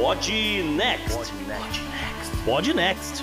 Pod 0.00 0.32
Next. 0.76 1.30
Pod 2.46 2.72
Next. 2.72 3.22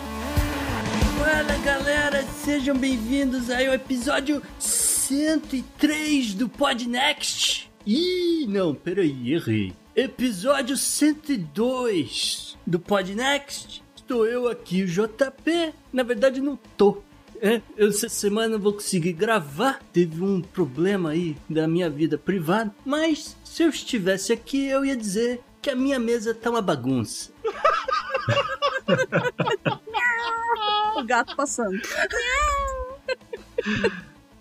Fala 1.17 1.57
galera, 1.65 2.23
sejam 2.23 2.77
bem-vindos 2.77 3.49
aí 3.49 3.65
ao 3.65 3.73
episódio 3.73 4.43
103 4.59 6.35
do 6.35 6.47
Pod 6.47 6.87
Next. 6.87 7.71
Ih, 7.83 8.45
não, 8.47 8.75
peraí, 8.75 9.33
errei. 9.33 9.73
Episódio 9.95 10.77
102 10.77 12.55
do 12.65 12.79
Pod 12.79 13.15
Next. 13.15 13.83
Estou 13.95 14.27
eu 14.27 14.47
aqui, 14.47 14.83
o 14.83 14.87
JP. 14.87 15.73
Na 15.91 16.03
verdade, 16.03 16.39
não 16.39 16.59
tô. 16.77 17.01
É, 17.41 17.59
eu 17.75 17.89
essa 17.89 18.07
semana 18.07 18.49
não 18.49 18.59
vou 18.59 18.73
conseguir 18.73 19.13
gravar. 19.13 19.81
Teve 19.91 20.23
um 20.23 20.41
problema 20.41 21.09
aí 21.09 21.35
da 21.49 21.67
minha 21.67 21.89
vida 21.89 22.19
privada. 22.19 22.73
Mas 22.85 23.35
se 23.43 23.63
eu 23.63 23.69
estivesse 23.69 24.31
aqui, 24.31 24.67
eu 24.67 24.85
ia 24.85 24.95
dizer 24.95 25.41
que 25.61 25.69
a 25.69 25.75
minha 25.75 25.99
mesa 25.99 26.33
tá 26.33 26.49
uma 26.49 26.61
bagunça. 26.61 27.31
o 30.95 31.03
gato 31.03 31.35
passando. 31.35 31.79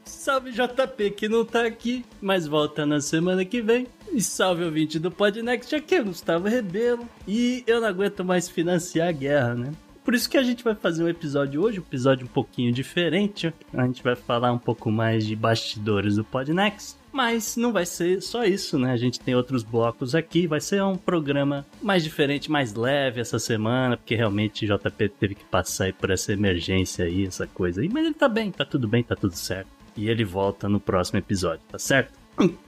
Salve 0.04 0.52
JP 0.52 1.10
que 1.10 1.28
não 1.28 1.44
tá 1.44 1.66
aqui, 1.66 2.04
mas 2.20 2.46
volta 2.46 2.86
na 2.86 3.00
semana 3.00 3.44
que 3.44 3.60
vem. 3.60 3.86
E 4.12 4.22
salve 4.22 4.64
ouvinte 4.64 4.98
do 4.98 5.10
Podnext, 5.10 5.74
aqui 5.74 5.96
é 5.96 6.02
Gustavo 6.02 6.48
Rebelo. 6.48 7.08
E 7.26 7.64
eu 7.66 7.80
não 7.80 7.88
aguento 7.88 8.24
mais 8.24 8.48
financiar 8.48 9.08
a 9.08 9.12
guerra, 9.12 9.54
né? 9.54 9.72
Por 10.04 10.14
isso 10.14 10.30
que 10.30 10.38
a 10.38 10.42
gente 10.42 10.62
vai 10.62 10.74
fazer 10.74 11.02
um 11.02 11.08
episódio 11.08 11.60
hoje, 11.60 11.80
um 11.80 11.82
episódio 11.82 12.26
um 12.26 12.28
pouquinho 12.28 12.72
diferente. 12.72 13.52
A 13.74 13.84
gente 13.84 14.02
vai 14.02 14.14
falar 14.14 14.52
um 14.52 14.58
pouco 14.58 14.90
mais 14.90 15.26
de 15.26 15.34
bastidores 15.34 16.14
do 16.14 16.24
Podnext. 16.24 16.96
Mas 17.16 17.56
não 17.56 17.72
vai 17.72 17.86
ser 17.86 18.20
só 18.20 18.44
isso, 18.44 18.78
né? 18.78 18.92
A 18.92 18.96
gente 18.98 19.18
tem 19.18 19.34
outros 19.34 19.62
blocos 19.62 20.14
aqui. 20.14 20.46
Vai 20.46 20.60
ser 20.60 20.82
um 20.82 20.98
programa 20.98 21.64
mais 21.80 22.04
diferente, 22.04 22.50
mais 22.50 22.74
leve 22.74 23.22
essa 23.22 23.38
semana, 23.38 23.96
porque 23.96 24.14
realmente 24.14 24.66
JP 24.66 25.08
teve 25.18 25.34
que 25.34 25.44
passar 25.46 25.94
por 25.94 26.10
essa 26.10 26.34
emergência 26.34 27.06
aí, 27.06 27.24
essa 27.24 27.46
coisa 27.46 27.80
aí. 27.80 27.88
Mas 27.88 28.04
ele 28.04 28.14
tá 28.14 28.28
bem, 28.28 28.50
tá 28.52 28.66
tudo 28.66 28.86
bem, 28.86 29.02
tá 29.02 29.16
tudo 29.16 29.34
certo. 29.34 29.70
E 29.96 30.10
ele 30.10 30.26
volta 30.26 30.68
no 30.68 30.78
próximo 30.78 31.18
episódio, 31.18 31.62
tá 31.72 31.78
certo? 31.78 32.12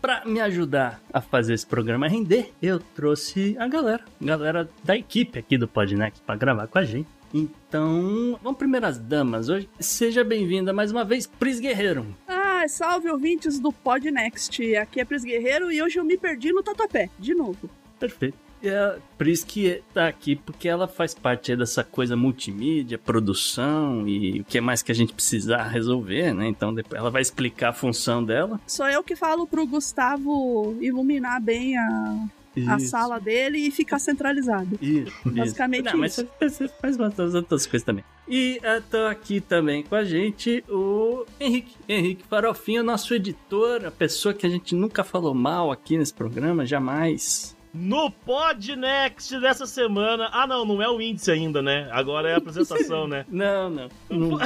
Para 0.00 0.24
me 0.24 0.40
ajudar 0.40 0.98
a 1.12 1.20
fazer 1.20 1.52
esse 1.52 1.66
programa 1.66 2.08
render, 2.08 2.50
eu 2.62 2.78
trouxe 2.78 3.54
a 3.58 3.68
galera, 3.68 4.02
galera 4.18 4.66
da 4.82 4.96
equipe 4.96 5.38
aqui 5.38 5.58
do 5.58 5.68
Podnext 5.68 6.22
para 6.22 6.36
gravar 6.36 6.66
com 6.68 6.78
a 6.78 6.84
gente. 6.84 7.06
Então, 7.34 8.38
vamos 8.42 8.58
primeiro 8.58 8.86
às 8.86 8.96
damas 8.96 9.50
hoje. 9.50 9.68
Seja 9.78 10.24
bem-vinda 10.24 10.72
mais 10.72 10.90
uma 10.90 11.04
vez, 11.04 11.26
Pris 11.26 11.60
Guerreiro. 11.60 12.06
Ah, 12.26 12.37
salve 12.66 13.08
ouvintes 13.08 13.60
do 13.60 13.70
Podnext. 13.70 14.74
Aqui 14.76 15.00
é 15.00 15.04
Pris 15.04 15.22
Guerreiro 15.22 15.70
e 15.70 15.82
hoje 15.82 15.98
eu 15.98 16.04
me 16.04 16.16
perdi 16.16 16.50
no 16.50 16.62
Tatuapé, 16.62 17.10
de 17.18 17.34
novo. 17.34 17.70
Perfeito. 18.00 18.38
E 18.60 18.68
a 18.68 18.98
Pris 19.16 19.44
que 19.44 19.82
tá 19.94 20.08
aqui 20.08 20.34
porque 20.34 20.68
ela 20.68 20.88
faz 20.88 21.14
parte 21.14 21.54
dessa 21.54 21.84
coisa 21.84 22.16
multimídia, 22.16 22.98
produção 22.98 24.08
e 24.08 24.40
o 24.40 24.44
que 24.44 24.60
mais 24.60 24.82
que 24.82 24.90
a 24.90 24.94
gente 24.94 25.12
precisar 25.12 25.68
resolver, 25.68 26.32
né? 26.34 26.48
Então 26.48 26.74
depois 26.74 26.98
ela 26.98 27.10
vai 27.10 27.22
explicar 27.22 27.68
a 27.68 27.72
função 27.72 28.24
dela. 28.24 28.60
Sou 28.66 28.88
eu 28.88 29.04
que 29.04 29.14
falo 29.14 29.46
pro 29.46 29.66
Gustavo 29.66 30.76
iluminar 30.80 31.40
bem 31.40 31.76
a, 31.76 32.28
a 32.66 32.78
sala 32.78 33.18
dele 33.20 33.58
e 33.58 33.70
ficar 33.70 33.98
centralizado. 33.98 34.78
Isso. 34.80 35.12
Basicamente 35.24 35.86
isso. 35.86 35.94
Não, 35.94 36.00
mas 36.00 36.24
você 36.40 36.68
faz 36.68 36.96
bastante 36.96 37.36
outras 37.36 37.66
coisas 37.66 37.84
também. 37.84 38.04
E 38.26 38.60
tô 38.90 39.06
aqui 39.06 39.40
também 39.40 39.82
com 39.82 39.94
a 39.94 40.04
gente 40.04 40.64
o 40.68 41.24
Henrique. 41.40 41.76
Henrique 41.88 42.24
Farofinha, 42.28 42.82
nosso 42.82 43.14
editor, 43.14 43.84
a 43.84 43.90
pessoa 43.90 44.34
que 44.34 44.46
a 44.46 44.50
gente 44.50 44.74
nunca 44.74 45.02
falou 45.02 45.34
mal 45.34 45.72
aqui 45.72 45.96
nesse 45.96 46.14
programa, 46.14 46.66
jamais. 46.66 47.56
No 47.72 48.10
Podnext 48.10 49.38
dessa 49.40 49.66
semana. 49.66 50.28
Ah, 50.32 50.46
não, 50.46 50.64
não 50.64 50.82
é 50.82 50.88
o 50.88 51.00
índice 51.00 51.30
ainda, 51.30 51.62
né? 51.62 51.88
Agora 51.92 52.30
é 52.30 52.34
a 52.34 52.38
apresentação, 52.38 53.06
né? 53.08 53.24
Não, 53.28 53.70
não. 53.70 53.88
não. 54.10 54.38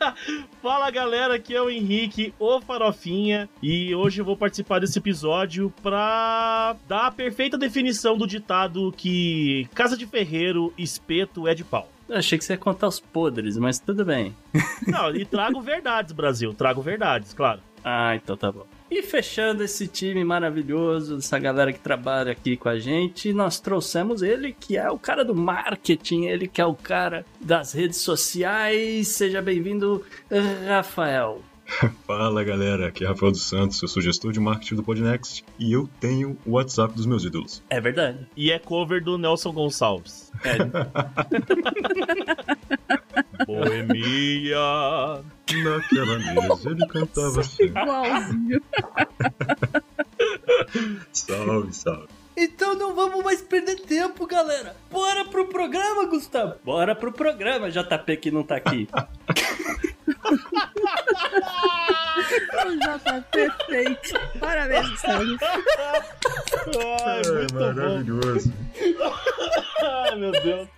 Fala 0.62 0.90
galera, 0.90 1.34
aqui 1.34 1.54
é 1.54 1.60
o 1.60 1.70
Henrique, 1.70 2.34
o 2.38 2.60
Farofinha, 2.60 3.48
e 3.62 3.94
hoje 3.94 4.20
eu 4.20 4.24
vou 4.24 4.36
participar 4.36 4.80
desse 4.80 4.98
episódio 4.98 5.72
pra 5.82 6.76
dar 6.88 7.06
a 7.06 7.10
perfeita 7.10 7.58
definição 7.58 8.16
do 8.16 8.26
ditado 8.26 8.92
que 8.96 9.68
casa 9.74 9.96
de 9.96 10.06
ferreiro, 10.06 10.72
espeto 10.76 11.46
é 11.46 11.54
de 11.54 11.64
pau. 11.64 11.88
Eu 12.08 12.18
achei 12.18 12.36
que 12.36 12.44
você 12.44 12.52
ia 12.52 12.58
contar 12.58 12.88
os 12.88 13.00
podres, 13.00 13.56
mas 13.56 13.78
tudo 13.78 14.04
bem. 14.04 14.36
Não, 14.86 15.14
e 15.14 15.24
trago 15.24 15.60
verdades, 15.62 16.12
Brasil, 16.12 16.52
trago 16.52 16.82
verdades, 16.82 17.32
claro. 17.32 17.60
Ah, 17.84 18.14
então 18.14 18.36
tá 18.36 18.52
bom. 18.52 18.66
E 18.94 19.00
fechando 19.00 19.64
esse 19.64 19.88
time 19.88 20.22
maravilhoso, 20.22 21.16
essa 21.16 21.38
galera 21.38 21.72
que 21.72 21.78
trabalha 21.78 22.30
aqui 22.30 22.58
com 22.58 22.68
a 22.68 22.78
gente, 22.78 23.32
nós 23.32 23.58
trouxemos 23.58 24.20
ele, 24.20 24.52
que 24.52 24.76
é 24.76 24.90
o 24.90 24.98
cara 24.98 25.24
do 25.24 25.34
marketing, 25.34 26.26
ele 26.26 26.46
que 26.46 26.60
é 26.60 26.66
o 26.66 26.74
cara 26.74 27.24
das 27.40 27.72
redes 27.72 27.96
sociais. 27.96 29.08
Seja 29.08 29.40
bem-vindo, 29.40 30.04
Rafael. 30.68 31.40
Fala 32.06 32.44
galera, 32.44 32.88
aqui 32.88 33.02
é 33.02 33.08
Rafael 33.08 33.32
dos 33.32 33.48
Santos, 33.48 33.80
eu 33.80 33.88
sou 33.88 34.02
gestor 34.02 34.30
de 34.30 34.40
marketing 34.40 34.74
do 34.74 34.82
Podnext 34.82 35.42
e 35.58 35.72
eu 35.72 35.88
tenho 35.98 36.36
o 36.44 36.50
WhatsApp 36.50 36.94
dos 36.94 37.06
meus 37.06 37.24
ídolos. 37.24 37.62
É 37.70 37.80
verdade. 37.80 38.26
E 38.36 38.52
é 38.52 38.58
cover 38.58 39.02
do 39.02 39.16
Nelson 39.16 39.52
Gonçalves. 39.52 40.30
É. 40.44 40.58
Boemia. 43.64 45.24
Naquela 45.64 46.18
mesa 46.18 46.70
ele 46.70 46.86
cantava 46.86 47.40
assim. 47.40 47.64
Igualzinho. 47.64 48.62
Salve, 51.12 51.72
salve. 51.72 52.08
Então 52.36 52.74
não 52.74 52.94
vamos 52.94 53.22
mais 53.22 53.42
perder 53.42 53.80
tempo, 53.80 54.26
galera. 54.26 54.74
Bora 54.90 55.24
pro 55.24 55.46
programa, 55.46 56.06
Gustavo. 56.06 56.54
Bora 56.64 56.94
pro 56.94 57.12
programa, 57.12 57.70
JP 57.70 58.16
que 58.16 58.30
não 58.30 58.42
tá 58.42 58.56
aqui. 58.56 58.88
O 62.64 62.98
tá 63.00 63.20
perfeito. 63.30 64.20
Parabéns, 64.38 64.88
Gustavo. 64.90 65.22
Ai, 67.04 67.22
muito 67.32 67.54
bom. 67.54 67.74
maravilhoso. 67.74 68.52
Ai, 69.82 70.16
meu 70.16 70.32
Deus. 70.32 70.68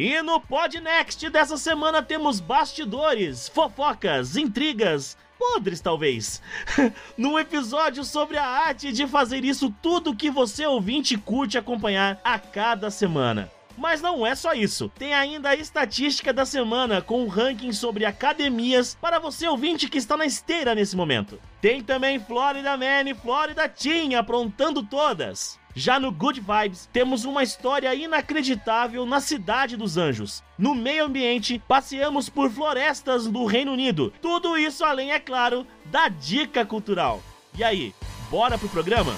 E 0.00 0.22
no 0.22 0.40
Podnext 0.40 1.28
dessa 1.28 1.56
semana 1.56 2.00
temos 2.00 2.38
bastidores, 2.38 3.48
fofocas, 3.48 4.36
intrigas, 4.36 5.16
podres 5.36 5.80
talvez. 5.80 6.40
Num 7.18 7.36
episódio 7.36 8.04
sobre 8.04 8.38
a 8.38 8.46
arte 8.46 8.92
de 8.92 9.08
fazer 9.08 9.44
isso 9.44 9.74
tudo 9.82 10.14
que 10.14 10.30
você 10.30 10.64
ouvinte 10.64 11.18
curte 11.18 11.58
acompanhar 11.58 12.20
a 12.22 12.38
cada 12.38 12.92
semana. 12.92 13.50
Mas 13.76 14.00
não 14.00 14.24
é 14.24 14.36
só 14.36 14.52
isso. 14.52 14.88
Tem 14.88 15.12
ainda 15.12 15.48
a 15.48 15.56
estatística 15.56 16.32
da 16.32 16.46
semana 16.46 17.02
com 17.02 17.24
um 17.24 17.26
ranking 17.26 17.72
sobre 17.72 18.04
academias 18.04 18.96
para 19.00 19.18
você 19.18 19.48
ouvinte 19.48 19.88
que 19.88 19.98
está 19.98 20.16
na 20.16 20.26
esteira 20.26 20.76
nesse 20.76 20.94
momento. 20.94 21.40
Tem 21.60 21.82
também 21.82 22.20
Florida 22.20 22.76
Man 22.76 23.10
e 23.10 23.14
Florida 23.14 23.68
Team 23.68 24.16
aprontando 24.16 24.80
todas. 24.80 25.58
Já 25.78 26.00
no 26.00 26.10
Good 26.10 26.40
Vibes, 26.40 26.88
temos 26.92 27.24
uma 27.24 27.40
história 27.40 27.94
inacreditável 27.94 29.06
na 29.06 29.20
Cidade 29.20 29.76
dos 29.76 29.96
Anjos. 29.96 30.42
No 30.58 30.74
meio 30.74 31.04
ambiente, 31.04 31.62
passeamos 31.68 32.28
por 32.28 32.50
florestas 32.50 33.28
do 33.28 33.46
Reino 33.46 33.74
Unido. 33.74 34.12
Tudo 34.20 34.58
isso 34.58 34.84
além, 34.84 35.12
é 35.12 35.20
claro, 35.20 35.64
da 35.84 36.08
dica 36.08 36.66
cultural. 36.66 37.22
E 37.56 37.62
aí, 37.62 37.94
bora 38.28 38.58
pro 38.58 38.68
programa? 38.68 39.14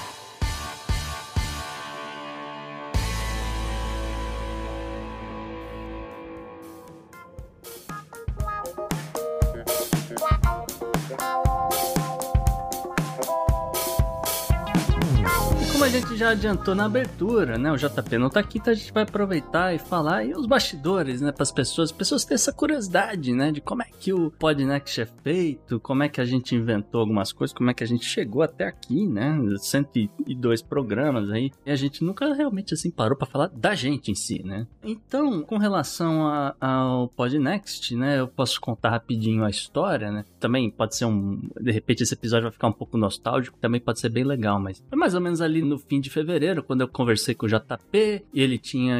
Como 15.80 15.88
a 15.88 15.98
gente 15.98 16.14
já 16.14 16.28
adiantou 16.32 16.74
na 16.74 16.84
abertura, 16.84 17.56
né? 17.56 17.72
O 17.72 17.76
JP 17.76 18.18
não 18.18 18.28
tá 18.28 18.40
aqui, 18.40 18.58
então 18.58 18.70
a 18.70 18.76
gente 18.76 18.92
vai 18.92 19.02
aproveitar 19.02 19.74
e 19.74 19.78
falar 19.78 20.16
aí 20.18 20.34
os 20.34 20.44
bastidores, 20.44 21.22
né? 21.22 21.32
Para 21.32 21.42
as 21.42 21.50
pessoas, 21.50 21.88
as 21.90 21.96
pessoas 21.96 22.22
têm 22.22 22.34
essa 22.34 22.52
curiosidade, 22.52 23.32
né? 23.32 23.50
De 23.50 23.62
como 23.62 23.80
é 23.82 23.86
que 23.98 24.12
o 24.12 24.30
Podnext 24.32 25.00
é 25.00 25.06
feito, 25.06 25.80
como 25.80 26.02
é 26.02 26.08
que 26.10 26.20
a 26.20 26.24
gente 26.26 26.54
inventou 26.54 27.00
algumas 27.00 27.32
coisas, 27.32 27.56
como 27.56 27.70
é 27.70 27.74
que 27.74 27.82
a 27.82 27.86
gente 27.86 28.04
chegou 28.04 28.42
até 28.42 28.66
aqui, 28.66 29.06
né? 29.06 29.38
102 29.58 30.60
programas 30.60 31.30
aí, 31.30 31.50
e 31.64 31.70
a 31.70 31.76
gente 31.76 32.04
nunca 32.04 32.34
realmente 32.34 32.74
assim 32.74 32.90
parou 32.90 33.16
para 33.16 33.26
falar 33.26 33.46
da 33.48 33.74
gente 33.74 34.10
em 34.10 34.14
si, 34.14 34.42
né? 34.44 34.66
Então, 34.84 35.40
com 35.40 35.56
relação 35.56 36.28
a- 36.28 36.54
ao 36.60 37.08
Podnext, 37.08 37.96
né? 37.96 38.20
Eu 38.20 38.28
posso 38.28 38.60
contar 38.60 38.90
rapidinho 38.90 39.44
a 39.44 39.48
história, 39.50 40.12
né? 40.12 40.26
Também 40.38 40.70
pode 40.70 40.94
ser 40.94 41.06
um. 41.06 41.40
De 41.58 41.70
repente 41.72 42.02
esse 42.02 42.12
episódio 42.12 42.44
vai 42.44 42.52
ficar 42.52 42.68
um 42.68 42.72
pouco 42.72 42.98
nostálgico, 42.98 43.56
também 43.58 43.80
pode 43.80 43.98
ser 43.98 44.10
bem 44.10 44.24
legal, 44.24 44.60
mas 44.60 44.84
foi 44.86 44.98
mais 44.98 45.14
ou 45.14 45.22
menos 45.22 45.40
ali 45.40 45.69
no 45.70 45.78
fim 45.78 46.00
de 46.00 46.10
fevereiro, 46.10 46.62
quando 46.62 46.80
eu 46.80 46.88
conversei 46.88 47.34
com 47.34 47.46
o 47.46 47.48
JP, 47.48 48.24
ele 48.34 48.58
tinha 48.58 48.98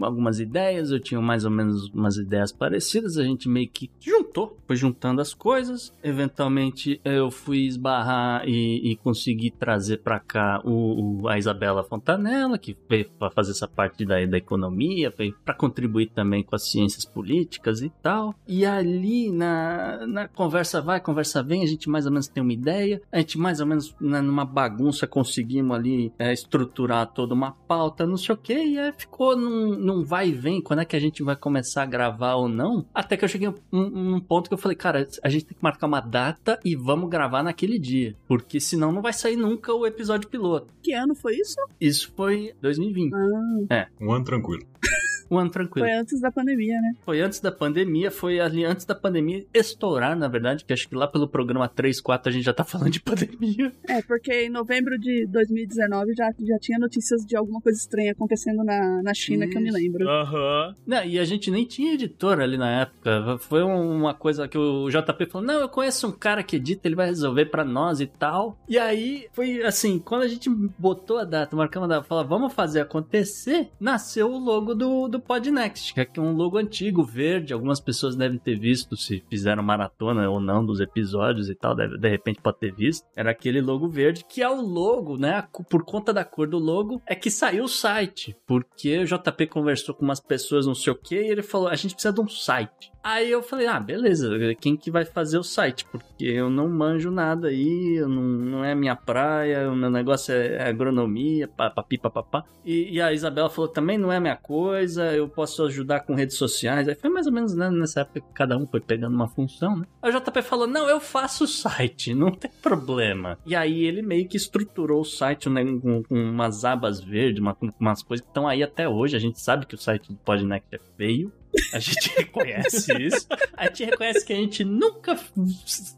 algumas 0.00 0.38
ideias, 0.38 0.90
eu 0.90 1.00
tinha 1.00 1.20
mais 1.20 1.44
ou 1.44 1.50
menos 1.50 1.88
umas 1.88 2.16
ideias 2.16 2.52
parecidas, 2.52 3.16
a 3.16 3.24
gente 3.24 3.48
meio 3.48 3.68
que 3.68 3.90
juntou, 4.00 4.58
foi 4.66 4.76
juntando 4.76 5.20
as 5.20 5.32
coisas. 5.34 5.92
Eventualmente 6.02 7.00
eu 7.04 7.30
fui 7.30 7.66
esbarrar 7.66 8.46
e, 8.46 8.92
e 8.92 8.96
conseguir 8.96 9.52
trazer 9.52 9.98
para 9.98 10.20
cá 10.20 10.60
o, 10.64 11.22
o, 11.22 11.28
a 11.28 11.38
Isabela 11.38 11.82
Fontanella, 11.82 12.58
que 12.58 12.76
veio 12.88 13.08
para 13.18 13.30
fazer 13.30 13.52
essa 13.52 13.66
parte 13.66 14.04
da, 14.04 14.24
da 14.26 14.36
economia, 14.36 15.12
veio 15.16 15.34
para 15.44 15.54
contribuir 15.54 16.10
também 16.10 16.42
com 16.42 16.54
as 16.54 16.70
ciências 16.70 17.04
políticas 17.04 17.80
e 17.80 17.90
tal. 18.02 18.34
E 18.46 18.66
ali 18.66 19.30
na, 19.30 20.06
na 20.06 20.28
conversa 20.28 20.80
vai, 20.80 21.00
conversa 21.00 21.42
vem, 21.42 21.62
a 21.62 21.66
gente 21.66 21.88
mais 21.88 22.04
ou 22.04 22.12
menos 22.12 22.28
tem 22.28 22.42
uma 22.42 22.52
ideia, 22.52 23.00
a 23.10 23.18
gente 23.18 23.38
mais 23.38 23.60
ou 23.60 23.66
menos 23.66 23.94
né, 24.00 24.20
numa 24.20 24.44
bagunça 24.44 25.06
conseguimos 25.06 25.76
ali 25.76 26.01
é, 26.18 26.32
estruturar 26.32 27.06
toda 27.12 27.34
uma 27.34 27.52
pauta, 27.52 28.06
não 28.06 28.16
sei 28.16 28.34
o 28.34 28.38
que, 28.38 28.54
e 28.54 28.78
aí 28.78 28.92
ficou 28.92 29.36
num, 29.36 29.76
num 29.76 30.04
vai 30.04 30.28
e 30.28 30.32
vem, 30.32 30.60
quando 30.60 30.80
é 30.80 30.84
que 30.84 30.96
a 30.96 31.00
gente 31.00 31.22
vai 31.22 31.36
começar 31.36 31.82
a 31.82 31.86
gravar 31.86 32.34
ou 32.34 32.48
não, 32.48 32.86
até 32.94 33.16
que 33.16 33.24
eu 33.24 33.28
cheguei 33.28 33.52
num, 33.70 33.90
num 33.90 34.20
ponto 34.20 34.48
que 34.48 34.54
eu 34.54 34.58
falei, 34.58 34.76
cara, 34.76 35.06
a 35.22 35.28
gente 35.28 35.44
tem 35.44 35.56
que 35.56 35.62
marcar 35.62 35.86
uma 35.86 36.00
data 36.00 36.58
e 36.64 36.74
vamos 36.74 37.10
gravar 37.10 37.42
naquele 37.42 37.78
dia, 37.78 38.16
porque 38.26 38.58
senão 38.58 38.90
não 38.90 39.02
vai 39.02 39.12
sair 39.12 39.36
nunca 39.36 39.74
o 39.74 39.86
episódio 39.86 40.28
piloto. 40.28 40.72
Que 40.82 40.92
ano 40.92 41.14
foi 41.14 41.36
isso? 41.36 41.56
Isso 41.80 42.12
foi 42.16 42.54
2020. 42.60 43.12
Ah. 43.14 43.74
É. 43.74 43.88
Um 44.00 44.12
ano 44.12 44.24
tranquilo. 44.24 44.62
Um 45.32 45.38
ano 45.38 45.50
tranquilo. 45.50 45.86
Foi 45.86 45.96
antes 45.96 46.20
da 46.20 46.30
pandemia, 46.30 46.78
né? 46.78 46.94
Foi 47.04 47.20
antes 47.22 47.40
da 47.40 47.50
pandemia, 47.50 48.10
foi 48.10 48.38
ali 48.38 48.66
antes 48.66 48.84
da 48.84 48.94
pandemia 48.94 49.46
estourar, 49.54 50.14
na 50.14 50.28
verdade, 50.28 50.62
que 50.62 50.74
acho 50.74 50.86
que 50.86 50.94
lá 50.94 51.08
pelo 51.08 51.26
programa 51.26 51.66
3, 51.66 52.02
4 52.02 52.28
a 52.28 52.32
gente 52.32 52.44
já 52.44 52.52
tá 52.52 52.64
falando 52.64 52.90
de 52.90 53.00
pandemia. 53.02 53.72
É, 53.88 54.02
porque 54.02 54.44
em 54.44 54.50
novembro 54.50 54.98
de 54.98 55.26
2019 55.28 56.12
já, 56.14 56.30
já 56.38 56.58
tinha 56.58 56.78
notícias 56.78 57.24
de 57.24 57.34
alguma 57.34 57.62
coisa 57.62 57.78
estranha 57.78 58.12
acontecendo 58.12 58.62
na, 58.62 59.02
na 59.02 59.14
China, 59.14 59.44
Isso. 59.44 59.52
que 59.52 59.58
eu 59.58 59.62
me 59.62 59.70
lembro. 59.70 60.06
Aham. 60.06 60.74
Uhum. 60.86 61.04
e 61.06 61.18
a 61.18 61.24
gente 61.24 61.50
nem 61.50 61.64
tinha 61.64 61.94
editor 61.94 62.38
ali 62.38 62.58
na 62.58 62.82
época. 62.82 63.38
Foi 63.38 63.62
uma 63.62 64.12
coisa 64.12 64.46
que 64.46 64.58
o 64.58 64.90
JP 64.90 65.26
falou: 65.30 65.46
não, 65.46 65.60
eu 65.60 65.68
conheço 65.68 66.08
um 66.08 66.12
cara 66.12 66.42
que 66.42 66.56
edita, 66.56 66.86
ele 66.86 66.94
vai 66.94 67.06
resolver 67.06 67.46
para 67.46 67.64
nós 67.64 68.00
e 68.00 68.06
tal. 68.06 68.58
E 68.68 68.78
aí 68.78 69.28
foi 69.32 69.62
assim, 69.62 69.98
quando 69.98 70.22
a 70.22 70.28
gente 70.28 70.50
botou 70.78 71.16
a 71.16 71.24
data, 71.24 71.56
marcamos 71.56 71.90
a 71.90 71.94
data, 71.94 72.06
falou, 72.06 72.26
vamos 72.26 72.52
fazer 72.52 72.80
acontecer, 72.80 73.70
nasceu 73.80 74.30
o 74.30 74.38
logo 74.38 74.74
do, 74.74 75.08
do 75.08 75.21
Podnext, 75.22 75.94
que 75.94 76.18
é 76.18 76.22
um 76.22 76.34
logo 76.34 76.58
antigo, 76.58 77.04
verde. 77.04 77.52
Algumas 77.52 77.80
pessoas 77.80 78.16
devem 78.16 78.38
ter 78.38 78.58
visto 78.58 78.96
se 78.96 79.24
fizeram 79.28 79.62
maratona 79.62 80.28
ou 80.28 80.40
não 80.40 80.64
dos 80.64 80.80
episódios 80.80 81.48
e 81.48 81.54
tal, 81.54 81.74
deve, 81.74 81.98
de 81.98 82.08
repente 82.08 82.40
pode 82.40 82.58
ter 82.58 82.74
visto. 82.74 83.06
Era 83.16 83.30
aquele 83.30 83.60
logo 83.60 83.88
verde, 83.88 84.24
que 84.28 84.42
é 84.42 84.48
o 84.48 84.60
logo, 84.60 85.16
né? 85.16 85.46
Por 85.70 85.84
conta 85.84 86.12
da 86.12 86.24
cor 86.24 86.46
do 86.46 86.58
logo, 86.58 87.02
é 87.06 87.14
que 87.14 87.30
saiu 87.30 87.64
o 87.64 87.68
site. 87.68 88.36
Porque 88.46 88.98
o 88.98 89.04
JP 89.04 89.46
conversou 89.46 89.94
com 89.94 90.04
umas 90.04 90.20
pessoas, 90.20 90.66
não 90.66 90.74
sei 90.74 90.92
o 90.92 90.96
que, 90.96 91.16
e 91.16 91.30
ele 91.30 91.42
falou: 91.42 91.68
a 91.68 91.76
gente 91.76 91.94
precisa 91.94 92.12
de 92.12 92.20
um 92.20 92.28
site. 92.28 92.92
Aí 93.02 93.30
eu 93.30 93.42
falei, 93.42 93.66
ah, 93.66 93.80
beleza, 93.80 94.30
quem 94.60 94.76
que 94.76 94.90
vai 94.90 95.04
fazer 95.04 95.36
o 95.36 95.42
site? 95.42 95.84
Porque 95.86 96.24
eu 96.24 96.48
não 96.48 96.68
manjo 96.68 97.10
nada 97.10 97.48
aí, 97.48 98.00
não, 98.00 98.22
não 98.22 98.64
é 98.64 98.74
minha 98.74 98.94
praia, 98.94 99.70
o 99.70 99.74
meu 99.74 99.90
negócio 99.90 100.32
é, 100.32 100.56
é 100.56 100.68
agronomia, 100.68 101.48
papi, 101.48 101.98
papapá. 101.98 102.44
E, 102.64 102.94
e 102.94 103.00
a 103.00 103.12
Isabela 103.12 103.50
falou, 103.50 103.68
também 103.68 103.98
não 103.98 104.12
é 104.12 104.20
minha 104.20 104.36
coisa, 104.36 105.12
eu 105.12 105.28
posso 105.28 105.64
ajudar 105.64 106.00
com 106.00 106.14
redes 106.14 106.36
sociais. 106.36 106.88
Aí 106.88 106.94
foi 106.94 107.10
mais 107.10 107.26
ou 107.26 107.32
menos 107.32 107.54
né, 107.54 107.70
nessa 107.70 108.02
época 108.02 108.20
que 108.20 108.32
cada 108.32 108.56
um 108.56 108.66
foi 108.66 108.80
pegando 108.80 109.14
uma 109.14 109.28
função, 109.28 109.76
né? 109.76 109.86
O 110.00 110.10
JP 110.10 110.42
falou, 110.42 110.68
não, 110.68 110.88
eu 110.88 111.00
faço 111.00 111.44
o 111.44 111.48
site, 111.48 112.14
não 112.14 112.30
tem 112.30 112.50
problema. 112.62 113.36
E 113.44 113.56
aí 113.56 113.84
ele 113.84 114.00
meio 114.00 114.28
que 114.28 114.36
estruturou 114.36 115.00
o 115.00 115.04
site 115.04 115.48
né, 115.48 115.64
com, 115.64 116.04
com 116.04 116.14
umas 116.14 116.64
abas 116.64 117.00
verdes, 117.00 117.40
uma, 117.40 117.56
umas 117.80 118.02
coisas 118.02 118.24
que 118.24 118.30
estão 118.30 118.46
aí 118.46 118.62
até 118.62 118.88
hoje. 118.88 119.16
A 119.16 119.20
gente 119.20 119.40
sabe 119.40 119.66
que 119.66 119.74
o 119.74 119.78
site 119.78 120.12
do 120.12 120.18
Podnext 120.18 120.68
é 120.72 120.78
feio, 120.96 121.32
a 121.72 121.78
gente 121.78 122.10
reconhece 122.16 122.92
isso. 123.02 123.26
A 123.56 123.66
gente 123.66 123.84
reconhece 123.84 124.24
que 124.24 124.32
a 124.32 124.36
gente 124.36 124.64
nunca, 124.64 125.18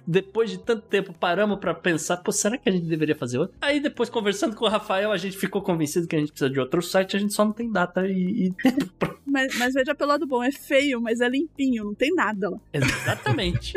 depois 0.06 0.50
de 0.50 0.58
tanto 0.58 0.82
tempo, 0.82 1.12
paramos 1.12 1.58
para 1.58 1.74
pensar, 1.74 2.16
pô, 2.18 2.32
será 2.32 2.58
que 2.58 2.68
a 2.68 2.72
gente 2.72 2.86
deveria 2.86 3.14
fazer 3.14 3.38
outro? 3.38 3.56
Aí 3.60 3.80
depois, 3.80 4.10
conversando 4.10 4.56
com 4.56 4.64
o 4.64 4.68
Rafael, 4.68 5.12
a 5.12 5.16
gente 5.16 5.36
ficou 5.36 5.62
convencido 5.62 6.06
que 6.06 6.16
a 6.16 6.18
gente 6.18 6.32
precisa 6.32 6.50
de 6.50 6.60
outro 6.60 6.82
site, 6.82 7.16
a 7.16 7.20
gente 7.20 7.32
só 7.32 7.44
não 7.44 7.52
tem 7.52 7.70
data 7.70 8.06
e, 8.06 8.46
e 8.46 8.52
tempo 8.52 8.86
pra... 8.98 9.14
mas, 9.26 9.56
mas 9.58 9.74
veja 9.74 9.94
pelo 9.94 10.10
lado 10.10 10.26
bom, 10.26 10.42
é 10.42 10.52
feio, 10.52 11.00
mas 11.00 11.20
é 11.20 11.28
limpinho, 11.28 11.84
não 11.84 11.94
tem 11.94 12.12
nada 12.14 12.50
lá. 12.50 12.58
Exatamente. 12.72 13.74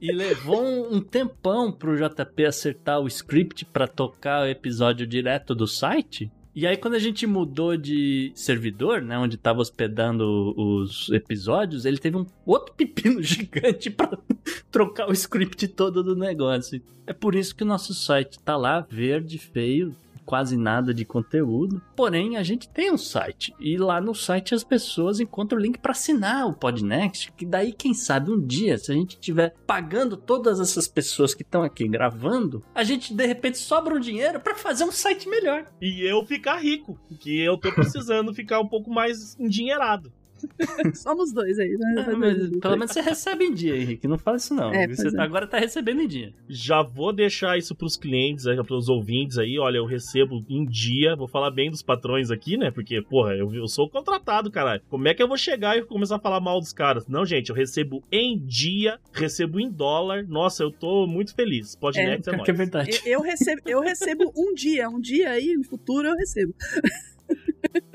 e 0.00 0.12
levou 0.12 0.92
um 0.92 1.00
tempão 1.00 1.72
pro 1.72 1.96
JP 1.96 2.46
acertar 2.46 3.00
o 3.00 3.06
script 3.06 3.64
para 3.64 3.86
tocar 3.86 4.42
o 4.42 4.46
episódio 4.46 5.06
direto 5.06 5.54
do 5.54 5.66
site. 5.66 6.30
E 6.54 6.66
aí, 6.66 6.76
quando 6.76 6.94
a 6.94 6.98
gente 6.98 7.26
mudou 7.26 7.76
de 7.76 8.32
servidor, 8.34 9.00
né, 9.00 9.16
onde 9.16 9.36
tava 9.36 9.60
hospedando 9.60 10.52
os 10.56 11.08
episódios, 11.10 11.84
ele 11.84 11.98
teve 11.98 12.16
um 12.16 12.26
outro 12.44 12.74
pepino 12.76 13.22
gigante 13.22 13.88
para 13.88 14.18
trocar 14.70 15.08
o 15.08 15.12
script 15.12 15.68
todo 15.68 16.02
do 16.02 16.16
negócio. 16.16 16.82
É 17.06 17.12
por 17.12 17.34
isso 17.34 17.54
que 17.54 17.62
o 17.62 17.66
nosso 17.66 17.94
site 17.94 18.38
tá 18.40 18.56
lá, 18.56 18.86
verde, 18.90 19.38
feio, 19.38 19.94
quase 20.30 20.56
nada 20.56 20.94
de 20.94 21.04
conteúdo. 21.04 21.82
Porém, 21.96 22.36
a 22.36 22.42
gente 22.44 22.68
tem 22.68 22.92
um 22.92 22.96
site 22.96 23.52
e 23.58 23.76
lá 23.76 24.00
no 24.00 24.14
site 24.14 24.54
as 24.54 24.62
pessoas 24.62 25.18
encontram 25.18 25.58
o 25.58 25.60
link 25.60 25.80
para 25.80 25.90
assinar 25.90 26.46
o 26.46 26.54
Podnext, 26.54 27.32
que 27.32 27.44
daí 27.44 27.72
quem 27.72 27.92
sabe 27.92 28.30
um 28.30 28.40
dia, 28.40 28.78
se 28.78 28.92
a 28.92 28.94
gente 28.94 29.14
estiver 29.14 29.52
pagando 29.66 30.16
todas 30.16 30.60
essas 30.60 30.86
pessoas 30.86 31.34
que 31.34 31.42
estão 31.42 31.64
aqui 31.64 31.88
gravando, 31.88 32.62
a 32.72 32.84
gente 32.84 33.12
de 33.12 33.26
repente 33.26 33.58
sobra 33.58 33.92
um 33.92 33.98
dinheiro 33.98 34.38
para 34.38 34.54
fazer 34.54 34.84
um 34.84 34.92
site 34.92 35.28
melhor. 35.28 35.66
E 35.82 36.08
eu 36.08 36.24
ficar 36.24 36.58
rico, 36.58 36.96
que 37.18 37.40
eu 37.40 37.58
tô 37.58 37.72
precisando 37.72 38.30
ficar 38.32 38.60
um 38.60 38.68
pouco 38.68 38.88
mais 38.88 39.36
endinheirado. 39.36 40.12
Somos 40.94 41.32
dois 41.32 41.58
aí, 41.58 41.76
né? 41.76 42.04
É, 42.06 42.16
mas, 42.16 42.58
pelo 42.58 42.76
menos 42.76 42.92
você 42.92 43.00
recebe 43.00 43.44
em 43.44 43.54
dia, 43.54 43.76
Henrique. 43.76 44.08
Não 44.08 44.18
fala 44.18 44.36
isso, 44.36 44.54
não. 44.54 44.72
É, 44.72 44.86
você 44.86 45.08
é. 45.08 45.20
agora 45.20 45.46
tá 45.46 45.58
recebendo 45.58 46.00
em 46.00 46.08
dia. 46.08 46.32
Já 46.48 46.82
vou 46.82 47.12
deixar 47.12 47.58
isso 47.58 47.74
pros 47.74 47.96
clientes, 47.96 48.46
aí, 48.46 48.62
pros 48.64 48.88
ouvintes 48.88 49.38
aí. 49.38 49.58
Olha, 49.58 49.78
eu 49.78 49.86
recebo 49.86 50.44
em 50.48 50.64
dia. 50.64 51.16
Vou 51.16 51.28
falar 51.28 51.50
bem 51.50 51.70
dos 51.70 51.82
patrões 51.82 52.30
aqui, 52.30 52.56
né? 52.56 52.70
Porque, 52.70 53.00
porra, 53.02 53.34
eu, 53.34 53.52
eu 53.54 53.66
sou 53.68 53.88
contratado, 53.88 54.50
caralho. 54.50 54.82
Como 54.88 55.06
é 55.08 55.14
que 55.14 55.22
eu 55.22 55.28
vou 55.28 55.36
chegar 55.36 55.76
e 55.76 55.82
começar 55.82 56.16
a 56.16 56.20
falar 56.20 56.40
mal 56.40 56.60
dos 56.60 56.72
caras? 56.72 57.06
Não, 57.06 57.24
gente, 57.24 57.50
eu 57.50 57.56
recebo 57.56 58.02
em 58.10 58.38
dia, 58.38 58.98
recebo 59.12 59.60
em 59.60 59.70
dólar. 59.70 60.26
Nossa, 60.26 60.62
eu 60.62 60.70
tô 60.70 61.06
muito 61.06 61.34
feliz. 61.34 61.74
Pode 61.76 61.98
é, 61.98 62.04
é, 62.04 62.14
é, 62.14 62.50
é 62.50 62.52
verdade. 62.52 63.00
Eu, 63.04 63.12
eu, 63.12 63.22
recebo, 63.22 63.62
eu 63.66 63.80
recebo 63.80 64.32
um 64.36 64.54
dia. 64.54 64.88
Um 64.88 65.00
dia 65.00 65.30
aí, 65.30 65.54
no 65.56 65.64
futuro, 65.64 66.08
eu 66.08 66.14
recebo. 66.14 66.54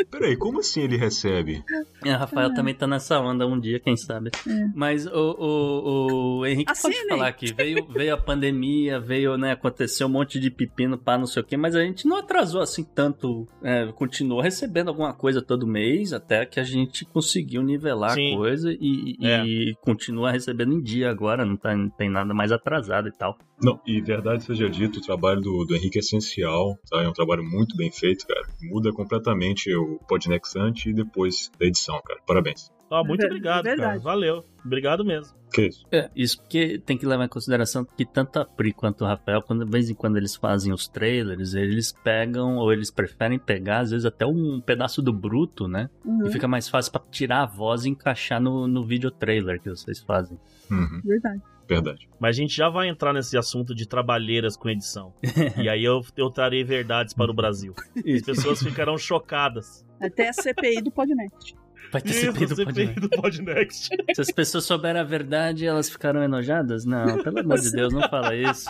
Peraí, 0.09 0.35
como 0.37 0.59
assim 0.59 0.81
ele 0.81 0.97
recebe? 0.97 1.63
É, 2.03 2.11
Rafael 2.11 2.49
é. 2.49 2.53
também 2.53 2.73
tá 2.73 2.87
nessa 2.87 3.19
onda 3.19 3.45
um 3.45 3.59
dia, 3.59 3.79
quem 3.79 3.97
sabe. 3.97 4.31
É. 4.47 4.67
Mas 4.73 5.05
o, 5.05 5.11
o, 5.11 6.39
o 6.39 6.45
Henrique 6.45 6.71
assim, 6.71 6.83
pode 6.83 7.07
falar 7.07 7.31
que 7.33 7.53
veio, 7.53 7.85
veio 7.87 8.13
a 8.13 8.17
pandemia, 8.17 8.99
veio, 8.99 9.37
né, 9.37 9.51
aconteceu 9.51 10.07
um 10.07 10.11
monte 10.11 10.39
de 10.39 10.49
pepino 10.49 10.97
para 10.97 11.17
não 11.17 11.25
sei 11.25 11.41
o 11.41 11.45
quê, 11.45 11.57
mas 11.57 11.75
a 11.75 11.81
gente 11.81 12.07
não 12.07 12.17
atrasou 12.17 12.61
assim 12.61 12.83
tanto, 12.83 13.47
é, 13.63 13.91
continuou 13.93 14.41
recebendo 14.41 14.89
alguma 14.89 15.13
coisa 15.13 15.41
todo 15.41 15.67
mês, 15.67 16.13
até 16.13 16.45
que 16.45 16.59
a 16.59 16.63
gente 16.63 17.05
conseguiu 17.05 17.61
nivelar 17.61 18.11
Sim. 18.11 18.33
a 18.33 18.37
coisa 18.37 18.71
e, 18.71 19.15
e 19.19 19.27
é. 19.27 19.73
continua 19.81 20.31
recebendo 20.31 20.73
em 20.73 20.81
dia 20.81 21.09
agora, 21.09 21.45
não, 21.45 21.57
tá, 21.57 21.75
não 21.75 21.89
tem 21.89 22.09
nada 22.09 22.33
mais 22.33 22.51
atrasado 22.51 23.07
e 23.07 23.11
tal. 23.11 23.37
Não, 23.61 23.79
e 23.87 24.01
verdade 24.01 24.43
seja 24.43 24.69
dito, 24.69 24.99
o 24.99 25.01
trabalho 25.01 25.39
do, 25.39 25.63
do 25.65 25.75
Henrique 25.75 25.97
é 25.97 26.01
essencial, 26.01 26.77
tá? 26.89 27.01
É 27.01 27.07
um 27.07 27.13
trabalho 27.13 27.43
muito 27.43 27.75
bem 27.77 27.89
feito, 27.89 28.27
cara. 28.27 28.45
Muda 28.61 28.91
completamente 28.91 29.54
o 29.75 29.99
Podnext 30.07 30.57
antes 30.57 30.85
e 30.85 30.93
depois 30.93 31.51
da 31.59 31.65
edição, 31.65 32.01
cara. 32.05 32.19
Parabéns. 32.25 32.71
Ah, 32.89 33.03
muito 33.03 33.23
é 33.23 33.25
obrigado, 33.25 33.63
cara. 33.63 33.97
Valeu. 33.99 34.43
Obrigado 34.63 35.03
mesmo. 35.03 35.33
Que 35.51 35.67
isso? 35.67 35.85
É, 35.91 36.09
isso 36.15 36.39
porque 36.39 36.79
tem 36.85 36.97
que 36.97 37.05
levar 37.05 37.25
em 37.25 37.29
consideração 37.29 37.85
que 37.85 38.05
tanto 38.05 38.39
a 38.39 38.45
Pri 38.45 38.73
quanto 38.73 39.03
o 39.03 39.07
Rafael, 39.07 39.41
quando 39.41 39.65
de 39.65 39.71
vez 39.71 39.89
em 39.89 39.95
quando 39.95 40.17
eles 40.17 40.35
fazem 40.35 40.73
os 40.73 40.87
trailers, 40.87 41.53
eles 41.53 41.91
pegam, 41.91 42.57
ou 42.57 42.71
eles 42.71 42.91
preferem 42.91 43.39
pegar, 43.39 43.79
às 43.79 43.91
vezes, 43.91 44.05
até 44.05 44.25
um 44.25 44.61
pedaço 44.61 45.01
do 45.01 45.13
bruto, 45.13 45.67
né? 45.67 45.89
Uhum. 46.03 46.27
E 46.27 46.31
fica 46.31 46.47
mais 46.47 46.69
fácil 46.69 46.91
para 46.91 47.01
tirar 47.09 47.43
a 47.43 47.45
voz 47.45 47.85
e 47.85 47.89
encaixar 47.89 48.41
no, 48.41 48.67
no 48.67 48.85
vídeo 48.85 49.09
trailer 49.09 49.61
que 49.61 49.69
vocês 49.69 50.01
fazem. 50.01 50.37
Uhum. 50.69 51.01
Verdade. 51.03 51.41
Verdade. 51.67 52.07
Mas 52.19 52.35
a 52.35 52.39
gente 52.39 52.55
já 52.55 52.69
vai 52.69 52.87
entrar 52.87 53.13
nesse 53.13 53.37
assunto 53.37 53.73
de 53.73 53.87
trabalheiras 53.87 54.55
com 54.55 54.69
edição. 54.69 55.13
e 55.61 55.67
aí 55.67 55.83
eu, 55.83 56.01
eu 56.15 56.29
trarei 56.29 56.63
verdades 56.63 57.13
para 57.13 57.31
o 57.31 57.33
Brasil. 57.33 57.73
As 57.97 58.21
pessoas 58.21 58.61
ficarão 58.61 58.97
chocadas. 58.97 59.85
Até 59.99 60.29
a 60.29 60.33
CPI 60.33 60.81
do 60.81 60.91
Podnext. 60.91 61.55
Vai 61.91 62.01
ter 62.01 62.09
Isso, 62.09 62.21
CPI, 62.21 62.45
do, 62.45 62.55
CPI 62.55 62.93
do 62.99 63.09
Podnext. 63.09 63.89
Se 64.13 64.21
as 64.21 64.31
pessoas 64.31 64.65
souberem 64.65 65.01
a 65.01 65.03
verdade, 65.03 65.65
elas 65.65 65.89
ficarão 65.89 66.23
enojadas? 66.23 66.85
Não, 66.85 67.23
pelo 67.23 67.39
amor 67.39 67.59
de 67.59 67.71
Deus, 67.71 67.93
não 67.93 68.07
fala 68.09 68.35
isso. 68.35 68.67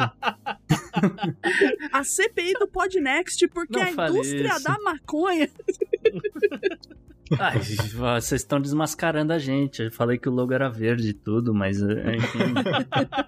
A 1.91 2.03
CPI 2.03 2.53
do 2.53 2.67
Podnext, 2.67 3.47
porque 3.47 3.77
não 3.77 4.03
a 4.03 4.09
indústria 4.09 4.49
isso. 4.49 4.63
da 4.63 4.77
maconha 4.79 5.49
Ai, 7.39 7.59
vocês 7.59 8.41
estão 8.41 8.59
desmascarando 8.59 9.33
a 9.33 9.39
gente. 9.39 9.83
Eu 9.83 9.91
falei 9.91 10.17
que 10.17 10.29
o 10.29 10.31
logo 10.31 10.53
era 10.53 10.69
verde 10.69 11.09
e 11.09 11.13
tudo, 11.13 11.53
mas 11.53 11.81
é, 11.83 12.15
enfim. 12.15 12.39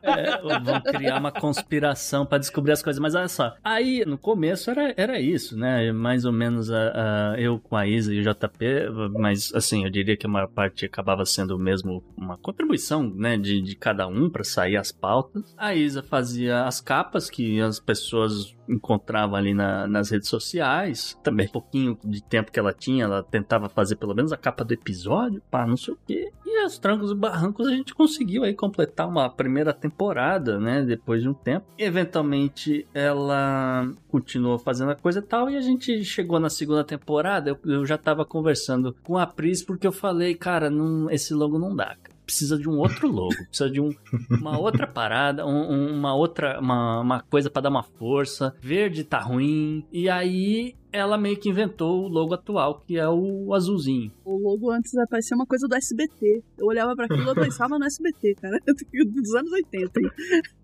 é, 0.04 0.60
vão 0.60 0.82
criar 0.82 1.20
uma 1.20 1.32
conspiração 1.32 2.26
para 2.26 2.38
descobrir 2.38 2.72
as 2.72 2.82
coisas. 2.82 3.00
Mas 3.00 3.16
olha 3.16 3.28
só, 3.28 3.56
aí 3.64 4.04
no 4.06 4.18
começo 4.18 4.70
era, 4.70 4.94
era 4.98 5.20
isso, 5.20 5.58
né? 5.58 5.92
Mais 5.92 6.26
ou 6.26 6.32
menos 6.32 6.72
a, 6.72 7.34
a, 7.34 7.40
eu 7.40 7.60
com 7.60 7.76
a 7.76 7.88
Isa 7.88 8.14
e 8.14 8.20
o 8.20 8.24
JP, 8.24 9.10
mas 9.18 9.52
assim, 9.54 9.84
eu 9.84 9.90
diria 9.90 10.18
que 10.18 10.26
a 10.26 10.30
maior 10.30 10.48
parte 10.48 10.86
acabava 10.86 11.26
sendo 11.26 11.58
mesmo 11.58 12.04
uma 12.16 12.38
contribuição, 12.38 13.04
né, 13.16 13.38
de, 13.38 13.62
de 13.62 13.76
cada 13.76 14.08
um 14.08 14.30
para 14.30 14.44
sair 14.44 14.78
as 14.78 14.92
pautas. 14.92 15.54
A 15.58 15.74
Isa 15.74 16.04
fazia 16.04 16.66
as 16.66 16.82
capas 16.82 17.30
que 17.30 17.60
as 17.62 17.80
pessoas 17.80 18.56
encontrava 18.70 19.38
ali 19.38 19.54
na, 19.54 19.88
nas 19.88 20.10
redes 20.10 20.30
sociais. 20.30 21.18
Também, 21.24 21.48
um 21.48 21.52
pouquinho 21.52 21.98
de 22.04 22.22
tempo 22.22 22.52
que 22.52 22.60
ela 22.60 22.74
tinha, 22.74 23.06
ela 23.06 23.24
tentava 23.24 23.70
fazer 23.70 23.87
pelo 23.96 24.16
menos 24.16 24.32
a 24.32 24.38
capa 24.38 24.64
do 24.64 24.74
episódio, 24.74 25.42
pá, 25.50 25.66
não 25.66 25.78
sei 25.78 25.94
o 25.94 26.00
quê. 26.06 26.32
E 26.46 26.62
aos 26.62 26.78
trancos 26.78 27.12
e 27.12 27.16
barrancos 27.16 27.68
a 27.68 27.72
gente 27.72 27.94
conseguiu 27.94 28.44
aí 28.44 28.54
completar 28.54 29.08
uma 29.08 29.30
primeira 29.30 29.74
temporada, 29.74 30.60
né? 30.60 30.84
Depois 30.84 31.22
de 31.22 31.30
um 31.30 31.34
tempo. 31.34 31.66
Eventualmente 31.78 32.88
ela 32.94 33.90
continuou 34.10 34.58
fazendo 34.58 34.92
a 34.92 34.96
coisa 34.96 35.20
e 35.20 35.24
tal. 35.24 35.50
E 35.50 35.58
a 35.58 35.62
gente 35.62 36.04
chegou 36.04 36.40
na 36.40 36.50
segunda 36.50 36.84
temporada. 36.84 37.50
Eu, 37.50 37.60
eu 37.72 37.86
já 37.86 37.98
tava 37.98 38.26
conversando 38.26 38.96
com 39.04 39.18
a 39.18 39.26
Pris 39.28 39.64
porque 39.64 39.88
eu 39.88 39.92
falei, 39.92 40.36
cara, 40.36 40.70
não, 40.70 41.10
esse 41.10 41.34
logo 41.34 41.60
não 41.60 41.76
dá, 41.76 41.96
cara 41.96 42.18
precisa 42.28 42.58
de 42.58 42.70
um 42.70 42.78
outro 42.78 43.08
logo, 43.10 43.36
precisa 43.48 43.70
de 43.70 43.80
um, 43.80 43.90
uma 44.30 44.60
outra 44.60 44.86
parada, 44.86 45.48
um, 45.48 45.94
uma 45.94 46.14
outra, 46.14 46.60
uma, 46.60 47.00
uma 47.00 47.22
coisa 47.22 47.50
para 47.50 47.62
dar 47.64 47.70
uma 47.70 47.84
força. 47.84 48.54
Verde 48.62 49.06
tá 49.06 49.20
ruim. 49.20 49.86
E 49.92 50.10
aí 50.10 50.76
ela 50.92 51.18
meio 51.18 51.38
que 51.38 51.50
inventou 51.50 52.06
o 52.06 52.08
logo 52.08 52.34
atual, 52.34 52.82
que 52.86 52.98
é 52.98 53.08
o 53.08 53.54
azulzinho. 53.54 54.12
O 54.24 54.38
logo 54.38 54.72
antes 54.72 54.92
parecia 55.10 55.36
uma 55.36 55.46
coisa 55.46 55.68
do 55.68 55.76
SBT. 55.76 56.44
Eu 56.58 56.68
olhava 56.68 56.96
para 56.96 57.06
aquilo 57.06 57.32
e 57.32 57.36
pensava 57.36 57.78
no 57.78 57.86
SBT, 57.86 58.36
cara. 58.36 58.60
Dos 58.66 59.36
anos 59.36 59.52
80. 59.52 60.00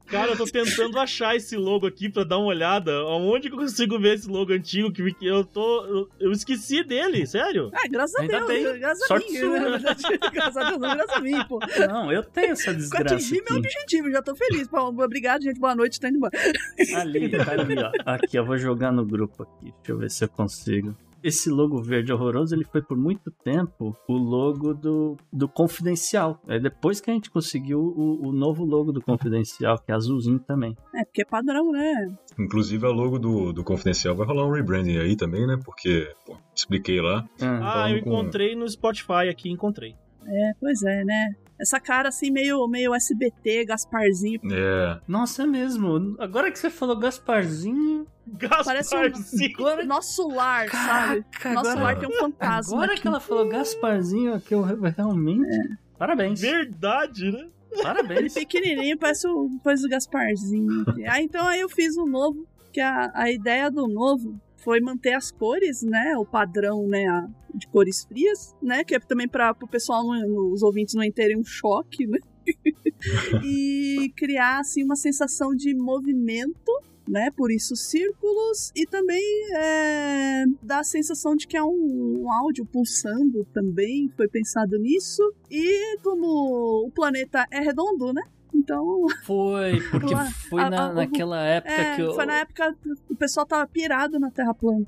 Cara, 0.07 0.31
eu 0.31 0.37
tô 0.37 0.45
tentando 0.45 0.99
achar 0.99 1.35
esse 1.35 1.55
logo 1.55 1.87
aqui 1.87 2.09
pra 2.09 2.23
dar 2.23 2.37
uma 2.37 2.47
olhada. 2.47 2.91
Aonde 2.91 3.49
que 3.49 3.55
eu 3.55 3.59
consigo 3.59 3.97
ver 3.99 4.15
esse 4.15 4.27
logo 4.27 4.51
antigo 4.51 4.91
que 4.91 5.01
eu 5.21 5.45
tô. 5.45 5.85
Eu, 5.85 6.09
eu 6.19 6.31
esqueci 6.31 6.83
dele, 6.83 7.25
sério? 7.25 7.71
Ah, 7.73 7.87
graças 7.89 8.15
Ainda 8.17 8.37
a 8.37 8.45
Deus. 8.45 8.71
Tem. 8.71 8.79
Graças 8.79 9.07
Sorte 9.07 9.25
a 9.25 9.31
mim. 9.31 9.39
Sua. 9.39 9.59
Né? 9.59 9.79
graças 10.33 10.57
a 10.57 10.69
Deus, 10.69 10.81
não, 10.81 10.95
graças 10.95 11.15
a 11.15 11.21
mim, 11.21 11.47
pô. 11.47 11.59
Não, 11.87 12.11
eu 12.11 12.23
tenho 12.23 12.51
essa 12.51 12.73
desgraça. 12.73 13.15
Atingi 13.15 13.41
meu 13.49 13.57
objetivo, 13.57 14.11
já 14.11 14.21
tô 14.21 14.35
feliz. 14.35 14.67
Obrigado, 14.71 15.41
gente. 15.41 15.59
Boa 15.59 15.75
noite, 15.75 15.99
tá 15.99 16.09
indo 16.09 16.17
embora. 16.17 16.37
Ali, 16.97 17.29
tá 17.29 17.51
ali, 17.51 17.75
ó. 17.79 17.91
Aqui, 18.05 18.37
eu 18.37 18.45
vou 18.45 18.57
jogar 18.57 18.91
no 18.91 19.05
grupo 19.05 19.43
aqui. 19.43 19.73
Deixa 19.77 19.91
eu 19.91 19.97
ver 19.97 20.11
se 20.13 20.25
eu 20.25 20.29
consigo 20.29 20.95
esse 21.23 21.49
logo 21.49 21.81
verde 21.81 22.11
horroroso, 22.11 22.53
ele 22.53 22.65
foi 22.65 22.81
por 22.81 22.97
muito 22.97 23.31
tempo 23.31 23.95
o 24.07 24.13
logo 24.13 24.73
do, 24.73 25.15
do 25.31 25.47
Confidencial. 25.47 26.39
É 26.47 26.59
depois 26.59 26.99
que 26.99 27.09
a 27.09 27.13
gente 27.13 27.31
conseguiu 27.31 27.79
o, 27.79 28.27
o 28.27 28.33
novo 28.33 28.65
logo 28.65 28.91
do 28.91 29.01
Confidencial, 29.01 29.79
que 29.79 29.91
é 29.91 29.95
azulzinho 29.95 30.39
também. 30.39 30.75
É, 30.93 31.05
porque 31.05 31.21
é 31.21 31.25
padrão, 31.25 31.71
né? 31.71 32.13
Inclusive, 32.37 32.85
a 32.85 32.89
logo 32.89 33.17
do, 33.17 33.53
do 33.53 33.63
Confidencial 33.63 34.15
vai 34.15 34.27
rolar 34.27 34.45
um 34.45 34.51
rebranding 34.51 34.97
aí 34.97 35.15
também, 35.15 35.47
né? 35.47 35.57
Porque, 35.63 36.13
pô, 36.25 36.35
expliquei 36.53 36.99
lá. 36.99 37.25
Ah, 37.39 37.89
eu 37.89 37.97
encontrei 37.97 38.53
no 38.53 38.67
Spotify 38.67 39.29
aqui, 39.29 39.49
encontrei. 39.49 39.95
É, 40.27 40.53
pois 40.59 40.81
é, 40.83 41.03
né? 41.03 41.35
Essa 41.59 41.79
cara 41.79 42.09
assim, 42.09 42.31
meio, 42.31 42.67
meio 42.67 42.93
SBT, 42.93 43.65
Gasparzinho. 43.65 44.39
É. 44.51 44.99
Nossa, 45.07 45.43
é 45.43 45.45
mesmo. 45.45 46.15
Agora 46.19 46.51
que 46.51 46.59
você 46.59 46.69
falou 46.69 46.97
Gasparzinho. 46.97 48.07
Gasparzinho. 48.27 49.55
Parece 49.55 49.83
um, 49.83 49.85
nosso 49.87 50.27
lar, 50.27 50.65
Caraca, 50.67 51.39
sabe? 51.39 51.55
Nosso 51.55 51.69
agora, 51.69 51.83
lar 51.83 51.99
tem 51.99 52.09
um 52.09 52.11
fantasma. 52.11 52.75
Agora 52.75 52.91
aqui. 52.93 53.01
que 53.01 53.07
ela 53.07 53.19
falou 53.19 53.47
Gasparzinho, 53.47 54.41
que 54.41 54.53
eu 54.53 54.61
realmente. 54.61 55.45
É. 55.45 55.83
Parabéns. 55.97 56.41
Verdade, 56.41 57.31
né? 57.31 57.47
Parabéns. 57.81 58.19
Ele 58.19 58.29
pequenininho, 58.29 58.97
parece 58.97 59.27
o, 59.27 59.49
parece 59.63 59.85
o 59.85 59.89
Gasparzinho. 59.89 60.85
ah, 61.07 61.21
então 61.21 61.47
aí 61.47 61.61
eu 61.61 61.69
fiz 61.69 61.95
o 61.97 62.03
um 62.03 62.07
novo, 62.07 62.47
que 62.71 62.81
a, 62.81 63.11
a 63.13 63.31
ideia 63.31 63.71
do 63.71 63.87
novo 63.87 64.39
foi 64.63 64.79
manter 64.79 65.13
as 65.13 65.31
cores, 65.31 65.81
né? 65.83 66.15
O 66.17 66.25
padrão, 66.25 66.87
né? 66.87 67.05
A, 67.05 67.27
de 67.53 67.67
cores 67.67 68.03
frias, 68.05 68.55
né? 68.61 68.83
Que 68.83 68.95
é 68.95 68.99
também 68.99 69.27
para 69.27 69.55
o 69.61 69.67
pessoal, 69.67 70.05
os 70.51 70.63
ouvintes 70.63 70.95
não 70.95 71.09
terem 71.11 71.37
um 71.37 71.43
choque, 71.43 72.07
né? 72.07 72.19
e 73.45 74.11
criar 74.17 74.59
assim 74.59 74.83
uma 74.83 74.95
sensação 74.95 75.55
de 75.55 75.73
movimento 75.73 76.71
né? 77.07 77.29
Por 77.35 77.51
isso 77.51 77.75
círculos 77.75 78.71
e 78.75 78.85
também 78.85 79.23
é, 79.55 80.45
dá 80.61 80.79
a 80.79 80.83
sensação 80.83 81.35
de 81.35 81.47
que 81.47 81.57
é 81.57 81.63
um, 81.63 82.21
um, 82.21 82.31
áudio 82.31 82.65
pulsando 82.65 83.45
também, 83.53 84.09
foi 84.15 84.27
pensado 84.27 84.77
nisso. 84.79 85.21
E 85.49 85.97
como 86.01 86.87
o 86.87 86.91
planeta 86.91 87.45
é 87.51 87.59
redondo, 87.59 88.13
né? 88.13 88.21
Então. 88.53 89.05
Foi, 89.23 89.81
porque 89.91 90.15
foi 90.49 90.61
a, 90.61 90.69
na, 90.69 90.85
a, 90.85 90.93
naquela 90.93 91.41
época 91.43 91.73
é, 91.73 91.95
que 91.95 92.01
eu. 92.01 92.13
Foi 92.13 92.25
na 92.25 92.39
época 92.39 92.75
o 93.09 93.15
pessoal 93.15 93.45
tava 93.45 93.67
pirado 93.67 94.19
na 94.19 94.29
Terra 94.29 94.53
plana. 94.53 94.85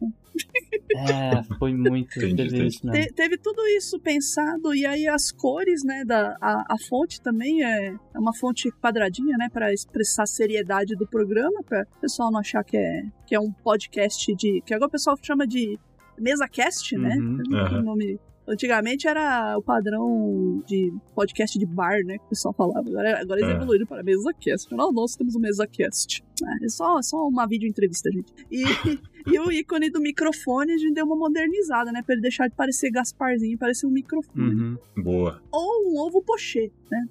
É, 0.96 1.44
foi 1.58 1.74
muito. 1.74 2.14
teve, 2.20 2.68
isso, 2.68 2.82
Te, 2.92 3.14
teve 3.14 3.38
tudo 3.38 3.66
isso 3.68 4.00
pensado, 4.00 4.74
e 4.76 4.86
aí 4.86 5.08
as 5.08 5.32
cores, 5.32 5.84
né? 5.84 6.04
Da, 6.06 6.38
a, 6.42 6.74
a 6.74 6.78
fonte 6.90 7.22
também 7.22 7.64
é, 7.64 7.88
é 7.88 8.20
uma 8.20 8.34
fonte 8.34 8.72
quadradinha, 8.82 9.38
né? 9.38 9.50
Pra 9.52 9.74
expressar 9.74 10.24
a 10.24 10.28
seriedade 10.28 10.96
do 10.96 11.08
programa, 11.08 11.64
pra 11.64 11.86
o 11.98 12.02
pessoal 12.02 12.32
não 12.32 12.40
achar 12.40 12.64
que 12.64 12.78
é, 12.78 13.04
que 13.26 13.36
é 13.36 13.40
um 13.40 13.52
podcast 13.52 14.34
de. 14.36 14.62
que 14.66 14.74
agora 14.74 14.90
o 14.90 14.92
pessoal 14.92 15.18
chama 15.22 15.48
de 15.48 15.80
mesa 16.18 16.48
cast, 16.48 16.98
né? 16.98 17.16
Uhum, 17.18 17.42
uhum. 17.50 17.82
nome 17.82 18.20
Antigamente 18.48 19.08
era 19.08 19.58
o 19.58 19.62
padrão 19.62 20.64
de 20.68 20.94
podcast 21.16 21.58
de 21.58 21.66
bar, 21.66 21.98
né? 22.06 22.18
Que 22.18 22.26
o 22.26 22.30
pessoal 22.30 22.54
falava. 22.54 22.88
Agora, 22.88 23.22
agora 23.22 23.40
eles 23.40 23.52
é. 23.52 23.56
evoluíram 23.56 23.86
para 23.88 24.04
mesa 24.04 24.32
cast. 24.40 24.74
Não, 24.74 24.92
nós 24.92 25.16
temos 25.16 25.36
o 25.36 25.40
mesa 25.40 25.66
cast. 25.66 26.24
É, 26.44 26.66
é 26.66 26.70
só, 26.70 27.02
só 27.02 27.28
uma 27.28 27.48
vídeo 27.48 27.68
entrevista, 27.68 28.12
gente. 28.12 28.32
E, 28.52 28.64
e 29.34 29.40
o 29.40 29.52
ícone 29.52 29.90
do 29.90 30.00
microfone 30.00 30.74
a 30.74 30.78
gente 30.78 30.94
deu 30.94 31.06
uma 31.06 31.16
modernizada, 31.16 31.92
né? 31.92 32.04
Pra 32.06 32.14
ele 32.14 32.22
deixar 32.22 32.48
de 32.48 32.56
parecer 32.56 32.92
Gasparzinho, 32.92 33.58
parecer 33.58 33.88
um 33.88 33.92
microfone. 33.92 34.56
Uhum. 34.56 34.78
Boa. 34.98 35.42
Ou 35.52 35.92
um 35.92 35.98
ovo 36.00 36.22
pochê, 36.22 36.72
né? 36.92 37.06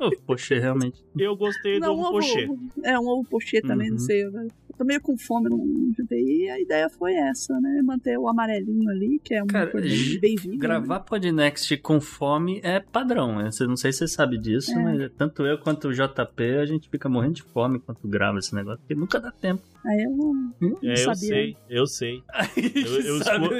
Ovo 0.00 0.22
pochê, 0.26 0.58
realmente. 0.58 1.02
Eu 1.18 1.36
gostei 1.36 1.80
do 1.80 1.86
não, 1.86 1.94
ovo, 1.94 2.02
ovo 2.02 2.12
pochê. 2.18 2.48
É, 2.84 2.98
um 2.98 3.06
ovo 3.06 3.24
pochê 3.28 3.62
também, 3.62 3.88
uhum. 3.88 3.94
não 3.94 4.00
sei. 4.00 4.28
Velho 4.28 4.52
tô 4.76 4.84
meio 4.84 5.00
com 5.00 5.16
fome, 5.16 5.48
não, 5.48 5.58
não 5.58 5.94
E 6.10 6.50
a 6.50 6.60
ideia 6.60 6.88
foi 6.88 7.14
essa, 7.14 7.58
né? 7.60 7.80
Manter 7.82 8.18
o 8.18 8.28
amarelinho 8.28 8.90
ali, 8.90 9.20
que 9.22 9.34
é 9.34 9.42
um 9.42 9.46
Cara, 9.46 9.70
bem 9.72 10.36
vivo. 10.36 10.58
Gravar 10.58 10.98
né? 10.98 11.04
Podnext 11.06 11.76
com 11.78 12.00
fome 12.00 12.60
é 12.62 12.80
padrão. 12.80 13.36
Né? 13.36 13.50
Não 13.60 13.76
sei 13.76 13.92
se 13.92 13.98
você 13.98 14.08
sabe 14.08 14.38
disso, 14.38 14.72
é. 14.72 14.82
mas 14.82 15.12
tanto 15.16 15.44
eu 15.46 15.58
quanto 15.58 15.88
o 15.88 15.92
JP, 15.92 16.42
a 16.60 16.66
gente 16.66 16.88
fica 16.88 17.08
morrendo 17.08 17.34
de 17.34 17.42
fome 17.42 17.78
enquanto 17.78 18.06
grava 18.06 18.38
esse 18.38 18.54
negócio, 18.54 18.78
porque 18.80 18.94
nunca 18.94 19.18
dá 19.18 19.30
tempo. 19.30 19.62
Aí 19.84 20.02
eu 20.02 20.10
não, 20.10 20.52
não 20.60 20.78
é, 20.82 21.04
eu 21.04 21.14
sei, 21.14 21.56
eu 21.68 21.86
sei. 21.86 22.22
eu, 22.56 23.00
eu 23.00 23.18
escuto... 23.18 23.54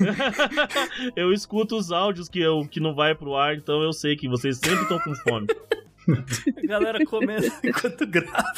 eu 1.16 1.32
escuto 1.32 1.76
os 1.76 1.90
áudios 1.90 2.28
que, 2.28 2.40
eu, 2.40 2.66
que 2.66 2.80
não 2.80 2.94
vai 2.94 3.14
pro 3.14 3.34
ar, 3.34 3.56
então 3.56 3.82
eu 3.82 3.92
sei 3.92 4.16
que 4.16 4.28
vocês 4.28 4.58
sempre 4.58 4.82
estão 4.82 4.98
com 4.98 5.14
fome. 5.14 5.46
A 6.14 6.66
galera 6.66 7.04
comendo 7.04 7.46
enquanto 7.64 8.06
grava. 8.06 8.52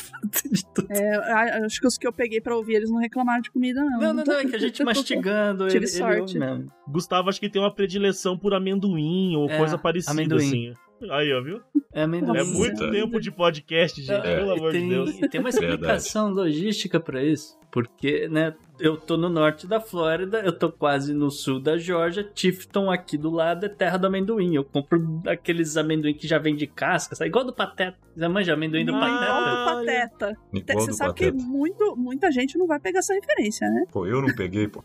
É, 0.89 1.65
acho 1.65 1.81
que 1.81 1.87
os 1.87 1.99
que 1.99 2.07
eu 2.07 2.13
peguei 2.13 2.41
pra 2.41 2.57
ouvir, 2.57 2.75
eles 2.75 2.91
não 2.91 2.99
reclamaram 2.99 3.41
de 3.41 3.51
comida, 3.51 3.83
não. 3.83 4.01
Não, 4.01 4.15
não, 4.15 4.25
não, 4.25 4.35
é 4.35 4.45
que 4.45 4.57
a 4.57 4.59
gente 4.59 4.83
mastigando. 4.85 5.67
Tive 5.69 5.85
ele, 5.85 5.87
sorte. 5.87 6.37
Ele 6.37 6.67
Gustavo 6.89 7.29
acho 7.29 7.41
que 7.41 7.49
tem 7.49 7.61
uma 7.61 7.75
predileção 7.75 8.37
por 8.37 8.55
amendoim 8.55 9.37
ou 9.37 9.49
é, 9.49 9.59
coisa 9.59 9.79
parecida 9.79 10.13
amendoim. 10.13 10.71
assim. 10.71 10.75
Aí, 11.11 11.33
ó, 11.33 11.43
viu? 11.43 11.61
É, 11.93 12.03
amendoim. 12.03 12.39
é 12.39 12.45
muito 12.45 12.91
tempo 12.91 13.21
de 13.21 13.31
podcast, 13.31 14.01
gente, 14.01 14.27
é, 14.27 14.37
pelo 14.37 14.53
amor 14.53 14.73
tem, 14.73 14.83
de 14.83 14.89
Deus. 14.89 15.11
Tem 15.31 15.41
uma 15.41 15.51
explicação 15.51 16.27
Verdade. 16.27 16.49
logística 16.49 17.01
para 17.01 17.23
isso. 17.23 17.59
Porque, 17.73 18.29
né, 18.29 18.55
eu 18.83 18.97
tô 18.97 19.17
no 19.17 19.29
norte 19.29 19.65
da 19.67 19.81
Flórida, 19.81 20.41
eu 20.41 20.53
tô 20.53 20.71
quase 20.71 21.15
no 21.15 21.31
sul 21.31 21.61
da 21.61 21.79
Georgia, 21.79 22.25
Tifton 22.25 22.91
aqui 22.91 23.17
do 23.17 23.31
lado 23.31 23.65
é 23.65 23.69
terra 23.69 23.97
do 23.97 24.09
amendoim. 24.09 24.57
Eu 24.57 24.65
compro 24.65 25.23
aqueles 25.27 25.77
amendoim 25.77 26.13
que 26.15 26.27
já 26.27 26.39
vem 26.39 26.57
de 26.57 26.67
casca, 26.67 27.15
sabe? 27.15 27.29
igual 27.29 27.45
do 27.45 27.53
Pateta. 27.53 27.97
Você 28.15 28.29
manja 28.29 28.53
amendoim 28.53 28.85
do 28.85 28.93
Pateta? 28.93 29.25
Igual 29.25 29.41
do 29.45 29.87
Pateta. 29.87 30.37
Igual 30.53 30.81
Você 30.81 30.91
do 30.91 30.95
sabe 30.95 31.11
pateta. 31.11 31.37
que 31.37 31.43
muito, 31.45 31.97
muita 31.97 32.31
gente 32.33 32.59
não 32.59 32.67
vai 32.67 32.81
pegar 32.81 32.99
essa 32.99 33.15
referência, 33.15 33.69
né? 33.71 33.85
Pô, 33.91 34.05
eu 34.07 34.21
não 34.21 34.35
peguei, 34.35 34.67
pô. 34.69 34.83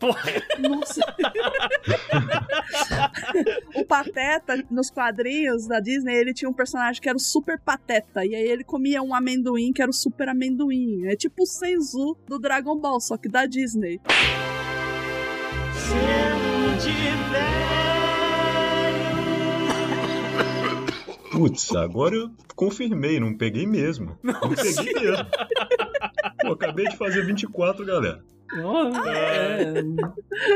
Nossa. 0.60 1.00
o 3.74 3.84
Pateta, 3.84 4.64
nos 4.70 4.90
quadrinhos 4.90 5.66
da 5.66 5.80
Disney, 5.80 6.14
ele 6.14 6.32
tinha 6.32 6.48
um 6.48 6.54
personagem 6.54 7.02
que 7.02 7.08
era 7.08 7.16
o 7.16 7.20
Super 7.20 7.58
Pateta. 7.58 8.24
E 8.24 8.34
aí 8.34 8.48
ele 8.48 8.64
comia 8.64 9.02
um 9.02 9.14
amendoim 9.14 9.72
que 9.72 9.82
era 9.82 9.90
o 9.90 9.94
Super 9.94 10.28
Amendoim. 10.28 11.06
É 11.06 11.16
tipo 11.16 11.42
o 11.42 11.46
Senzu 11.46 12.16
do 12.26 12.38
Dragon 12.38 12.78
Ball, 12.78 13.00
só 13.00 13.16
que 13.16 13.28
da 13.28 13.44
Disney. 13.44 13.87
Putz, 21.30 21.74
agora 21.74 22.14
eu 22.16 22.30
confirmei, 22.54 23.18
não 23.20 23.36
peguei 23.36 23.66
mesmo. 23.66 24.18
Não 24.22 24.40
peguei 24.40 24.92
mesmo. 24.92 25.24
Pô, 26.42 26.52
acabei 26.52 26.86
de 26.86 26.96
fazer 26.96 27.24
24, 27.24 27.86
galera. 27.86 28.22
Oh, 28.54 29.08
é. 29.08 29.82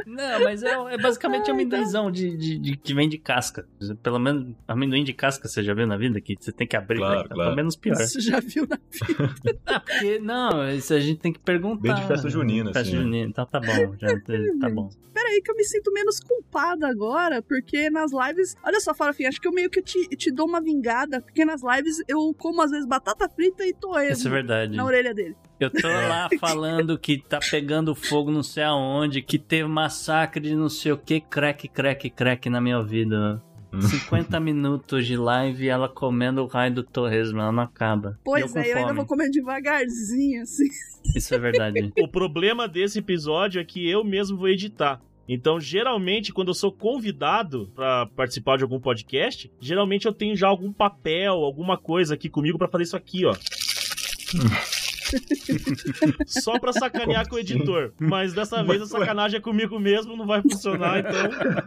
Não, 0.07 0.45
mas 0.45 0.63
é, 0.63 0.71
é 0.95 0.99
basicamente 0.99 1.45
Ai, 1.47 1.51
amendoizão 1.51 2.11
de, 2.11 2.37
de, 2.37 2.59
de- 2.59 2.77
que 2.77 2.95
vem 2.95 3.09
de 3.09 3.19
casca. 3.19 3.67
Pelo 4.03 4.19
menos 4.19 4.55
amendoim 4.67 5.05
de 5.05 5.13
casca 5.13 5.47
você 5.49 5.63
já 5.63 5.75
viu 5.75 5.87
na 5.87 5.97
vida 5.97 6.21
que 6.21 6.37
você 6.39 6.53
tem 6.53 6.67
que 6.67 6.77
abrir. 6.77 6.99
Claro, 6.99 7.21
né? 7.23 7.29
claro. 7.29 7.43
Pelo 7.51 7.57
menos 7.57 7.77
pior. 7.77 7.97
Você 7.97 8.21
já 8.21 8.41
viu 8.41 8.67
na 8.67 8.79
Ah, 9.67 9.81
porque, 9.81 10.19
não, 10.19 10.71
isso 10.71 10.95
a 10.95 11.01
gente 11.01 11.19
tem 11.21 11.33
que 11.33 11.39
perguntar. 11.41 11.81
Bem 11.83 11.95
de 11.95 12.07
festa 12.07 12.29
junina, 12.29 12.73
Festa 12.73 12.81
assim, 12.81 12.93
né? 12.97 13.03
junina, 13.03 13.29
então 13.29 13.47
tá 13.47 13.61
bom, 13.61 13.95
já, 13.99 14.09
tá 14.61 14.71
bom. 14.71 14.89
Peraí 15.13 15.43
que 15.43 15.51
eu 15.51 15.55
me 15.57 15.65
sinto 15.65 15.93
menos 15.93 16.19
culpada 16.21 16.89
agora, 16.89 17.43
porque 17.43 17.91
nas 17.91 18.11
lives. 18.13 18.57
Olha 18.65 18.81
só, 18.81 18.95
Farofinha, 18.95 19.29
acho 19.29 19.41
que 19.41 19.47
eu 19.49 19.53
meio 19.53 19.69
que 19.71 19.83
te, 19.83 20.09
te 20.17 20.31
dou 20.31 20.47
uma 20.49 20.61
vingada, 20.61 21.21
porque 21.21 21.45
nas 21.45 21.61
lives 21.63 22.03
eu 22.09 22.35
como 22.39 22.63
às 22.63 22.71
vezes 22.71 22.87
batata 22.87 23.29
frita 23.29 23.67
e 23.67 23.73
torresmo 23.75 24.15
Isso 24.15 24.29
é 24.29 24.31
verdade. 24.31 24.77
na 24.77 24.85
orelha 24.85 25.13
dele. 25.15 25.37
Eu 25.65 25.71
tô 25.71 25.89
lá 25.89 26.29
falando 26.41 26.99
que 26.99 27.19
tá 27.19 27.39
pegando 27.39 27.95
fogo 27.95 28.31
não 28.31 28.43
sei 28.43 28.65
aonde, 28.65 29.23
que 29.23 29.39
teve 29.39 29.69
massacre 29.69 30.43
de 30.43 30.55
não 30.55 30.69
sei 30.69 30.93
o 30.93 30.99
que, 30.99 31.21
crack, 31.21 31.69
crack, 31.69 32.11
crack 32.11 32.51
na 32.51 32.61
minha 32.61 32.83
vida. 32.83 33.43
50 33.81 34.39
minutos 34.39 35.07
de 35.07 35.17
live 35.17 35.65
e 35.65 35.69
ela 35.69 35.89
comendo 35.89 36.43
o 36.43 36.47
raio 36.47 36.75
do 36.75 36.83
torresmo, 36.83 37.41
ela 37.41 37.53
não 37.53 37.63
acaba. 37.63 38.19
Pois 38.23 38.53
com 38.53 38.59
é, 38.59 38.71
eu 38.71 38.77
ainda 38.79 38.93
vou 38.93 39.07
comer 39.07 39.31
devagarzinho, 39.31 40.43
assim. 40.43 40.69
Isso 41.17 41.35
é 41.35 41.39
verdade. 41.39 41.93
O 42.03 42.09
problema 42.09 42.69
desse 42.69 42.99
episódio 42.99 43.61
é 43.61 43.65
que 43.65 43.89
eu 43.89 44.05
mesmo 44.05 44.37
vou 44.37 44.49
editar. 44.49 45.01
Então, 45.29 45.59
geralmente, 45.61 46.33
quando 46.33 46.49
eu 46.49 46.55
sou 46.55 46.73
convidado 46.73 47.71
pra 47.75 48.07
participar 48.07 48.59
de 48.59 48.65
algum 48.65 48.81
podcast, 48.81 49.51
geralmente 49.61 50.07
eu 50.07 50.13
tenho 50.13 50.37
já 50.37 50.49
algum 50.49 50.73
papel, 50.73 51.33
alguma 51.33 51.79
coisa 51.79 52.15
aqui 52.15 52.29
comigo 52.29 52.59
pra 52.59 52.69
fazer 52.69 52.85
isso 52.85 52.97
aqui, 52.97 53.25
ó. 53.25 53.35
Só 56.27 56.59
pra 56.59 56.73
sacanear 56.73 57.29
com 57.29 57.37
o 57.37 57.39
editor. 57.39 57.93
Mas 57.99 58.33
dessa 58.33 58.63
vez 58.63 58.83
a 58.83 58.87
sacanagem 58.87 59.39
é 59.39 59.41
comigo 59.41 59.79
mesmo, 59.79 60.17
não 60.17 60.27
vai 60.27 60.43
funcionar, 60.43 61.01
então. 61.01 61.13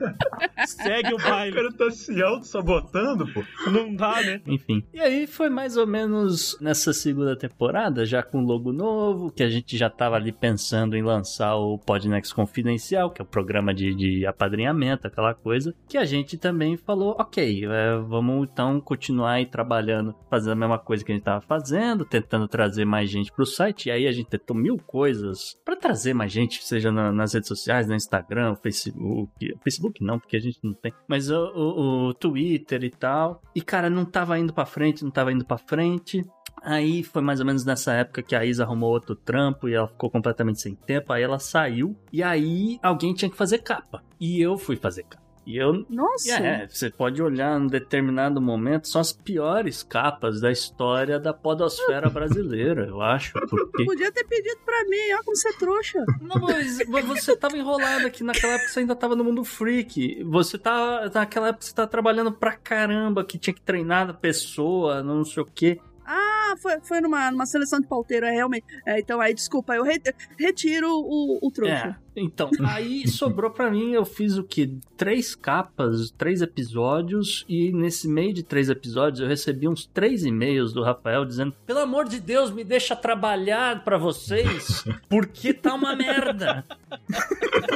Segue 0.66 1.14
o 1.14 1.18
O 1.18 1.22
baile. 1.22 1.56
cara 1.56 1.72
tá 1.74 1.92
se 1.92 2.22
auto-sabotando, 2.22 3.28
pô. 3.28 3.44
Não 3.70 3.94
dá, 3.96 4.22
né? 4.22 4.42
Enfim. 4.48 4.84
E 4.94 5.00
aí 5.00 5.28
foi 5.28 5.50
mais 5.50 5.78
ou 5.78 5.86
menos 5.88 6.58
nessa 6.60 6.94
segunda 6.94 7.36
temporada, 7.36 8.06
já 8.06 8.24
com 8.24 8.42
logo 8.42 8.72
novo, 8.72 9.32
que 9.32 9.44
a 9.44 9.50
gente 9.50 9.78
já 9.78 9.90
tava 9.90 10.16
ali 10.16 10.32
pensando 10.32 10.96
em 10.96 11.04
lançar 11.04 11.56
o 11.56 11.78
Podnext 11.78 12.34
Confidencial, 12.34 13.10
que 13.12 13.22
é 13.22 13.24
o 13.24 13.28
programa 13.28 13.74
de, 13.74 13.94
de 13.94 14.26
apadrinhamento, 14.26 15.08
aquela 15.08 15.34
coisa, 15.34 15.74
que 15.88 15.98
a 15.98 16.06
gente 16.06 16.38
também 16.38 16.78
falou, 16.78 17.16
ok, 17.20 17.66
é, 17.66 17.98
vamos 17.98 18.48
então 18.52 18.80
continuar 18.80 19.34
aí 19.34 19.46
trabalhando, 19.46 20.16
fazendo 20.30 20.54
a 20.54 20.56
mesma 20.56 20.80
coisa 20.80 21.04
que 21.04 21.12
a 21.12 21.16
gente 21.16 21.24
tava 21.24 21.42
fazendo, 21.42 22.06
tentando 22.06 22.48
trazer 22.48 22.86
mais 22.86 23.10
gente 23.10 23.25
pro 23.32 23.46
site, 23.46 23.88
e 23.88 23.92
aí 23.92 24.08
a 24.08 24.12
gente 24.12 24.30
tentou 24.30 24.56
mil 24.56 24.78
coisas 24.78 25.56
pra 25.64 25.76
trazer 25.76 26.14
mais 26.14 26.32
gente, 26.32 26.64
seja 26.64 26.92
na- 26.92 27.12
nas 27.12 27.34
redes 27.34 27.48
sociais, 27.48 27.88
no 27.88 27.96
Instagram, 27.96 28.52
o 28.52 28.56
Facebook, 28.56 29.56
Facebook 29.64 30.04
não, 30.04 30.20
porque 30.20 30.38
a 30.38 30.42
gente 30.42 30.60
não 30.64 30.74
tem, 30.74 30.94
mas 31.08 31.30
o, 31.30 31.36
o- 31.38 32.08
o 32.10 32.14
Twitter 32.14 32.84
e 32.84 32.90
tal, 32.90 33.42
e 33.56 33.62
cara, 33.62 33.90
não 33.90 34.06
tava 34.06 34.38
indo 34.40 34.54
pra 34.54 34.66
frente, 34.66 35.04
não 35.04 35.12
tava 35.12 35.32
indo 35.32 35.46
pra 35.46 35.58
frente, 35.58 36.24
Aí 36.68 37.04
foi 37.04 37.22
mais 37.22 37.40
ou 37.40 37.46
menos 37.46 37.64
nessa 37.64 37.94
época 37.94 38.24
que 38.24 38.36
a 38.36 38.44
Isa 38.44 38.64
arrumou 38.64 38.90
outro 38.90 39.16
trampo 39.16 39.70
e 39.70 39.76
ela 39.76 39.88
ficou 39.88 40.10
completamente 40.10 40.60
sem 40.62 40.74
tempo. 40.74 41.14
Aí 41.14 41.22
ela 41.22 41.38
saiu 41.38 41.96
e 42.12 42.24
aí 42.24 42.80
alguém 42.82 43.14
tinha 43.14 43.30
que 43.30 43.38
fazer 43.38 43.60
capa. 43.60 44.02
E 44.20 44.42
eu 44.42 44.58
fui 44.58 44.76
fazer 44.76 45.04
capa. 45.04 45.22
E 45.46 45.58
eu. 45.58 45.86
Nossa! 45.90 46.38
É, 46.38 46.68
você 46.68 46.90
pode 46.90 47.22
olhar 47.22 47.60
num 47.60 47.68
determinado 47.68 48.42
momento, 48.42 48.88
são 48.88 49.00
as 49.00 49.14
piores 49.14 49.84
capas 49.84 50.42
da 50.42 50.52
história 50.52 51.20
da 51.20 51.34
podosfera 51.34 52.10
brasileira, 52.10 52.86
eu 52.88 53.02
acho. 53.02 53.34
Porque. 53.48 53.86
Podia 53.86 54.12
ter 54.12 54.24
pedido 54.24 54.60
pra 54.66 54.84
mim, 54.86 55.14
ó, 55.14 55.24
como 55.24 55.36
você 55.36 55.50
é 55.50 55.54
trouxa. 55.54 56.04
Não, 56.22 56.42
mas 56.90 57.06
você 57.06 57.36
tava 57.38 57.58
enrolado 57.58 58.08
aqui. 58.08 58.24
Naquela 58.24 58.54
época 58.54 58.70
você 58.70 58.80
ainda 58.80 58.96
tava 58.96 59.16
no 59.16 59.24
mundo 59.24 59.44
freak. 59.44 60.24
Você 60.24 60.58
tá. 60.58 61.10
Naquela 61.14 61.50
época 61.50 61.64
você 61.66 61.74
tá 61.76 61.86
trabalhando 61.86 62.32
pra 62.32 62.54
caramba, 62.56 63.24
que 63.24 63.38
tinha 63.38 63.54
que 63.54 63.62
treinar 63.62 64.10
a 64.10 64.14
pessoa, 64.14 65.04
não 65.04 65.24
sei 65.24 65.44
o 65.44 65.46
quê. 65.46 65.80
Ah, 66.08 66.54
foi, 66.62 66.80
foi 66.82 67.02
numa, 67.02 67.32
numa 67.32 67.46
seleção 67.48 67.80
de 67.80 67.88
pauteiro, 67.88 68.26
é 68.26 68.32
realmente. 68.32 68.66
É, 68.86 69.00
então 69.00 69.20
aí, 69.20 69.34
desculpa, 69.34 69.76
eu 69.76 69.84
re- 69.84 70.00
retiro 70.38 70.88
o, 70.90 71.40
o 71.42 71.52
trouxa. 71.52 71.98
É, 72.00 72.05
então, 72.16 72.50
aí 72.64 73.08
sobrou 73.08 73.52
pra 73.52 73.70
mim, 73.70 73.92
eu 73.92 74.06
fiz 74.06 74.38
o 74.38 74.44
que? 74.44 74.78
Três 74.96 75.36
capas, 75.36 76.12
três 76.12 76.42
episódios, 76.42 77.46
e 77.50 77.72
nesse 77.72 78.08
meio 78.08 78.34
de 78.34 78.44
três 78.44 78.70
episódios 78.70 79.20
eu 79.20 79.28
recebi 79.28 79.68
uns 79.68 79.86
três 79.86 80.24
e-mails 80.24 80.72
do 80.72 80.82
Rafael 80.82 81.26
dizendo: 81.26 81.54
pelo 81.66 81.80
amor 81.80 82.08
de 82.08 82.20
Deus, 82.20 82.52
me 82.52 82.64
deixa 82.64 82.96
trabalhar 82.96 83.84
pra 83.84 83.98
vocês, 83.98 84.86
porque 85.10 85.54
tá 85.54 85.74
uma 85.74 85.96
merda. 85.96 86.64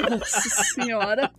Nossa 0.09 0.49
senhora. 0.63 1.31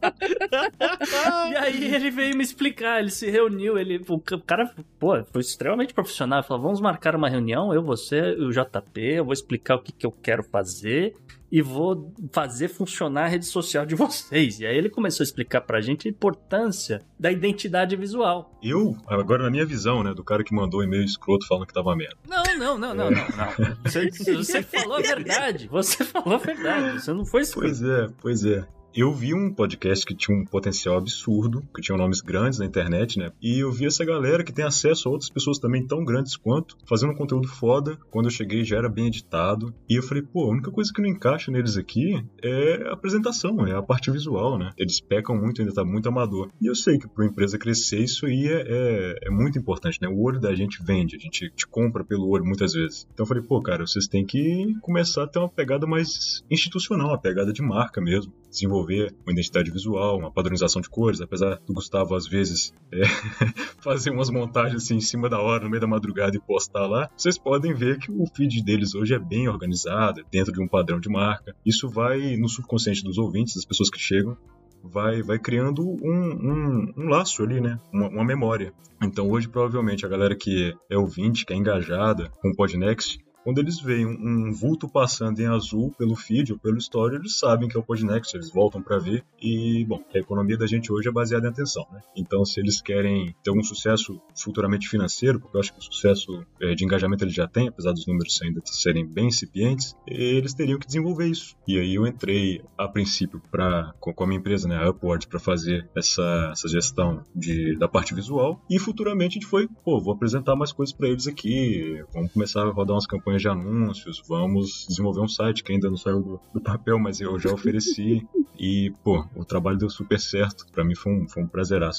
E 1.51 1.57
aí 1.57 1.95
ele 1.95 2.11
veio 2.11 2.37
me 2.37 2.45
explicar, 2.45 3.01
ele 3.01 3.11
se 3.11 3.31
reuniu, 3.31 3.79
ele, 3.79 4.03
o 4.09 4.21
cara, 4.41 4.75
pô, 4.99 5.23
foi 5.25 5.41
extremamente 5.41 5.95
profissional, 5.95 6.43
falou, 6.43 6.63
vamos 6.63 6.81
marcar 6.81 7.17
uma 7.17 7.29
reunião, 7.29 7.73
eu, 7.73 7.83
você 7.83 8.35
e 8.35 8.45
o 8.45 8.51
JP, 8.51 9.01
eu 9.01 9.25
vou 9.25 9.33
explicar 9.33 9.77
o 9.77 9.83
que, 9.83 9.93
que 9.93 10.07
eu 10.07 10.13
quero 10.13 10.43
fazer 10.45 11.17
e 11.51 11.61
vou 11.61 12.13
fazer 12.33 12.69
funcionar 12.69 13.25
a 13.25 13.29
rede 13.29 13.47
social 13.47 13.85
de 13.85 13.95
vocês. 13.97 14.61
E 14.61 14.67
aí 14.67 14.77
ele 14.77 14.89
começou 14.89 15.23
a 15.23 15.27
explicar 15.27 15.61
pra 15.63 15.81
gente 15.81 16.07
a 16.07 16.11
importância 16.11 17.03
da 17.19 17.31
identidade 17.31 17.97
visual. 17.97 18.59
Eu, 18.63 18.97
agora 19.07 19.43
na 19.43 19.51
minha 19.51 19.67
visão, 19.67 20.03
né, 20.03 20.15
do 20.15 20.25
cara 20.25 20.45
que 20.45 20.55
mandou 20.55 20.81
o 20.81 20.83
e-mail 20.83 21.05
escroto 21.05 21.47
falando 21.47 21.67
que 21.67 21.75
tava 21.75 21.95
merda. 21.97 22.17
Não, 22.29 22.43
não, 22.57 22.79
não, 22.79 22.95
não, 22.95 23.11
não, 23.11 23.11
não. 23.11 23.81
Você, 23.85 24.11
você 24.11 24.63
falou 24.63 24.97
a 24.97 25.01
verdade, 25.01 25.69
você 25.69 26.05
falou 26.05 26.35
a 26.35 26.39
verdade, 26.39 27.01
você 27.01 27.13
não 27.13 27.25
foi 27.25 27.43
escroto. 27.43 27.69
Pois 27.69 27.83
é, 27.83 28.09
pois 28.21 28.45
é. 28.45 28.67
Eu 28.93 29.13
vi 29.13 29.33
um 29.33 29.55
podcast 29.55 30.05
que 30.05 30.17
tinha 30.17 30.37
um 30.37 30.45
potencial 30.45 30.99
absurdo, 30.99 31.63
que 31.73 31.81
tinha 31.81 31.97
nomes 31.97 32.21
grandes 32.21 32.59
na 32.59 32.67
internet, 32.67 33.21
né? 33.21 33.31
E 33.41 33.61
eu 33.63 33.71
vi 33.71 33.87
essa 33.87 34.05
galera 34.05 34.43
que 34.43 34.53
tem 34.53 34.65
acesso 34.65 35.09
a 35.09 35.13
outras 35.13 35.31
pessoas 35.31 35.61
também 35.61 35.87
tão 35.87 36.05
grandes 36.05 36.37
quanto, 36.37 36.77
fazendo 36.89 37.13
um 37.13 37.17
conteúdo 37.17 37.47
foda. 37.47 37.97
Quando 38.11 38.27
eu 38.27 38.33
cheguei 38.33 38.65
já 38.65 38.79
era 38.79 38.89
bem 38.89 39.07
editado. 39.07 39.73
E 39.89 39.95
eu 39.95 40.03
falei, 40.03 40.25
pô, 40.25 40.45
a 40.45 40.51
única 40.51 40.73
coisa 40.73 40.93
que 40.93 41.01
não 41.01 41.09
encaixa 41.09 41.53
neles 41.53 41.77
aqui 41.77 42.21
é 42.43 42.89
a 42.89 42.95
apresentação, 42.95 43.65
é 43.65 43.77
a 43.77 43.83
parte 43.83 44.11
visual, 44.11 44.59
né? 44.59 44.73
Eles 44.77 45.01
pecam 45.01 45.37
muito, 45.37 45.63
ainda 45.63 45.73
tá 45.73 45.85
muito 45.85 46.09
amador. 46.09 46.51
E 46.61 46.67
eu 46.67 46.75
sei 46.75 46.99
que 46.99 47.07
pra 47.07 47.25
uma 47.25 47.31
empresa 47.31 47.59
crescer, 47.59 48.01
isso 48.01 48.27
aí 48.27 48.49
é, 48.49 48.65
é, 48.67 49.19
é 49.29 49.31
muito 49.31 49.57
importante, 49.57 49.99
né? 50.03 50.09
O 50.09 50.21
olho 50.21 50.41
da 50.41 50.53
gente 50.53 50.83
vende, 50.83 51.15
a 51.15 51.19
gente 51.21 51.49
te 51.51 51.65
compra 51.65 52.05
pelo 52.05 52.29
olho 52.29 52.45
muitas 52.45 52.73
vezes. 52.73 53.07
Então 53.15 53.23
eu 53.23 53.29
falei, 53.29 53.43
pô, 53.45 53.63
cara, 53.63 53.87
vocês 53.87 54.09
têm 54.09 54.27
que 54.27 54.75
começar 54.81 55.23
a 55.23 55.27
ter 55.29 55.39
uma 55.39 55.49
pegada 55.49 55.87
mais 55.87 56.43
institucional, 56.51 57.11
uma 57.11 57.21
pegada 57.21 57.53
de 57.53 57.63
marca 57.63 58.01
mesmo. 58.01 58.33
Desenvolver 58.51 59.15
uma 59.25 59.33
identidade 59.33 59.71
visual, 59.71 60.19
uma 60.19 60.31
padronização 60.31 60.83
de 60.83 60.91
cores, 60.91 61.21
apesar 61.21 61.61
do 61.67 61.73
Gustavo 61.73 62.15
às 62.15 62.27
vezes 62.27 62.75
é, 62.93 63.03
fazer 63.81 64.11
umas 64.11 64.29
montagens 64.29 64.83
assim 64.83 64.97
em 64.97 65.01
cima 65.01 65.29
da 65.29 65.41
hora, 65.41 65.65
no 65.65 65.71
meio 65.71 65.81
da 65.81 65.87
madrugada 65.87 66.37
e 66.37 66.41
postar 66.41 66.87
lá, 66.87 67.09
vocês 67.17 67.39
podem 67.39 67.73
ver 67.73 67.99
que 67.99 68.11
o 68.11 68.27
feed 68.35 68.63
deles 68.63 68.95
hoje 68.95 69.15
é 69.15 69.19
bem 69.19 69.49
organizado, 69.49 70.25
dentro 70.31 70.53
de 70.53 70.61
um 70.61 70.69
padrão 70.69 70.99
de 70.99 71.09
marca. 71.09 71.55
Isso 71.65 71.89
vai 71.89 72.37
no 72.37 72.49
subconsciente 72.49 73.03
dos 73.05 73.19
ouvintes, 73.19 73.55
das 73.55 73.65
pessoas 73.65 73.89
que 73.89 73.99
chegam, 73.99 74.37
vai, 74.83 75.23
vai 75.23 75.39
criando 75.39 75.83
um, 75.83 76.05
um, 76.05 76.93
um 76.97 77.09
laço 77.09 77.43
ali, 77.43 77.61
né? 77.61 77.79
Uma, 77.93 78.09
uma 78.09 78.25
memória. 78.25 78.73
Então 79.03 79.29
hoje, 79.31 79.49
provavelmente, 79.49 80.05
a 80.05 80.09
galera 80.09 80.35
que 80.35 80.75
é 80.89 80.97
ouvinte, 80.97 81.45
que 81.45 81.53
é 81.53 81.57
engajada 81.57 82.31
com 82.41 82.51
o 82.51 82.57
Podnext, 82.57 83.19
quando 83.45 83.59
eles 83.59 83.81
veem 83.81 84.07
um, 84.07 84.53
vulto 84.53 84.89
passando 84.89 85.41
em 85.41 85.47
azul 85.47 85.95
pelo 85.97 86.17
feed 86.17 86.53
ou 86.53 86.59
pelo 86.59 86.79
story, 86.79 87.17
eles 87.17 87.39
sabem 87.39 87.69
que 87.69 87.77
é 87.77 87.81
o 87.81 87.83
Podnext, 87.83 88.35
eles 88.35 88.51
voltam 88.51 88.83
para 88.83 88.99
ver. 88.99 89.25
E, 89.41 89.85
bom, 89.87 90.03
a 90.15 90.19
economia 90.19 90.57
da 90.57 90.67
gente 90.67 90.93
hoje 90.93 91.09
é 91.09 91.13
baseada 91.13 91.47
em 91.47 91.51
atenção, 91.51 91.87
né? 91.93 92.01
Então, 92.17 92.45
se 92.45 92.61
eles 92.61 92.81
querem 92.81 93.35
ter 93.43 93.51
algum 93.51 93.63
sucesso 93.63 94.21
futuramente 94.35 94.89
financeiro, 94.89 95.41
porque 95.41 95.57
eu 95.57 95.61
acho 95.61 95.73
que 95.73 95.79
o 95.79 95.83
sucesso 95.83 96.45
é, 96.61 96.75
de 96.75 96.85
engajamento 96.85 97.25
eles 97.25 97.35
já 97.35 97.47
têm, 97.47 97.69
apesar 97.69 97.93
dos 97.93 98.07
números 98.07 98.41
ainda 98.43 98.61
serem 98.65 99.07
bem 99.07 99.29
incipientes, 99.29 99.97
eles 100.07 100.55
teriam 100.55 100.79
que 100.79 100.87
desenvolver 100.87 101.27
isso. 101.27 101.57
E 101.67 101.79
aí 101.79 101.95
eu 101.95 102.07
entrei, 102.07 102.63
a 102.77 102.89
princípio, 102.89 103.41
pra, 103.51 103.95
com 103.99 104.25
a 104.25 104.27
minha 104.27 104.39
empresa, 104.39 104.69
né, 104.69 104.77
a 104.77 104.91
Upward, 104.91 105.27
para 105.27 105.39
fazer 105.39 105.89
essa, 105.97 106.51
essa 106.53 106.69
gestão 106.69 107.25
de, 107.35 107.77
da 107.77 107.89
parte 107.89 108.15
visual. 108.15 108.61
E 108.69 108.79
futuramente 108.79 109.39
a 109.39 109.41
gente 109.41 109.47
foi, 109.47 109.69
pô, 109.85 110.01
vou 110.01 110.13
apresentar 110.13 110.55
mais 110.57 110.73
coisas 110.73 110.95
para 110.95 111.09
eles 111.09 111.27
aqui, 111.27 112.05
vamos 112.13 112.33
começar 112.33 112.63
a 112.63 112.71
rodar 112.71 112.95
umas 112.95 113.07
campanhas 113.07 113.30
de 113.39 113.49
anúncios, 113.49 114.23
vamos 114.29 114.87
desenvolver 114.89 115.21
um 115.21 115.29
site 115.29 115.63
que 115.63 115.73
ainda 115.73 115.89
não 115.89 115.97
saiu 115.97 116.21
do, 116.23 116.41
do 116.53 116.61
papel, 116.61 116.99
mas 116.99 117.21
eu 117.21 117.39
já 117.39 117.53
ofereci. 117.53 118.27
E, 118.59 118.93
pô, 119.03 119.25
o 119.35 119.45
trabalho 119.45 119.79
deu 119.79 119.89
super 119.89 120.21
certo. 120.21 120.67
Para 120.71 120.85
mim 120.85 120.95
foi 120.95 121.13
um, 121.13 121.29
foi 121.29 121.43
um 121.43 121.49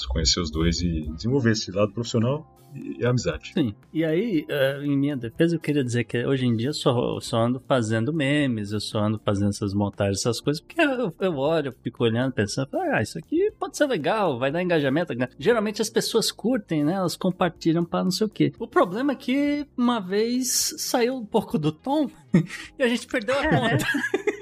conhecer 0.08 0.40
os 0.40 0.52
dois 0.52 0.82
e 0.82 1.12
desenvolver 1.14 1.52
esse 1.52 1.72
lado 1.72 1.92
profissional 1.92 2.46
e, 2.76 3.02
e 3.02 3.06
amizade. 3.06 3.52
Sim. 3.54 3.74
E 3.94 4.04
aí, 4.04 4.46
eh, 4.48 4.82
em 4.84 4.98
minha 4.98 5.18
defesa, 5.18 5.56
eu 5.56 5.60
queria 5.60 5.84
dizer 5.84 6.04
que 6.04 6.26
hoje 6.26 6.46
em 6.46 6.56
dia 6.56 6.70
eu 6.70 6.74
só, 6.74 7.16
eu 7.16 7.22
só 7.22 7.40
ando 7.40 7.62
fazendo 7.68 8.14
memes, 8.14 8.72
eu 8.72 8.80
só 8.80 9.00
ando 9.00 9.20
fazendo 9.24 9.50
essas 9.50 9.74
montagens, 9.74 10.20
essas 10.20 10.40
coisas, 10.40 10.62
porque 10.62 10.82
eu, 10.82 11.14
eu 11.20 11.36
olho, 11.38 11.70
eu 11.70 11.76
fico 11.84 12.04
olhando, 12.04 12.34
pensando, 12.34 12.70
ah, 12.74 13.02
isso 13.02 13.18
aqui 13.18 13.52
pode 13.60 13.78
ser 13.78 13.88
legal, 13.88 14.40
vai 14.40 14.52
dar 14.52 14.62
engajamento. 14.62 15.14
Geralmente 15.38 15.82
as 15.82 15.90
pessoas 15.90 16.32
curtem, 16.32 16.84
né? 16.84 16.94
Elas 16.94 17.16
compartilham 17.16 17.84
para 17.84 18.04
não 18.04 18.12
sei 18.12 18.28
o 18.28 18.30
quê. 18.30 18.54
O 18.60 18.68
problema 18.68 19.14
é 19.14 19.16
que 19.16 19.68
uma 19.78 20.00
vez 20.00 20.76
saiu 20.78 21.16
um 21.16 21.26
pouco 21.26 21.58
do 21.58 21.72
tom 21.72 22.10
e 22.78 22.84
a 22.84 22.88
gente 22.88 23.08
perdeu 23.08 23.36
a 23.38 23.42
É. 23.42 23.78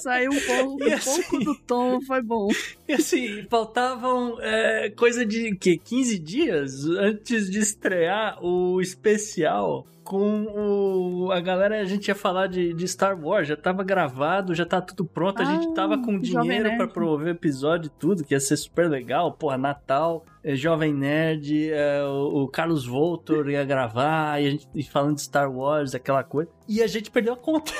Saiu 0.00 0.32
um 0.32 0.40
pouco, 0.40 0.84
um 0.84 0.92
assim- 0.92 1.22
pouco 1.22 1.44
do 1.44 1.54
tom, 1.66 2.00
foi 2.02 2.22
bom. 2.22 2.48
E 2.88 2.92
assim, 2.94 3.44
faltavam 3.48 4.36
é, 4.40 4.90
coisa 4.90 5.24
de 5.24 5.54
que 5.56 5.76
15 5.78 6.18
dias 6.18 6.84
antes 6.86 7.50
de 7.50 7.58
estrear 7.60 8.38
o 8.44 8.80
especial 8.80 9.86
com 10.04 10.44
o, 10.44 11.32
a 11.32 11.40
galera, 11.40 11.80
a 11.80 11.84
gente 11.84 12.08
ia 12.08 12.14
falar 12.14 12.46
de, 12.46 12.72
de 12.74 12.86
Star 12.88 13.18
Wars, 13.18 13.48
já 13.48 13.56
tava 13.56 13.82
gravado, 13.84 14.54
já 14.54 14.66
tá 14.66 14.80
tudo 14.80 15.04
pronto, 15.04 15.40
a 15.40 15.44
gente 15.44 15.68
Ah, 15.68 15.74
tava 15.74 15.98
com 16.02 16.18
dinheiro 16.18 16.68
pra 16.70 16.78
Nerd. 16.78 16.92
promover 16.92 17.28
o 17.28 17.36
episódio 17.36 17.86
e 17.86 17.98
tudo, 18.00 18.24
que 18.24 18.34
ia 18.34 18.40
ser 18.40 18.56
super 18.56 18.88
legal, 18.90 19.32
porra, 19.32 19.56
Natal, 19.56 20.24
é, 20.44 20.54
Jovem 20.54 20.92
Nerd, 20.92 21.70
é, 21.70 22.02
o, 22.04 22.42
o 22.44 22.48
Carlos 22.48 22.84
Voltor 22.86 23.48
ia 23.48 23.64
gravar, 23.64 24.42
e 24.42 24.46
a 24.46 24.50
gente 24.50 24.68
e 24.74 24.82
falando 24.82 25.16
de 25.16 25.22
Star 25.22 25.50
Wars, 25.50 25.94
aquela 25.94 26.22
coisa, 26.24 26.50
e 26.68 26.82
a 26.82 26.86
gente 26.86 27.10
perdeu 27.10 27.34
a 27.34 27.36
conta. 27.36 27.72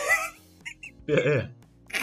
É, 1.09 1.39
é. 1.39 1.51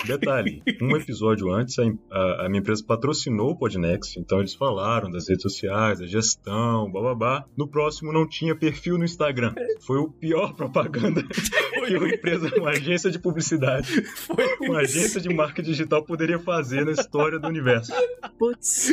Detalhe, 0.05 0.61
um 0.81 0.95
episódio 0.95 1.51
antes, 1.51 1.77
a, 1.79 1.83
a- 2.11 2.45
a 2.45 2.49
minha 2.49 2.59
empresa 2.61 2.83
patrocinou 2.85 3.51
o 3.51 3.55
Podnext, 3.57 4.17
então 4.19 4.39
eles 4.39 4.53
falaram 4.53 5.09
das 5.11 5.27
redes 5.27 5.41
sociais, 5.43 5.99
da 5.99 6.05
gestão, 6.07 6.89
bababá. 6.91 7.45
No 7.57 7.67
próximo 7.67 8.13
não 8.13 8.27
tinha 8.27 8.55
perfil 8.55 8.97
no 8.97 9.03
Instagram. 9.05 9.53
Foi 9.81 9.97
o 9.97 10.09
pior 10.09 10.53
propaganda 10.55 11.23
que 11.23 11.97
uma 11.97 12.09
empresa, 12.09 12.51
uma 12.57 12.69
agência 12.71 13.09
de 13.11 13.19
publicidade, 13.19 14.01
Foi 14.03 14.45
uma 14.61 14.79
agência 14.79 15.19
de 15.19 15.29
marketing 15.33 15.69
digital 15.71 16.03
poderia 16.03 16.39
fazer 16.39 16.85
na 16.85 16.91
história 16.91 17.39
do 17.39 17.47
universo. 17.47 17.91
Putz. 18.37 18.91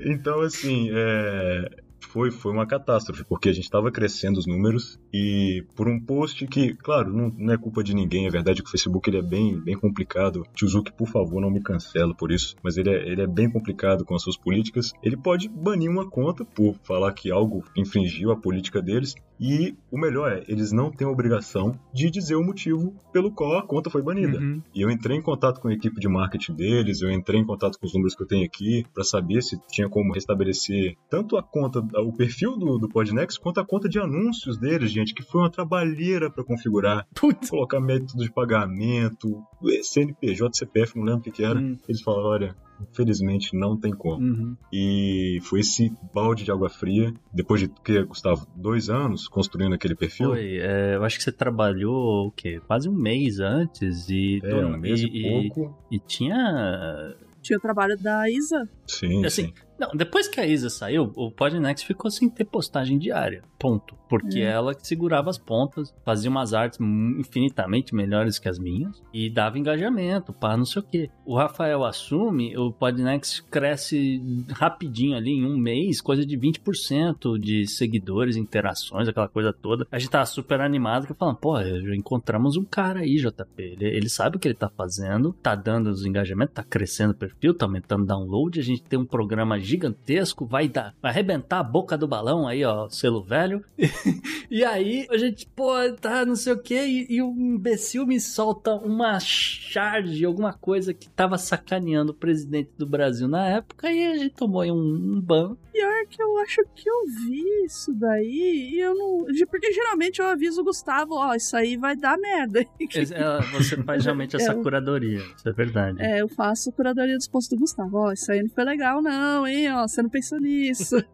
Então, 0.00 0.40
assim, 0.40 0.90
é, 0.92 1.68
foi, 2.12 2.30
foi 2.30 2.52
uma 2.52 2.66
catástrofe, 2.66 3.24
porque 3.24 3.48
a 3.48 3.52
gente 3.52 3.64
estava 3.64 3.90
crescendo 3.90 4.38
os 4.38 4.46
números 4.46 4.98
e 5.12 5.64
por 5.76 5.88
um 5.88 5.98
post 6.00 6.46
que, 6.46 6.74
claro, 6.74 7.12
não, 7.12 7.32
não 7.36 7.54
é 7.54 7.56
culpa 7.56 7.82
de 7.82 7.94
ninguém, 7.94 8.26
é 8.26 8.30
verdade 8.30 8.62
que 8.62 8.68
o 8.68 8.70
Facebook 8.70 9.08
ele 9.08 9.18
é 9.18 9.22
bem, 9.22 9.58
bem 9.60 9.78
complicado. 9.78 10.44
Tio 10.54 10.68
Zuki, 10.68 10.92
por 10.92 11.08
favor, 11.08 11.40
não 11.40 11.50
me 11.50 11.62
cancela 11.62 12.14
por 12.14 12.32
isso, 12.32 12.56
mas 12.62 12.76
ele 12.76 12.90
é, 12.90 13.08
ele 13.08 13.22
é 13.22 13.26
bem 13.26 13.50
complicado 13.50 14.04
com 14.04 14.14
as 14.14 14.22
suas 14.22 14.36
políticas. 14.36 14.92
Ele 15.02 15.16
pode 15.16 15.48
banir 15.48 15.90
uma 15.90 16.08
conta 16.08 16.44
por 16.44 16.74
falar 16.82 17.12
que 17.12 17.30
algo 17.30 17.64
infringiu 17.76 18.30
a 18.30 18.36
política 18.36 18.82
deles 18.82 19.14
e 19.40 19.74
o 19.90 19.98
melhor 19.98 20.30
é, 20.30 20.44
eles 20.46 20.70
não 20.70 20.90
têm 20.90 21.06
a 21.06 21.10
obrigação 21.10 21.78
de 21.94 22.10
dizer 22.10 22.34
o 22.34 22.44
motivo 22.44 22.94
pelo 23.10 23.32
qual 23.32 23.58
a 23.58 23.66
conta 23.66 23.88
foi 23.88 24.02
banida. 24.02 24.38
Uhum. 24.38 24.62
E 24.74 24.82
eu 24.82 24.90
entrei 24.90 25.16
em 25.16 25.22
contato 25.22 25.60
com 25.60 25.68
a 25.68 25.72
equipe 25.72 25.98
de 25.98 26.08
marketing 26.08 26.54
deles, 26.54 27.00
eu 27.00 27.10
entrei 27.10 27.40
em 27.40 27.46
contato 27.46 27.78
com 27.78 27.86
os 27.86 27.94
números 27.94 28.14
que 28.14 28.22
eu 28.22 28.26
tenho 28.26 28.44
aqui 28.44 28.84
para 28.92 29.02
saber 29.02 29.42
se 29.42 29.58
tinha 29.70 29.88
como 29.88 30.12
restabelecer 30.12 30.94
tanto 31.08 31.38
a 31.38 31.42
conta, 31.42 31.82
o 32.00 32.12
perfil 32.12 32.56
do, 32.56 32.78
do 32.78 32.88
Podnext, 32.88 33.40
quanto 33.40 33.60
a 33.60 33.64
conta 33.64 33.88
de 33.88 33.98
anúncios 33.98 34.58
deles, 34.58 34.90
gente, 34.90 35.14
que 35.14 35.22
foi 35.22 35.40
uma 35.42 35.50
trabalheira 35.50 36.30
para 36.30 36.44
configurar, 36.44 37.06
Putz. 37.14 37.48
colocar 37.50 37.80
método 37.80 38.22
de 38.22 38.32
pagamento, 38.32 39.42
CNPJ, 39.82 40.56
CPF, 40.56 40.96
não 40.96 41.04
lembro 41.04 41.20
o 41.20 41.22
que, 41.24 41.30
que 41.30 41.44
era. 41.44 41.58
Hum. 41.58 41.76
Eles 41.88 42.02
falaram, 42.02 42.26
olha, 42.28 42.56
infelizmente 42.90 43.56
não 43.56 43.76
tem 43.76 43.92
como. 43.92 44.24
Uhum. 44.24 44.56
E 44.72 45.38
foi 45.42 45.60
esse 45.60 45.92
balde 46.14 46.44
de 46.44 46.50
água 46.50 46.68
fria, 46.68 47.12
depois 47.32 47.60
de 47.60 47.68
que, 47.68 48.02
Gustavo, 48.04 48.46
dois 48.56 48.88
anos 48.88 49.28
construindo 49.28 49.74
aquele 49.74 49.94
perfil. 49.94 50.30
Foi, 50.30 50.58
é, 50.58 50.96
eu 50.96 51.04
acho 51.04 51.18
que 51.18 51.24
você 51.24 51.32
trabalhou 51.32 52.26
o 52.28 52.30
quê? 52.32 52.60
Quase 52.66 52.88
um 52.88 52.94
mês 52.94 53.38
antes 53.40 54.08
e, 54.08 54.40
É, 54.42 54.64
um 54.64 54.76
mês 54.78 55.00
e, 55.00 55.06
e, 55.06 55.48
pouco. 55.50 55.78
e 55.90 55.98
tinha. 55.98 57.14
Tinha 57.42 57.58
o 57.58 57.62
trabalho 57.62 57.96
da 57.96 58.28
Isa. 58.30 58.68
Sim, 58.86 59.24
Assim, 59.24 59.46
sim. 59.46 59.52
Não, 59.80 59.90
depois 59.96 60.28
que 60.28 60.38
a 60.38 60.46
Isa 60.46 60.68
saiu, 60.68 61.10
o 61.16 61.30
Podnext 61.30 61.86
ficou 61.86 62.10
sem 62.10 62.28
ter 62.28 62.44
postagem 62.44 62.98
diária. 62.98 63.42
Ponto. 63.58 63.98
Porque 64.08 64.40
É. 64.40 64.44
ela 64.44 64.74
que 64.74 64.86
segurava 64.86 65.30
as 65.30 65.38
pontas, 65.38 65.94
fazia 66.04 66.28
umas 66.30 66.52
artes 66.52 66.78
infinitamente 66.80 67.94
melhores 67.94 68.38
que 68.38 68.48
as 68.48 68.58
minhas 68.58 69.00
e 69.12 69.30
dava 69.30 69.58
engajamento, 69.58 70.32
pá, 70.32 70.56
não 70.56 70.64
sei 70.64 70.82
o 70.82 70.84
quê. 70.84 71.10
O 71.24 71.36
Rafael 71.36 71.84
assume, 71.84 72.56
o 72.56 72.72
Podnext 72.72 73.42
cresce 73.44 74.20
rapidinho 74.50 75.16
ali, 75.16 75.30
em 75.30 75.44
um 75.46 75.56
mês, 75.56 76.00
coisa 76.00 76.26
de 76.26 76.36
20% 76.36 77.38
de 77.38 77.66
seguidores, 77.66 78.36
interações, 78.36 79.08
aquela 79.08 79.28
coisa 79.28 79.52
toda. 79.52 79.86
A 79.92 79.98
gente 79.98 80.10
tava 80.10 80.26
super 80.26 80.60
animado, 80.60 81.06
que 81.06 81.14
falando, 81.14 81.36
pô, 81.36 81.62
já 81.62 81.94
encontramos 81.94 82.56
um 82.56 82.64
cara 82.64 83.00
aí, 83.00 83.16
JP. 83.16 83.62
Ele, 83.62 83.84
ele 83.84 84.08
sabe 84.08 84.36
o 84.36 84.40
que 84.40 84.48
ele 84.48 84.54
tá 84.54 84.68
fazendo, 84.68 85.32
tá 85.34 85.54
dando 85.54 85.88
os 85.88 86.04
engajamentos, 86.04 86.54
tá 86.54 86.64
crescendo 86.64 87.12
o 87.12 87.16
perfil, 87.16 87.54
tá 87.54 87.66
aumentando 87.66 88.02
o 88.02 88.06
download, 88.06 88.58
a 88.58 88.62
gente 88.62 88.82
tem 88.82 88.98
um 88.98 89.06
programa 89.06 89.58
gigantesco, 89.70 90.44
vai 90.46 90.68
dar, 90.68 90.94
vai 91.00 91.10
arrebentar 91.10 91.60
a 91.60 91.64
boca 91.64 91.96
do 91.96 92.06
balão 92.08 92.46
aí, 92.46 92.64
ó, 92.64 92.88
selo 92.88 93.22
velho. 93.22 93.64
e 94.50 94.64
aí 94.64 95.06
a 95.10 95.16
gente, 95.18 95.46
pô, 95.54 95.72
tá, 96.00 96.24
não 96.24 96.36
sei 96.36 96.52
o 96.52 96.58
que, 96.58 97.06
e, 97.08 97.22
o 97.22 97.30
imbecil 97.30 98.06
me 98.06 98.20
solta 98.20 98.74
uma 98.74 99.18
charge, 99.20 100.24
alguma 100.24 100.52
coisa 100.52 100.92
que 100.94 101.08
tava 101.08 101.38
sacaneando 101.38 102.12
o 102.12 102.14
presidente 102.14 102.70
do 102.76 102.86
Brasil 102.86 103.28
na 103.28 103.46
época, 103.46 103.90
e 103.92 104.06
a 104.06 104.16
gente 104.16 104.34
tomou 104.34 104.60
aí 104.62 104.70
um, 104.70 104.76
um 104.76 105.20
ban. 105.20 105.56
Pior 105.72 106.06
que 106.08 106.20
eu 106.20 106.36
acho 106.38 106.62
que 106.74 106.88
eu 106.90 107.06
vi 107.26 107.44
isso 107.64 107.92
daí 107.94 108.70
e 108.74 108.80
eu 108.80 108.94
não. 108.94 109.24
Porque 109.48 109.72
geralmente 109.72 110.20
eu 110.20 110.26
aviso 110.26 110.60
o 110.60 110.64
Gustavo, 110.64 111.14
ó, 111.14 111.32
isso 111.34 111.56
aí 111.56 111.76
vai 111.76 111.94
dar 111.96 112.18
merda. 112.18 112.60
É, 112.90 113.40
Você 113.52 113.76
faz 113.82 114.04
realmente 114.04 114.34
essa 114.36 114.52
É, 114.52 114.54
o- 114.54 114.62
curadoria, 114.62 115.20
isso 115.36 115.48
é 115.48 115.52
verdade. 115.52 116.02
É, 116.02 116.20
eu 116.20 116.28
faço 116.28 116.72
curadoria 116.72 117.16
dos 117.16 117.28
postos 117.28 117.56
do 117.56 117.60
Gustavo. 117.60 117.98
Ó, 117.98 118.12
isso 118.12 118.30
aí 118.32 118.42
não 118.42 118.48
foi 118.50 118.64
legal, 118.64 119.00
não, 119.00 119.46
hein? 119.46 119.59
Ó, 119.68 119.86
você 119.86 120.02
não 120.02 120.10
pensou 120.10 120.38
nisso. 120.40 120.96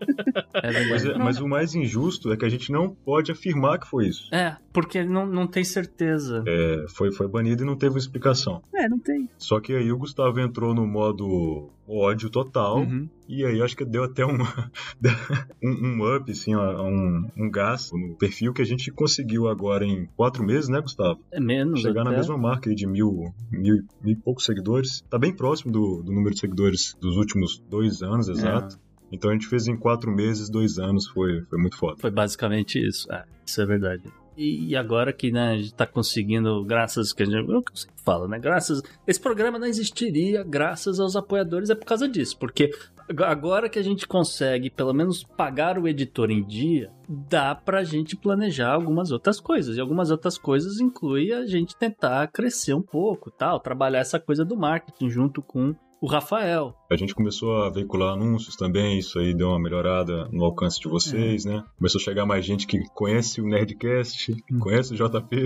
É 0.55 0.71
verdade. 0.71 0.89
Mas, 0.91 1.05
é- 1.05 1.19
mas 1.19 1.41
o 1.41 1.49
mais 1.49 1.75
injusto 1.75 2.33
é 2.33 2.37
que 2.37 2.45
a 2.45 2.49
gente 2.49 2.73
não 2.73 2.89
pode 2.91 3.31
afirmar 3.31 3.79
que 3.79 3.87
foi 3.87 4.09
isso. 4.09 4.35
É, 4.35 4.57
porque 4.73 5.05
não, 5.05 5.27
não 5.27 5.47
tem 5.47 5.63
certeza. 5.65 6.43
É, 6.47 6.87
foi, 6.95 7.13
foi 7.13 7.29
banido 7.29 7.63
e 7.63 7.67
não 7.67 7.77
teve 7.77 7.93
uma 7.95 7.99
explicação. 7.99 8.63
é, 8.75 8.89
não 8.89 8.99
tem. 8.99 9.29
Só 9.39 9.61
que 9.61 9.75
aí 9.75 9.91
o 9.93 9.99
Gustavo 9.99 10.41
entrou 10.41 10.75
no 10.75 10.87
modo 10.87 11.71
ódio 11.89 12.31
total. 12.31 12.79
Uhum. 12.79 13.09
E 13.29 13.45
aí 13.45 13.61
acho 13.61 13.77
que 13.77 13.85
deu 13.85 14.05
até 14.05 14.25
uma, 14.25 14.71
um, 15.63 15.87
um 15.87 16.17
up, 16.17 16.31
assim, 16.31 16.55
ó, 16.55 16.83
um, 16.83 17.29
um 17.37 17.51
gás 17.51 17.91
no 17.93 18.15
perfil 18.17 18.53
que 18.53 18.63
a 18.63 18.65
gente 18.65 18.91
conseguiu 18.91 19.49
agora 19.49 19.85
em 19.85 20.07
quatro 20.17 20.45
meses, 20.45 20.69
né, 20.69 20.81
Gustavo? 20.81 21.21
É 21.31 21.41
menos 21.41 21.81
Chegar 21.81 22.05
na 22.05 22.11
até. 22.11 22.19
mesma 22.19 22.39
marca 22.39 22.71
aí 22.71 22.77
de 22.77 22.87
mil, 22.87 23.33
mil, 23.51 23.85
mil 24.03 24.13
e 24.13 24.17
poucos 24.17 24.45
seguidores. 24.45 25.03
Tá 25.11 25.19
bem 25.19 25.35
próximo 25.35 25.73
do, 25.73 26.03
do 26.03 26.13
número 26.13 26.35
de 26.35 26.41
seguidores 26.41 26.97
dos 27.01 27.17
últimos 27.17 27.63
dois 27.69 28.03
anos, 28.03 28.29
exato. 28.29 28.79
Então 29.11 29.31
a 29.31 29.33
gente 29.33 29.47
fez 29.47 29.69
em 29.69 29.77
quatro 29.77 30.11
meses, 30.11 30.51
dois 30.51 30.79
anos, 30.79 31.07
foi, 31.09 31.43
foi 31.49 31.59
muito 31.59 31.77
foda. 31.77 31.97
Foi 32.01 32.11
basicamente 32.11 32.79
isso. 32.79 33.11
É, 33.13 33.25
isso 33.45 33.61
é 33.61 33.67
verdade. 33.67 34.03
E, 34.37 34.77
agora 34.77 35.13
que 35.13 35.31
né, 35.33 35.53
a 35.53 35.57
gente 35.57 35.75
tá 35.75 35.87
conseguindo, 35.87 36.63
graças 36.65 37.13
que 37.13 37.23
a 37.23 37.27
gente. 37.27 37.49
Eu 37.49 37.63
sempre 37.75 37.97
falo, 38.05 38.29
né? 38.29 38.39
Graças. 38.39 38.83
Esse 39.07 39.21
programa 39.21 39.59
não 39.59 39.67
existiria 39.67 40.43
graças 40.45 41.01
aos 41.01 41.17
apoiadores, 41.17 41.71
é 41.71 41.75
por 41.75 41.87
causa 41.87 42.07
disso. 42.09 42.37
Porque 42.39 42.71
ag- 43.09 43.23
agora 43.25 43.69
que 43.69 43.79
a 43.79 43.83
gente 43.83 44.07
consegue, 44.07 44.69
pelo 44.69 44.93
menos, 44.93 45.25
pagar 45.25 45.79
o 45.79 45.89
editor 45.89 46.31
em 46.31 46.45
dia, 46.45 46.91
dá 47.09 47.55
pra 47.55 47.83
gente 47.83 48.15
planejar 48.17 48.73
algumas 48.73 49.11
outras 49.11 49.41
coisas. 49.41 49.77
E 49.77 49.81
algumas 49.81 50.11
outras 50.11 50.37
coisas 50.37 50.81
inclui 50.81 51.33
a 51.33 51.47
gente 51.47 51.75
tentar 51.77 52.27
crescer 52.29 52.75
um 52.75 52.83
pouco, 52.83 53.31
tal, 53.31 53.59
trabalhar 53.59 54.01
essa 54.01 54.21
coisa 54.21 54.45
do 54.45 54.57
marketing 54.57 55.09
junto 55.09 55.41
com 55.41 55.75
o 56.01 56.07
Rafael. 56.07 56.75
A 56.91 56.97
gente 56.97 57.15
começou 57.15 57.63
a 57.63 57.71
veicular 57.71 58.15
anúncios 58.15 58.57
também, 58.57 58.99
isso 58.99 59.19
aí 59.19 59.35
deu 59.35 59.49
uma 59.49 59.59
melhorada 59.59 60.29
no 60.31 60.45
alcance 60.45 60.79
de 60.81 60.89
vocês, 60.89 61.45
né? 61.45 61.65
Começou 61.79 62.01
a 62.01 62.05
chegar 62.05 62.27
mais 62.27 62.45
gente 62.45 62.67
que 62.67 62.79
conhece 62.95 63.41
o 63.41 63.47
Nerdcast, 63.47 64.33
Hum. 64.51 64.59
conhece 64.59 64.93
o 64.95 64.97
JP. 64.97 65.37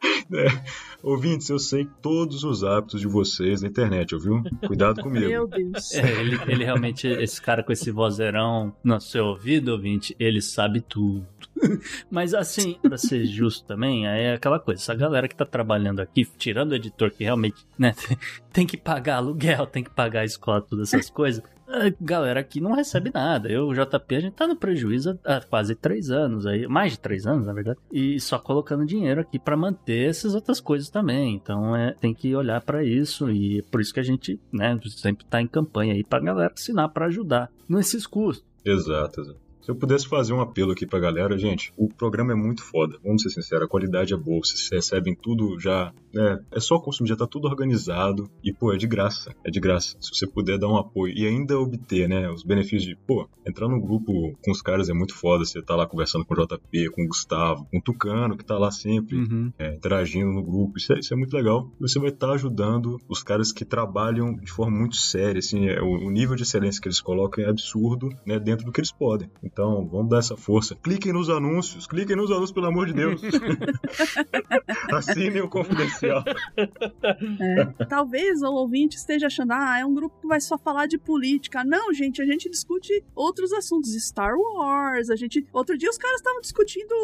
Ouvintes, 1.02 1.48
eu 1.48 1.58
sei 1.58 1.86
todos 2.02 2.44
os 2.44 2.62
hábitos 2.62 3.00
de 3.00 3.06
vocês 3.06 3.62
na 3.62 3.68
internet, 3.68 4.14
ouviu? 4.14 4.42
Cuidado 4.66 5.00
comigo. 5.02 5.26
Meu 5.26 5.46
Deus. 5.46 5.92
É, 5.94 6.20
ele, 6.20 6.38
ele 6.46 6.64
realmente, 6.64 7.06
esse 7.06 7.40
cara 7.40 7.62
com 7.62 7.72
esse 7.72 7.90
vozeirão 7.90 8.74
no 8.84 9.00
seu 9.00 9.26
ouvido, 9.26 9.72
ouvinte, 9.72 10.14
ele 10.18 10.40
sabe 10.40 10.80
tudo. 10.80 11.26
Mas 12.10 12.34
assim, 12.34 12.78
pra 12.82 12.96
ser 12.96 13.24
justo 13.24 13.66
também, 13.66 14.06
é 14.06 14.34
aquela 14.34 14.58
coisa, 14.58 14.80
essa 14.80 14.94
galera 14.94 15.28
que 15.28 15.36
tá 15.36 15.44
trabalhando 15.44 16.00
aqui, 16.00 16.24
tirando 16.38 16.72
o 16.72 16.74
editor 16.74 17.10
que 17.10 17.24
realmente, 17.24 17.66
né, 17.78 17.94
tem 18.52 18.66
que 18.66 18.76
pagar 18.76 19.16
aluguel, 19.16 19.66
tem 19.66 19.84
que 19.84 19.90
pagar 19.90 20.20
a 20.20 20.24
escola, 20.24 20.60
todas 20.60 20.92
essas 20.92 21.10
coisas, 21.10 21.42
a 21.70 21.92
galera 22.00 22.40
aqui 22.40 22.60
não 22.60 22.72
recebe 22.72 23.12
nada. 23.14 23.48
Eu, 23.48 23.68
o 23.68 23.74
JP, 23.74 24.16
a 24.16 24.20
gente 24.20 24.34
tá 24.34 24.46
no 24.46 24.56
prejuízo 24.56 25.18
há 25.24 25.40
quase 25.40 25.74
três 25.76 26.10
anos 26.10 26.44
aí, 26.44 26.66
mais 26.66 26.92
de 26.92 27.00
três 27.00 27.26
anos, 27.26 27.46
na 27.46 27.52
verdade, 27.52 27.78
e 27.92 28.18
só 28.18 28.38
colocando 28.38 28.84
dinheiro 28.84 29.20
aqui 29.20 29.38
pra 29.38 29.56
manter 29.56 30.08
essas 30.08 30.34
outras 30.34 30.60
coisas 30.60 30.90
também. 30.90 31.34
Então, 31.34 31.76
é, 31.76 31.92
tem 31.92 32.12
que 32.12 32.34
olhar 32.34 32.60
pra 32.60 32.84
isso 32.84 33.30
e 33.30 33.60
é 33.60 33.62
por 33.62 33.80
isso 33.80 33.94
que 33.94 34.00
a 34.00 34.04
gente, 34.04 34.40
né, 34.52 34.78
sempre 34.88 35.24
tá 35.24 35.40
em 35.40 35.46
campanha 35.46 35.94
aí 35.94 36.02
pra 36.02 36.18
galera 36.18 36.52
assinar 36.52 36.88
pra 36.88 37.06
ajudar 37.06 37.50
nesses 37.68 38.06
custos. 38.06 38.44
Exato, 38.64 39.20
exato. 39.20 39.49
Se 39.70 39.72
eu 39.72 39.78
pudesse 39.78 40.08
fazer 40.08 40.32
um 40.32 40.40
apelo 40.40 40.72
aqui 40.72 40.84
pra 40.84 40.98
galera, 40.98 41.38
gente, 41.38 41.72
o 41.76 41.86
programa 41.88 42.32
é 42.32 42.34
muito 42.34 42.60
foda. 42.60 42.98
Vamos 43.04 43.22
ser 43.22 43.30
sinceros, 43.30 43.66
a 43.66 43.68
qualidade 43.68 44.12
é 44.12 44.16
boa. 44.16 44.40
Vocês 44.44 44.68
recebem 44.68 45.14
tudo 45.14 45.60
já. 45.60 45.92
né? 46.12 46.40
é 46.50 46.58
só 46.58 46.80
consumir, 46.80 47.10
já 47.10 47.14
tá 47.16 47.24
tudo 47.24 47.46
organizado. 47.46 48.28
E, 48.42 48.52
pô, 48.52 48.72
é 48.72 48.76
de 48.76 48.88
graça. 48.88 49.32
É 49.44 49.50
de 49.50 49.60
graça. 49.60 49.96
Se 50.00 50.10
você 50.12 50.26
puder 50.26 50.58
dar 50.58 50.66
um 50.66 50.76
apoio 50.76 51.14
e 51.16 51.24
ainda 51.24 51.56
obter, 51.56 52.08
né, 52.08 52.28
os 52.28 52.42
benefícios 52.42 52.82
de, 52.82 52.96
pô, 53.06 53.28
entrar 53.46 53.68
no 53.68 53.80
grupo 53.80 54.36
com 54.44 54.50
os 54.50 54.60
caras 54.60 54.88
é 54.88 54.92
muito 54.92 55.14
foda. 55.14 55.44
Você 55.44 55.62
tá 55.62 55.76
lá 55.76 55.86
conversando 55.86 56.24
com 56.24 56.34
o 56.34 56.44
JP, 56.44 56.90
com 56.90 57.04
o 57.04 57.06
Gustavo, 57.06 57.64
com 57.70 57.78
o 57.78 57.80
Tucano, 57.82 58.36
que 58.36 58.44
tá 58.44 58.58
lá 58.58 58.72
sempre 58.72 59.18
Uhum. 59.18 59.52
é, 59.56 59.76
interagindo 59.76 60.32
no 60.32 60.42
grupo. 60.42 60.78
Isso 60.78 60.92
é, 60.92 60.98
isso 60.98 61.14
é 61.14 61.16
muito 61.16 61.32
legal. 61.32 61.70
Você 61.78 62.00
vai 62.00 62.08
estar 62.08 62.32
ajudando 62.32 62.98
os 63.08 63.22
caras 63.22 63.52
que 63.52 63.64
trabalham 63.64 64.34
de 64.34 64.50
forma 64.50 64.76
muito 64.76 64.96
séria. 64.96 65.38
Assim, 65.38 65.68
é, 65.68 65.80
o, 65.80 66.08
o 66.08 66.10
nível 66.10 66.34
de 66.34 66.42
excelência 66.42 66.82
que 66.82 66.88
eles 66.88 67.00
colocam 67.00 67.44
é 67.44 67.48
absurdo, 67.48 68.08
né, 68.26 68.36
dentro 68.40 68.66
do 68.66 68.72
que 68.72 68.80
eles 68.80 68.90
podem. 68.90 69.30
Então, 69.44 69.59
vamos 69.64 70.08
dar 70.08 70.18
essa 70.18 70.36
força. 70.36 70.74
Cliquem 70.76 71.12
nos 71.12 71.28
anúncios, 71.30 71.86
cliquem 71.86 72.16
nos 72.16 72.30
anúncios, 72.30 72.52
pelo 72.52 72.66
amor 72.66 72.86
de 72.86 72.92
Deus. 72.94 73.20
Assinem 74.92 75.42
o 75.42 75.48
confidencial. 75.48 76.22
É. 76.56 77.84
Talvez 77.86 78.42
o 78.42 78.52
ouvinte 78.52 78.96
esteja 78.96 79.26
achando, 79.26 79.52
ah, 79.52 79.78
é 79.78 79.84
um 79.84 79.94
grupo 79.94 80.20
que 80.20 80.26
vai 80.26 80.40
só 80.40 80.56
falar 80.58 80.86
de 80.86 80.98
política. 80.98 81.64
Não, 81.64 81.92
gente, 81.92 82.20
a 82.22 82.26
gente 82.26 82.48
discute 82.50 83.02
outros 83.14 83.52
assuntos. 83.52 83.90
Star 84.04 84.34
Wars, 84.36 85.10
a 85.10 85.16
gente. 85.16 85.46
Outro 85.52 85.76
dia 85.76 85.90
os 85.90 85.98
caras 85.98 86.16
estavam 86.16 86.40
discutindo 86.40 86.94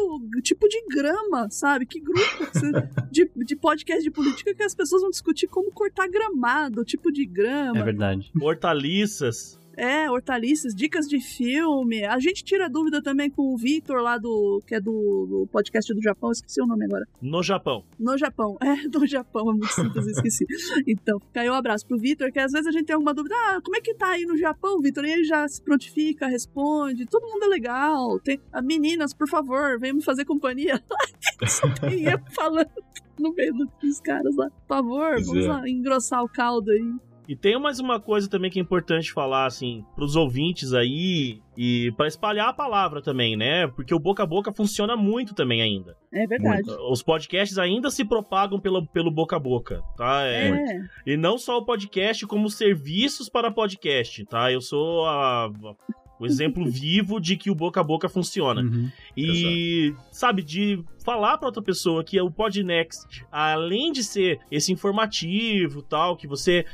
tipo 0.41 0.67
de 0.67 0.83
grama, 0.89 1.49
sabe? 1.49 1.85
Que 1.85 1.99
grupo 1.99 2.19
de, 3.11 3.29
de 3.35 3.55
podcast 3.55 4.03
de 4.03 4.11
política 4.11 4.53
que 4.53 4.63
as 4.63 4.75
pessoas 4.75 5.01
vão 5.01 5.11
discutir 5.11 5.47
como 5.47 5.71
cortar 5.71 6.07
gramado, 6.07 6.83
tipo 6.83 7.11
de 7.11 7.23
É 7.23 7.25
grama. 7.25 7.83
verdade. 7.83 8.31
Hortaliças. 8.41 9.59
É, 9.77 10.09
hortaliças, 10.09 10.73
dicas 10.73 11.07
de 11.07 11.19
filme. 11.19 12.03
A 12.03 12.17
gente 12.17 12.43
tira 12.43 12.67
dúvida 12.67 12.99
também 12.99 13.29
com 13.29 13.53
o 13.53 13.57
Victor 13.57 14.01
lá 14.01 14.17
do. 14.17 14.59
que 14.65 14.73
é 14.73 14.81
do, 14.81 15.27
do 15.29 15.47
podcast 15.51 15.93
do 15.93 16.01
Japão, 16.01 16.31
esqueci 16.31 16.59
o 16.59 16.65
nome 16.65 16.85
agora. 16.85 17.05
No 17.21 17.43
Japão. 17.43 17.85
No 17.99 18.17
Japão. 18.17 18.57
É, 18.67 18.75
no 18.87 19.07
Japão, 19.07 19.49
é 19.49 19.53
muito 19.53 19.71
simples, 19.71 20.07
esqueci. 20.07 20.45
Então, 20.85 21.21
caiu 21.31 21.53
um 21.53 21.55
abraço 21.55 21.85
pro 21.85 21.97
Vitor, 21.97 22.31
que 22.33 22.39
às 22.39 22.51
vezes 22.51 22.67
a 22.67 22.71
gente 22.71 22.85
tem 22.85 22.93
alguma 22.93 23.13
dúvida. 23.13 23.33
Ah, 23.35 23.61
como 23.63 23.77
é 23.77 23.81
que 23.81 23.93
tá 23.93 24.09
aí 24.09 24.25
no 24.25 24.35
Japão, 24.35 24.81
Vitor? 24.81 25.05
E 25.05 25.11
ele 25.11 25.23
já 25.23 25.47
se 25.47 25.61
prontifica, 25.61 26.27
responde. 26.27 27.05
Todo 27.05 27.27
mundo 27.27 27.43
é 27.43 27.47
legal. 27.47 28.19
Tem... 28.19 28.41
Ah, 28.51 28.61
Meninas, 28.61 29.13
por 29.13 29.29
favor, 29.29 29.79
venham 29.79 29.95
me 29.95 30.03
fazer 30.03 30.25
companhia. 30.25 30.83
Tem 31.79 32.03
eu 32.11 32.19
falando 32.33 32.69
no 33.17 33.33
meio 33.33 33.53
dos 33.81 33.99
caras 34.01 34.35
lá. 34.35 34.49
Por 34.49 34.67
favor, 34.67 35.13
Pois 35.13 35.27
vamos 35.27 35.45
é. 35.45 35.47
lá, 35.47 35.69
engrossar 35.69 36.23
o 36.23 36.29
caldo 36.29 36.71
aí. 36.71 36.93
E 37.27 37.35
tem 37.35 37.59
mais 37.59 37.79
uma 37.79 37.99
coisa 37.99 38.29
também 38.29 38.49
que 38.49 38.57
é 38.57 38.61
importante 38.61 39.11
falar, 39.11 39.45
assim, 39.45 39.83
pros 39.95 40.15
ouvintes 40.15 40.73
aí 40.73 41.41
e 41.57 41.91
pra 41.97 42.07
espalhar 42.07 42.47
a 42.49 42.53
palavra 42.53 43.01
também, 43.01 43.35
né? 43.35 43.67
Porque 43.67 43.93
o 43.93 43.99
boca 43.99 44.23
a 44.23 44.25
boca 44.25 44.53
funciona 44.53 44.95
muito 44.95 45.35
também 45.35 45.61
ainda. 45.61 45.95
É 46.13 46.25
verdade. 46.25 46.69
Os 46.89 47.03
podcasts 47.03 47.57
ainda 47.57 47.89
se 47.91 48.05
propagam 48.05 48.59
pelo, 48.59 48.87
pelo 48.87 49.11
boca 49.11 49.35
a 49.35 49.39
boca, 49.39 49.81
tá? 49.97 50.23
É, 50.23 50.47
É, 50.49 50.81
E 51.05 51.17
não 51.17 51.37
só 51.37 51.57
o 51.57 51.65
podcast, 51.65 52.25
como 52.25 52.49
serviços 52.49 53.27
para 53.27 53.51
podcast, 53.51 54.23
tá? 54.25 54.49
Eu 54.51 54.61
sou 54.61 55.05
a- 55.05 55.51
o 56.19 56.25
exemplo 56.25 56.63
vivo 56.71 57.19
de 57.19 57.35
que 57.35 57.51
o 57.51 57.55
boca 57.55 57.81
a 57.81 57.83
boca 57.83 58.07
funciona. 58.07 58.61
Uhum. 58.61 58.89
E, 59.15 59.93
sabe, 60.11 60.41
de 60.41 60.81
falar 61.03 61.37
pra 61.37 61.47
outra 61.49 61.61
pessoa 61.61 62.03
que 62.03 62.19
o 62.21 62.31
Podnext, 62.31 63.23
além 63.31 63.91
de 63.91 64.03
ser 64.03 64.39
esse 64.49 64.71
informativo 64.73 65.81
tal, 65.81 66.17
que 66.17 66.25
você 66.27 66.65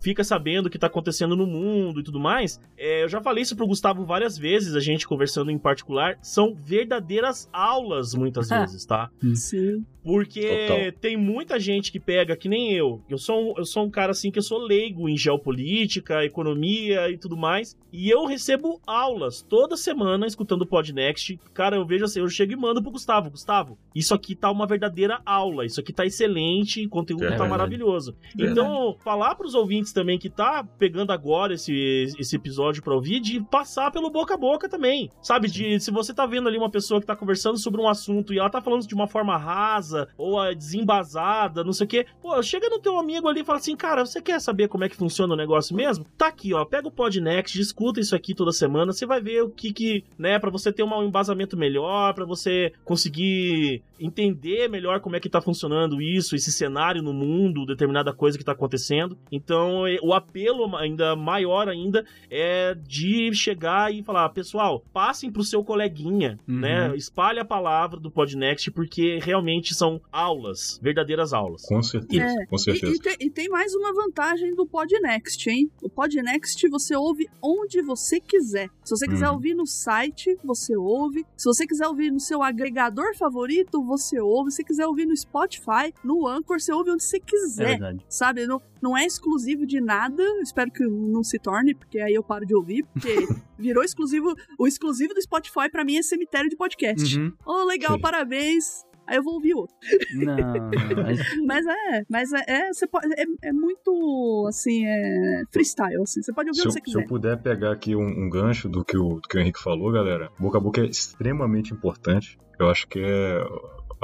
fica 0.00 0.22
sabendo 0.24 0.66
o 0.66 0.70
que 0.70 0.78
tá 0.78 0.86
acontecendo 0.86 1.36
no 1.36 1.46
mundo 1.46 2.00
e 2.00 2.02
tudo 2.02 2.20
mais, 2.20 2.60
é, 2.76 3.04
eu 3.04 3.08
já 3.08 3.20
falei 3.20 3.42
isso 3.42 3.56
pro 3.56 3.66
Gustavo 3.66 4.04
várias 4.04 4.36
vezes, 4.38 4.74
a 4.74 4.80
gente 4.80 5.06
conversando 5.06 5.50
em 5.50 5.58
particular, 5.58 6.18
são 6.22 6.54
verdadeiras 6.54 7.48
aulas 7.52 8.14
muitas 8.14 8.48
vezes, 8.50 8.84
tá? 8.84 9.10
sim. 9.34 9.84
Porque 10.04 10.40
Total. 10.66 10.92
tem 11.00 11.16
muita 11.16 11.60
gente 11.60 11.92
que 11.92 12.00
pega, 12.00 12.36
que 12.36 12.48
nem 12.48 12.72
eu. 12.72 13.00
Eu 13.08 13.16
sou, 13.18 13.52
um, 13.52 13.54
eu 13.56 13.64
sou 13.64 13.84
um 13.84 13.90
cara 13.90 14.10
assim 14.10 14.32
que 14.32 14.38
eu 14.40 14.42
sou 14.42 14.58
leigo 14.58 15.08
em 15.08 15.16
geopolítica, 15.16 16.24
economia 16.24 17.08
e 17.08 17.16
tudo 17.16 17.36
mais. 17.36 17.76
E 17.92 18.10
eu 18.10 18.26
recebo 18.26 18.80
aulas 18.84 19.42
toda 19.42 19.76
semana 19.76 20.26
escutando 20.26 20.62
o 20.62 20.66
Podnext. 20.66 21.38
Cara, 21.54 21.76
eu 21.76 21.86
vejo 21.86 22.04
assim, 22.04 22.18
eu 22.18 22.28
chego 22.28 22.52
e 22.52 22.56
mando 22.56 22.82
pro 22.82 22.90
Gustavo. 22.90 23.30
Gustavo, 23.30 23.78
isso 23.94 24.12
aqui 24.12 24.34
tá 24.34 24.50
uma 24.50 24.66
verdadeira 24.66 25.20
aula. 25.24 25.64
Isso 25.64 25.78
aqui 25.78 25.92
tá 25.92 26.04
excelente, 26.04 26.84
o 26.84 26.88
conteúdo 26.88 27.22
É 27.22 27.26
tá 27.26 27.30
verdade. 27.30 27.50
maravilhoso. 27.50 28.16
Então, 28.36 28.96
falar 29.04 29.36
pros 29.36 29.54
ouvintes 29.54 29.71
também 29.94 30.18
que 30.18 30.28
tá 30.28 30.66
pegando 30.78 31.12
agora 31.12 31.54
esse, 31.54 32.12
esse 32.18 32.36
episódio 32.36 32.82
pra 32.82 32.94
ouvir, 32.94 33.20
de 33.20 33.40
passar 33.40 33.90
pelo 33.90 34.10
boca 34.10 34.34
a 34.34 34.36
boca 34.36 34.68
também. 34.68 35.10
Sabe? 35.22 35.48
De 35.48 35.80
se 35.80 35.90
você 35.90 36.12
tá 36.12 36.26
vendo 36.26 36.48
ali 36.48 36.58
uma 36.58 36.70
pessoa 36.70 37.00
que 37.00 37.06
tá 37.06 37.16
conversando 37.16 37.56
sobre 37.56 37.80
um 37.80 37.88
assunto 37.88 38.34
e 38.34 38.38
ela 38.38 38.50
tá 38.50 38.60
falando 38.60 38.86
de 38.86 38.94
uma 38.94 39.06
forma 39.06 39.36
rasa 39.36 40.08
ou 40.18 40.38
ah, 40.38 40.52
desembasada, 40.52 41.64
não 41.64 41.72
sei 41.72 41.84
o 41.84 41.88
quê. 41.88 42.06
Pô, 42.20 42.42
chega 42.42 42.68
no 42.68 42.80
teu 42.80 42.98
amigo 42.98 43.28
ali 43.28 43.40
e 43.40 43.44
fala 43.44 43.58
assim, 43.58 43.76
cara, 43.76 44.04
você 44.04 44.20
quer 44.20 44.40
saber 44.40 44.68
como 44.68 44.84
é 44.84 44.88
que 44.88 44.96
funciona 44.96 45.34
o 45.34 45.36
negócio 45.36 45.74
mesmo? 45.74 46.04
Tá 46.18 46.26
aqui, 46.26 46.52
ó, 46.52 46.64
pega 46.64 46.88
o 46.88 46.90
Podnext, 46.90 47.58
escuta 47.58 48.00
isso 48.00 48.14
aqui 48.14 48.34
toda 48.34 48.52
semana, 48.52 48.92
você 48.92 49.06
vai 49.06 49.20
ver 49.20 49.42
o 49.42 49.50
que 49.50 49.72
que, 49.72 50.04
né, 50.18 50.38
pra 50.38 50.50
você 50.50 50.72
ter 50.72 50.82
um 50.82 51.02
embasamento 51.02 51.56
melhor, 51.56 52.12
pra 52.14 52.24
você 52.24 52.72
conseguir 52.84 53.82
entender 54.00 54.68
melhor 54.68 55.00
como 55.00 55.16
é 55.16 55.20
que 55.20 55.28
tá 55.28 55.40
funcionando 55.40 56.02
isso, 56.02 56.34
esse 56.34 56.50
cenário 56.50 57.02
no 57.02 57.12
mundo, 57.12 57.64
determinada 57.64 58.12
coisa 58.12 58.36
que 58.36 58.44
tá 58.44 58.52
acontecendo. 58.52 59.16
Então, 59.30 59.61
eh, 59.86 59.98
o 60.02 60.12
apelo 60.12 60.74
ainda 60.76 61.14
maior 61.16 61.68
ainda 61.68 62.04
é 62.30 62.74
de 62.74 63.32
chegar 63.34 63.92
e 63.92 64.02
falar, 64.02 64.28
pessoal, 64.30 64.82
passem 64.92 65.30
pro 65.30 65.42
seu 65.44 65.62
coleguinha, 65.64 66.38
Uhum. 66.48 66.60
né? 66.60 66.96
Espalhe 66.96 67.38
a 67.40 67.44
palavra 67.44 67.98
do 68.00 68.10
Podnext, 68.10 68.70
porque 68.72 69.18
realmente 69.22 69.74
são 69.74 70.00
aulas, 70.10 70.78
verdadeiras 70.82 71.32
aulas. 71.32 71.62
Com 71.66 71.82
certeza, 71.82 72.34
É. 72.42 72.46
com 72.46 72.56
E, 72.56 72.58
certeza. 72.58 72.92
e 72.94 72.98
tem, 72.98 73.16
e 73.20 73.30
tem 73.30 73.48
mais 73.48 73.74
uma 73.74 73.92
vantagem 73.92 74.54
do 74.54 74.66
Podnext, 74.66 75.46
hein? 75.48 75.70
O 75.82 75.88
Podnext 75.88 76.68
você 76.68 76.96
ouve 76.96 77.26
onde 77.42 77.82
você 77.82 78.20
quiser. 78.20 78.68
Se 78.84 78.90
você 78.96 79.06
quiser 79.06 79.28
Uhum. 79.28 79.34
ouvir 79.34 79.54
no 79.54 79.66
site, 79.66 80.36
você 80.44 80.76
ouve. 80.76 81.24
Se 81.36 81.44
você 81.44 81.66
quiser 81.66 81.86
ouvir 81.86 82.10
no 82.10 82.20
seu 82.20 82.42
agregador 82.42 83.16
favorito, 83.16 83.82
você 83.84 84.20
ouve. 84.20 84.50
Se 84.50 84.56
você 84.56 84.64
quiser 84.64 84.86
ouvir 84.86 85.06
no 85.06 85.16
Spotify, 85.16 85.92
no 86.04 86.26
Anchor, 86.26 86.60
você 86.60 86.72
ouve 86.72 86.90
onde 86.90 87.02
você 87.04 87.16
É 87.16 87.20
quiser. 87.20 87.66
verdade. 87.68 88.04
Sabe? 88.08 88.46
Não, 88.46 88.60
não 88.82 88.96
é 88.96 89.06
exclusivo 89.06 89.64
de 89.64 89.80
nada. 89.80 90.22
Espero 90.42 90.70
que 90.70 90.84
não 90.84 91.22
se 91.22 91.38
torne, 91.38 91.74
porque 91.74 91.98
aí 92.00 92.14
eu 92.14 92.22
paro 92.22 92.44
de 92.44 92.54
ouvir. 92.54 92.84
Porque 92.92 93.14
virou 93.58 93.84
exclusivo. 93.84 94.34
O 94.58 94.66
exclusivo 94.66 95.14
do 95.14 95.22
Spotify 95.22 95.70
pra 95.70 95.84
mim 95.84 95.96
é 95.96 96.02
cemitério 96.02 96.50
de 96.50 96.56
podcast. 96.56 97.18
Uhum. 97.18 97.32
Oh, 97.46 97.64
legal, 97.64 97.94
Sim. 97.94 98.00
parabéns. 98.00 98.84
Aí 99.06 99.16
eu 99.16 99.22
vou 99.22 99.34
ouvir 99.34 99.52
outro. 99.54 99.74
Não, 100.14 100.36
mas 101.02 101.18
Mas 101.44 101.66
é, 101.66 102.04
mas 102.08 102.32
é, 102.32 102.44
é, 102.46 102.72
você 102.72 102.86
pode, 102.86 103.12
é, 103.14 103.24
é 103.48 103.52
muito, 103.52 104.46
assim, 104.48 104.86
é 104.86 105.42
freestyle, 105.50 106.00
assim. 106.02 106.22
Você 106.22 106.32
pode 106.32 106.50
ouvir 106.50 106.60
Se 106.60 106.66
eu, 106.66 106.70
onde 106.70 106.74
você 106.74 106.90
se 106.90 106.96
eu 106.96 107.00
quiser. 107.00 107.08
puder 107.08 107.42
pegar 107.42 107.72
aqui 107.72 107.96
um, 107.96 108.06
um 108.06 108.30
gancho 108.30 108.68
do 108.68 108.84
que, 108.84 108.96
o, 108.96 109.20
do 109.20 109.28
que 109.28 109.36
o 109.36 109.40
Henrique 109.40 109.60
falou, 109.60 109.90
galera, 109.90 110.30
boca 110.38 110.58
a 110.58 110.60
boca 110.60 110.80
é 110.80 110.86
extremamente 110.86 111.72
importante. 111.74 112.38
Eu 112.58 112.70
acho 112.70 112.86
que 112.86 113.00
é 113.00 113.44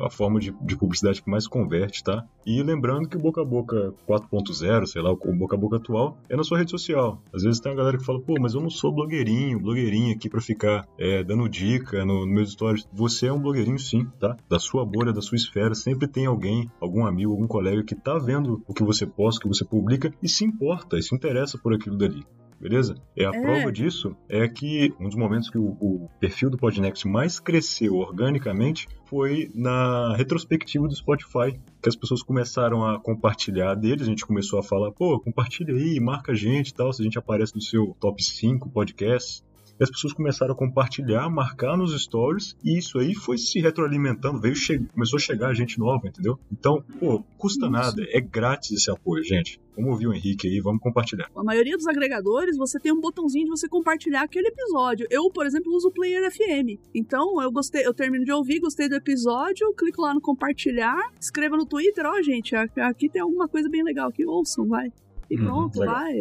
a 0.05 0.11
forma 0.11 0.41
de, 0.41 0.55
de 0.63 0.77
publicidade 0.77 1.23
que 1.23 1.31
mais 1.31 1.47
converte, 1.47 2.03
tá? 2.03 2.25
E 2.47 2.63
lembrando 2.63 3.09
que 3.09 3.17
o 3.17 3.21
boca 3.21 3.43
a 3.43 3.45
boca 3.45 3.95
4.0, 4.09 4.87
sei 4.87 5.03
lá, 5.03 5.13
o 5.13 5.17
boca 5.17 5.57
a 5.57 5.59
boca 5.59 5.77
atual, 5.77 6.17
é 6.29 6.37
na 6.37 6.45
sua 6.45 6.59
rede 6.59 6.71
social. 6.71 7.23
Às 7.33 7.43
vezes 7.43 7.61
tem 7.61 7.71
uma 7.73 7.79
galera 7.79 7.99
que 7.99 8.05
fala, 8.05 8.21
pô, 8.21 8.35
mas 8.41 8.55
eu 8.55 8.61
não 8.61 8.71
sou 8.71 8.93
blogueirinho, 8.93 9.61
blogueirinha 9.61 10.15
aqui 10.15 10.29
pra 10.29 10.41
ficar 10.41 10.87
é, 10.99 11.23
dando 11.23 11.49
dica 11.49 12.05
no, 12.05 12.27
no 12.27 12.33
meus 12.33 12.53
stories. 12.53 12.89
Você 12.93 13.27
é 13.27 13.33
um 13.33 13.41
blogueirinho 13.41 13.79
sim, 13.79 14.07
tá? 14.19 14.37
Da 14.49 14.59
sua 14.59 14.85
bolha, 14.85 15.13
da 15.13 15.21
sua 15.21 15.37
esfera, 15.37 15.75
sempre 15.75 16.09
tem 16.09 16.27
alguém, 16.27 16.71
algum 16.81 17.07
amigo, 17.07 17.33
algum 17.33 17.47
colega 17.47 17.83
que 17.83 17.95
tá 17.95 18.19
vendo 18.19 18.63
o 18.67 18.75
que 18.75 18.83
você 18.83 19.07
posta, 19.07 19.39
o 19.39 19.43
que 19.43 19.57
você 19.57 19.65
publica 19.65 20.13
e 20.23 20.29
se 20.29 20.45
importa, 20.45 20.99
e 20.99 21.03
se 21.03 21.15
interessa 21.15 21.59
por 21.59 21.75
aquilo 21.75 21.97
dali 21.97 22.25
beleza? 22.61 22.95
É 23.17 23.25
a 23.25 23.31
É. 23.35 23.41
prova 23.41 23.73
disso 23.73 24.17
é 24.29 24.47
que 24.49 24.93
um 25.01 25.07
dos 25.07 25.17
momentos 25.17 25.49
que 25.51 25.59
o, 25.59 25.77
o 25.81 26.09
perfil 26.21 26.51
do 26.51 26.57
Podnext 26.59 27.07
mais 27.07 27.39
cresceu 27.41 27.95
organicamente 27.97 28.89
foi 29.07 29.51
na 29.55 30.15
retrospectiva 30.17 30.87
do 30.87 30.95
Spotify, 30.95 31.59
que 31.83 31.89
as 31.89 31.97
pessoas 31.97 32.23
começaram 32.23 32.85
a 32.85 33.01
compartilhar 33.01 33.75
dele, 33.75 34.03
a 34.03 34.07
gente 34.07 34.27
começou 34.27 34.59
a 34.59 34.63
falar, 34.63 34.93
pô, 34.93 35.19
compartilha 35.21 35.75
aí, 35.75 35.99
marca 36.01 36.33
a 36.33 36.35
gente 36.35 36.69
e 36.69 36.75
tal, 36.75 36.93
se 36.93 37.01
a 37.01 37.05
gente 37.05 37.19
aparece 37.19 37.55
no 37.55 37.63
seu 37.63 37.97
top 38.01 38.23
5 38.23 38.69
podcasts. 38.71 39.43
E 39.79 39.85
as 39.85 39.91
pessoas 39.91 40.13
começaram 40.13 40.53
a 40.55 40.57
compartilhar, 40.57 41.29
marcar 41.31 41.77
nos 41.77 41.93
stories, 42.03 42.57
e 42.65 42.79
isso 42.79 42.99
aí 42.99 43.15
foi 43.15 43.39
se 43.39 43.61
retroalimentando, 43.61 44.41
veio 44.41 44.55
começou 44.93 45.17
a 45.17 45.21
chegar 45.21 45.55
gente 45.55 45.79
nova, 45.79 46.09
entendeu? 46.09 46.39
Então, 46.51 46.83
pô, 46.99 47.23
custa 47.37 47.69
nada, 47.71 48.03
é 48.09 48.21
grátis 48.21 48.73
esse 48.73 48.91
apoio, 48.91 49.23
gente. 49.25 49.61
Vamos 49.77 49.93
ouvir 49.93 50.09
o 50.09 50.13
Henrique 50.13 50.49
aí, 50.49 50.61
vamos 50.61 50.81
compartilhar. 50.81 51.31
A 51.37 51.45
maioria 51.45 51.77
dos 51.77 51.87
agregadores, 51.87 52.57
você 52.57 52.81
tem 52.81 52.93
um 52.93 53.01
botãozinho 53.01 53.45
de 53.45 53.51
você 53.51 53.69
compartilhar 53.69 54.23
aquele 54.23 54.49
episódio. 54.49 55.07
Eu, 55.09 55.31
por 55.31 55.47
exemplo, 55.47 55.73
uso 55.73 55.87
o 55.89 55.93
Player 55.93 56.29
FM. 56.29 56.81
Então, 56.93 57.41
eu 57.41 57.53
gostei, 57.53 57.87
eu 57.87 57.95
termino 57.95 58.25
de 58.25 58.33
ouvir, 58.33 58.59
gostei 58.59 58.89
do 58.89 58.97
episódio, 58.97 59.73
clico 59.75 60.03
lá 60.03 60.13
no 60.13 60.21
compartilhar, 60.21 60.99
escreva 61.21 61.57
no 61.57 61.65
Twitter, 61.65 62.05
ó, 62.05 62.21
gente, 62.23 62.57
a- 62.57 62.67
aqui 62.89 63.09
tem 63.09 63.23
alguma 63.23 63.47
coisa 63.47 63.69
bem 63.71 63.85
legal 63.85 64.09
aqui, 64.09 64.27
ouçam, 64.27 64.67
vai. 64.67 64.89
E 65.31 65.37
Uhum, 65.37 65.45
pronto, 65.45 65.79
legal. 65.79 65.95
vai. 65.95 66.15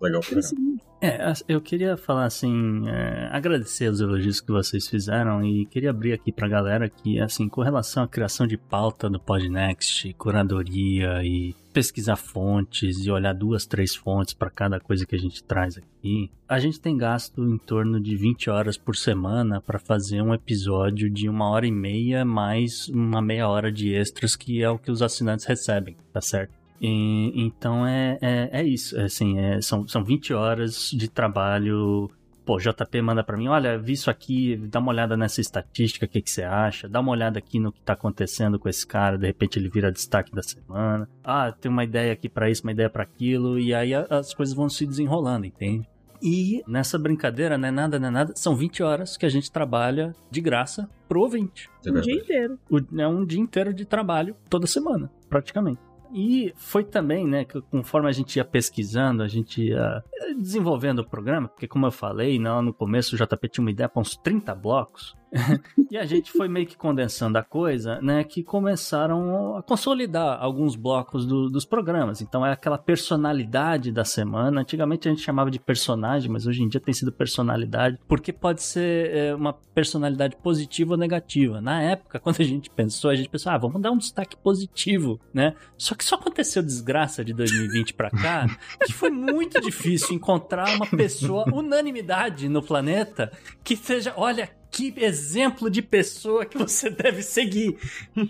Legal 0.00 0.20
pra 0.20 0.40
É, 1.00 1.32
eu 1.48 1.60
queria 1.60 1.96
falar 1.96 2.24
assim, 2.24 2.88
é, 2.88 3.28
agradecer 3.30 3.88
os 3.88 4.00
elogios 4.00 4.40
que 4.40 4.50
vocês 4.50 4.88
fizeram 4.88 5.44
e 5.44 5.64
queria 5.66 5.90
abrir 5.90 6.12
aqui 6.12 6.32
pra 6.32 6.48
galera 6.48 6.88
que, 6.88 7.20
assim, 7.20 7.48
com 7.48 7.62
relação 7.62 8.02
à 8.02 8.08
criação 8.08 8.46
de 8.46 8.56
pauta 8.56 9.08
do 9.08 9.20
Podnext, 9.20 10.12
curadoria 10.14 11.22
e 11.22 11.54
pesquisar 11.72 12.16
fontes 12.16 13.06
e 13.06 13.10
olhar 13.10 13.32
duas, 13.32 13.64
três 13.64 13.94
fontes 13.94 14.34
para 14.34 14.50
cada 14.50 14.80
coisa 14.80 15.06
que 15.06 15.14
a 15.14 15.18
gente 15.18 15.44
traz 15.44 15.78
aqui, 15.78 16.28
a 16.48 16.58
gente 16.58 16.80
tem 16.80 16.96
gasto 16.96 17.44
em 17.44 17.56
torno 17.56 18.00
de 18.00 18.16
20 18.16 18.50
horas 18.50 18.76
por 18.76 18.96
semana 18.96 19.60
para 19.60 19.78
fazer 19.78 20.20
um 20.20 20.34
episódio 20.34 21.08
de 21.08 21.28
uma 21.28 21.48
hora 21.50 21.66
e 21.66 21.70
meia 21.70 22.24
mais 22.24 22.88
uma 22.88 23.22
meia 23.22 23.48
hora 23.48 23.70
de 23.70 23.94
extras, 23.94 24.34
que 24.34 24.60
é 24.60 24.68
o 24.68 24.78
que 24.78 24.90
os 24.90 25.02
assinantes 25.02 25.46
recebem, 25.46 25.96
tá 26.12 26.20
certo? 26.20 26.57
E, 26.80 27.32
então 27.34 27.86
é, 27.86 28.18
é, 28.20 28.60
é 28.60 28.64
isso, 28.64 28.98
é, 28.98 29.04
assim, 29.04 29.38
é, 29.38 29.60
são, 29.60 29.86
são 29.86 30.04
20 30.04 30.32
horas 30.34 30.90
de 30.90 31.08
trabalho. 31.08 32.10
Pô, 32.44 32.56
JP 32.58 33.02
manda 33.02 33.22
para 33.22 33.36
mim, 33.36 33.48
olha, 33.48 33.78
vi 33.78 33.92
isso 33.92 34.08
aqui, 34.08 34.56
dá 34.56 34.78
uma 34.78 34.90
olhada 34.90 35.18
nessa 35.18 35.38
estatística, 35.38 36.06
o 36.06 36.08
que, 36.08 36.22
que 36.22 36.30
você 36.30 36.42
acha? 36.42 36.88
Dá 36.88 36.98
uma 36.98 37.10
olhada 37.10 37.38
aqui 37.38 37.60
no 37.60 37.70
que 37.70 37.80
tá 37.82 37.92
acontecendo 37.92 38.58
com 38.58 38.70
esse 38.70 38.86
cara, 38.86 39.18
de 39.18 39.26
repente 39.26 39.58
ele 39.58 39.68
vira 39.68 39.92
destaque 39.92 40.32
da 40.32 40.42
semana. 40.42 41.06
Ah, 41.22 41.52
tem 41.52 41.70
uma 41.70 41.84
ideia 41.84 42.10
aqui 42.10 42.26
para 42.26 42.48
isso, 42.48 42.62
uma 42.62 42.72
ideia 42.72 42.88
para 42.88 43.02
aquilo, 43.02 43.58
e 43.58 43.74
aí 43.74 43.92
as 43.94 44.32
coisas 44.32 44.54
vão 44.54 44.66
se 44.70 44.86
desenrolando, 44.86 45.44
entende? 45.44 45.86
E 46.22 46.62
nessa 46.66 46.98
brincadeira, 46.98 47.56
não 47.56 47.68
é 47.68 47.70
nada, 47.70 47.98
não 47.98 48.08
é 48.08 48.10
nada, 48.10 48.32
são 48.34 48.56
20 48.56 48.82
horas 48.82 49.16
que 49.16 49.26
a 49.26 49.28
gente 49.28 49.52
trabalha 49.52 50.14
de 50.30 50.40
graça 50.40 50.88
pro 51.06 51.20
ouvinte. 51.20 51.70
É 51.86 51.90
um 51.90 52.00
dia 52.00 52.14
inteiro. 52.14 52.58
É 52.96 53.06
um 53.06 53.24
dia 53.24 53.40
inteiro 53.40 53.72
de 53.72 53.84
trabalho 53.84 54.34
toda 54.48 54.66
semana, 54.66 55.10
praticamente. 55.28 55.80
E 56.12 56.52
foi 56.56 56.84
também, 56.84 57.26
né, 57.26 57.44
que 57.44 57.60
conforme 57.62 58.08
a 58.08 58.12
gente 58.12 58.36
ia 58.36 58.44
pesquisando, 58.44 59.22
a 59.22 59.28
gente 59.28 59.62
ia 59.62 60.02
desenvolvendo 60.36 61.00
o 61.00 61.08
programa, 61.08 61.48
porque 61.48 61.68
como 61.68 61.86
eu 61.86 61.90
falei, 61.90 62.38
não, 62.38 62.62
no 62.62 62.72
começo 62.72 63.14
o 63.14 63.18
JP 63.18 63.48
tinha 63.48 63.64
uma 63.64 63.70
ideia 63.70 63.88
para 63.88 64.00
uns 64.00 64.16
30 64.16 64.54
blocos. 64.54 65.16
E 65.90 65.96
a 65.96 66.04
gente 66.04 66.32
foi 66.32 66.48
meio 66.48 66.66
que 66.66 66.76
condensando 66.76 67.38
a 67.38 67.42
coisa, 67.42 68.00
né? 68.00 68.24
Que 68.24 68.42
começaram 68.42 69.56
a 69.56 69.62
consolidar 69.62 70.38
alguns 70.40 70.76
blocos 70.76 71.26
do, 71.26 71.48
dos 71.48 71.64
programas. 71.64 72.20
Então 72.20 72.44
é 72.44 72.52
aquela 72.52 72.78
personalidade 72.78 73.92
da 73.92 74.04
semana. 74.04 74.60
Antigamente 74.60 75.08
a 75.08 75.10
gente 75.10 75.22
chamava 75.22 75.50
de 75.50 75.58
personagem, 75.58 76.30
mas 76.30 76.46
hoje 76.46 76.62
em 76.62 76.68
dia 76.68 76.80
tem 76.80 76.94
sido 76.94 77.12
personalidade, 77.12 77.98
porque 78.06 78.32
pode 78.32 78.62
ser 78.62 79.14
é, 79.14 79.34
uma 79.34 79.52
personalidade 79.52 80.36
positiva 80.36 80.92
ou 80.92 80.98
negativa. 80.98 81.60
Na 81.60 81.82
época, 81.82 82.18
quando 82.20 82.40
a 82.40 82.44
gente 82.44 82.70
pensou, 82.70 83.10
a 83.10 83.16
gente 83.16 83.28
pensou, 83.28 83.52
ah, 83.52 83.58
vamos 83.58 83.80
dar 83.80 83.90
um 83.90 83.98
destaque 83.98 84.36
positivo, 84.36 85.20
né? 85.32 85.54
Só 85.76 85.94
que 85.94 86.04
só 86.04 86.16
aconteceu 86.16 86.62
desgraça 86.62 87.24
de 87.24 87.32
2020 87.32 87.94
para 87.94 88.10
cá, 88.10 88.46
que 88.84 88.92
foi 88.92 89.10
muito 89.10 89.60
difícil 89.60 90.14
encontrar 90.14 90.74
uma 90.76 90.86
pessoa 90.86 91.44
unanimidade 91.52 92.48
no 92.48 92.62
planeta 92.62 93.32
que 93.64 93.76
seja, 93.76 94.12
olha, 94.16 94.50
que 94.78 94.94
exemplo 94.96 95.68
de 95.68 95.82
pessoa 95.82 96.46
que 96.46 96.56
você 96.56 96.88
deve 96.90 97.22
seguir. 97.22 97.76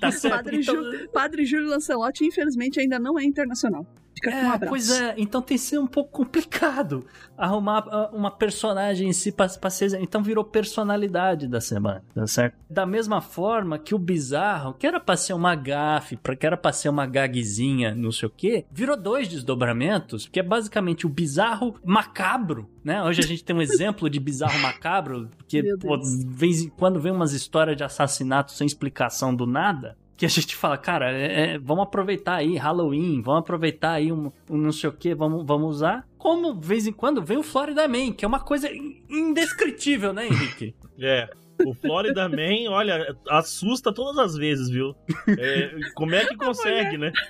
Tá 0.00 0.10
certo? 0.10 0.34
Padre, 0.36 0.60
então... 0.60 0.74
Ju, 0.74 1.08
Padre 1.10 1.44
Júlio 1.44 1.68
Lancelotti, 1.68 2.24
infelizmente, 2.24 2.80
ainda 2.80 2.98
não 2.98 3.18
é 3.18 3.24
internacional. 3.24 3.86
Fica 4.18 4.30
é, 4.30 4.44
um 4.44 4.52
abraço. 4.52 4.68
Pois 4.68 4.90
é, 4.90 5.14
então 5.16 5.40
tem 5.40 5.56
sido 5.56 5.82
um 5.82 5.86
pouco 5.86 6.10
complicado 6.10 7.06
arrumar 7.36 7.84
ah, 7.88 8.10
uma 8.12 8.30
personagem 8.30 9.08
em 9.08 9.12
si 9.12 9.30
pra, 9.30 9.48
pra 9.48 9.70
ser. 9.70 9.94
Então 10.00 10.22
virou 10.22 10.44
personalidade 10.44 11.46
da 11.46 11.60
semana, 11.60 12.02
tá 12.14 12.26
certo? 12.26 12.56
Da 12.68 12.84
mesma 12.84 13.20
forma 13.20 13.78
que 13.78 13.94
o 13.94 13.98
bizarro, 13.98 14.74
que 14.74 14.86
era 14.86 14.98
pra 14.98 15.16
ser 15.16 15.32
uma 15.32 15.54
gafe, 15.54 16.18
que 16.38 16.46
era 16.46 16.56
pra 16.56 16.72
ser 16.72 16.88
uma 16.88 17.06
gagzinha, 17.06 17.94
não 17.94 18.10
sei 18.10 18.28
o 18.28 18.32
quê, 18.34 18.66
virou 18.70 18.96
dois 18.96 19.28
desdobramentos, 19.28 20.26
que 20.26 20.40
é 20.40 20.42
basicamente 20.42 21.06
o 21.06 21.08
bizarro 21.08 21.76
macabro, 21.84 22.68
né? 22.82 23.02
Hoje 23.02 23.20
a 23.20 23.26
gente 23.26 23.44
tem 23.44 23.54
um 23.54 23.62
exemplo 23.62 24.10
de 24.10 24.18
bizarro 24.18 24.58
macabro, 24.60 25.28
porque 25.36 25.62
pô, 25.76 25.98
vez 26.26 26.62
em 26.62 26.68
quando 26.68 27.00
vem 27.00 27.12
umas 27.12 27.32
histórias 27.32 27.76
de 27.76 27.84
assassinato 27.84 28.52
sem 28.52 28.66
explicação 28.66 29.34
do 29.34 29.46
nada 29.46 29.96
que 30.18 30.26
a 30.26 30.28
gente 30.28 30.56
fala, 30.56 30.76
cara, 30.76 31.12
é, 31.12 31.52
é, 31.52 31.58
vamos 31.58 31.84
aproveitar 31.84 32.34
aí 32.34 32.56
Halloween, 32.56 33.22
vamos 33.22 33.38
aproveitar 33.38 33.92
aí 33.92 34.10
um, 34.10 34.32
um, 34.50 34.56
não 34.56 34.72
sei 34.72 34.90
o 34.90 34.92
que, 34.92 35.14
vamos, 35.14 35.46
vamos 35.46 35.76
usar. 35.76 36.04
Como, 36.18 36.52
de 36.54 36.66
vez 36.66 36.88
em 36.88 36.92
quando, 36.92 37.22
vem 37.22 37.38
o 37.38 37.42
Florida 37.44 37.86
Man, 37.86 38.12
que 38.12 38.24
é 38.24 38.28
uma 38.28 38.40
coisa 38.40 38.68
indescritível, 39.08 40.12
né, 40.12 40.26
Henrique? 40.26 40.74
É. 41.00 41.28
O 41.64 41.72
Florida 41.74 42.28
Man, 42.28 42.68
olha, 42.70 43.16
assusta 43.28 43.92
todas 43.92 44.18
as 44.18 44.36
vezes, 44.36 44.68
viu? 44.68 44.96
É, 45.28 45.70
como 45.94 46.12
é 46.12 46.24
que 46.24 46.34
consegue, 46.36 46.98
mulher, 46.98 47.12
né? 47.12 47.20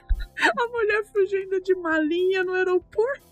A 0.40 0.68
mulher 0.68 1.04
fugindo 1.12 1.60
de 1.60 1.74
malinha 1.74 2.42
no 2.44 2.54
aeroporto 2.54 3.27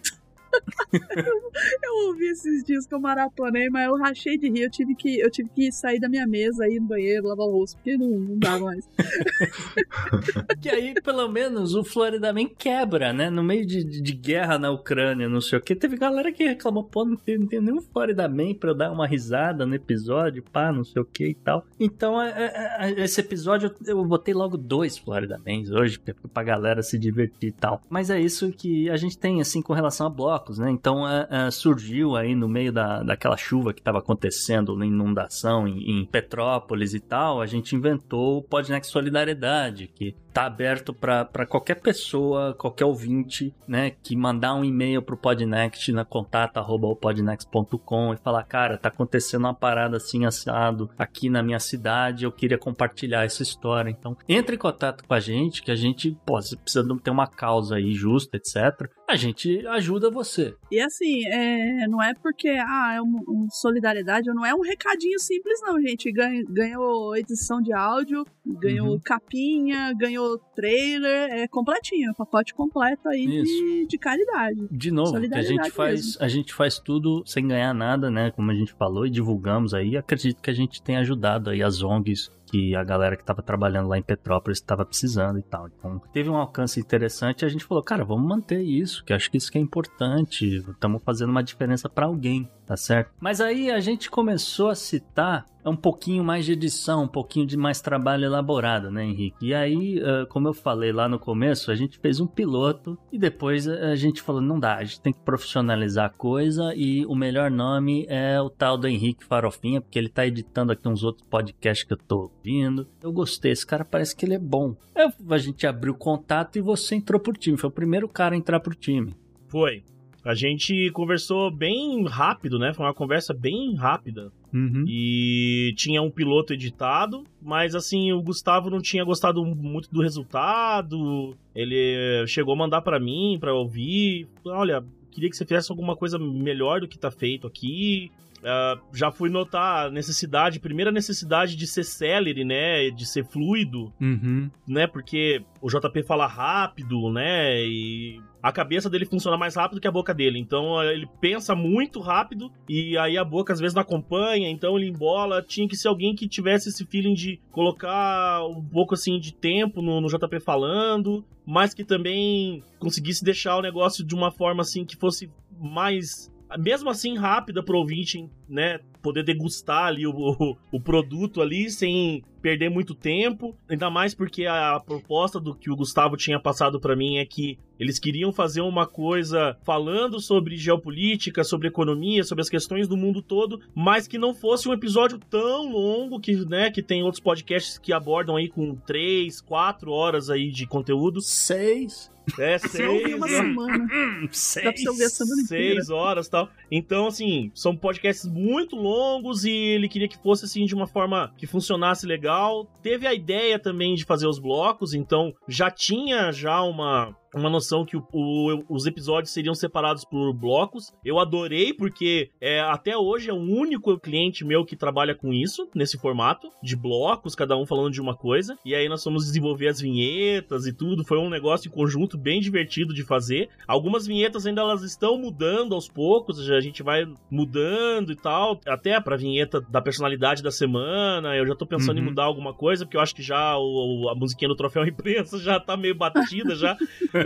eu, 1.82 2.08
ouvi 2.08 2.26
esses 2.26 2.64
dias 2.64 2.86
que 2.86 2.94
eu 2.94 3.00
maratonei, 3.00 3.68
mas 3.68 3.86
eu 3.86 3.96
rachei 3.96 4.38
de 4.38 4.48
rir. 4.48 4.62
Eu 4.62 4.70
tive 4.70 4.94
que, 4.94 5.18
eu 5.18 5.30
tive 5.30 5.48
que 5.50 5.72
sair 5.72 5.98
da 5.98 6.08
minha 6.08 6.26
mesa, 6.26 6.68
ir 6.68 6.80
no 6.80 6.86
banheiro, 6.86 7.28
lavar 7.28 7.46
o 7.46 7.52
rosto, 7.52 7.76
porque 7.76 7.96
não, 7.96 8.08
não 8.08 8.38
dá 8.38 8.58
mais. 8.58 8.88
que 10.60 10.68
aí, 10.68 10.94
pelo 11.02 11.28
menos, 11.28 11.74
o 11.74 11.84
Florida 11.84 12.32
Man 12.32 12.48
quebra, 12.48 13.12
né? 13.12 13.30
No 13.30 13.42
meio 13.42 13.66
de, 13.66 13.84
de, 13.84 14.12
guerra 14.12 14.58
na 14.58 14.70
Ucrânia, 14.70 15.28
não 15.28 15.40
sei 15.40 15.58
o 15.58 15.62
que. 15.62 15.74
Teve 15.74 15.96
galera 15.96 16.32
que 16.32 16.44
reclamou, 16.44 16.84
pô, 16.84 17.04
não 17.04 17.16
tem, 17.16 17.38
não 17.38 17.46
tem 17.46 17.60
nenhum 17.60 17.80
Florida 17.80 18.28
Man 18.28 18.54
pra 18.54 18.70
eu 18.70 18.74
dar 18.74 18.90
uma 18.90 19.06
risada 19.06 19.66
no 19.66 19.74
episódio, 19.74 20.42
pá, 20.42 20.72
não 20.72 20.84
sei 20.84 21.02
o 21.02 21.04
que 21.04 21.28
e 21.28 21.34
tal. 21.34 21.64
Então, 21.78 22.20
é, 22.20 22.30
é, 22.30 22.90
é, 22.90 23.04
esse 23.04 23.20
episódio 23.20 23.74
eu 23.86 24.04
botei 24.04 24.34
logo 24.34 24.56
dois 24.56 24.96
Florida 24.98 25.40
Mans 25.46 25.70
hoje, 25.70 26.00
pra 26.32 26.42
galera 26.42 26.82
se 26.82 26.98
divertir 26.98 27.48
e 27.48 27.52
tal. 27.52 27.82
Mas 27.88 28.10
é 28.10 28.20
isso 28.20 28.50
que 28.50 28.88
a 28.90 28.96
gente 28.96 29.18
tem, 29.18 29.40
assim, 29.40 29.62
com 29.62 29.72
relação 29.72 30.06
a 30.06 30.10
bloco 30.10 30.45
né? 30.54 30.70
Então 30.70 31.08
é, 31.08 31.26
é, 31.30 31.50
surgiu 31.50 32.16
aí 32.16 32.34
no 32.34 32.48
meio 32.48 32.72
da, 32.72 33.02
daquela 33.02 33.36
chuva 33.36 33.72
que 33.72 33.80
estava 33.80 33.98
acontecendo, 33.98 34.76
na 34.76 34.86
inundação 34.86 35.66
em, 35.66 36.00
em, 36.00 36.06
Petrópolis 36.06 36.94
e 36.94 37.00
tal, 37.00 37.40
a 37.40 37.46
gente 37.46 37.74
inventou 37.74 38.38
o 38.38 38.42
Podnext 38.42 38.92
Solidariedade, 38.92 39.88
que 39.88 40.14
tá 40.36 40.44
aberto 40.44 40.92
para 40.92 41.46
qualquer 41.46 41.76
pessoa, 41.76 42.52
qualquer 42.52 42.84
ouvinte, 42.84 43.54
né, 43.66 43.92
que 44.02 44.14
mandar 44.14 44.54
um 44.54 44.62
e-mail 44.62 45.00
pro 45.00 45.16
Podnext 45.16 45.90
na 45.92 46.04
contato@podnext.com 46.04 48.12
e 48.12 48.18
falar, 48.18 48.42
cara, 48.42 48.76
tá 48.76 48.88
acontecendo 48.88 49.44
uma 49.44 49.54
parada 49.54 49.96
assim 49.96 50.26
assado 50.26 50.90
aqui 50.98 51.30
na 51.30 51.42
minha 51.42 51.58
cidade, 51.58 52.24
eu 52.24 52.32
queria 52.32 52.58
compartilhar 52.58 53.24
essa 53.24 53.42
história. 53.42 53.88
Então, 53.88 54.14
entre 54.28 54.56
em 54.56 54.58
contato 54.58 55.04
com 55.08 55.14
a 55.14 55.20
gente, 55.20 55.62
que 55.62 55.70
a 55.70 55.76
gente, 55.76 56.14
pô, 56.26 56.38
se 56.42 56.54
precisa 56.54 56.86
ter 57.02 57.10
uma 57.10 57.26
causa 57.26 57.76
aí 57.76 57.94
justa, 57.94 58.36
etc. 58.36 58.90
A 59.08 59.16
gente 59.16 59.66
ajuda 59.68 60.10
você. 60.10 60.54
E 60.70 60.78
assim, 60.78 61.26
é, 61.28 61.88
não 61.88 62.02
é 62.02 62.12
porque 62.12 62.48
ah, 62.48 62.92
é 62.94 63.00
um, 63.00 63.24
um 63.26 63.46
solidariedade, 63.48 64.26
não 64.34 64.44
é 64.44 64.54
um 64.54 64.60
recadinho 64.60 65.18
simples 65.18 65.62
não, 65.62 65.80
gente. 65.80 66.12
Ganha, 66.12 66.44
ganhou 66.46 67.16
edição 67.16 67.62
de 67.62 67.72
áudio, 67.72 68.22
ganhou 68.46 68.92
uhum. 68.92 69.00
capinha, 69.02 69.92
ganhou 69.94 70.38
trailer, 70.54 71.30
é 71.32 71.48
completinho, 71.48 72.10
é 72.10 72.14
pacote 72.14 72.54
completo 72.54 73.08
aí 73.08 73.26
de, 73.26 73.86
de 73.86 73.98
caridade. 73.98 74.66
De 74.70 74.90
novo, 74.90 75.20
que 75.20 75.34
a 75.34 75.42
gente 75.42 75.70
faz, 75.70 76.16
a 76.20 76.28
gente 76.28 76.54
faz 76.54 76.78
tudo 76.78 77.22
sem 77.26 77.46
ganhar 77.46 77.74
nada, 77.74 78.10
né? 78.10 78.30
Como 78.30 78.50
a 78.50 78.54
gente 78.54 78.72
falou 78.72 79.06
e 79.06 79.10
divulgamos 79.10 79.74
aí, 79.74 79.96
acredito 79.96 80.40
que 80.40 80.50
a 80.50 80.54
gente 80.54 80.80
tem 80.80 80.96
ajudado 80.96 81.50
aí 81.50 81.62
as 81.62 81.82
ONGs 81.82 82.30
que 82.46 82.74
a 82.76 82.84
galera 82.84 83.16
que 83.16 83.22
estava 83.22 83.42
trabalhando 83.42 83.88
lá 83.88 83.98
em 83.98 84.02
Petrópolis 84.02 84.58
estava 84.58 84.84
precisando 84.86 85.38
e 85.38 85.42
tal. 85.42 85.68
Então, 85.68 86.00
teve 86.12 86.30
um 86.30 86.36
alcance 86.36 86.78
interessante 86.78 87.42
e 87.42 87.44
a 87.44 87.48
gente 87.48 87.64
falou, 87.64 87.82
cara, 87.82 88.04
vamos 88.04 88.26
manter 88.26 88.62
isso, 88.62 89.04
que 89.04 89.12
acho 89.12 89.30
que 89.30 89.36
isso 89.36 89.50
que 89.50 89.58
é 89.58 89.60
importante, 89.60 90.64
estamos 90.68 91.02
fazendo 91.04 91.30
uma 91.30 91.42
diferença 91.42 91.88
para 91.88 92.06
alguém, 92.06 92.48
tá 92.64 92.76
certo? 92.76 93.10
Mas 93.20 93.40
aí 93.40 93.70
a 93.70 93.80
gente 93.80 94.10
começou 94.10 94.68
a 94.68 94.74
citar 94.74 95.44
um 95.64 95.74
pouquinho 95.74 96.22
mais 96.22 96.44
de 96.44 96.52
edição, 96.52 97.02
um 97.02 97.08
pouquinho 97.08 97.44
de 97.44 97.56
mais 97.56 97.80
trabalho 97.80 98.24
elaborado, 98.24 98.88
né, 98.88 99.04
Henrique? 99.04 99.46
E 99.46 99.52
aí, 99.52 100.00
como 100.28 100.46
eu 100.46 100.54
falei 100.54 100.92
lá 100.92 101.08
no 101.08 101.18
começo, 101.18 101.72
a 101.72 101.74
gente 101.74 101.98
fez 101.98 102.20
um 102.20 102.26
piloto 102.26 102.96
e 103.10 103.18
depois 103.18 103.66
a 103.66 103.96
gente 103.96 104.22
falou, 104.22 104.40
não 104.40 104.60
dá, 104.60 104.76
a 104.76 104.84
gente 104.84 105.00
tem 105.00 105.12
que 105.12 105.18
profissionalizar 105.18 106.06
a 106.06 106.10
coisa 106.10 106.72
e 106.76 107.04
o 107.06 107.16
melhor 107.16 107.50
nome 107.50 108.06
é 108.08 108.40
o 108.40 108.48
tal 108.48 108.78
do 108.78 108.86
Henrique 108.86 109.24
Farofinha, 109.24 109.80
porque 109.80 109.98
ele 109.98 110.08
tá 110.08 110.24
editando 110.24 110.70
aqui 110.70 110.86
uns 110.86 111.02
outros 111.02 111.26
podcasts 111.28 111.84
que 111.84 111.92
eu 111.92 111.98
tô 111.98 112.30
ouvindo. 112.46 112.86
Eu 113.02 113.12
gostei, 113.12 113.50
esse 113.50 113.66
cara 113.66 113.84
parece 113.84 114.14
que 114.14 114.24
ele 114.24 114.34
é 114.34 114.38
bom. 114.38 114.76
Aí 114.94 115.10
a 115.30 115.38
gente 115.38 115.66
abriu 115.66 115.94
contato 115.94 116.56
e 116.56 116.60
você 116.60 116.94
entrou 116.94 117.20
pro 117.20 117.32
time, 117.32 117.56
foi 117.56 117.68
o 117.68 117.72
primeiro 117.72 118.08
cara 118.08 118.34
a 118.34 118.38
entrar 118.38 118.60
pro 118.60 118.74
time. 118.74 119.14
Foi. 119.48 119.82
A 120.24 120.34
gente 120.34 120.90
conversou 120.90 121.52
bem 121.52 122.04
rápido, 122.04 122.58
né? 122.58 122.74
Foi 122.74 122.84
uma 122.84 122.94
conversa 122.94 123.32
bem 123.32 123.76
rápida. 123.76 124.32
Uhum. 124.52 124.84
E 124.88 125.72
tinha 125.76 126.02
um 126.02 126.10
piloto 126.10 126.52
editado, 126.52 127.22
mas 127.40 127.76
assim, 127.76 128.10
o 128.10 128.20
Gustavo 128.20 128.68
não 128.68 128.80
tinha 128.80 129.04
gostado 129.04 129.44
muito 129.44 129.88
do 129.88 130.02
resultado. 130.02 131.36
Ele 131.54 132.26
chegou 132.26 132.54
a 132.54 132.56
mandar 132.56 132.82
para 132.82 132.98
mim, 132.98 133.38
para 133.38 133.54
ouvir. 133.54 134.26
Olha, 134.44 134.84
queria 135.12 135.30
que 135.30 135.36
você 135.36 135.44
fizesse 135.44 135.70
alguma 135.70 135.94
coisa 135.94 136.18
melhor 136.18 136.80
do 136.80 136.88
que 136.88 136.98
tá 136.98 137.10
feito 137.10 137.46
aqui. 137.46 138.10
Uh, 138.38 138.78
já 138.94 139.10
fui 139.10 139.30
notar 139.30 139.86
a 139.86 139.90
necessidade, 139.90 140.60
primeira 140.60 140.92
necessidade 140.92 141.56
de 141.56 141.66
ser 141.66 141.84
celery, 141.84 142.44
né? 142.44 142.90
De 142.90 143.06
ser 143.06 143.24
fluido, 143.24 143.92
Uhum. 144.00 144.50
né? 144.68 144.86
Porque 144.86 145.42
o 145.60 145.68
JP 145.68 146.02
fala 146.02 146.26
rápido, 146.26 147.10
né? 147.10 147.60
E 147.66 148.20
a 148.42 148.52
cabeça 148.52 148.88
dele 148.90 149.06
funciona 149.06 149.36
mais 149.36 149.56
rápido 149.56 149.80
que 149.80 149.88
a 149.88 149.92
boca 149.92 150.12
dele. 150.14 150.38
Então 150.38 150.80
ele 150.84 151.08
pensa 151.20 151.54
muito 151.54 151.98
rápido 151.98 152.52
e 152.68 152.96
aí 152.98 153.16
a 153.18 153.24
boca 153.24 153.52
às 153.52 153.58
vezes 153.58 153.74
não 153.74 153.82
acompanha, 153.82 154.48
então 154.50 154.76
ele 154.76 154.88
embola. 154.90 155.42
Tinha 155.42 155.66
que 155.66 155.76
ser 155.76 155.88
alguém 155.88 156.14
que 156.14 156.28
tivesse 156.28 156.68
esse 156.68 156.84
feeling 156.86 157.14
de 157.14 157.40
colocar 157.50 158.44
um 158.46 158.62
pouco 158.62 158.94
assim 158.94 159.18
de 159.18 159.32
tempo 159.34 159.80
no, 159.82 160.00
no 160.00 160.08
JP 160.08 160.40
falando, 160.40 161.24
mas 161.44 161.74
que 161.74 161.84
também 161.84 162.62
conseguisse 162.78 163.24
deixar 163.24 163.56
o 163.56 163.62
negócio 163.62 164.04
de 164.04 164.14
uma 164.14 164.30
forma 164.30 164.62
assim 164.62 164.84
que 164.84 164.94
fosse 164.96 165.28
mais 165.58 166.30
mesmo 166.58 166.90
assim 166.90 167.16
rápida 167.16 167.62
pro 167.62 167.78
ouvinte, 167.78 168.28
né, 168.48 168.78
poder 169.02 169.24
degustar 169.24 169.86
ali 169.86 170.06
o, 170.06 170.12
o, 170.12 170.56
o, 170.72 170.80
produto 170.80 171.40
ali 171.40 171.70
sem 171.70 172.24
perder 172.40 172.70
muito 172.70 172.94
tempo, 172.94 173.56
ainda 173.68 173.90
mais 173.90 174.14
porque 174.14 174.46
a, 174.46 174.80
proposta 174.80 175.40
do 175.40 175.54
que 175.54 175.70
o 175.70 175.76
Gustavo 175.76 176.16
tinha 176.16 176.38
passado 176.38 176.80
para 176.80 176.94
mim 176.94 177.18
é 177.18 177.24
que 177.24 177.58
eles 177.78 177.98
queriam 177.98 178.32
fazer 178.32 178.60
uma 178.60 178.86
coisa 178.86 179.56
falando 179.64 180.20
sobre 180.20 180.56
geopolítica, 180.56 181.44
sobre 181.44 181.68
economia, 181.68 182.24
sobre 182.24 182.42
as 182.42 182.48
questões 182.48 182.88
do 182.88 182.96
mundo 182.96 183.20
todo, 183.20 183.60
mas 183.74 184.06
que 184.06 184.18
não 184.18 184.34
fosse 184.34 184.68
um 184.68 184.72
episódio 184.72 185.18
tão 185.18 185.70
longo 185.70 186.20
que, 186.20 186.34
né, 186.46 186.70
que 186.70 186.82
tem 186.82 187.02
outros 187.02 187.22
podcasts 187.22 187.78
que 187.78 187.92
abordam 187.92 188.36
aí 188.36 188.48
com 188.48 188.74
três, 188.74 189.40
quatro 189.40 189.92
horas 189.92 190.30
aí 190.30 190.50
de 190.50 190.66
conteúdo. 190.66 191.20
Seis. 191.20 192.10
É, 192.38 192.58
seis, 192.58 192.88
ouviu 192.88 193.16
uma 193.16 193.28
semana. 193.28 193.86
Hum, 193.96 194.28
seis. 194.30 194.64
Dá 194.64 194.72
pra 194.72 194.80
você 194.80 194.88
ouvir 194.88 195.04
a 195.04 195.08
semana 195.08 195.42
inteira. 195.42 195.74
seis 195.74 195.90
horas 195.90 196.26
e 196.26 196.30
tal. 196.30 196.48
Então, 196.70 197.06
assim, 197.06 197.50
são 197.54 197.76
podcasts 197.76 198.26
muito 198.26 198.74
longos 198.76 199.44
e 199.44 199.50
ele 199.50 199.88
queria 199.88 200.08
que 200.08 200.18
fosse, 200.22 200.44
assim, 200.44 200.64
de 200.64 200.74
uma 200.74 200.86
forma 200.86 201.32
que 201.36 201.46
funcionasse 201.46 202.06
legal. 202.06 202.66
Teve 202.82 203.06
a 203.06 203.14
ideia 203.14 203.58
também 203.58 203.94
de 203.94 204.04
fazer 204.04 204.26
os 204.26 204.38
blocos, 204.38 204.94
então 204.94 205.34
já 205.46 205.70
tinha 205.70 206.32
já 206.32 206.62
uma, 206.62 207.14
uma 207.36 207.50
noção 207.50 207.84
que 207.84 207.96
o, 207.96 208.06
o- 208.12 208.64
os 208.68 208.86
episódios 208.86 209.32
seriam 209.32 209.54
separados 209.54 210.04
por 210.04 210.32
blocos. 210.32 210.92
Eu 211.04 211.18
adorei, 211.18 211.72
porque 211.72 212.30
é, 212.40 212.60
até 212.60 212.96
hoje 212.96 213.28
é 213.30 213.32
o 213.32 213.36
único 213.36 213.98
cliente 213.98 214.44
meu 214.44 214.64
que 214.64 214.76
trabalha 214.76 215.14
com 215.14 215.32
isso, 215.32 215.68
nesse 215.74 215.98
formato, 215.98 216.48
de 216.62 216.74
blocos, 216.76 217.34
cada 217.34 217.56
um 217.56 217.66
falando 217.66 217.92
de 217.92 218.00
uma 218.00 218.14
coisa. 218.16 218.56
E 218.64 218.74
aí 218.74 218.88
nós 218.88 219.02
fomos 219.02 219.24
desenvolver 219.26 219.68
as 219.68 219.80
vinhetas 219.80 220.66
e 220.66 220.72
tudo. 220.72 221.04
Foi 221.04 221.18
um 221.18 221.28
negócio 221.28 221.68
em 221.68 221.72
conjunto 221.72 222.16
bem 222.16 222.40
divertido 222.40 222.94
de 222.94 223.04
fazer. 223.04 223.48
Algumas 223.66 224.06
vinhetas 224.06 224.46
ainda 224.46 224.62
elas 224.62 224.82
estão 224.82 225.18
mudando 225.18 225.74
aos 225.74 225.88
poucos, 225.88 226.42
já 226.44 226.56
a 226.56 226.60
gente 226.60 226.82
vai 226.82 227.06
mudando 227.30 228.12
e 228.12 228.16
tal. 228.16 228.60
Até 228.66 228.98
pra 229.00 229.16
vinheta 229.16 229.60
da 229.60 229.80
personalidade 229.82 230.42
da 230.42 230.50
semana, 230.50 231.36
eu 231.36 231.46
já 231.46 231.54
tô 231.54 231.66
pensando 231.66 231.98
em 231.98 232.00
Uhum. 232.00 232.06
mudar 232.08 232.24
alguma 232.24 232.54
coisa, 232.54 232.84
porque 232.84 232.96
eu 232.96 233.00
acho 233.00 233.14
que 233.14 233.22
já 233.22 233.56
o- 233.58 234.08
a 234.08 234.14
musiquinha 234.14 234.48
do 234.48 234.56
Troféu 234.56 234.84
Imprensa 234.86 235.38
já 235.38 235.58
tá 235.60 235.76
meio 235.76 235.94
batida 235.94 236.54
já. 236.54 236.76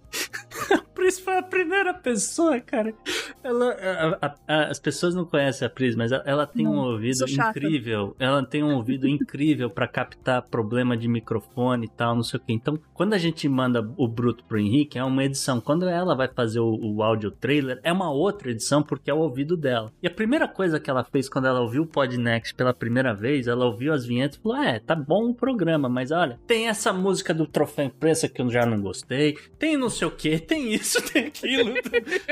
Pris 0.93 1.19
foi 1.19 1.37
a 1.37 1.41
primeira 1.41 1.93
pessoa, 1.93 2.59
cara. 2.59 2.93
Ela, 3.43 3.71
a- 3.71 4.17
a- 4.27 4.35
a- 4.47 4.63
as 4.69 4.79
pessoas 4.79 5.15
não 5.15 5.25
conhecem 5.25 5.65
a 5.65 5.69
Pris, 5.69 5.95
mas 5.95 6.11
ela, 6.11 6.45
tem 6.45 6.67
um 6.67 6.73
Não, 6.75 6.91
ouvido 6.91 7.15
sou 7.17 7.27
chata. 7.27 7.57
incrível. 7.57 8.15
Ela 8.19 8.45
tem 8.45 8.63
um 8.63 8.75
ouvido 8.75 9.07
incrível 9.09 9.69
pra 9.69 9.87
captar 9.87 10.43
problema 10.43 10.95
de 10.95 11.07
microfone 11.07 11.85
e 11.85 11.89
tal, 11.89 12.15
não 12.15 12.23
sei 12.23 12.39
o 12.39 12.43
que. 12.43 12.53
Então, 12.53 12.77
quando 12.93 13.13
a 13.13 13.17
gente 13.17 13.47
manda 13.49 13.81
o 13.97 14.07
bruto 14.07 14.43
pro 14.43 14.59
Henrique, 14.59 14.99
é 14.99 15.03
uma 15.03 15.23
edição. 15.23 15.59
Quando 15.59 15.87
ela 15.87 16.15
vai 16.15 16.27
fazer 16.27 16.59
o, 16.59 16.77
o 16.79 17.01
áudio 17.01 17.31
trailer, 17.31 17.79
é 17.83 17.91
uma 17.91 18.11
outra 18.11 18.51
edição 18.51 18.83
porque 18.83 19.09
é 19.09 19.13
o 19.13 19.19
ouvido 19.19 19.57
dela. 19.57 19.91
E 20.03 20.07
a 20.07 20.11
primeira 20.11 20.47
coisa 20.47 20.79
que 20.79 20.89
ela 20.89 21.03
fez 21.03 21.27
quando 21.27 21.47
ela 21.47 21.61
ouviu 21.61 21.83
o 21.83 21.87
Podnext 21.87 22.53
pela 22.53 22.73
primeira 22.73 23.13
vez, 23.13 23.47
ela 23.47 23.65
ouviu 23.65 23.91
as 23.93 24.05
vinhetas 24.05 24.37
e 24.37 24.41
falou: 24.41 24.57
É, 24.57 24.79
tá 24.79 24.93
bom 24.95 25.29
o 25.29 25.33
programa, 25.35 25.89
mas 25.89 26.11
olha, 26.11 26.39
tem 26.45 26.67
essa 26.67 26.93
música 26.93 27.33
do 27.33 27.47
Troféu 27.47 27.85
Imprensa 27.85 28.29
que 28.29 28.41
eu 28.41 28.49
já 28.51 28.65
não 28.65 28.79
gostei, 28.81 29.35
tem 29.57 29.75
não 29.77 29.89
sei 29.89 30.00
o 30.07 30.11
que, 30.11 30.39
tem 30.39 30.73
isso, 30.73 31.01
tem 31.11 31.25
aquilo. 31.25 31.73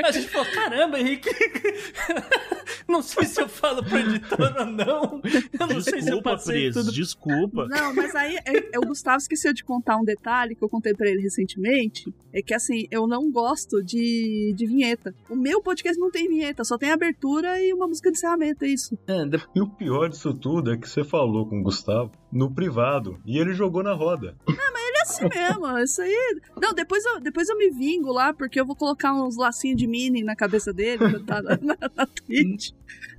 A 0.04 0.12
gente 0.12 0.28
falou: 0.30 0.48
Caramba, 0.54 1.00
Henrique, 1.00 1.30
não 2.88 3.02
sei 3.02 3.26
se 3.26 3.42
eu 3.42 3.48
falo 3.50 3.84
pro 3.84 3.98
editor 3.98 4.56
ou 4.60 4.66
não. 4.66 5.22
Eu 5.60 5.68
não 5.68 5.82
sei 5.82 6.02
se 6.02 6.10
eu 6.10 6.16
Desculpa, 6.20 6.32
passei 6.32 6.72
Pris, 6.72 6.74
tudo. 6.74 6.92
desculpa. 6.92 7.68
Não, 7.68 7.94
mas 7.96 8.16
aí 8.16 8.36
é- 8.46 8.70
é 8.76 8.80
o 8.80 8.82
Gustavo 8.82 9.18
esqueceu 9.18 9.54
de 9.54 9.64
contar 9.64 9.98
um 9.98 10.04
detalhe 10.04 10.56
que 10.56 10.64
eu 10.64 10.70
contei 10.70 10.94
pra 10.94 11.08
ele 11.10 11.22
recentemente. 11.22 12.14
É 12.32 12.42
que 12.42 12.54
assim, 12.54 12.88
eu 12.92 13.08
não 13.08 13.32
gosto 13.32 13.84
de, 13.84 14.54
de 14.56 14.66
vinheta. 14.68 15.14
O 15.30 15.36
meu 15.36 15.62
podcast 15.62 16.00
não 16.00 16.12
tem 16.12 16.28
vinheta, 16.28 16.64
só 16.64 16.78
tem 16.78 16.92
abertura 16.92 17.60
e 17.62 17.74
uma 17.74 17.88
música 17.88 18.12
de 18.12 18.18
encerramento, 18.18 18.64
é 18.66 18.68
isso. 18.68 18.98
É, 19.08 19.26
de- 19.26 19.42
E 19.56 19.62
o 19.62 19.68
pior 19.68 20.10
disso 20.10 20.34
tudo 20.34 20.72
é 20.72 20.78
que 20.78 20.88
você 20.88 21.04
falou 21.04 21.48
com 21.48 21.60
o 21.60 21.64
Gustavo 21.64 22.12
no 22.32 22.52
privado 22.54 23.20
e 23.26 23.40
ele 23.40 23.54
jogou 23.54 23.82
na 23.82 23.94
roda. 23.94 24.36
É 25.10 25.28
assim 25.28 25.30
mesmo, 25.30 25.78
isso 25.80 26.01
aí. 26.01 26.41
Não, 26.62 26.74
depois 26.74 27.03
eu, 27.05 27.20
depois 27.20 27.49
eu 27.49 27.57
me 27.57 27.70
vingo 27.70 28.12
lá, 28.12 28.34
porque 28.34 28.60
eu 28.60 28.66
vou 28.66 28.76
colocar 28.76 29.14
uns 29.14 29.36
lacinhos 29.36 29.78
de 29.78 29.88
mini 29.88 30.24
na 30.24 30.36
cabeça 30.36 30.72
dele 30.74 31.20
tá 31.26 31.41
na, 31.41 31.57
na, 31.57 31.78
na 31.95 32.05
Twitch. 32.05 32.72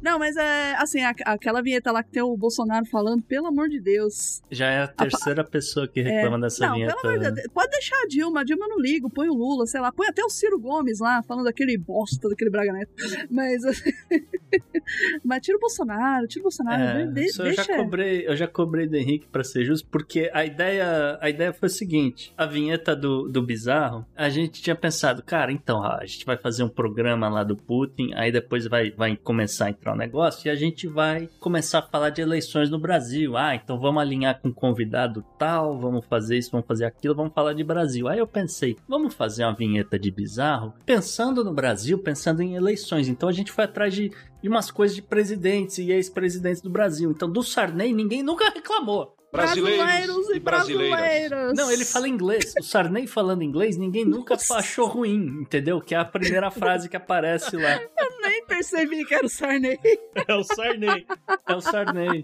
Não, 0.02 0.18
mas 0.18 0.36
é 0.36 0.74
assim, 0.76 1.02
a- 1.02 1.14
aquela 1.26 1.60
vinheta 1.62 1.92
lá 1.92 2.02
que 2.02 2.10
tem 2.10 2.22
o 2.22 2.36
Bolsonaro 2.36 2.86
falando, 2.86 3.22
pelo 3.22 3.46
amor 3.46 3.68
de 3.68 3.80
Deus. 3.80 4.42
já 4.50 4.66
é 4.70 4.82
a 4.82 4.88
terceira 4.88 5.44
pessoa 5.44 5.86
que 5.86 6.00
reclama 6.00 6.38
dessa 6.40 6.64
É. 6.64 6.68
não, 6.68 6.74
vinheta. 6.74 6.96
pelo 7.00 7.14
amor 7.14 7.24
de 7.24 7.34
Deus, 7.34 7.46
pode 7.52 7.70
deixar 7.70 7.96
a 8.02 8.06
Dilma, 8.06 8.40
a 8.40 8.44
Dilma 8.44 8.64
eu 8.64 8.68
não 8.70 8.80
ligo, 8.80 9.10
põe 9.10 9.28
o 9.28 9.34
Lula, 9.34 9.66
sei 9.66 9.80
lá, 9.80 9.92
põe 9.92 10.06
até 10.08 10.24
o 10.24 10.28
Ciro 10.30 10.58
Gomes 10.58 11.00
lá, 11.00 11.22
falando 11.22 11.44
daquele 11.44 11.76
bosta, 11.76 12.28
daquele 12.28 12.50
Braga 12.50 12.72
Neto. 12.72 12.90
Mas, 13.30 13.62
mas 15.24 15.40
tira 15.42 15.56
o 15.56 15.60
Bolsonaro, 15.60 16.26
tira 16.26 16.40
o 16.40 16.44
Bolsonaro, 16.44 16.82
É, 16.82 17.06
de- 17.06 17.12
de- 17.12 17.24
isso 17.26 17.42
eu 17.42 17.52
já 17.52 17.62
deixa. 17.64 17.76
cobrei, 17.82 18.26
eu 18.26 18.36
já 18.36 18.46
cobrei 18.46 18.86
do 18.86 18.96
Henrique 18.96 19.26
pra 19.30 19.44
ser 19.44 19.64
justo, 19.64 19.88
porque 19.90 20.30
a 20.32 20.44
ideia, 20.44 21.18
a 21.20 21.28
ideia 21.30 21.52
foi 21.52 21.68
o 21.68 21.70
seguinte: 21.70 22.32
a 22.36 22.46
vinheta 22.46 22.94
do, 22.96 23.28
do 23.28 23.42
Bizarro, 23.42 24.06
a 24.16 24.28
gente 24.28 24.62
tinha 24.62 24.74
pensado, 24.76 25.22
cara, 25.22 25.52
então 25.52 25.82
a 25.84 26.04
gente 26.04 26.24
vai 26.24 26.36
fazer 26.36 26.62
um 26.62 26.68
programa 26.68 27.28
lá 27.28 27.44
do 27.44 27.56
Putin, 27.56 28.12
aí 28.14 28.32
depois 28.32 28.66
vai, 28.66 28.90
vai 28.90 29.16
começar 29.16 29.59
a 29.66 29.70
entrar 29.70 29.92
um 29.92 29.96
negócio 29.96 30.46
e 30.46 30.50
a 30.50 30.54
gente 30.54 30.86
vai 30.86 31.28
começar 31.38 31.80
a 31.80 31.82
falar 31.82 32.10
de 32.10 32.20
eleições 32.20 32.70
no 32.70 32.78
Brasil. 32.78 33.36
Ah, 33.36 33.54
então 33.54 33.78
vamos 33.78 34.00
alinhar 34.00 34.40
com 34.40 34.48
um 34.48 34.52
convidado 34.52 35.24
tal, 35.38 35.78
vamos 35.78 36.04
fazer 36.06 36.38
isso, 36.38 36.50
vamos 36.50 36.66
fazer 36.66 36.84
aquilo, 36.84 37.14
vamos 37.14 37.32
falar 37.32 37.52
de 37.52 37.64
Brasil. 37.64 38.08
Aí 38.08 38.18
eu 38.18 38.26
pensei, 38.26 38.76
vamos 38.88 39.14
fazer 39.14 39.44
uma 39.44 39.54
vinheta 39.54 39.98
de 39.98 40.10
Bizarro, 40.10 40.74
pensando 40.84 41.44
no 41.44 41.52
Brasil, 41.52 41.98
pensando 41.98 42.42
em 42.42 42.54
eleições. 42.54 43.08
Então 43.08 43.28
a 43.28 43.32
gente 43.32 43.52
foi 43.52 43.64
atrás 43.64 43.94
de 43.94 44.10
de 44.42 44.48
umas 44.48 44.70
coisas 44.70 44.96
de 44.96 45.02
presidentes 45.02 45.78
e 45.78 45.90
ex-presidentes 45.90 46.62
do 46.62 46.70
Brasil. 46.70 47.10
Então, 47.10 47.30
do 47.30 47.42
Sarney, 47.42 47.92
ninguém 47.92 48.22
nunca 48.22 48.48
reclamou. 48.50 49.14
Brasileiros 49.32 50.28
e 50.30 50.40
brasileiras. 50.40 51.52
Não, 51.56 51.70
ele 51.70 51.84
fala 51.84 52.08
inglês. 52.08 52.52
O 52.58 52.62
Sarney 52.62 53.06
falando 53.06 53.42
inglês, 53.42 53.76
ninguém 53.76 54.04
nunca 54.04 54.36
achou 54.52 54.86
ruim, 54.86 55.40
entendeu? 55.40 55.80
Que 55.80 55.94
é 55.94 55.98
a 55.98 56.04
primeira 56.04 56.50
frase 56.50 56.88
que 56.88 56.96
aparece 56.96 57.56
lá. 57.56 57.80
Eu 57.80 58.20
nem 58.22 58.44
percebi 58.44 59.04
que 59.04 59.14
era 59.14 59.24
o 59.24 59.28
Sarney. 59.28 59.78
É 60.26 60.34
o 60.34 60.42
Sarney. 60.42 61.06
É 61.48 61.54
o 61.54 61.60
Sarney. 61.60 62.22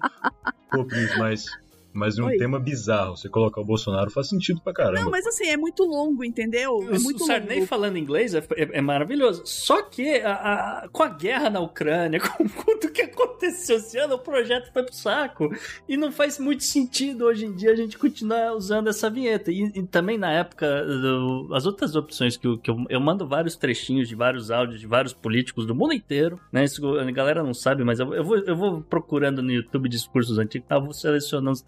Pô, 0.70 0.84
Pris, 0.84 1.16
mas, 1.16 1.46
mas 1.96 2.18
em 2.18 2.22
um 2.22 2.26
Oi. 2.26 2.36
tema 2.36 2.58
bizarro, 2.60 3.16
você 3.16 3.28
colocar 3.28 3.60
o 3.60 3.64
Bolsonaro 3.64 4.10
faz 4.10 4.28
sentido 4.28 4.60
pra 4.60 4.72
caramba. 4.72 5.00
Não, 5.00 5.10
mas 5.10 5.26
assim, 5.26 5.46
é 5.48 5.56
muito 5.56 5.82
longo, 5.84 6.22
entendeu? 6.24 6.86
É 6.90 6.96
O, 6.96 7.00
muito 7.02 7.22
o 7.22 7.26
Sarney 7.26 7.56
longo. 7.56 7.66
falando 7.66 7.96
inglês 7.98 8.34
é, 8.34 8.38
é- 8.56 8.78
é 8.78 8.80
maravilhoso. 8.80 9.42
Só 9.44 9.82
que 9.82 10.16
a- 10.20 10.82
a- 10.84 10.88
com 10.90 11.02
a 11.02 11.08
guerra 11.08 11.50
na 11.50 11.60
Ucrânia, 11.60 12.20
com, 12.20 12.46
tudo 12.46 12.92
que 12.92 13.02
aconteceu 13.02 13.76
esse 13.76 13.98
ano, 13.98 14.14
o 14.14 14.18
projeto 14.18 14.72
foi 14.72 14.82
pro 14.82 14.94
saco. 14.94 15.48
E 15.88 15.96
não 15.96 16.12
faz 16.12 16.38
muito 16.38 16.62
sentido 16.64 17.24
hoje 17.24 17.46
em 17.46 17.52
dia 17.54 17.72
a 17.72 17.76
gente 17.76 17.98
continuar 17.98 18.52
usando 18.54 18.88
essa 18.88 19.08
vinheta. 19.10 19.50
E, 19.50 19.62
e 19.74 19.82
também 19.84 20.18
na 20.18 20.30
época, 20.32 20.84
do- 20.84 21.48
as 21.52 21.66
outras 21.66 21.94
opções 21.96 22.36
que, 22.36 22.46
eu, 22.46 22.58
que 22.58 22.70
eu, 22.70 22.84
eu 22.88 23.00
mando 23.00 23.26
vários 23.26 23.56
trechinhos 23.56 24.08
de 24.08 24.14
vários 24.14 24.50
áudios 24.50 24.80
de 24.80 24.86
vários 24.86 25.12
políticos 25.12 25.66
do 25.66 25.74
mundo 25.74 25.92
inteiro. 25.92 26.38
Né? 26.52 26.64
Isso 26.64 26.86
a 26.98 27.10
galera 27.10 27.42
não 27.42 27.54
sabe, 27.54 27.84
mas 27.84 27.98
eu, 28.00 28.12
eu 28.14 28.24
vou, 28.24 28.36
eu 28.38 28.56
vou 28.56 28.80
procurando 28.82 29.42
no 29.42 29.50
YouTube 29.52 29.88
discursos 29.88 30.38
antigos, 30.38 30.68
tá? 30.68 30.76
eu 30.76 30.82
vou 30.82 30.92
selecionando 30.92 31.50
os 31.52 31.62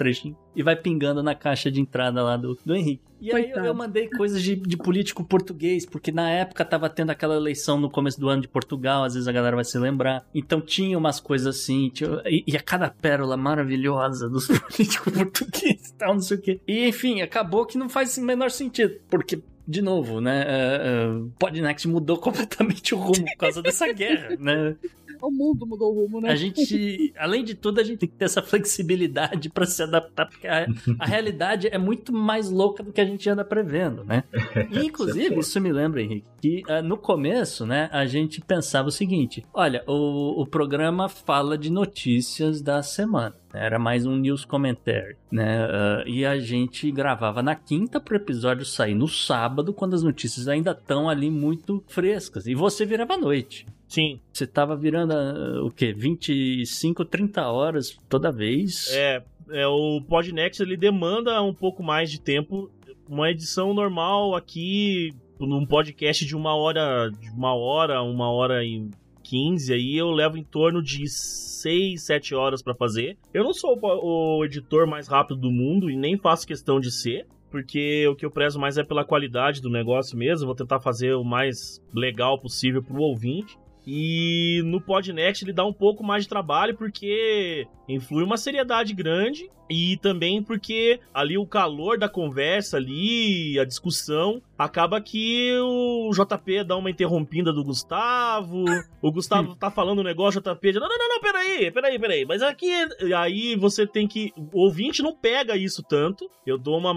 e 0.54 0.62
vai 0.62 0.74
pingando 0.76 1.22
na 1.22 1.34
caixa 1.34 1.70
de 1.70 1.80
entrada 1.80 2.22
lá 2.22 2.36
do, 2.36 2.58
do 2.64 2.74
Henrique. 2.74 3.02
E 3.20 3.34
aí 3.34 3.50
eu, 3.50 3.64
eu 3.64 3.74
mandei 3.74 4.08
coisas 4.08 4.40
de, 4.42 4.54
de 4.54 4.76
político 4.76 5.24
português, 5.24 5.84
porque 5.84 6.12
na 6.12 6.30
época 6.30 6.64
tava 6.64 6.88
tendo 6.88 7.10
aquela 7.10 7.34
eleição 7.34 7.78
no 7.80 7.90
começo 7.90 8.20
do 8.20 8.28
ano 8.28 8.42
de 8.42 8.48
Portugal, 8.48 9.02
às 9.04 9.14
vezes 9.14 9.26
a 9.28 9.32
galera 9.32 9.56
vai 9.56 9.64
se 9.64 9.76
lembrar. 9.78 10.24
Então 10.34 10.60
tinha 10.60 10.96
umas 10.96 11.18
coisas 11.18 11.56
assim, 11.56 11.90
tinha- 11.90 12.22
e, 12.26 12.44
e 12.46 12.56
a 12.56 12.60
cada 12.60 12.88
pérola 12.90 13.36
maravilhosa 13.36 14.28
dos 14.28 14.46
políticos 14.70 15.12
portugueses 15.12 15.88
e 15.88 15.94
tal, 15.94 16.14
não 16.14 16.20
sei 16.20 16.36
o 16.36 16.40
quê. 16.40 16.60
E 16.66 16.86
enfim, 16.88 17.20
acabou 17.20 17.66
que 17.66 17.76
não 17.76 17.88
faz 17.88 18.16
o 18.16 18.22
menor 18.22 18.50
sentido, 18.50 18.98
porque. 19.10 19.40
De 19.70 19.82
novo, 19.82 20.18
né? 20.18 20.46
Uh, 20.48 21.30
Podnext 21.38 21.86
mudou 21.86 22.16
completamente 22.18 22.94
o 22.94 22.98
rumo 22.98 23.22
por 23.26 23.36
causa 23.36 23.60
dessa 23.60 23.92
guerra, 23.92 24.34
né? 24.40 24.74
O 25.20 25.30
mundo 25.30 25.66
mudou 25.66 25.92
o 25.92 26.02
rumo, 26.02 26.20
né? 26.20 26.30
A 26.30 26.36
gente, 26.36 27.12
além 27.16 27.44
de 27.44 27.54
tudo, 27.54 27.80
a 27.80 27.84
gente 27.84 27.98
tem 27.98 28.08
que 28.08 28.16
ter 28.16 28.24
essa 28.24 28.42
flexibilidade 28.42 29.48
para 29.48 29.66
se 29.66 29.82
adaptar, 29.82 30.26
porque 30.26 30.46
a, 30.46 30.66
a, 30.98 31.06
realidade 31.06 31.68
é 31.68 31.78
muito 31.78 32.12
mais 32.12 32.50
louca 32.50 32.82
do 32.82 32.92
que 32.92 33.00
a 33.00 33.04
gente 33.04 33.28
anda 33.28 33.44
prevendo, 33.44 34.04
né? 34.04 34.24
E, 34.70 34.86
inclusive, 34.86 35.38
isso 35.38 35.60
me 35.60 35.72
lembra, 35.72 36.02
Henrique, 36.02 36.26
que 36.40 36.62
uh, 36.68 36.82
no 36.82 36.96
começo, 36.96 37.66
né, 37.66 37.88
a 37.92 38.06
gente 38.06 38.40
pensava 38.40 38.88
o 38.88 38.92
seguinte: 38.92 39.44
olha, 39.52 39.82
o, 39.86 40.42
o 40.42 40.46
programa 40.46 41.08
fala 41.08 41.56
de 41.56 41.70
notícias 41.70 42.60
da 42.60 42.82
semana. 42.82 43.34
Era 43.52 43.78
mais 43.78 44.04
um 44.04 44.16
news 44.16 44.44
commentary, 44.44 45.16
né? 45.30 45.66
Uh, 45.66 46.08
e 46.08 46.24
a 46.24 46.38
gente 46.38 46.90
gravava 46.90 47.42
na 47.42 47.54
quinta 47.54 47.98
pro 47.98 48.16
episódio 48.16 48.64
sair 48.64 48.94
no 48.94 49.08
sábado, 49.08 49.72
quando 49.72 49.94
as 49.94 50.02
notícias 50.02 50.48
ainda 50.48 50.72
estão 50.72 51.08
ali 51.08 51.30
muito 51.30 51.82
frescas. 51.88 52.46
E 52.46 52.54
você 52.54 52.84
virava 52.84 53.14
à 53.14 53.18
noite. 53.18 53.66
Sim. 53.88 54.20
Você 54.32 54.46
tava 54.46 54.76
virando 54.76 55.14
uh, 55.14 55.66
o 55.66 55.70
quê? 55.70 55.92
25, 55.92 57.04
30 57.06 57.50
horas 57.50 57.98
toda 58.08 58.30
vez. 58.30 58.92
É, 58.92 59.22
é 59.50 59.66
o 59.66 60.00
Podnext 60.02 60.60
ele 60.60 60.76
demanda 60.76 61.42
um 61.42 61.54
pouco 61.54 61.82
mais 61.82 62.10
de 62.10 62.20
tempo. 62.20 62.70
Uma 63.08 63.30
edição 63.30 63.72
normal 63.72 64.36
aqui, 64.36 65.14
num 65.40 65.64
podcast 65.64 66.26
de 66.26 66.36
uma 66.36 66.54
hora, 66.54 67.10
de 67.10 67.30
uma 67.30 67.54
hora, 67.54 68.02
uma 68.02 68.30
hora 68.30 68.62
e 68.62 68.90
15, 69.24 69.72
aí 69.72 69.96
eu 69.96 70.10
levo 70.10 70.36
em 70.36 70.44
torno 70.44 70.82
de 70.82 71.08
6, 71.08 72.02
7 72.02 72.34
horas 72.34 72.62
para 72.62 72.74
fazer. 72.74 73.16
Eu 73.32 73.44
não 73.44 73.54
sou 73.54 73.78
o, 73.80 74.38
o 74.38 74.44
editor 74.44 74.86
mais 74.86 75.08
rápido 75.08 75.40
do 75.40 75.50
mundo 75.50 75.90
e 75.90 75.96
nem 75.96 76.18
faço 76.18 76.46
questão 76.46 76.78
de 76.78 76.90
ser 76.92 77.26
porque 77.50 78.06
o 78.06 78.14
que 78.14 78.26
eu 78.26 78.30
prezo 78.30 78.58
mais 78.58 78.76
é 78.76 78.84
pela 78.84 79.04
qualidade 79.04 79.60
do 79.60 79.70
negócio 79.70 80.16
mesmo. 80.16 80.46
Vou 80.46 80.54
tentar 80.54 80.80
fazer 80.80 81.14
o 81.14 81.24
mais 81.24 81.82
legal 81.94 82.38
possível 82.38 82.82
pro 82.82 83.00
ouvinte. 83.00 83.58
E 83.90 84.60
no 84.66 84.82
Podnext 84.82 85.42
ele 85.42 85.52
dá 85.52 85.64
um 85.64 85.72
pouco 85.72 86.04
mais 86.04 86.24
de 86.24 86.28
trabalho 86.28 86.76
porque 86.76 87.66
influi 87.88 88.22
uma 88.22 88.36
seriedade 88.36 88.92
grande 88.92 89.50
e 89.68 89.96
também 89.98 90.42
porque 90.42 91.00
ali 91.12 91.36
o 91.36 91.46
calor 91.46 91.98
da 91.98 92.08
conversa 92.08 92.76
ali, 92.76 93.58
a 93.58 93.64
discussão, 93.64 94.42
acaba 94.58 95.00
que 95.00 95.56
o 95.60 96.10
JP 96.10 96.64
dá 96.64 96.76
uma 96.76 96.90
interrompida 96.90 97.52
do 97.52 97.62
Gustavo, 97.62 98.64
o 99.00 99.12
Gustavo 99.12 99.54
tá 99.54 99.70
falando 99.70 100.00
um 100.00 100.04
negócio, 100.04 100.40
o 100.40 100.42
JP 100.42 100.72
diz, 100.72 100.80
não, 100.80 100.88
não, 100.88 100.98
não, 100.98 101.08
não, 101.08 101.20
peraí, 101.20 101.70
peraí, 101.70 101.98
peraí, 101.98 102.24
mas 102.26 102.42
aqui, 102.42 102.72
aí 103.16 103.54
você 103.54 103.86
tem 103.86 104.08
que, 104.08 104.32
o 104.52 104.60
ouvinte 104.60 105.02
não 105.02 105.14
pega 105.14 105.56
isso 105.56 105.82
tanto, 105.82 106.28
eu 106.44 106.58
dou 106.58 106.78
uma, 106.78 106.92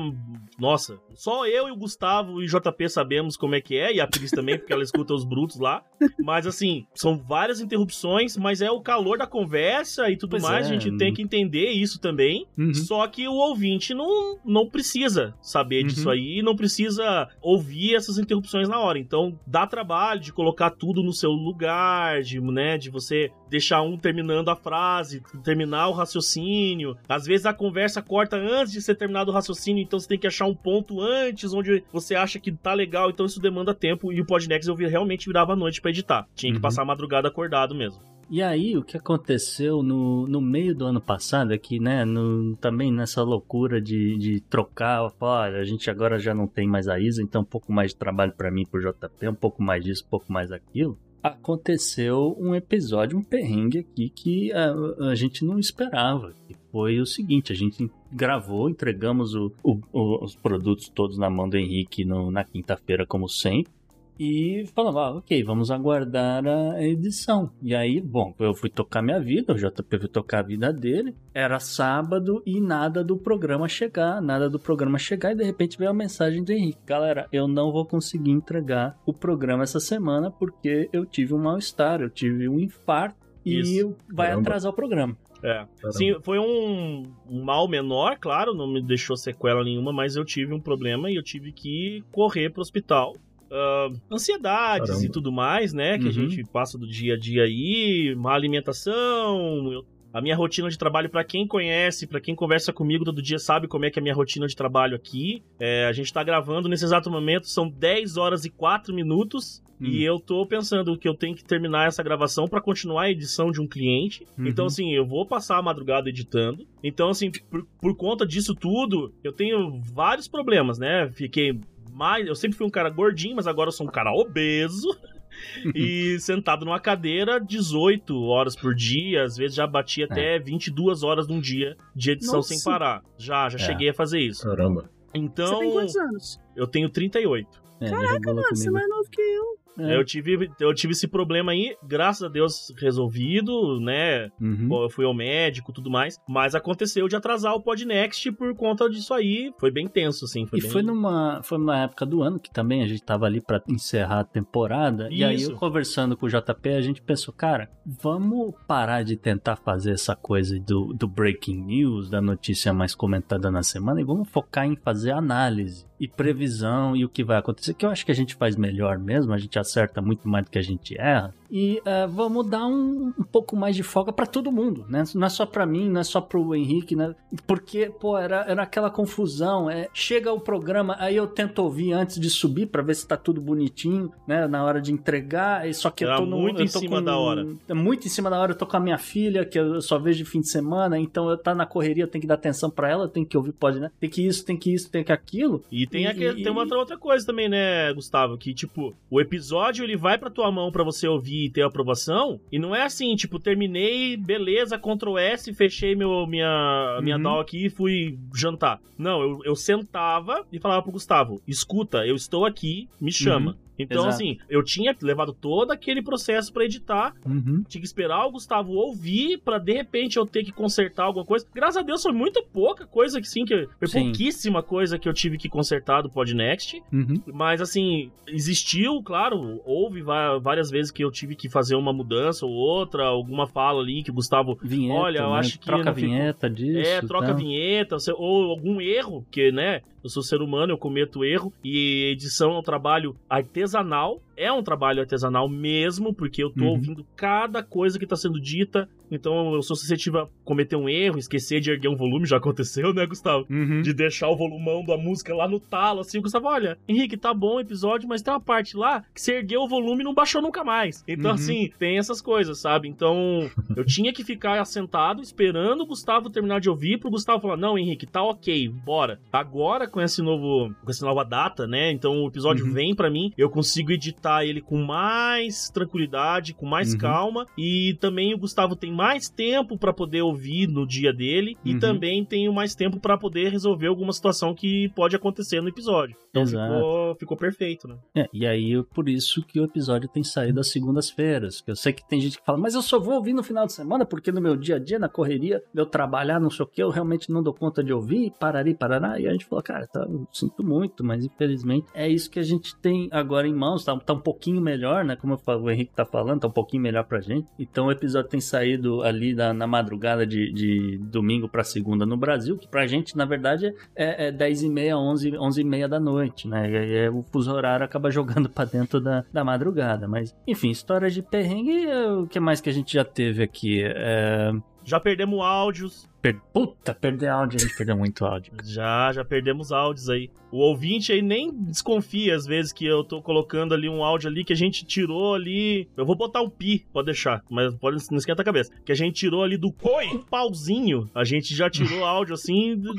nossa, 0.60 1.00
só 1.14 1.46
eu 1.46 1.68
e 1.68 1.72
o 1.72 1.76
Gustavo 1.76 2.42
e 2.42 2.46
o 2.46 2.48
JP 2.48 2.90
sabemos 2.90 3.38
como 3.38 3.54
é 3.54 3.62
que 3.62 3.78
é, 3.78 3.94
e 3.94 4.02
a 4.02 4.08
Cris 4.08 4.32
também, 4.32 4.58
porque 4.58 4.74
ela 4.74 4.84
escuta 4.84 5.14
os 5.14 5.24
brutos 5.24 5.60
lá, 5.60 5.84
mas 6.24 6.48
assim, 6.48 6.88
são 6.96 7.18
várias 7.18 7.62
interrupções, 7.62 8.36
mas 8.38 8.62
é 8.62 8.72
o 8.72 8.82
calor 8.82 9.20
da 9.20 9.28
conversa 9.28 10.10
e 10.10 10.18
tudo 10.18 10.32
pois 10.32 10.44
mais, 10.44 10.66
é. 10.66 10.70
a 10.70 10.74
gente 10.74 10.98
tem 10.98 11.14
que 11.14 11.22
entender 11.22 11.70
isso 11.70 12.00
também, 12.00 12.48
uhum. 12.68 12.74
só 12.74 13.08
que 13.08 13.28
o 13.28 13.34
ouvinte 13.34 13.94
não, 13.94 14.38
não 14.46 14.68
precisa 14.68 15.34
saber 15.42 15.82
uhum. 15.82 15.88
disso 15.88 16.10
aí, 16.10 16.42
não 16.42 16.56
precisa 16.56 17.28
ouvir 17.42 17.96
essas 17.96 18.18
interrupções 18.18 18.68
na 18.68 18.80
hora. 18.80 19.00
Então, 19.00 19.38
dá 19.46 19.66
trabalho 19.66 20.20
de 20.20 20.34
colocar 20.34 20.70
tudo 20.72 21.04
no 21.04 21.14
seu 21.14 21.32
lugar, 21.32 22.22
de, 22.22 22.40
né, 22.40 22.78
de 22.78 22.90
você 22.90 23.32
deixar 23.50 23.82
um 23.82 23.98
terminando 23.98 24.50
a 24.50 24.56
frase, 24.56 25.22
terminar 25.44 25.88
o 25.88 25.94
raciocínio. 25.94 26.96
Às 27.08 27.26
vezes 27.26 27.46
a 27.46 27.54
conversa 27.54 28.02
corta 28.02 28.38
antes 28.38 28.72
de 28.72 28.82
ser 28.82 28.96
terminado 28.96 29.32
o 29.32 29.34
raciocínio, 29.34 29.84
então 29.84 30.00
você 30.00 30.08
tem 30.08 30.20
que 30.20 30.28
achar 30.28 30.46
um 30.46 30.56
ponto 30.56 31.02
antes 31.02 31.54
onde 31.54 31.84
você 31.92 32.16
acha 32.16 32.40
que 32.40 32.52
tá 32.52 32.74
legal, 32.74 33.10
então 33.10 33.26
isso 33.26 33.40
demanda 33.40 33.74
tempo 33.74 34.12
e 34.12 34.22
o 34.22 34.26
Podnext 34.26 34.70
eu 34.70 34.76
realmente 34.76 35.28
virava 35.28 35.54
a 35.54 35.56
noite 35.56 35.82
para 35.82 35.92
editar. 35.92 36.28
Tinha 36.36 36.52
que 36.52 36.58
uhum. 36.58 36.62
passar 36.62 36.84
a 36.84 36.86
madrugada 36.86 37.28
acordado 37.28 37.76
mesmo. 37.76 38.02
E 38.32 38.42
aí, 38.42 38.78
o 38.78 38.82
que 38.82 38.96
aconteceu 38.96 39.84
no, 39.84 40.26
no 40.26 40.40
meio 40.40 40.74
do 40.74 40.86
ano 40.86 41.02
passado, 41.02 41.52
aqui, 41.52 41.76
é 41.76 41.80
né, 41.82 42.06
no, 42.06 42.56
também 42.56 42.90
nessa 42.90 43.22
loucura 43.24 43.82
de, 43.82 44.18
de 44.18 44.40
trocar, 44.40 45.12
olha, 45.20 45.60
a 45.60 45.66
gente 45.66 45.90
agora 45.90 46.18
já 46.18 46.34
não 46.34 46.48
tem 46.48 46.66
mais 46.66 46.88
a 46.88 46.98
Isa, 46.98 47.22
então 47.22 47.42
um 47.42 47.46
pouco 47.46 47.74
mais 47.74 47.92
de 47.92 47.98
trabalho 47.98 48.32
para 48.32 48.50
mim, 48.50 48.66
pro 48.66 48.80
JP, 48.80 49.28
um 49.28 49.36
pouco 49.36 49.62
mais 49.62 49.84
disso, 49.84 50.06
um 50.06 50.10
pouco 50.10 50.32
mais 50.32 50.48
daquilo. 50.48 50.98
Aconteceu 51.22 52.34
um 52.40 52.56
episódio, 52.56 53.18
um 53.18 53.22
perrengue 53.22 53.80
aqui 53.80 54.10
que 54.10 54.54
a, 54.54 54.74
a 55.10 55.14
gente 55.14 55.44
não 55.44 55.60
esperava. 55.60 56.34
Que 56.48 56.56
foi 56.72 57.02
o 57.02 57.06
seguinte: 57.06 57.52
a 57.52 57.56
gente 57.56 57.92
gravou, 58.12 58.70
entregamos 58.70 59.36
o, 59.36 59.52
o, 59.62 60.24
os 60.24 60.36
produtos 60.36 60.88
todos 60.88 61.18
na 61.18 61.30
mão 61.30 61.48
do 61.48 61.58
Henrique 61.58 62.06
no, 62.06 62.32
na 62.32 62.46
quinta-feira, 62.46 63.06
como 63.06 63.28
sempre 63.28 63.74
e 64.20 64.66
falava, 64.76 65.02
ah, 65.02 65.18
ok, 65.18 65.44
vamos 65.44 65.72
aguardar 65.72 66.46
a 66.48 66.84
edição. 66.84 67.52
E 67.62 67.74
aí, 67.74 68.00
bom, 68.00 68.34
eu 68.40 68.54
fui 68.54 68.70
tocar 68.70 69.02
minha 69.02 69.20
vida, 69.20 69.54
o 69.54 69.58
JP 69.58 70.00
foi 70.00 70.08
tocar 70.08 70.40
a 70.40 70.44
vida 70.44 70.72
dele. 70.72 71.16
Era 71.34 71.60
sábado 71.60 72.42
e 72.46 72.60
nada 72.60 73.04
do 73.04 73.18
programa 73.18 73.68
chegar, 73.68 74.22
nada 74.22 74.50
do 74.50 74.60
programa 74.60 74.98
chegar, 74.98 75.32
e 75.32 75.36
de 75.36 75.44
repente 75.44 75.78
veio 75.78 75.90
a 75.90 75.94
mensagem 75.94 76.44
do 76.44 76.52
Henrique: 76.52 76.80
Galera, 76.86 77.28
eu 77.32 77.48
não 77.48 77.72
vou 77.72 77.86
conseguir 77.86 78.32
entregar 78.32 79.00
o 79.06 79.14
programa 79.14 79.64
essa 79.64 79.80
semana 79.80 80.30
porque 80.30 80.90
eu 80.94 81.06
tive 81.06 81.34
um 81.34 81.40
mal-estar, 81.40 82.02
eu 82.02 82.10
tive 82.10 82.48
um 82.48 82.60
infarto 82.60 83.18
Isso. 83.46 83.72
e 83.72 84.14
vai 84.14 84.28
Caramba. 84.28 84.42
atrasar 84.42 84.72
o 84.72 84.76
programa. 84.76 85.18
É. 85.44 85.66
Sim, 85.92 86.18
foi 86.22 86.38
um, 86.38 87.12
um, 87.28 87.44
mal 87.44 87.68
menor, 87.68 88.18
claro, 88.20 88.54
não 88.54 88.68
me 88.68 88.82
deixou 88.82 89.18
sequela 89.18 89.64
nenhuma, 89.64 89.92
mas 89.92 90.16
eu 90.16 90.24
tive 90.24 90.54
um 90.54 90.60
problema 90.60 91.10
e 91.10 91.16
eu 91.16 91.24
tive 91.24 91.52
que 91.52 92.04
correr 92.12 92.52
pro 92.52 92.62
hospital 92.62 93.16
uh, 93.52 94.00
ansiedades 94.12 94.90
Caramba. 94.90 95.06
e 95.06 95.10
tudo 95.10 95.32
mais, 95.32 95.74
né? 95.74 95.98
Que 95.98 96.06
uhum. 96.06 96.10
a 96.10 96.14
gente 96.14 96.44
passa 96.46 96.78
do 96.78 96.88
dia 96.88 97.16
a 97.16 97.18
dia 97.18 97.44
aí, 97.44 98.16
má 98.18 98.34
alimentação. 98.34 99.72
Eu, 99.72 99.86
a 100.14 100.22
minha 100.22 100.36
rotina 100.36 100.70
de 100.70 100.78
trabalho, 100.78 101.10
para 101.10 101.24
quem 101.24 101.48
conhece, 101.48 102.06
para 102.06 102.20
quem 102.20 102.36
conversa 102.36 102.74
comigo 102.74 103.06
todo 103.06 103.22
dia, 103.22 103.40
sabe 103.40 103.68
como 103.68 103.86
é 103.86 103.90
que 103.90 103.98
é 103.98 104.02
a 104.02 104.04
minha 104.04 104.16
rotina 104.16 104.46
de 104.46 104.56
trabalho 104.56 104.96
aqui. 104.96 105.42
É, 105.60 105.86
a 105.86 105.94
gente 105.94 106.12
tá 106.12 106.24
gravando 106.24 106.68
nesse 106.68 106.84
exato 106.84 107.10
momento, 107.10 107.48
são 107.48 107.70
10 107.70 108.18
horas 108.18 108.44
e 108.44 108.50
4 108.50 108.94
minutos. 108.94 109.64
Hum. 109.80 109.86
E 109.86 110.04
eu 110.04 110.20
tô 110.20 110.46
pensando 110.46 110.96
que 110.98 111.08
eu 111.08 111.16
tenho 111.16 111.36
que 111.36 111.44
terminar 111.44 111.88
essa 111.88 112.04
gravação 112.04 112.48
para 112.48 112.62
continuar 112.62 113.04
a 113.04 113.10
edição 113.10 113.52
de 113.52 113.60
um 113.60 113.68
cliente. 113.68 114.28
Uhum. 114.38 114.48
Então, 114.48 114.68
assim, 114.68 114.94
eu 114.94 115.04
vou 115.04 115.26
passar 115.26 115.58
a 115.58 115.62
madrugada 115.62 116.08
editando. 116.08 116.68
Então, 116.84 117.10
assim, 117.10 117.32
por, 117.50 117.66
por 117.80 117.96
conta 117.96 118.26
disso 118.26 118.54
tudo, 118.54 119.12
eu 119.24 119.32
tenho 119.32 119.82
vários 119.82 120.28
problemas, 120.28 120.78
né? 120.78 121.10
Fiquei 121.14 121.60
mais. 121.92 122.28
Eu 122.28 122.36
sempre 122.36 122.58
fui 122.58 122.66
um 122.66 122.72
cara 122.72 122.90
gordinho, 122.90 123.36
mas 123.36 123.48
agora 123.48 123.68
eu 123.70 123.72
sou 123.72 123.88
um 123.88 123.92
cara 123.92 124.12
obeso. 124.12 124.88
e 125.74 126.20
sentado 126.20 126.66
numa 126.66 126.80
cadeira 126.80 127.40
18 127.40 128.22
horas 128.24 128.56
por 128.56 128.76
dia, 128.76 129.24
às 129.24 129.38
vezes 129.38 129.56
já 129.56 129.66
bati 129.66 130.04
até 130.04 130.36
é. 130.36 130.40
22 130.40 131.04
horas 131.04 131.28
num 131.28 131.40
dia 131.40 131.78
de 131.96 132.12
edição 132.12 132.36
Nossa. 132.36 132.54
sem 132.54 132.64
parar. 132.64 133.04
Já, 133.18 133.50
já 133.50 133.58
é. 133.58 133.62
cheguei 133.62 133.90
a 133.90 133.94
fazer 133.94 134.20
isso. 134.20 134.44
Caramba. 134.44 134.90
Então. 135.14 135.48
Você 135.48 135.60
tem 135.60 135.72
quantos 135.72 135.96
anos? 135.96 136.40
Eu 136.56 136.68
tenho 136.68 136.90
38. 136.90 137.62
É, 137.82 137.90
Caraca, 137.90 138.34
mano, 138.34 138.48
você 138.50 138.68
é 138.68 138.72
mais 138.72 138.88
novo 138.88 139.10
que 139.10 139.22
eu. 139.22 139.61
É. 139.78 139.96
Eu, 139.96 140.04
tive, 140.04 140.50
eu 140.60 140.74
tive 140.74 140.94
esse 140.94 141.08
problema 141.08 141.52
aí, 141.52 141.76
graças 141.84 142.24
a 142.24 142.28
Deus, 142.28 142.74
resolvido, 142.78 143.80
né? 143.80 144.30
Uhum. 144.40 144.84
Eu 144.84 144.90
fui 144.90 145.06
ao 145.06 145.14
médico 145.14 145.72
tudo 145.72 145.90
mais. 145.90 146.18
Mas 146.28 146.56
aconteceu 146.56 147.08
de 147.08 147.16
atrasar 147.16 147.54
o 147.54 147.62
Podnext 147.62 148.32
por 148.34 148.56
conta 148.56 148.90
disso 148.90 149.14
aí. 149.14 149.52
Foi 149.60 149.72
bem 149.72 149.88
tenso, 149.88 150.26
assim. 150.26 150.46
Foi 150.46 150.60
e 150.60 150.62
bem... 150.62 150.72
foi, 150.72 150.82
numa, 150.82 151.42
foi 151.44 151.58
numa 151.58 151.80
época 151.80 152.06
do 152.06 152.22
ano 152.22 152.40
que 152.40 152.52
também 152.52 152.84
a 152.84 152.88
gente 152.88 153.04
tava 153.04 153.26
ali 153.26 153.42
para 153.42 153.62
encerrar 153.68 154.22
a 154.22 154.26
temporada. 154.26 155.08
Isso. 155.08 155.14
E 155.14 155.24
aí, 155.24 155.42
eu 155.44 155.56
conversando 155.56 156.18
com 156.18 156.26
o 156.26 156.30
JP, 156.30 156.70
a 156.70 156.82
gente 156.82 157.02
pensou, 157.02 157.34
cara, 157.34 157.70
vamos 157.86 158.54
parar 158.68 159.04
de 159.04 159.16
tentar 159.16 159.56
fazer 159.56 159.92
essa 159.92 160.16
coisa 160.16 160.60
do, 160.60 160.94
do 160.94 161.08
breaking 161.08 161.62
news, 161.62 162.10
da 162.10 162.22
notícia 162.22 162.74
mais 162.74 162.96
comentada 162.96 163.50
na 163.50 163.64
semana, 163.64 164.02
e 164.02 164.04
vamos 164.04 164.30
focar 164.30 164.66
em 164.66 164.76
fazer 164.76 165.12
análise 165.12 165.91
e 166.02 166.08
previsão 166.08 166.96
e 166.96 167.06
o 167.06 167.10
que 167.10 167.24
vai 167.24 167.38
acontecer, 167.38 167.76
que 167.76 167.86
eu 167.86 167.90
acho 167.92 168.04
que 168.04 168.12
a 168.12 168.16
gente 168.16 168.34
faz 168.34 168.56
melhor 168.56 168.98
mesmo, 168.98 169.32
a 169.34 169.38
gente 169.38 169.60
acerta 169.60 170.02
muito 170.02 170.28
mais 170.28 170.46
do 170.46 170.50
que 170.50 170.58
a 170.58 170.64
gente 170.64 171.00
erra. 171.00 171.32
E 171.54 171.82
uh, 171.82 172.08
vamos 172.08 172.50
dar 172.50 172.66
um, 172.66 173.14
um, 173.20 173.24
pouco 173.24 173.58
mais 173.58 173.76
de 173.76 173.84
folga 173.84 174.14
para 174.14 174.26
todo 174.26 174.54
mundo, 174.54 174.86
né? 174.88 175.04
Não 175.14 175.28
é 175.28 175.30
só 175.30 175.46
para 175.46 175.66
mim, 175.66 175.90
não 175.90 176.00
é 176.00 176.04
só 176.04 176.22
pro 176.22 176.56
Henrique, 176.56 176.96
né? 176.96 177.14
Porque, 177.46 177.92
pô, 178.00 178.18
era, 178.18 178.46
era 178.48 178.64
aquela 178.64 178.90
confusão. 178.90 179.70
É, 179.70 179.90
chega 179.94 180.32
o 180.32 180.40
programa, 180.40 180.96
aí 180.98 181.18
eu 181.18 181.28
tento 181.28 181.60
ouvir 181.60 181.92
antes 181.92 182.18
de 182.18 182.30
subir 182.30 182.68
para 182.68 182.82
ver 182.82 182.96
se 182.96 183.06
tá 183.06 183.18
tudo 183.18 183.42
bonitinho, 183.42 184.14
né? 184.26 184.48
Na 184.48 184.64
hora 184.64 184.82
de 184.82 184.94
entregar, 184.94 185.72
só 185.74 185.90
que 185.90 186.06
era 186.06 186.14
eu 186.14 186.20
tô 186.20 186.26
no, 186.26 186.40
muito 186.40 186.62
eu 186.62 186.64
em 186.64 186.70
cima 186.70 187.00
com, 187.00 187.04
da 187.04 187.18
hora. 187.18 187.46
É 187.68 187.74
muito 187.74 188.08
em 188.08 188.10
cima 188.10 188.30
da 188.30 188.40
hora. 188.40 188.54
Eu 188.54 188.58
tô 188.58 188.66
com 188.66 188.78
a 188.78 188.80
minha 188.80 188.98
filha, 188.98 189.44
que 189.44 189.60
eu 189.60 189.82
só 189.82 190.00
vejo 190.00 190.20
de 190.20 190.26
fim 190.30 190.40
de 190.40 190.48
semana, 190.48 190.98
então 190.98 191.30
eu 191.30 191.38
tá 191.38 191.54
na 191.54 191.66
correria, 191.66 192.06
eu 192.06 192.08
tenho 192.08 192.22
que 192.22 192.28
dar 192.28 192.36
atenção 192.36 192.70
para 192.70 192.90
ela, 192.90 193.04
eu 193.04 193.10
tenho 193.10 193.26
que 193.26 193.36
ouvir, 193.36 193.52
pode, 193.52 193.78
né? 193.78 193.92
Tem 194.00 194.10
que 194.10 194.26
isso, 194.26 194.46
tem 194.46 194.56
que 194.56 194.74
isso, 194.74 194.90
tem 194.90 195.04
que 195.04 195.12
aquilo. 195.12 195.62
E 195.70 195.86
tem, 195.92 196.08
aquele, 196.08 196.42
tem 196.42 196.52
uma 196.52 196.66
outra 196.76 196.98
coisa 196.98 197.26
também, 197.26 197.50
né, 197.50 197.94
Gustavo? 197.94 198.38
Que, 198.38 198.54
tipo, 198.54 198.96
o 199.10 199.20
episódio 199.20 199.84
ele 199.84 199.98
vai 199.98 200.18
pra 200.18 200.30
tua 200.30 200.50
mão 200.52 200.72
para 200.72 200.84
você 200.84 201.08
ouvir 201.08 201.46
e 201.46 201.50
ter 201.50 201.64
aprovação. 201.64 202.40
E 202.52 202.58
não 202.58 202.74
é 202.74 202.84
assim, 202.84 203.14
tipo, 203.16 203.38
terminei, 203.38 204.16
beleza, 204.16 204.80
Ctrl 204.80 205.18
S, 205.18 205.54
fechei 205.54 205.94
meu, 205.94 206.26
minha, 206.26 207.00
minha 207.04 207.18
uhum. 207.18 207.24
DAW 207.24 207.40
aqui 207.42 207.66
e 207.66 207.70
fui 207.70 208.18
jantar. 208.34 208.80
Não, 208.98 209.22
eu, 209.22 209.40
eu 209.44 209.56
sentava 209.56 210.46
e 210.52 210.60
falava 210.60 210.82
pro 210.82 210.92
Gustavo: 210.92 211.42
escuta, 211.48 212.06
eu 212.06 212.16
estou 212.16 212.46
aqui, 212.46 212.88
me 213.00 213.12
chama. 213.12 213.52
Uhum. 213.52 213.58
Então, 213.80 214.02
Exato. 214.08 214.10
assim, 214.16 214.38
eu 214.50 214.64
tinha 214.64 214.96
levado 215.02 215.34
todo 215.34 215.72
aquele 215.72 216.02
processo 216.04 216.52
pra 216.54 216.66
editar, 216.66 217.14
Uhum. 217.26 217.64
tinha 217.68 217.82
que 217.82 217.88
esperar 217.88 218.26
o 218.28 218.32
Gustavo 218.32 218.74
ouvir 218.74 219.40
pra 219.44 219.58
de 219.58 219.74
repente 219.74 220.18
eu 220.18 220.26
ter 220.26 220.44
que 220.44 220.52
consertar 220.52 221.06
alguma 221.06 221.26
coisa. 221.26 221.46
Graças 221.54 221.78
a 221.78 221.82
Deus 221.82 222.02
foi 222.04 222.12
muito 222.12 222.44
pouca 222.54 222.86
coisa 222.86 223.20
que 223.20 223.28
sim, 223.28 223.44
que 223.46 223.68
foi 223.80 223.88
Sim. 223.88 224.04
pouquíssima 224.06 224.62
coisa 224.62 225.00
que 225.00 225.08
eu 225.10 225.14
tive 225.14 225.38
que 225.38 225.50
consertar 225.50 226.02
do 226.02 226.10
Podnext. 226.10 226.82
Uhum. 226.94 227.22
Mas 227.28 227.62
assim, 227.62 228.12
existiu, 228.28 229.02
claro, 229.04 229.62
houve 229.66 230.02
várias 230.42 230.70
vezes 230.70 230.92
que 230.92 231.04
eu 231.04 231.12
tive 231.12 231.36
que 231.36 231.50
fazer 231.50 231.76
uma 231.76 231.94
mudança 231.94 232.46
ou 232.46 232.52
outra, 232.52 233.06
alguma 233.06 233.48
fala 233.48 233.82
ali 233.82 234.04
que 234.04 234.12
o 234.12 234.14
Gustavo 234.14 234.58
Vinheta, 234.62 235.00
Olha, 235.00 235.20
eu 235.20 235.30
né? 235.32 235.40
acho 235.40 235.60
que 235.60 235.66
Troca 235.66 235.94
ficou- 235.94 236.10
vinheta 236.10 236.50
disso. 236.50 236.90
é, 236.90 237.02
troca 237.02 237.28
tal. 237.28 237.36
vinheta, 237.38 237.98
ou 238.18 238.52
algum 238.52 238.80
erro, 238.82 239.22
porque, 239.24 239.52
né, 239.52 239.82
eu 240.04 240.10
sou 240.10 240.24
ser 240.24 240.42
humano, 240.42 240.74
eu 240.74 240.78
cometo 240.78 241.24
erro, 241.24 241.54
e 241.64 242.12
edição 242.12 242.52
é 242.52 242.60
um 242.60 242.64
trabalho 242.64 243.16
artesanal, 243.30 244.22
é 244.42 244.52
um 244.52 244.64
trabalho 244.64 245.00
artesanal 245.02 245.48
mesmo, 245.50 246.14
porque 246.14 246.44
eu 246.44 246.50
tô 246.50 246.64
Uhum. 246.66 246.70
ouvindo 246.72 247.06
cada 247.16 247.62
coisa 247.64 247.98
que 248.00 248.06
tá 248.08 248.16
sendo 248.16 248.40
dita, 248.40 248.88
então 249.10 249.54
eu 249.54 249.62
sou 249.62 249.76
suscetível 249.76 250.22
a 250.22 250.28
cometer 250.46 250.76
um 250.76 250.88
erro, 250.90 251.18
esquecer 251.18 251.60
de 251.60 251.70
erguer 251.72 251.90
um 251.90 251.96
volume, 251.96 252.26
já 252.26 252.38
aconteceu, 252.38 252.94
né, 252.94 253.06
Gustavo? 253.06 253.46
Uhum. 253.50 253.82
De 253.82 253.94
deixar 253.94 254.30
o 254.30 254.36
volumão 254.38 254.84
da 254.86 254.98
música 254.98 255.36
lá 255.36 255.48
no 255.48 255.60
talo, 255.60 256.00
assim, 256.02 256.20
o 256.20 256.22
Gustavo, 256.22 256.48
olha, 256.48 256.78
Henrique, 256.88 257.18
tá 257.18 257.34
bom 257.34 257.56
o 257.56 257.60
episódio, 257.60 258.08
mas 258.08 258.22
tem 258.22 258.34
uma 258.34 258.40
parte 258.40 258.76
lá 258.78 259.04
que 259.14 259.22
você 259.22 259.36
ergueu 259.36 259.62
o 259.62 259.68
volume 259.68 260.02
e 260.02 260.06
não 260.06 260.14
baixou 260.14 260.42
nunca 260.42 260.64
mais. 260.64 261.04
Então, 261.08 261.30
Uhum. 261.32 261.36
assim, 261.36 261.70
tem 261.78 261.98
essas 261.98 262.22
coisas, 262.22 262.60
sabe? 262.60 262.88
Então, 262.88 263.50
eu 263.76 263.86
tinha 263.86 264.14
que 264.14 264.24
ficar 264.24 264.60
assentado, 264.60 265.22
esperando 265.22 265.82
o 265.82 265.86
Gustavo 265.88 266.30
terminar 266.30 266.60
de 266.60 266.70
ouvir, 266.70 266.98
pro 267.00 267.10
Gustavo 267.10 267.42
falar, 267.42 267.58
não, 267.58 267.78
Henrique, 267.78 268.06
tá 268.08 268.24
ok, 268.24 268.70
bora. 268.70 269.20
Agora, 269.32 269.88
com 269.88 270.02
esse 270.02 270.22
novo, 270.22 270.74
com 270.84 270.90
essa 270.90 271.06
nova 271.06 271.24
data, 271.24 271.68
né, 271.68 271.92
então 271.92 272.24
o 272.24 272.28
episódio 272.28 272.66
Uhum. 272.66 272.74
vem 272.74 272.96
pra 272.96 273.10
mim, 273.10 273.32
eu 273.38 273.50
consigo 273.50 273.92
editar 273.92 274.31
ele 274.46 274.62
com 274.62 274.78
mais 274.78 275.70
tranquilidade, 275.70 276.54
com 276.54 276.66
mais 276.66 276.94
Uhum. 276.94 277.00
calma, 277.00 277.46
e 277.58 277.96
também 278.00 278.34
o 278.34 278.38
Gustavo 278.38 278.76
tem 278.76 278.92
mais 278.92 279.30
tempo 279.30 279.78
pra 279.78 279.94
poder 279.94 280.22
ouvir 280.22 280.68
no 280.68 280.86
dia 280.88 281.12
dele, 281.14 281.58
e 281.66 281.74
Uhum. 281.74 281.80
também 281.80 282.26
tenho 282.26 282.54
mais 282.54 282.74
tempo 282.76 283.00
pra 283.00 283.18
poder 283.18 283.50
resolver 283.52 283.88
alguma 283.88 284.14
situação 284.14 284.54
que 284.56 284.90
pode 284.96 285.16
acontecer 285.16 285.62
no 285.62 285.70
episódio. 285.70 286.16
Então 286.30 286.46
ficou, 286.46 287.16
ficou 287.16 287.38
perfeito, 287.38 287.88
né? 287.88 287.98
É, 288.16 288.28
e 288.34 288.46
aí, 288.48 288.82
por 288.94 289.10
isso 289.10 289.44
que 289.46 289.60
o 289.60 289.64
episódio 289.66 290.08
tem 290.10 290.24
saído 290.24 290.60
às 290.60 290.72
segundas-feiras. 290.72 291.64
Eu 291.68 291.76
sei 291.76 291.94
que 291.94 292.08
tem 292.08 292.20
gente 292.22 292.38
que 292.38 292.46
fala, 292.46 292.58
mas 292.58 292.74
eu 292.76 292.82
só 292.82 293.00
vou 293.00 293.16
ouvir 293.16 293.34
no 293.34 293.44
final 293.44 293.66
de 293.66 293.74
semana, 293.74 294.06
porque 294.06 294.32
no 294.32 294.42
meu 294.42 294.56
dia 294.56 294.76
a 294.76 294.80
dia, 294.80 294.98
na 295.00 295.10
correria, 295.10 295.62
eu 295.76 295.86
trabalhar, 295.86 296.40
não 296.40 296.50
sei 296.50 296.64
o 296.64 296.68
que, 296.68 296.82
eu 296.82 296.90
realmente 296.90 297.32
não 297.32 297.44
dou 297.44 297.54
conta 297.54 297.84
de 297.84 297.92
ouvir, 297.94 298.32
parari, 298.40 298.74
parará. 298.74 299.20
E 299.20 299.28
a 299.28 299.32
gente 299.32 299.46
falou, 299.46 299.64
cara, 299.64 299.88
tá, 299.88 300.02
eu 300.10 300.28
sinto 300.32 300.64
muito, 300.64 301.04
mas 301.04 301.26
infelizmente 301.26 301.88
é 301.94 302.08
isso 302.08 302.30
que 302.30 302.40
a 302.40 302.44
gente 302.44 302.76
tem 302.78 303.10
agora 303.12 303.48
em 303.48 303.54
mãos, 303.54 303.84
tá, 303.84 303.98
tá 304.00 304.14
um 304.14 304.20
pouquinho 304.22 304.62
melhor, 304.62 305.04
né? 305.04 305.16
Como 305.16 305.40
o 305.46 305.72
Henrique 305.72 305.94
tá 305.94 306.06
falando, 306.06 306.42
tá 306.42 306.48
um 306.48 306.52
pouquinho 306.52 306.84
melhor 306.84 307.04
pra 307.04 307.20
gente. 307.20 307.48
Então 307.60 307.88
o 307.88 307.92
episódio 307.92 308.30
tem 308.30 308.40
saído 308.42 309.04
ali 309.04 309.34
na, 309.34 309.54
na 309.54 309.68
madrugada 309.68 310.26
de, 310.26 310.52
de 310.52 310.98
domingo 310.98 311.50
pra 311.50 311.64
segunda 311.64 312.06
no 312.06 312.18
Brasil, 312.18 312.58
que 312.58 312.68
pra 312.68 312.88
gente, 312.88 313.16
na 313.18 313.26
verdade, 313.26 313.74
é, 313.96 314.28
é 314.28 314.32
10 314.32 314.64
e 314.64 314.70
meia, 314.70 314.98
11, 314.98 315.38
11 315.38 315.62
e 315.62 315.64
meia 315.64 315.88
da 315.88 316.00
noite, 316.00 316.48
né? 316.48 316.70
E 316.70 316.96
é, 316.98 317.10
o 317.10 317.24
fuso 317.32 317.52
horário 317.52 317.86
acaba 317.86 318.10
jogando 318.12 318.50
pra 318.50 318.66
dentro 318.66 319.00
da, 319.02 319.24
da 319.32 319.44
madrugada. 319.44 320.08
Mas, 320.08 320.36
enfim, 320.48 320.70
histórias 320.70 321.14
de 321.14 321.22
perrengue, 321.22 321.86
é, 321.88 322.08
o 322.12 322.28
que 322.28 322.40
mais 322.40 322.62
que 322.62 322.70
a 322.70 322.74
gente 322.74 322.94
já 322.94 323.04
teve 323.04 323.44
aqui? 323.44 323.84
É... 323.84 324.52
Já 324.84 325.00
perdemos 325.00 325.40
áudios, 325.40 326.10
Per... 326.22 326.40
Puta, 326.54 326.94
perder 326.94 327.28
áudio, 327.30 327.58
a 327.58 327.60
gente 327.64 327.76
perdeu 327.76 327.98
muito 327.98 328.24
áudio. 328.26 328.54
já, 328.64 329.12
já 329.12 329.26
perdemos 329.26 329.72
áudios 329.72 330.08
aí. 330.10 330.30
O 330.52 330.58
ouvinte 330.58 331.14
aí 331.14 331.22
nem 331.22 331.50
desconfia 331.50 332.36
às 332.36 332.46
vezes 332.46 332.74
que 332.74 332.86
eu 332.86 333.06
tô 333.06 333.22
colocando 333.22 333.74
ali 333.74 333.88
um 333.88 334.04
áudio 334.04 334.30
ali 334.30 334.44
que 334.44 334.52
a 334.52 334.56
gente 334.56 334.84
tirou 334.86 335.34
ali. 335.34 335.88
Eu 335.96 336.06
vou 336.06 336.14
botar 336.16 336.42
um 336.42 336.50
pi, 336.50 336.86
pode 336.92 337.06
deixar, 337.06 337.42
mas 337.50 337.74
pode 337.76 337.98
não 338.12 338.18
esquenta 338.18 338.42
a 338.42 338.46
cabeça. 338.46 338.70
Que 338.86 338.92
a 338.92 338.96
gente 338.96 339.16
tirou 339.16 339.44
ali 339.44 339.56
do 339.56 339.72
coi, 339.72 340.08
um 340.08 340.22
pauzinho. 340.22 341.10
A 341.16 341.24
gente 341.24 341.56
já 341.56 341.70
tirou 341.70 342.04
áudio 342.04 342.34
assim 342.34 342.76
do- 342.76 342.94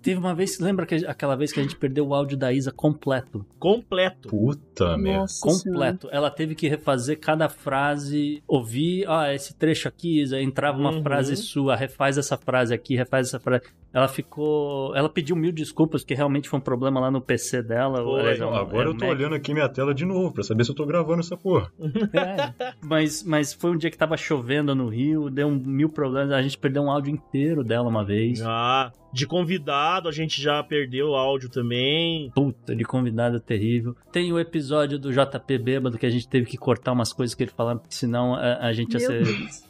Teve 0.00 0.18
uma 0.20 0.32
vez, 0.34 0.60
lembra 0.60 0.86
que 0.86 0.94
aquela 1.06 1.34
vez 1.36 1.52
que 1.52 1.58
a 1.58 1.62
gente 1.64 1.74
perdeu 1.76 2.06
o 2.06 2.14
áudio 2.14 2.36
da 2.38 2.52
Isa 2.52 2.70
completo? 2.72 3.44
completo. 3.58 4.28
Puta 4.28 4.96
merda. 4.96 5.18
Nossa 5.22 5.34
Senhora. 5.34 5.58
completo. 5.72 6.08
Ela 6.12 6.30
teve 6.30 6.54
que 6.54 6.68
refazer 6.68 7.18
cada 7.18 7.48
frase, 7.48 8.42
ouvir, 8.46 9.04
ah, 9.08 9.34
esse 9.34 9.54
trecho 9.56 9.88
aqui, 9.88 10.20
Isa, 10.22 10.40
entrava 10.40 10.78
uma 10.78 10.92
Uhum. 10.92 11.02
frase 11.02 11.36
sua, 11.36 11.74
refaz 11.98 12.16
essa 12.16 12.36
frase 12.36 12.72
aqui, 12.72 12.94
refaz 12.94 13.26
essa 13.28 13.40
frase. 13.40 13.64
Ela 13.92 14.06
ficou. 14.06 14.94
Ela 14.94 15.08
pediu 15.08 15.34
mil 15.34 15.50
desculpas, 15.50 16.02
porque 16.02 16.14
realmente 16.14 16.48
foi 16.48 16.58
um 16.58 16.62
problema 16.62 17.00
lá 17.00 17.10
no 17.10 17.20
PC 17.20 17.62
dela. 17.62 18.00
Aliás, 18.00 18.38
é 18.40 18.44
Agora 18.44 18.88
é 18.88 18.92
eu 18.92 18.96
tô 18.96 19.06
Mac. 19.06 19.16
olhando 19.16 19.34
aqui 19.34 19.52
minha 19.52 19.68
tela 19.68 19.92
de 19.94 20.04
novo 20.04 20.32
pra 20.32 20.44
saber 20.44 20.64
se 20.64 20.70
eu 20.70 20.74
tô 20.76 20.86
gravando 20.86 21.20
essa 21.20 21.36
porra. 21.36 21.72
É, 22.12 22.74
mas, 22.84 23.22
mas 23.24 23.52
foi 23.52 23.70
um 23.72 23.76
dia 23.76 23.90
que 23.90 23.98
tava 23.98 24.16
chovendo 24.16 24.74
no 24.74 24.88
Rio, 24.88 25.28
deu 25.30 25.48
um- 25.48 25.58
mil 25.58 25.88
problemas. 25.88 26.32
A 26.32 26.42
gente 26.42 26.56
perdeu 26.58 26.82
um 26.82 26.90
áudio 26.90 27.12
inteiro 27.12 27.64
dela 27.64 27.88
uma 27.88 28.04
vez. 28.04 28.38
Já. 28.38 28.92
De 29.10 29.26
convidado, 29.26 30.06
a 30.06 30.12
gente 30.12 30.40
já 30.40 30.62
perdeu 30.62 31.08
o 31.08 31.14
áudio 31.14 31.48
também. 31.48 32.30
Puta, 32.34 32.76
de 32.76 32.84
convidado 32.84 33.40
terrível. 33.40 33.96
Tem 34.12 34.30
o 34.30 34.38
episódio 34.38 34.98
do 34.98 35.10
JP 35.10 35.56
Bêbado 35.58 35.96
que 35.96 36.04
a 36.04 36.10
gente 36.10 36.28
teve 36.28 36.44
que 36.44 36.58
cortar 36.58 36.92
umas 36.92 37.10
coisas 37.10 37.34
que 37.34 37.42
ele 37.42 37.50
falava, 37.50 37.78
porque 37.80 37.94
senão 37.94 38.34
a, 38.34 38.66
a 38.66 38.72
gente 38.74 38.92
ia 38.92 39.00
ser. 39.00 39.24
Deus, 39.24 39.64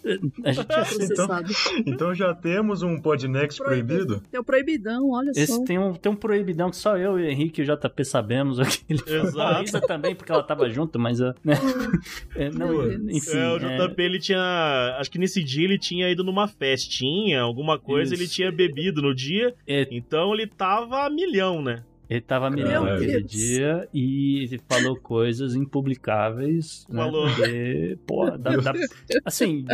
A 0.45 0.51
gente 0.53 0.69
ia 0.69 0.85
ser 0.85 0.97
processado. 0.97 1.53
Então 1.87 2.13
já 2.19 2.35
temos 2.35 2.83
um 2.83 3.01
Podnext 3.01 3.59
proibido? 3.63 4.21
Tem 4.31 4.41
o 4.41 4.45
proibidão, 4.45 5.11
olha 5.11 5.31
Esse 5.31 5.47
só. 5.47 5.65
tem 5.65 5.79
um, 5.79 5.95
tem 5.95 6.11
um 6.13 6.17
proibidão 6.17 6.71
que 6.71 6.77
só 6.77 6.97
eu 6.97 7.19
e 7.19 7.23
o 7.23 7.31
Henrique 7.31 7.63
e 7.63 7.65
o 7.65 7.77
JP 7.77 8.05
sabemos. 8.05 8.59
aqui. 8.61 8.81
Ele 8.89 9.03
Exato. 9.07 9.81
Também, 9.87 10.15
porque 10.15 10.31
ela 10.33 10.43
tava 10.43 10.69
junto, 10.69 10.99
mas. 10.99 11.21
eu, 11.21 11.35
Né? 11.45 11.55
É, 12.35 12.51
não, 12.51 12.93
enfim. 13.11 13.37
é, 13.37 13.49
o 13.53 13.57
é, 13.57 13.89
JP 13.89 14.03
ele 14.03 14.19
tinha. 14.19 14.97
Acho 14.99 15.11
que 15.11 15.19
nesse 15.19 15.43
dia 15.43 15.65
ele 15.65 15.79
tinha 15.79 16.09
ido 16.11 16.23
numa 16.23 16.47
festinha, 16.47 17.41
alguma 17.41 17.79
coisa, 17.79 18.15
Isso. 18.15 18.23
ele 18.23 18.29
tinha 18.29 18.53
bebido 18.53 19.01
no 19.03 19.15
dia. 19.15 19.55
é, 19.67 19.87
Então 19.91 20.33
ele 20.35 20.47
tava 20.47 21.05
a 21.07 21.11
milhão, 21.11 21.63
né? 21.63 21.83
Ele 22.09 22.21
tava 22.21 22.51
milhão 22.51 22.85
Meu 22.85 22.95
aquele 22.95 23.23
dia 23.23 23.89
e 23.93 24.45
ele 24.45 24.61
falou 24.69 24.97
coisas 24.97 25.55
impublicáveis. 25.55 26.87
Né? 26.89 27.03
Falou. 27.03 27.27
Porque, 27.29 27.99
pô, 28.07 28.31
dá- 28.31 28.57
dá- 28.57 28.73
assim, 29.25 29.65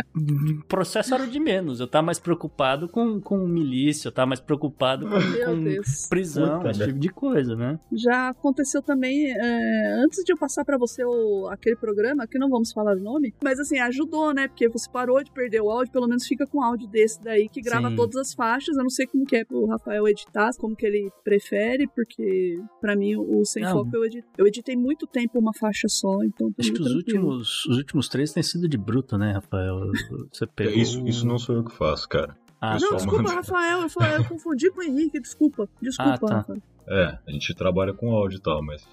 processo 0.67 1.13
era 1.13 1.25
de 1.27 1.39
menos. 1.39 1.79
Eu 1.79 1.87
tava 1.87 2.05
mais 2.07 2.19
preocupado 2.19 2.87
com, 2.89 3.19
com 3.21 3.37
milícia, 3.47 4.07
eu 4.07 4.11
tava 4.11 4.27
mais 4.27 4.39
preocupado 4.39 5.07
com, 5.07 5.15
com 5.45 5.63
prisão, 6.09 6.57
Puta 6.57 6.69
esse 6.71 6.79
merda. 6.79 6.93
tipo 6.93 6.99
de 6.99 7.09
coisa, 7.09 7.55
né? 7.55 7.79
Já 7.91 8.29
aconteceu 8.29 8.81
também, 8.81 9.31
é, 9.31 9.93
antes 10.03 10.23
de 10.23 10.31
eu 10.33 10.37
passar 10.37 10.65
pra 10.65 10.77
você 10.77 11.03
o, 11.05 11.47
aquele 11.49 11.75
programa, 11.75 12.27
que 12.27 12.37
não 12.37 12.49
vamos 12.49 12.71
falar 12.71 12.97
o 12.97 12.99
nome, 12.99 13.33
mas 13.43 13.59
assim, 13.59 13.79
ajudou, 13.79 14.33
né? 14.33 14.47
Porque 14.47 14.67
você 14.67 14.89
parou 14.89 15.23
de 15.23 15.31
perder 15.31 15.61
o 15.61 15.69
áudio, 15.69 15.91
pelo 15.91 16.07
menos 16.07 16.25
fica 16.25 16.45
com 16.45 16.61
áudio 16.61 16.87
desse 16.87 17.21
daí, 17.23 17.47
que 17.49 17.61
grava 17.61 17.89
Sim. 17.89 17.95
todas 17.95 18.15
as 18.17 18.33
faixas. 18.33 18.75
Eu 18.77 18.83
não 18.83 18.89
sei 18.89 19.07
como 19.07 19.25
que 19.25 19.37
é 19.37 19.45
pro 19.45 19.65
Rafael 19.65 20.07
editar, 20.07 20.49
como 20.57 20.75
que 20.75 20.85
ele 20.85 21.09
prefere, 21.23 21.87
porque 21.87 22.24
pra 22.81 22.95
mim 22.95 23.15
o 23.15 23.43
Sem 23.45 23.63
Não. 23.63 23.71
Foco 23.73 23.89
eu, 23.93 24.05
edit, 24.05 24.25
eu 24.37 24.47
editei 24.47 24.75
muito 24.75 25.05
tempo 25.07 25.39
uma 25.39 25.53
faixa 25.53 25.87
só, 25.87 26.23
então 26.23 26.51
tô 26.51 26.55
Acho 26.61 26.73
que 26.73 26.81
os 26.81 26.87
tranquilo. 26.91 27.25
últimos, 27.27 27.65
os 27.65 27.77
últimos 27.77 28.09
três 28.09 28.33
têm 28.33 28.43
sido 28.43 28.67
de 28.67 28.77
bruto, 28.77 29.17
né, 29.17 29.33
Rafael? 29.33 29.79
Você 30.31 30.45
pegou... 30.47 30.73
É, 30.73 30.77
Isso, 30.77 31.07
isso 31.07 31.25
não 31.27 31.37
sou 31.37 31.55
eu 31.55 31.63
que 31.63 31.75
faço, 31.75 32.07
cara. 32.09 32.37
Ah, 32.61 32.77
Não, 32.79 32.95
desculpa, 32.95 33.23
manda. 33.23 33.35
Rafael, 33.35 33.81
eu, 33.81 33.89
falei, 33.89 34.17
eu 34.17 34.25
confundi 34.25 34.71
com 34.71 34.79
o 34.79 34.83
Henrique, 34.83 35.19
desculpa. 35.19 35.67
Desculpa, 35.81 36.11
Ah, 36.13 36.17
tá. 36.17 36.35
Rafael. 36.37 36.61
É, 36.87 37.17
a 37.27 37.31
gente 37.31 37.53
trabalha 37.53 37.93
com 37.93 38.11
áudio 38.11 38.37
e 38.37 38.41
tal, 38.41 38.63
mas. 38.63 38.87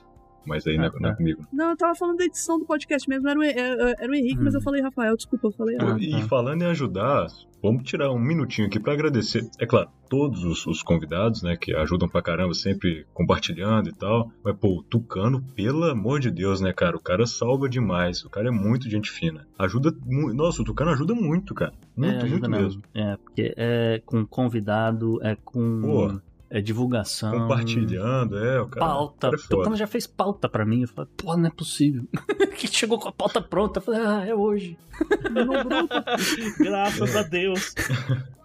Mas 0.47 0.67
aí 0.67 0.77
não, 0.77 0.85
é, 0.85 0.89
Ah, 0.89 0.93
não 1.01 1.09
é 1.09 1.13
tá. 1.13 1.17
comigo. 1.17 1.47
Não, 1.53 1.71
eu 1.71 1.77
tava 1.77 1.95
falando 1.95 2.19
da 2.19 2.25
edição 2.25 2.59
do 2.59 2.65
podcast 2.65 3.09
mesmo, 3.09 3.29
era 3.29 3.39
o, 3.39 3.43
era, 3.43 4.11
o 4.11 4.15
Henrique, 4.15 4.41
mas 4.43 4.55
Hum. 4.55 4.59
eu 4.59 4.63
falei 4.63 4.83
Rafael, 4.83 5.17
desculpa, 5.17 5.49
eu 5.49 5.53
falei. 5.53 5.77
Ah, 5.81 5.85
errado. 5.85 6.03
e 6.03 6.11
tá. 6.13 6.29
falando 6.29 6.63
em 6.63 6.67
ajudar, 6.67 7.27
vamos 7.63 7.83
tirar 7.85 8.11
um 8.11 8.19
minutinho 8.19 8.67
aqui 8.67 8.79
pra 8.81 8.93
agradecer. 8.93 9.49
É 9.59 9.67
claro, 9.67 9.89
todos 10.11 10.45
os, 10.45 10.67
os 10.67 10.83
convidados, 10.83 11.43
né, 11.43 11.57
que 11.57 11.75
ajudam 11.75 12.09
pra 12.09 12.21
caramba, 12.23 12.53
sempre 12.55 13.07
compartilhando 13.15 13.89
e 13.89 13.93
tal. 13.95 14.31
Mas, 14.45 14.57
pô, 14.57 14.79
o 14.79 14.83
Tucano, 14.83 15.43
pelo 15.55 15.85
amor 15.85 16.21
de 16.21 16.31
Deus, 16.31 16.61
né, 16.61 16.73
cara? 16.73 16.97
O 16.97 17.01
cara 17.01 17.25
salva 17.27 17.69
demais. 17.69 18.25
O 18.25 18.31
cara 18.31 18.49
é 18.49 18.51
muito 18.51 18.91
gente 18.91 19.11
fina. 19.11 19.47
Ajuda 19.59 19.93
muito. 20.05 20.35
Nossa, 20.37 20.61
o 20.63 20.65
Tucano 20.65 20.91
ajuda 20.91 21.15
muito, 21.15 21.55
cara. 21.55 21.73
Muito, 21.97 22.15
é, 22.15 22.23
ajuda 22.29 22.49
muito 22.49 22.63
mesmo. 22.63 22.83
É, 22.95 23.17
porque 23.17 23.55
é 23.57 24.03
com 24.05 24.27
convidado, 24.27 25.19
é 25.25 25.37
com 25.45 25.81
Pô. 25.83 26.21
É 26.53 26.61
divulgação. 26.61 27.33
Compartilhando, 27.33 28.37
é, 28.39 28.61
o 28.61 28.67
cara. 28.69 28.87
Pauta. 28.87 29.15
o 29.15 29.19
cara 29.21 29.35
é 29.35 29.37
O 29.37 29.41
foda. 29.41 29.57
Tucano 29.57 29.77
já 29.77 29.87
fez 29.87 30.07
pauta 30.07 30.49
pra 30.49 30.65
mim. 30.67 30.83
Eu 30.83 30.89
falei, 30.89 31.11
pô, 31.17 31.37
não 31.37 31.47
é 31.47 31.51
possível. 31.51 32.05
que 32.57 32.69
chegou 32.69 32.99
com 32.99 33.09
a 33.09 33.13
pauta 33.13 33.41
pronta. 33.41 33.79
Eu 33.79 33.83
falei, 33.83 34.01
ah, 34.01 34.25
é 34.27 34.35
hoje. 34.35 34.77
No 35.31 35.47
grupo, 35.65 35.95
Graças 36.63 37.17
a 37.17 37.23
Deus. 37.23 37.75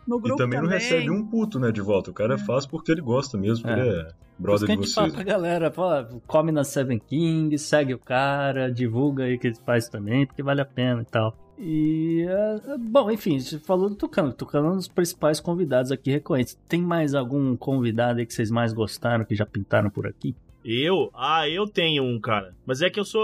no 0.08 0.18
E 0.18 0.22
grupo 0.22 0.38
também 0.38 0.62
não 0.62 0.70
recebe 0.70 1.10
um 1.12 1.26
puto, 1.26 1.60
né, 1.60 1.72
de 1.72 1.82
volta. 1.82 2.10
O 2.12 2.14
cara 2.14 2.38
faz 2.38 2.66
porque 2.66 2.92
ele 2.92 3.02
gosta 3.02 3.38
mesmo, 3.38 3.70
É. 3.70 3.74
ele 3.74 3.90
é 3.90 4.08
brother 4.40 4.68
de 4.70 4.94
fala 4.94 5.08
vocês. 5.10 5.14
pra 5.14 5.24
galera, 5.24 5.70
pô, 5.72 5.84
come 6.28 6.52
na 6.52 6.64
Seven 6.64 7.00
King, 7.00 7.58
segue 7.58 7.94
o 7.94 8.00
cara, 8.00 8.72
divulga 8.72 9.24
aí 9.26 9.38
que 9.38 9.48
ele 9.48 9.58
faz 9.66 9.90
também, 9.90 10.26
porque 10.28 10.44
vale 10.44 10.62
a 10.62 10.66
pena 10.66 11.02
e 11.02 11.06
tal. 11.06 11.36
E, 11.58 12.26
é, 12.28 12.74
é, 12.74 12.78
bom, 12.78 13.10
enfim, 13.10 13.40
você 13.40 13.58
falou 13.60 13.90
do 13.90 13.96
Tucano. 13.96 14.32
Tucano 14.32 14.68
é 14.68 14.72
um 14.72 14.76
dos 14.76 14.88
principais 14.88 15.40
convidados 15.40 15.92
aqui 15.92 16.12
recorrentes. 16.12 16.58
Tem 16.68 16.82
mais 16.82 17.16
algum 17.16 17.56
convidado 17.56 18.20
aí 18.20 18.26
que 18.26 18.34
vocês 18.34 18.52
mais 18.52 18.74
gostaram, 18.74 19.26
que 19.26 19.36
já 19.36 19.46
pintaram 19.46 19.90
por 19.90 20.06
aqui? 20.06 20.36
Eu? 20.64 21.10
Ah, 21.14 21.48
eu 21.48 21.66
tenho 21.66 22.04
um, 22.04 22.20
cara. 22.20 22.54
Mas 22.66 22.82
é 22.82 22.90
que 22.90 23.00
eu 23.00 23.06
sou. 23.06 23.22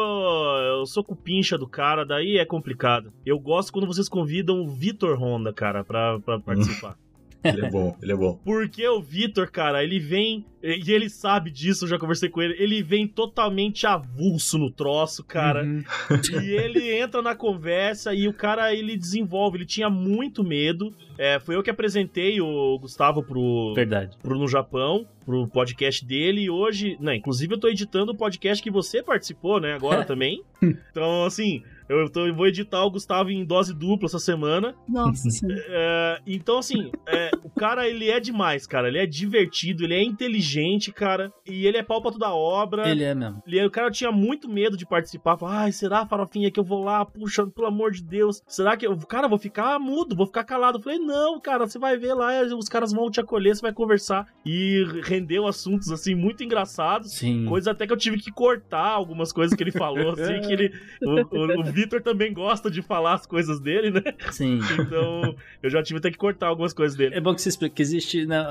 Eu 0.60 0.86
sou 0.86 1.04
cupincha 1.04 1.58
do 1.58 1.68
cara, 1.68 2.06
daí 2.06 2.38
é 2.38 2.46
complicado. 2.46 3.12
Eu 3.26 3.38
gosto 3.38 3.74
quando 3.74 3.86
vocês 3.86 4.08
convidam 4.08 4.62
o 4.62 4.70
Vitor 4.70 5.22
Honda, 5.22 5.52
cara, 5.52 5.84
pra, 5.84 6.20
pra 6.20 6.40
participar. 6.40 6.98
Ele 7.44 7.66
é 7.66 7.70
bom, 7.70 7.98
ele 8.02 8.14
é 8.14 8.16
bom. 8.16 8.40
Porque 8.46 8.88
o 8.88 9.02
Vitor, 9.02 9.52
cara, 9.52 9.84
ele 9.84 10.00
vem. 10.00 10.46
E 10.64 10.92
ele 10.92 11.10
sabe 11.10 11.52
disso, 11.52 11.84
eu 11.84 11.90
já 11.90 12.00
conversei 12.00 12.30
com 12.30 12.42
ele. 12.42 12.56
Ele 12.58 12.82
vem 12.82 13.06
totalmente 13.06 13.86
avulso 13.86 14.58
no 14.58 14.72
troço, 14.72 15.22
cara. 15.22 15.62
Uhum. 15.62 15.84
E 16.42 16.52
ele 16.52 16.90
entra 16.98 17.22
na 17.22 17.36
conversa 17.36 18.14
e 18.14 18.30
o 18.30 18.34
cara, 18.34 18.74
ele 18.74 18.96
desenvolve. 18.96 19.58
Ele 19.58 19.66
tinha 19.66 19.90
muito 19.90 20.42
medo. 20.42 20.94
É, 21.18 21.38
foi 21.40 21.56
eu 21.56 21.64
que 21.64 21.70
apresentei 21.70 22.40
o 22.40 22.80
Gustavo 22.80 23.22
pro, 23.22 23.74
Verdade. 23.76 24.18
pro 24.22 24.40
No 24.40 24.48
Japão, 24.48 25.06
pro 25.26 25.48
podcast 25.48 26.06
dele. 26.06 26.44
E 26.44 26.50
hoje, 26.50 26.98
né, 27.00 27.16
inclusive 27.16 27.54
eu 27.54 27.60
tô 27.60 27.68
editando 27.68 28.14
o 28.14 28.18
podcast 28.18 28.64
que 28.64 28.72
você 28.72 29.04
participou, 29.04 29.60
né, 29.60 29.74
agora 29.74 30.04
também. 30.06 30.42
Então, 30.62 31.26
assim, 31.26 31.62
eu, 31.90 32.10
tô, 32.10 32.26
eu 32.26 32.34
vou 32.34 32.48
editar 32.48 32.84
o 32.84 32.90
Gustavo 32.90 33.30
em 33.30 33.44
dose 33.44 33.74
dupla 33.74 34.08
essa 34.08 34.20
semana. 34.20 34.74
Nossa 34.88 35.30
senhora. 35.30 35.64
É, 35.68 36.22
então, 36.26 36.58
assim, 36.58 36.92
é, 37.08 37.32
o 37.44 37.50
cara, 37.50 37.88
ele 37.88 38.10
é 38.10 38.20
demais, 38.20 38.66
cara. 38.66 38.88
Ele 38.88 38.98
é 38.98 39.06
divertido, 39.06 39.84
ele 39.84 39.94
é 39.94 40.04
inteligente, 40.04 40.53
cara. 40.92 41.32
E 41.46 41.66
ele 41.66 41.78
é 41.78 41.84
pau 41.84 42.02
pra 42.02 42.12
toda 42.12 42.34
obra. 42.34 42.90
Ele 42.90 43.04
é 43.04 43.14
mesmo. 43.14 43.42
Ele- 43.48 43.66
o 43.66 43.72
cara 43.72 43.90
tinha 43.92 44.12
muito 44.12 44.50
medo 44.50 44.76
de 44.78 44.86
participar. 44.86 45.38
Falava, 45.38 45.60
ai, 45.64 45.72
será, 45.72 46.06
farofinha, 46.06 46.52
que 46.52 46.60
eu 46.60 46.64
vou 46.64 46.84
lá? 46.84 47.06
Puxa, 47.06 47.46
pelo 47.48 47.68
amor 47.68 47.92
de 47.92 48.04
Deus. 48.04 48.42
Será 48.48 48.76
que 48.78 48.86
eu. 48.86 48.96
Cara, 48.98 49.28
vou 49.28 49.38
ficar 49.40 49.80
mudo, 49.80 50.16
vou 50.16 50.26
ficar 50.26 50.44
calado. 50.44 50.78
Eu 50.78 50.82
falei, 50.82 51.00
não, 51.00 51.40
cara, 51.40 51.68
você 51.68 51.80
vai 51.80 51.98
ver 51.98 52.14
lá, 52.14 52.42
os 52.58 52.68
caras 52.70 52.92
vão 52.92 53.10
te 53.10 53.20
acolher, 53.20 53.56
você 53.56 53.62
vai 53.62 53.74
conversar. 53.74 54.28
E 54.46 54.84
rendeu 55.04 55.48
assuntos, 55.48 55.92
assim, 55.92 56.14
muito 56.16 56.44
engraçados. 56.44 57.14
Sim. 57.14 57.46
Coisas 57.46 57.68
até 57.68 57.86
que 57.88 57.94
eu 57.94 57.98
tive 57.98 58.18
que 58.18 58.32
cortar 58.32 58.88
algumas 58.88 59.32
coisas 59.32 59.56
que 59.56 59.64
ele 59.64 59.72
falou, 59.72 60.12
assim, 60.12 60.42
que 60.42 60.52
ele. 60.54 60.74
O, 61.04 61.10
o, 61.38 61.60
o 61.60 61.64
Vitor 61.64 62.02
também 62.02 62.34
gosta 62.34 62.70
de 62.72 62.82
falar 62.82 63.14
as 63.14 63.26
coisas 63.26 63.60
dele, 63.60 63.92
né? 63.92 64.02
Sim. 64.32 64.60
Então, 64.80 65.36
eu 65.62 65.70
já 65.70 65.82
tive 65.84 66.00
até 66.00 66.10
que 66.12 66.18
cortar 66.18 66.48
algumas 66.48 66.74
coisas 66.74 66.98
dele. 66.98 67.16
É 67.16 67.20
bom 67.22 67.34
que 67.36 67.42
você 67.42 67.50
explique 67.50 67.76
que 67.76 67.82
existe. 67.82 68.26
né, 68.26 68.44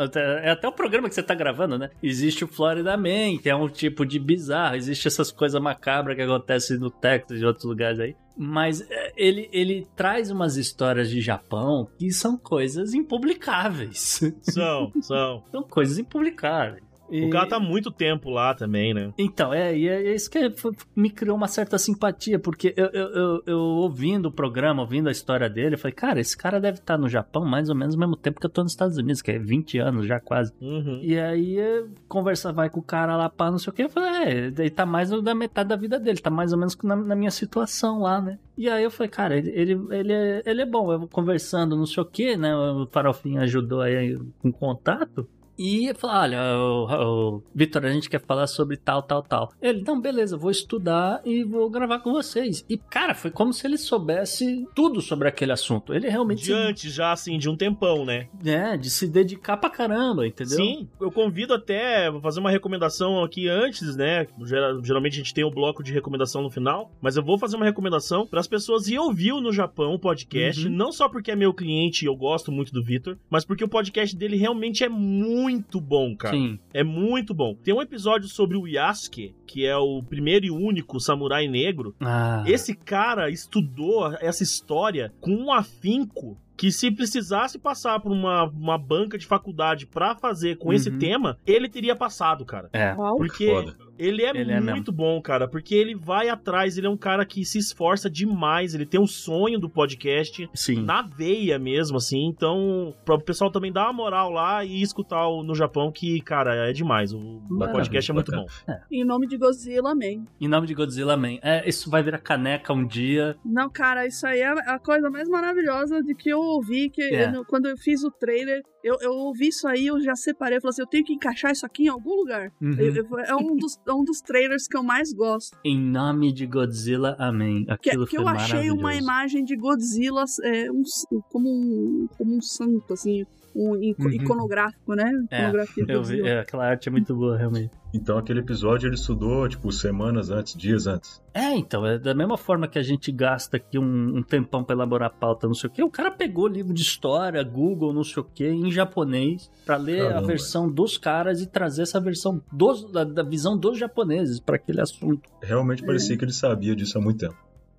é 0.43 0.51
até 0.51 0.69
o 0.69 0.73
programa 0.73 1.09
que 1.09 1.15
você 1.15 1.23
tá 1.23 1.35
gravando, 1.35 1.79
né? 1.79 1.91
Existe 2.03 2.45
o 2.45 2.49
Florida 2.49 2.97
Man, 2.97 3.39
que 3.43 3.49
é 3.49 3.57
um 3.57 3.69
tipo 3.69 4.05
de 4.05 4.19
bizarro. 4.19 4.77
Existe 4.77 5.09
essas 5.09 5.33
coisas 5.33 5.61
macabras 5.61 6.17
que 6.17 6.23
acontecem 6.23 6.79
no 6.79 6.91
Texas 6.91 7.41
e 7.41 7.45
outros 7.45 7.65
lugares 7.65 7.99
aí. 7.99 8.17
Mas 8.37 8.81
é, 8.91 9.13
ele, 9.17 9.49
ele 9.53 9.87
traz 9.95 10.31
umas 10.31 10.57
histórias 10.57 11.11
de 11.11 11.21
Japão 11.21 11.89
que 11.99 12.11
são 12.11 12.37
coisas 12.37 12.95
impublicáveis. 12.95 14.21
São, 14.43 14.93
são. 15.03 15.45
são 15.51 15.63
coisas 15.63 15.99
impublicáveis. 15.99 16.92
E- 17.13 17.25
O 17.27 17.31
cara 17.31 17.47
tá 17.47 17.61
muito 17.61 17.91
tempo 17.91 18.31
lá 18.31 18.55
também, 18.55 18.95
né? 18.95 19.13
Então, 19.19 19.53
é, 19.53 19.77
e 19.77 19.89
é 19.89 20.15
isso 20.15 20.31
que 20.31 20.51
foi- 20.53 20.73
me 20.97 21.11
criou 21.11 21.37
uma 21.37 21.47
certa 21.49 21.77
simpatia, 21.79 22.39
porque 22.39 22.73
eu, 22.77 22.87
eu, 22.87 23.09
eu, 23.15 23.43
eu 23.47 23.59
ouvindo 23.59 24.27
o 24.27 24.33
programa, 24.33 24.83
ouvindo 24.83 25.09
a 25.09 25.13
história 25.13 25.49
dele, 25.49 25.75
eu 25.75 25.79
falei, 25.79 25.95
cara, 25.95 26.21
esse 26.21 26.37
cara 26.37 26.61
deve 26.61 26.79
estar 26.79 26.97
no 26.97 27.09
Japão 27.09 27.45
mais 27.45 27.69
ou 27.69 27.75
menos 27.75 27.95
ao 27.95 28.01
mesmo 28.01 28.17
tempo 28.17 28.41
que 28.41 28.47
eu 28.47 28.51
tô 28.51 28.63
nos 28.63 28.73
Estados 28.73 28.97
Unidos, 28.97 29.21
que 29.23 29.31
é 29.31 29.39
20 29.39 29.79
anos 29.79 30.07
já 30.07 30.19
quase. 30.19 30.53
Uhum. 30.61 31.01
E 31.03 31.19
aí, 31.19 31.59
eh, 31.59 31.85
conversa 32.09 32.53
vai 32.53 32.71
com 32.71 32.81
o 32.81 32.83
cara 32.83 33.17
lá, 33.17 33.29
pá, 33.29 33.51
não 33.51 33.59
sei 33.59 33.71
o 33.71 33.75
que. 33.75 33.83
Eu 33.83 33.91
falei, 33.91 34.11
é, 34.11 34.47
ele 34.47 34.71
tá 34.71 34.87
mais 34.87 35.11
da 35.11 35.35
metade 35.35 35.69
da 35.69 35.77
vida 35.77 35.99
dele, 36.01 36.19
tá 36.21 36.31
mais 36.31 36.53
ou 36.53 36.59
menos 36.59 36.77
na, 36.83 36.97
na 36.97 37.15
minha 37.15 37.31
situação 37.31 38.01
lá, 38.01 38.21
né? 38.21 38.39
E 38.57 38.69
aí 38.69 38.83
eu 38.85 38.91
falei, 38.91 39.11
cara, 39.11 39.37
ele, 39.37 39.51
ele, 39.51 39.73
ele, 39.91 40.13
é, 40.13 40.43
ele 40.47 40.63
é 40.63 40.67
bom. 40.67 40.93
Eu 40.93 41.09
conversando, 41.09 41.77
não 41.77 41.87
sei 41.87 42.03
o 42.03 42.07
que, 42.07 42.37
né? 42.37 42.55
O 42.57 42.87
Farofinho 42.91 43.41
ajudou 43.43 43.81
aí 43.81 44.19
com 44.41 44.53
contato. 44.53 45.27
E 45.59 45.93
falou: 45.95 46.17
olha, 46.17 46.41
o, 46.57 47.37
o 47.37 47.43
Vitor, 47.55 47.85
a 47.85 47.93
gente 47.93 48.09
quer 48.09 48.21
falar 48.21 48.47
sobre 48.47 48.77
tal, 48.77 49.03
tal, 49.03 49.23
tal. 49.23 49.53
Ele, 49.61 49.83
não, 49.87 50.01
beleza, 50.01 50.37
vou 50.37 50.51
estudar 50.51 51.21
e 51.25 51.45
vou 51.45 51.69
gravar 51.71 51.99
com 52.01 52.13
vocês. 52.13 52.65
E, 52.69 52.77
cara, 52.77 53.15
foi 53.15 53.31
como 53.31 53.53
se 53.53 53.67
ele 53.67 53.77
soubesse 53.79 54.67
tudo 54.75 55.01
sobre 55.01 55.29
aquele 55.29 55.53
assunto. 55.53 55.93
Ele 55.95 56.09
realmente. 56.09 56.43
De 56.45 56.53
antes, 56.53 56.93
já 56.93 57.13
assim, 57.13 57.39
de 57.39 57.49
um 57.49 57.57
tempão, 57.57 58.05
né? 58.05 58.29
É, 58.45 58.77
de 58.77 58.91
se 58.91 59.07
dedicar 59.07 59.57
pra 59.57 59.69
caramba, 59.71 60.27
entendeu? 60.27 60.57
Sim, 60.57 60.89
eu 61.01 61.11
convido 61.11 61.55
até, 61.55 62.11
vou 62.11 62.21
fazer 62.21 62.41
uma 62.41 62.51
recomendação 62.51 63.23
aqui 63.23 63.49
antes, 63.49 63.95
né? 63.97 64.27
Geral- 64.45 64.83
Geralmente 64.83 65.15
a 65.15 65.17
gente 65.19 65.35
tem 65.35 65.45
o 65.45 65.51
bloco 65.51 65.83
de 65.83 65.93
recomendação 65.93 66.43
no 66.43 66.51
final, 66.51 66.91
mas 67.01 67.17
eu 67.17 67.23
vou 67.23 67.39
fazer 67.39 67.57
uma 67.57 67.65
recomendação 67.67 68.27
para 68.27 68.41
as 68.41 68.49
pessoas 68.49 68.89
ir 68.89 68.99
ouvir 68.99 69.33
no 69.35 69.53
Japão 69.53 69.95
o 69.95 69.99
podcast, 69.99 70.67
Uhum. 70.67 70.73
não 70.75 70.93
só 70.93 71.09
porque 71.09 71.31
é 71.31 71.37
meu 71.37 71.53
cliente 71.55 72.05
e 72.05 72.09
eu 72.09 72.17
gosto 72.17 72.51
muito 72.53 72.73
do 72.73 72.83
Vitor, 72.83 73.17
mas 73.31 73.45
porque 73.45 73.65
o 73.65 73.69
podcast 73.69 74.17
dele 74.17 74.37
realmente 74.37 74.83
é 74.85 74.89
muito 74.89 75.42
bom, 75.81 76.17
cara. 76.17 76.35
Sim. 76.37 76.59
É 76.73 76.83
muito 76.85 77.33
bom. 77.35 77.55
Tem 77.55 77.75
um 77.75 77.83
episódio 77.83 78.29
sobre 78.29 78.57
o 78.57 78.67
Yasuke, 78.67 79.35
que 79.47 79.65
é 79.67 79.77
o 79.77 80.03
primeiro 80.03 80.47
e 80.47 80.51
único 80.51 80.99
samurai 81.01 81.49
negro. 81.49 81.95
Ah, 82.01 82.43
Esse 82.47 82.75
cara 82.75 83.31
estudou 83.31 84.13
essa 84.21 84.43
história 84.43 85.13
com 85.21 85.31
um 85.35 85.53
afinco 85.53 86.37
que 86.57 86.71
se 86.71 86.91
precisasse 86.93 87.59
passar 87.59 87.99
por 87.99 88.13
uma, 88.13 88.45
uma 88.45 88.79
banca 88.79 89.19
de 89.19 89.27
faculdade 89.27 89.85
pra 89.87 90.15
fazer 90.15 90.59
com 90.59 90.73
esse 90.73 90.91
Uhum. 90.91 90.99
tema, 90.99 91.39
ele 91.47 91.69
teria 91.69 91.97
passado, 91.97 92.45
cara. 92.45 92.69
é. 92.73 92.95
Porque 92.95 93.47
Foda. 93.49 93.77
Ele 94.05 94.23
é 94.25 94.31
Ele 94.31 94.53
é 94.53 94.61
muito 94.61 94.91
bom, 94.93 95.21
cara, 95.21 95.47
porque 95.49 95.75
ele 95.75 95.95
vai 95.95 96.29
atrás, 96.29 96.77
ele 96.77 96.87
é 96.87 96.91
um 96.91 96.97
cara 96.97 97.25
que 97.25 97.45
se 97.45 97.59
esforça 97.59 98.09
demais, 98.11 98.75
ele 98.75 98.87
tem 98.87 99.01
um 99.01 99.07
sonho 99.07 99.59
do 99.59 99.69
podcast 99.69 100.49
Sim. 100.55 100.83
na 100.83 101.03
veia 101.03 101.59
mesmo, 101.59 101.97
assim, 101.99 102.27
então, 102.27 102.95
para 103.05 103.15
o 103.15 103.21
pessoal 103.21 103.51
também 103.51 103.73
dar 103.73 103.85
uma 103.85 103.93
moral 103.93 104.31
lá 104.31 104.65
e 104.65 104.83
escutar 104.83 105.27
o 105.29 105.43
no 105.43 105.55
Japão, 105.55 105.91
que, 105.93 106.21
cara, 106.21 106.69
é 106.69 106.73
demais, 106.73 107.13
o 107.13 107.19
Maravilha, 107.49 107.73
podcast 107.73 108.11
é 108.11 108.15
muito 108.15 108.31
bacana. 108.31 108.47
bom. 108.67 108.75
Em 108.91 109.05
nome 109.05 109.27
de 109.27 109.37
Godzilla, 109.37 109.95
man. 109.95 110.25
Em 110.41 110.49
nome 110.49 110.67
de 110.67 110.75
Godzilla 110.75 111.17
Man. 111.17 111.39
É, 111.43 111.69
isso 111.69 111.91
vai 111.91 112.03
virar 112.03 112.19
caneca 112.19 112.73
um 112.73 112.87
dia. 112.87 113.37
Não, 113.45 113.71
cara, 113.71 114.07
isso 114.07 114.27
aí 114.27 114.41
é 114.41 114.49
a 114.49 114.79
coisa 114.79 115.11
mais 115.11 115.29
maravilhosa 115.29 116.03
de 116.03 116.15
que 116.15 116.29
eu 116.31 116.41
ouvi, 116.41 116.91
que 116.91 117.03
É. 117.03 117.35
eu- 117.37 117.45
quando 117.45 117.67
eu 117.67 117.77
fiz 117.77 118.03
o 118.05 118.11
trailer, 118.11 118.63
eu, 118.83 118.97
eu 119.01 119.13
ouvi 119.13 119.49
isso 119.49 119.67
aí, 119.69 119.87
eu 119.87 120.01
já 120.01 120.15
separei, 120.15 120.57
eu 120.59 120.61
falei 120.61 120.71
assim, 120.73 120.83
eu 120.83 120.87
tenho 120.87 121.05
que 121.05 121.13
encaixar 121.15 121.53
isso 121.53 121.65
aqui 121.67 121.85
em 121.85 121.89
algum 121.89 122.15
lugar. 122.15 122.53
Uhum. 122.61 122.73
Eu- 122.79 122.95
eu- 122.97 123.19
é, 123.21 123.35
um 123.37 123.57
dos, 123.57 123.79
é 123.87 123.93
um 123.93 124.05
dos 124.05 124.21
trailers 124.21 124.67
que 124.67 124.77
eu 124.77 124.83
mais 124.83 125.13
gosto. 125.13 125.57
Em 125.65 125.79
nome 125.79 126.33
de 126.33 126.47
Godzilla, 126.47 127.17
amém. 127.19 127.65
Que, 127.65 127.71
Aquilo 127.73 128.07
que 128.07 128.17
foi 128.17 128.25
eu 128.25 128.29
achei 128.29 128.71
uma 128.71 128.95
imagem 128.95 129.45
de 129.45 129.57
Godzilla 129.57 130.25
é, 130.45 130.71
um 130.71 130.83
como, 131.31 131.49
um, 131.49 132.07
como 132.17 132.37
um 132.37 132.41
santo, 132.41 132.93
assim, 132.93 133.25
um 133.55 133.71
Uhum. 133.73 134.11
iconográfico, 134.11 134.95
né? 134.95 135.11
É, 135.31 135.51
Eu 135.89 136.03
vi, 136.03 136.21
é, 136.23 136.41
aquela 136.41 136.67
arte 136.67 136.89
é 136.89 136.93
muito 136.93 137.15
boa, 137.15 137.37
realmente. 137.37 137.71
Então 137.95 138.17
aquele 138.17 138.41
episódio 138.41 138.87
ele 138.89 138.95
estudou, 138.95 139.47
tipo, 139.49 139.71
semanas 139.71 140.31
antes, 140.31 140.55
dias 140.57 140.87
antes. 140.87 141.21
É, 141.35 141.55
então, 141.55 141.85
é 141.87 141.99
da 141.99 142.15
mesma 142.15 142.39
forma 142.39 142.67
que 142.67 142.79
a 142.79 142.83
gente 142.83 143.13
gasta 143.13 143.59
aqui 143.59 143.79
um, 143.79 144.17
um 144.19 144.23
tempão 144.23 144.65
pra 144.65 144.75
elaborar 144.75 145.11
pauta, 145.13 145.47
não 145.47 145.55
sei 145.55 145.69
o 145.69 145.73
quê, 145.73 145.83
o 145.83 145.91
cara 145.91 146.11
pegou 146.11 146.47
livro 146.47 146.73
de 146.73 146.81
história, 146.83 147.43
Google, 147.43 147.93
não 147.93 148.03
sei 148.05 148.23
o 148.23 148.27
quê, 148.35 148.49
em 148.49 148.71
japonês, 148.71 149.51
pra 149.67 149.77
ler 149.77 150.01
a 150.01 150.09
Caramba. 150.09 150.27
versão 150.27 150.71
dos 150.71 150.97
caras 150.97 151.41
e 151.43 151.47
trazer 151.47 151.83
essa 151.83 152.01
versão 152.01 152.43
dos, 152.51 152.91
da, 152.91 153.05
da 153.05 153.23
visão 153.23 153.59
dos 153.59 153.77
japoneses 153.79 154.41
pra 154.41 154.57
aquele 154.57 154.81
assunto. 154.81 155.29
Realmente 155.43 155.85
parecia 155.85 156.17
que 156.17 156.25
ele 156.25 156.33
sabia 156.33 156.75
disso 156.75 156.97
há 156.97 157.01
muito 157.01 157.19
tempo. 157.19 157.37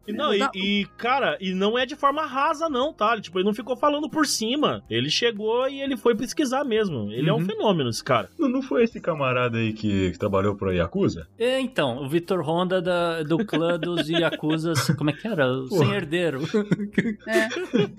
E 0.08 0.12
não, 0.12 0.34
e, 0.34 0.42
e, 0.54 0.86
cara, 0.98 1.38
e 1.40 1.54
não 1.54 1.78
é 1.78 1.86
de 1.86 1.96
forma 1.96 2.26
rasa, 2.26 2.68
não, 2.70 2.92
tá? 2.92 3.14
Ele, 3.14 3.22
tipo, 3.22 3.38
ele 3.40 3.46
não 3.46 3.54
ficou 3.54 3.76
falando 3.78 4.10
por 4.10 4.26
cima. 4.28 4.84
Ele 4.90 5.10
chegou 5.10 5.68
e 5.70 5.82
ele 5.82 5.96
foi 5.96 6.14
pesquisar 6.16 6.64
mesmo. 6.66 7.12
Ele 7.12 7.30
é 7.30 7.34
um 7.34 7.38
Uhum. 7.38 7.46
fenômeno, 7.46 7.90
esse 7.90 8.04
cara. 8.04 8.30
Não, 8.38 8.50
não 8.50 8.62
foi 8.62 8.84
esse 8.84 9.00
camarada 9.00 9.58
aí 9.58 9.72
que, 9.74 10.12
que 10.12 10.20
trabalhou 10.20 10.56
pro 10.56 10.74
Yakuza? 10.74 11.28
É, 11.40 11.60
então, 11.60 12.04
o 12.04 12.10
Vitor 12.10 12.42
Honda 12.42 12.82
da- 12.82 13.24
do 13.24 13.46
clã 13.46 13.80
dos 13.80 14.10
Yakuzas, 14.10 14.88
como 14.98 15.10
é 15.10 15.14
que 15.14 15.28
era? 15.28 15.52
O 15.52 15.68
Porra. 15.70 15.86
Sem 15.86 15.94
Herdeiro. 15.96 16.40
É. 17.28 17.48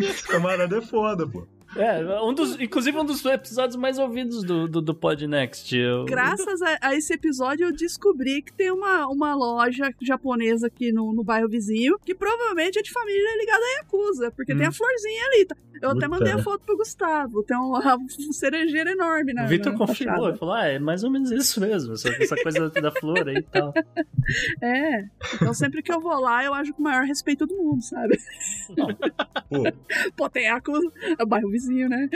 Esse 0.04 0.26
camarada 0.28 0.76
é 0.76 0.80
foda, 0.82 1.26
pô. 1.26 1.46
É, 1.76 2.22
um 2.22 2.32
dos, 2.32 2.58
inclusive 2.60 2.96
um 2.98 3.04
dos 3.04 3.24
episódios 3.24 3.76
mais 3.76 3.98
ouvidos 3.98 4.42
do, 4.44 4.68
do, 4.68 4.80
do 4.80 4.94
Podnext. 4.94 5.72
Eu- 5.74 6.04
Graças 6.04 6.62
a, 6.62 6.78
a 6.80 6.94
esse 6.94 7.12
episódio, 7.12 7.66
eu 7.66 7.72
descobri 7.72 8.42
que 8.42 8.52
tem 8.52 8.70
uma, 8.70 9.06
uma 9.08 9.34
loja 9.34 9.92
japonesa 10.00 10.66
aqui 10.68 10.92
no, 10.92 11.12
no 11.12 11.24
bairro 11.24 11.48
vizinho, 11.48 11.98
que 12.04 12.14
provavelmente 12.14 12.78
é 12.78 12.82
de 12.82 12.92
família 12.92 13.38
ligada 13.38 13.62
a 13.64 13.78
Yakuza, 13.78 14.30
porque 14.30 14.54
tem 14.54 14.64
Hum. 14.66 14.68
a 14.68 14.72
florzinha 14.72 15.24
ali. 15.26 15.44
tá? 15.46 15.56
Eu 15.84 15.90
até 15.90 16.06
Puta. 16.06 16.08
mandei 16.08 16.32
a 16.32 16.38
foto 16.38 16.62
pro 16.64 16.78
Gustavo. 16.78 17.42
Tem 17.42 17.54
uma 17.54 17.98
cerejeira 18.32 18.92
enorme 18.92 19.34
na 19.34 19.44
O 19.44 19.48
Vitor 19.48 19.72
na 19.72 19.78
confirmou, 19.78 20.28
ele 20.28 20.38
falou: 20.38 20.54
ah, 20.54 20.64
é 20.64 20.78
mais 20.78 21.04
ou 21.04 21.10
menos 21.10 21.30
isso 21.30 21.60
mesmo, 21.60 21.92
essa, 21.92 22.36
coisa 22.42 22.70
da 22.70 22.90
flor 22.90 23.28
aí 23.28 23.36
e 23.36 23.42
tal. 23.42 23.72
É. 24.62 25.04
Então 25.34 25.52
sempre 25.52 25.82
que 25.82 25.92
eu 25.92 26.00
vou 26.00 26.18
lá, 26.18 26.42
eu 26.42 26.54
ajo 26.54 26.72
com 26.72 26.80
o 26.80 26.84
maior 26.84 27.04
respeito 27.04 27.44
do 27.44 27.54
mundo, 27.54 27.82
sabe? 27.82 28.18
Pô, 29.50 29.62
Pô, 30.16 30.30
tem 30.30 30.44
Yakuza, 30.44 30.90
é 31.18 31.22
o 31.22 31.26
bairro 31.26 31.50
vizinho, 31.50 31.90
né? 31.90 32.08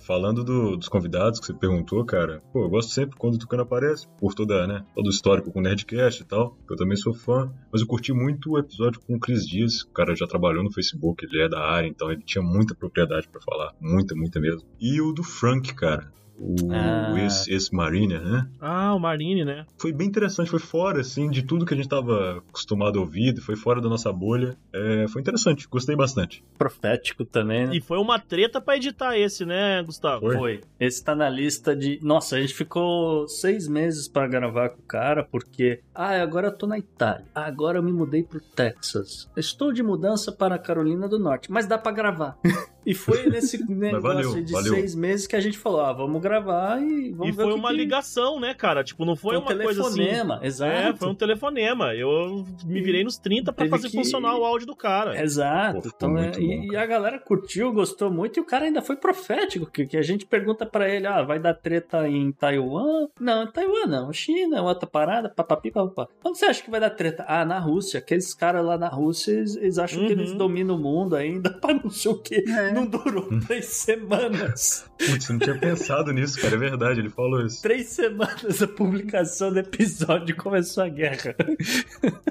Falando 0.00 0.44
do- 0.44 0.76
dos 0.76 0.88
convidados 0.88 1.40
que 1.40 1.46
você 1.46 1.54
perguntou, 1.54 2.04
cara, 2.04 2.42
pô, 2.52 2.64
eu 2.64 2.68
gosto 2.68 2.90
sempre 2.92 3.16
quando 3.16 3.34
o 3.34 3.38
Tucano 3.38 3.62
aparece, 3.62 4.06
por 4.18 4.34
toda, 4.34 4.66
né, 4.66 4.84
todo 4.94 5.06
o 5.06 5.10
histórico 5.10 5.50
com 5.52 5.58
o 5.58 5.62
Nerdcast 5.62 6.22
e 6.22 6.26
tal, 6.26 6.56
que 6.66 6.72
eu 6.72 6.76
também 6.76 6.96
sou 6.96 7.14
fã, 7.14 7.52
mas 7.72 7.80
eu 7.80 7.86
curti 7.86 8.12
muito 8.12 8.50
o 8.52 8.58
episódio 8.58 9.00
com 9.00 9.16
o 9.16 9.20
Cris 9.20 9.46
Dias, 9.46 9.82
o 9.82 9.92
cara 9.92 10.14
já 10.14 10.26
trabalhou 10.26 10.62
no 10.64 10.72
Facebook, 10.72 11.24
ele 11.24 11.42
é 11.42 11.48
da 11.48 11.60
área, 11.60 11.88
então 11.88 12.10
ele 12.10 12.22
tinha 12.22 12.42
muita 12.42 12.74
propriedade 12.74 13.28
pra 13.28 13.40
falar, 13.40 13.72
muita, 13.80 14.14
muita 14.14 14.40
mesmo. 14.40 14.62
E 14.80 15.00
o 15.00 15.12
do 15.12 15.22
Frank, 15.22 15.74
cara, 15.74 16.12
o 16.44 16.72
Ah. 16.72 17.12
ex- 17.20 17.46
ex-mariner, 17.48 18.20
né? 18.20 18.46
Ah, 18.60 18.94
o 18.94 18.98
Marine, 18.98 19.44
né? 19.44 19.64
Foi 19.78 19.92
bem 19.92 20.08
interessante, 20.08 20.50
foi 20.50 20.58
fora, 20.58 21.00
assim, 21.00 21.30
de 21.30 21.42
tudo 21.42 21.64
que 21.64 21.72
a 21.72 21.76
gente 21.76 21.88
tava 21.88 22.38
acostumado 22.48 22.98
a 22.98 23.02
ouvir, 23.02 23.38
foi 23.40 23.54
fora 23.56 23.80
da 23.80 23.88
nossa 23.88 24.12
bolha. 24.12 24.56
É, 24.72 25.06
foi 25.08 25.20
interessante, 25.20 25.68
gostei 25.68 25.94
bastante. 25.94 26.42
Profético 26.58 27.24
também, 27.24 27.66
né? 27.68 27.76
E 27.76 27.80
foi 27.80 27.98
uma 27.98 28.18
treta 28.18 28.60
pra 28.60 28.76
editar 28.76 29.16
esse, 29.16 29.44
né, 29.44 29.82
Gustavo? 29.82 30.20
Foi? 30.26 30.36
Foi. 30.36 30.60
Esse 30.80 31.02
tá 31.04 31.14
na 31.14 31.28
lista 31.28 31.74
de. 31.76 31.98
Nossa, 32.02 32.36
a 32.36 32.40
gente 32.40 32.54
ficou 32.54 33.28
seis 33.28 33.68
meses 33.68 34.08
pra 34.08 34.26
gravar 34.26 34.70
com 34.70 34.80
o 34.80 34.84
cara, 34.86 35.22
porque. 35.22 35.80
Ah, 35.94 36.20
agora 36.22 36.48
eu 36.48 36.52
tô 36.56 36.66
na 36.66 36.78
Itália. 36.78 37.24
Ah, 37.34 37.44
agora 37.44 37.78
eu 37.78 37.82
me 37.82 37.92
mudei 37.92 38.22
pro 38.22 38.40
Texas. 38.40 39.28
Estou 39.36 39.72
de 39.72 39.82
mudança 39.82 40.32
para 40.32 40.54
a 40.54 40.58
Carolina 40.58 41.06
do 41.08 41.18
Norte, 41.18 41.50
mas 41.52 41.66
dá 41.66 41.76
pra 41.76 41.92
gravar. 41.92 42.38
e 42.86 42.94
foi 42.94 43.28
nesse 43.28 43.58
negócio 43.70 44.00
valeu, 44.00 44.42
de 44.44 44.52
valeu. 44.52 44.74
seis 44.74 44.94
meses 44.94 45.26
que 45.26 45.36
a 45.36 45.40
gente 45.40 45.58
falou: 45.58 45.80
ah, 45.82 45.92
vamos 45.92 46.20
gravar 46.22 46.80
e 46.80 47.10
vamos 47.12 47.28
E 47.28 47.30
ver 47.36 47.42
foi 47.42 47.52
o 47.52 47.54
que 47.54 47.60
uma 47.60 47.68
que... 47.70 47.76
ligação, 47.76 48.40
né, 48.40 48.54
cara? 48.54 48.82
Tipo, 48.82 49.04
não 49.04 49.14
foi, 49.14 49.36
Foi 49.36 49.44
um 49.44 49.46
uma 49.56 49.62
coisa 49.64 49.82
assim. 49.82 49.94
telefonema, 49.96 50.40
exato. 50.42 50.72
É, 50.72 50.94
foi 50.94 51.08
um 51.08 51.14
telefonema. 51.14 51.94
Eu 51.94 52.44
me 52.64 52.80
virei 52.80 53.04
nos 53.04 53.18
30 53.18 53.52
pra 53.52 53.64
Teve 53.66 53.76
fazer 53.76 53.90
que- 53.90 53.96
funcionar 53.96 54.36
o 54.38 54.44
áudio 54.44 54.66
do 54.66 54.76
cara. 54.76 55.20
Exato. 55.22 55.82
Pô, 55.82 55.88
então, 55.94 56.18
é, 56.18 56.30
e, 56.38 56.66
bom, 56.68 56.72
e 56.72 56.76
a 56.76 56.86
galera 56.86 57.18
curtiu, 57.18 57.72
gostou 57.72 58.10
muito, 58.10 58.38
e 58.38 58.40
o 58.40 58.44
cara 58.46 58.64
ainda 58.64 58.80
foi 58.80 58.96
profético, 58.96 59.66
que, 59.70 59.86
que 59.86 59.96
a 59.96 60.02
gente 60.02 60.24
pergunta 60.26 60.64
pra 60.64 60.88
ele, 60.88 61.06
ah, 61.06 61.22
vai 61.22 61.38
dar 61.38 61.54
treta 61.54 62.08
em 62.08 62.32
Taiwan? 62.32 63.08
Não, 63.20 63.44
em 63.44 63.50
Taiwan 63.52 63.86
não, 63.86 64.12
China, 64.12 64.62
outra 64.62 64.88
parada, 64.88 65.28
papapi, 65.28 65.70
papapá. 65.88 66.12
Onde 66.24 66.38
você 66.38 66.46
acha 66.46 66.62
que 66.62 66.70
vai 66.70 66.80
dar 66.80 66.90
treta? 66.90 67.24
Ah, 67.28 67.44
na 67.44 67.58
Rússia. 67.58 67.98
Aqueles 67.98 68.32
caras 68.34 68.64
lá 68.64 68.76
na 68.78 68.88
Rússia, 68.88 69.32
eles, 69.32 69.56
eles 69.56 69.78
acham 69.78 70.00
que 70.06 70.12
Uhum. 70.12 70.20
eles 70.20 70.32
dominam 70.32 70.76
o 70.76 70.78
mundo 70.78 71.16
ainda, 71.16 71.50
pra 71.60 71.74
não 71.74 71.90
sei 71.90 72.10
o 72.10 72.18
quê. 72.18 72.44
É. 72.48 72.72
Não 72.72 72.86
durou 72.86 73.28
três 73.40 73.66
semanas. 73.66 74.84
Putz, 74.98 75.28
eu 75.28 75.32
não 75.34 75.40
tinha 75.40 75.58
pensado 75.58 76.12
nisso, 76.12 76.40
cara, 76.40 76.54
é 76.54 76.58
verdade, 76.58 77.00
ele 77.00 77.10
falou 77.10 77.44
isso. 77.44 77.62
Três 77.62 77.88
semanas 77.88 78.62
a 78.62 78.68
publicação 78.68 79.52
do 79.52 79.58
episódio 79.58 80.36
começou 80.36 80.84
a 80.84 80.88
guerra. 80.88 81.34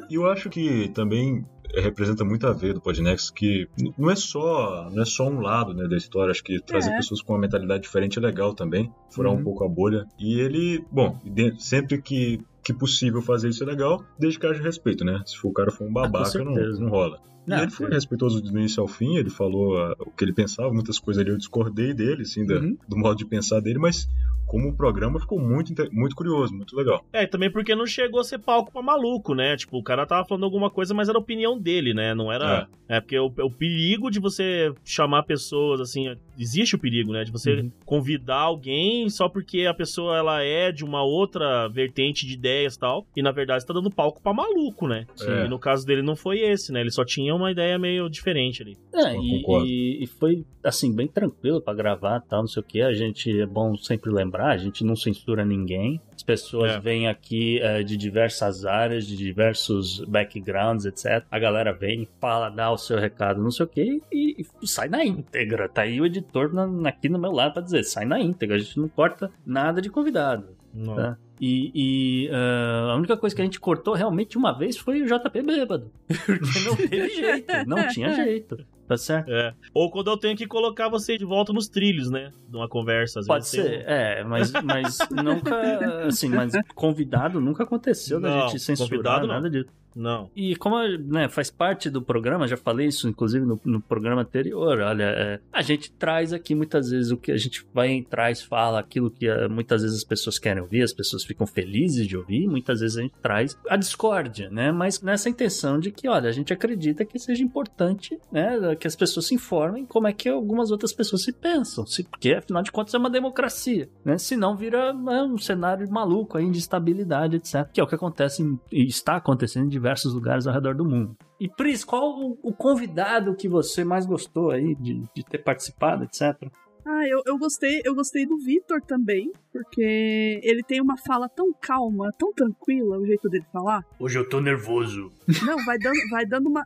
E 0.09 0.15
eu 0.15 0.25
acho 0.29 0.49
que 0.49 0.89
também 0.93 1.45
representa 1.75 2.23
muito 2.25 2.45
a 2.47 2.53
ver 2.53 2.73
do 2.73 2.81
Podnext 2.81 3.31
que 3.33 3.67
não 3.97 4.09
é 4.11 4.15
só 4.15 4.89
não 4.91 5.01
é 5.01 5.05
só 5.05 5.27
um 5.27 5.39
lado 5.39 5.73
né, 5.73 5.87
da 5.87 5.95
história 5.97 6.31
acho 6.31 6.43
que 6.43 6.59
trazer 6.63 6.91
É. 6.91 6.95
pessoas 6.97 7.21
com 7.21 7.33
uma 7.33 7.39
mentalidade 7.39 7.83
diferente 7.83 8.17
é 8.19 8.21
legal 8.21 8.53
também 8.53 8.91
furar 9.09 9.31
Uhum. 9.31 9.39
um 9.39 9.43
pouco 9.43 9.63
a 9.63 9.69
bolha 9.69 10.05
e 10.19 10.39
ele 10.39 10.83
bom 10.91 11.17
sempre 11.59 12.01
que 12.01 12.39
que 12.63 12.73
possível 12.73 13.21
fazer 13.21 13.49
isso 13.49 13.63
é 13.63 13.67
legal 13.67 14.03
desde 14.19 14.39
que 14.39 14.45
haja 14.45 14.61
respeito 14.61 15.03
né 15.03 15.21
se 15.25 15.35
for 15.37 15.49
o 15.49 15.53
cara 15.53 15.71
for 15.71 15.87
um 15.87 15.93
babaca 15.93 16.43
não, 16.43 16.51
Ah, 16.51 16.55
certeza. 16.55 16.79
não 16.81 16.89
rola 16.89 17.19
Não, 17.47 17.57
e 17.57 17.61
ele 17.63 17.71
foi 17.71 17.87
sim. 17.87 17.93
respeitoso 17.93 18.39
do 18.41 18.49
início 18.49 18.81
ao 18.81 18.87
fim, 18.87 19.15
ele 19.17 19.31
falou 19.31 19.77
ah, 19.79 19.95
o 19.99 20.11
que 20.11 20.23
ele 20.23 20.31
pensava, 20.33 20.71
muitas 20.71 20.99
coisas 20.99 21.21
ali 21.21 21.31
eu 21.31 21.37
discordei 21.37 21.91
dele, 21.91 22.21
assim, 22.21 22.45
da- 22.45 22.59
Uhum. 22.59 22.77
do 22.87 22.95
modo 22.97 23.17
de 23.17 23.25
pensar 23.25 23.59
dele, 23.61 23.79
mas 23.79 24.07
como 24.51 24.67
o 24.67 24.75
programa 24.75 25.17
ficou 25.17 25.39
muito, 25.39 25.73
muito 25.93 26.13
curioso, 26.13 26.53
muito 26.53 26.75
legal. 26.75 27.05
É, 27.13 27.23
e 27.23 27.27
também 27.27 27.49
porque 27.49 27.73
não 27.73 27.85
chegou 27.85 28.19
a 28.19 28.23
ser 28.25 28.37
palco 28.37 28.69
pra 28.69 28.81
maluco, 28.81 29.33
né? 29.33 29.55
Tipo, 29.55 29.77
o 29.77 29.83
cara 29.83 30.05
tava 30.05 30.27
falando 30.27 30.43
alguma 30.43 30.69
coisa, 30.69 30.93
mas 30.93 31.07
era 31.07 31.17
a 31.17 31.21
opinião 31.21 31.57
dele, 31.57 31.93
né? 31.93 32.13
Não 32.13 32.29
era. 32.29 32.67
É, 32.85 32.99
porque 32.99 33.17
o, 33.17 33.27
o 33.27 33.49
perigo 33.49 34.11
de 34.11 34.19
você 34.19 34.73
chamar 34.83 35.23
pessoas, 35.23 35.79
assim. 35.79 36.17
Existe 36.41 36.75
o 36.75 36.79
perigo, 36.79 37.11
né? 37.13 37.23
De 37.23 37.31
você 37.31 37.53
Uhum. 37.61 37.71
convidar 37.85 38.39
alguém 38.39 39.09
só 39.09 39.29
porque 39.29 39.65
a 39.65 39.73
pessoa 39.73 40.17
ela 40.17 40.41
é 40.43 40.71
de 40.71 40.83
uma 40.83 41.03
outra 41.03 41.67
vertente 41.67 42.25
de 42.25 42.33
ideias 42.33 42.75
e 42.75 42.79
tal. 42.79 43.05
E 43.15 43.21
na 43.21 43.31
verdade 43.31 43.61
você 43.61 43.67
tá 43.67 43.73
dando 43.73 43.89
palco 43.91 44.21
pra 44.21 44.33
maluco, 44.33 44.87
né? 44.87 45.05
É. 45.21 45.45
E 45.45 45.47
no 45.49 45.59
caso 45.59 45.85
dele 45.85 46.01
não 46.01 46.15
foi 46.15 46.39
esse, 46.39 46.71
né? 46.71 46.81
Ele 46.81 46.91
só 46.91 47.05
tinha 47.05 47.33
uma 47.35 47.51
ideia 47.51 47.77
meio 47.77 48.09
diferente 48.09 48.61
ali. 48.61 48.77
É, 48.93 49.15
e, 49.15 49.43
e- 49.65 50.03
e 50.03 50.07
foi, 50.07 50.43
assim, 50.63 50.93
bem 50.93 51.07
tranquilo 51.07 51.61
pra 51.61 51.73
gravar 51.73 52.19
tal, 52.21 52.41
não 52.41 52.47
sei 52.47 52.61
o 52.61 52.65
que. 52.65 52.81
A 52.81 52.93
gente, 52.93 53.39
é 53.39 53.45
bom 53.45 53.75
sempre 53.77 54.11
lembrar, 54.11 54.51
a 54.51 54.57
gente 54.57 54.83
não 54.83 54.95
censura 54.95 55.45
ninguém. 55.45 55.99
As 56.21 56.23
pessoas 56.23 56.73
É. 56.73 56.79
vêm 56.79 57.07
aqui 57.07 57.59
é, 57.61 57.81
de 57.81 57.97
diversas 57.97 58.63
áreas, 58.63 59.07
de 59.07 59.17
diversos 59.17 60.05
backgrounds, 60.05 60.85
etc. 60.85 61.25
A 61.31 61.39
galera 61.39 61.73
vem, 61.73 62.07
fala, 62.19 62.47
dá 62.49 62.69
o 62.71 62.77
seu 62.77 62.99
recado, 62.99 63.41
não 63.41 63.49
sei 63.49 63.65
o 63.65 63.67
que, 63.67 64.01
e, 64.13 64.45
e 64.61 64.67
sai 64.67 64.87
na 64.87 65.03
íntegra. 65.03 65.67
Tá 65.67 65.81
aí 65.81 65.99
o 65.99 66.05
editor 66.05 66.53
na- 66.53 66.89
aqui 66.89 67.09
no 67.09 67.17
meu 67.17 67.31
lado 67.31 67.53
pra 67.53 67.61
dizer, 67.63 67.83
sai 67.83 68.05
na 68.05 68.19
íntegra. 68.19 68.55
A 68.55 68.59
gente 68.59 68.79
não 68.79 68.87
corta 68.87 69.31
nada 69.43 69.81
de 69.81 69.89
convidado. 69.89 70.45
Não. 70.71 70.95
Tá. 70.95 71.17
E, 71.41 71.71
e, 71.73 72.29
ah, 72.31 72.91
a 72.91 72.95
única 72.95 73.17
coisa 73.17 73.35
que 73.35 73.41
a 73.41 73.45
gente 73.45 73.59
cortou 73.59 73.95
realmente 73.95 74.37
uma 74.37 74.55
vez 74.55 74.77
foi 74.77 75.01
o 75.01 75.07
JP 75.07 75.41
bêbado. 75.41 75.91
Porque 76.07 76.59
não 76.59 76.75
teve 76.75 77.09
jeito, 77.09 77.53
não 77.65 77.87
tinha 77.87 78.13
jeito. 78.23 78.63
Tá 78.87 78.95
certo? 78.95 79.31
É. 79.31 79.53
Ou 79.73 79.89
quando 79.89 80.11
eu 80.11 80.17
tenho 80.17 80.37
que 80.37 80.45
colocar 80.45 80.89
você 80.89 81.17
de 81.17 81.25
volta 81.25 81.51
nos 81.51 81.67
trilhos, 81.67 82.11
né? 82.11 82.29
De 82.47 82.57
uma 82.57 82.67
conversa. 82.67 83.21
Às 83.21 83.25
Pode 83.25 83.45
vezes 83.45 83.59
tem 83.59 83.79
ser, 83.79 83.89
é, 83.89 84.23
mas, 84.23 84.51
mas 84.51 84.97
nunca, 85.09 86.05
assim, 86.05 86.29
mas 86.29 86.53
convidado 86.75 87.39
nunca 87.39 87.63
aconteceu 87.63 88.19
da 88.19 88.41
gente 88.41 88.59
censurar 88.59 89.21
não. 89.21 89.27
nada 89.27 89.49
disso. 89.49 89.69
Não. 89.95 90.29
E 90.35 90.55
como 90.55 90.77
né, 90.79 91.29
faz 91.29 91.49
parte 91.49 91.89
do 91.89 92.01
programa, 92.01 92.47
já 92.47 92.57
falei 92.57 92.87
isso 92.87 93.07
inclusive 93.07 93.45
no, 93.45 93.59
no 93.63 93.81
programa 93.81 94.21
anterior, 94.21 94.79
olha, 94.79 95.03
é, 95.03 95.39
a 95.51 95.61
gente 95.61 95.91
traz 95.91 96.33
aqui 96.33 96.55
muitas 96.55 96.89
vezes 96.89 97.11
o 97.11 97.17
que 97.17 97.31
a 97.31 97.37
gente 97.37 97.65
vai 97.73 97.91
traz, 98.09 98.41
fala 98.41 98.79
aquilo 98.79 99.09
que 99.09 99.27
eh, 99.27 99.47
muitas 99.47 99.81
vezes 99.81 99.97
as 99.97 100.03
pessoas 100.03 100.39
querem 100.39 100.61
ouvir, 100.61 100.81
as 100.83 100.93
pessoas 100.93 101.23
ficam 101.23 101.45
felizes 101.45 102.07
de 102.07 102.17
ouvir, 102.17 102.47
muitas 102.47 102.79
vezes 102.79 102.97
a 102.97 103.01
gente 103.01 103.15
traz 103.21 103.57
a 103.69 103.75
discórdia, 103.75 104.49
né? 104.49 104.71
Mas 104.71 105.01
nessa 105.01 105.29
intenção 105.29 105.79
de 105.79 105.91
que, 105.91 106.07
olha, 106.07 106.29
a 106.29 106.31
gente 106.31 106.53
acredita 106.53 107.05
que 107.05 107.19
seja 107.19 107.43
importante, 107.43 108.19
né, 108.31 108.75
que 108.75 108.87
as 108.87 108.95
pessoas 108.95 109.27
se 109.27 109.35
informem 109.35 109.85
como 109.85 110.07
é 110.07 110.13
que 110.13 110.29
algumas 110.29 110.71
outras 110.71 110.93
pessoas 110.93 111.23
se 111.23 111.31
pensam, 111.31 111.85
se, 111.85 112.03
porque 112.03 112.33
afinal 112.33 112.63
de 112.63 112.71
contas 112.71 112.93
é 112.93 112.97
uma 112.97 113.09
democracia, 113.09 113.89
né? 114.03 114.17
Senão 114.17 114.55
vira 114.55 114.93
né, 114.93 115.21
um 115.23 115.37
cenário 115.37 115.89
maluco 115.89 116.37
aí 116.37 116.49
de 116.49 116.57
instabilidade, 116.57 117.37
etc. 117.37 117.69
Que 117.71 117.81
é 117.81 117.83
o 117.83 117.87
que 117.87 117.95
acontece 117.95 118.43
e 118.71 118.85
está 118.85 119.15
acontecendo 119.15 119.65
em 119.65 119.69
diversos 119.81 120.13
lugares 120.13 120.45
ao 120.45 120.53
redor 120.53 120.75
do 120.75 120.85
mundo. 120.85 121.17
E 121.39 121.49
Pris, 121.49 121.83
qual 121.83 122.19
o, 122.19 122.37
o 122.43 122.53
convidado 122.53 123.35
que 123.35 123.49
você 123.49 123.83
mais 123.83 124.05
gostou 124.05 124.51
aí 124.51 124.75
de, 124.75 125.03
de 125.13 125.25
ter 125.25 125.39
participado, 125.39 126.03
etc? 126.03 126.37
Ah, 126.85 127.07
eu, 127.07 127.21
eu 127.25 127.37
gostei, 127.37 127.81
eu 127.83 127.95
gostei 127.95 128.25
do 128.25 128.37
Vitor 128.37 128.81
também, 128.81 129.31
porque 129.51 130.39
ele 130.43 130.63
tem 130.63 130.81
uma 130.81 130.97
fala 130.97 131.27
tão 131.27 131.51
calma, 131.59 132.09
tão 132.17 132.31
tranquila, 132.33 132.97
o 132.97 133.05
jeito 133.05 133.27
dele 133.27 133.45
falar. 133.51 133.83
Hoje 133.99 134.17
eu 134.17 134.27
tô 134.27 134.39
nervoso. 134.39 135.11
Não, 135.45 135.63
vai 135.65 135.77
dando, 135.77 136.09
vai 136.09 136.25
dando 136.25 136.47
uma. 136.47 136.65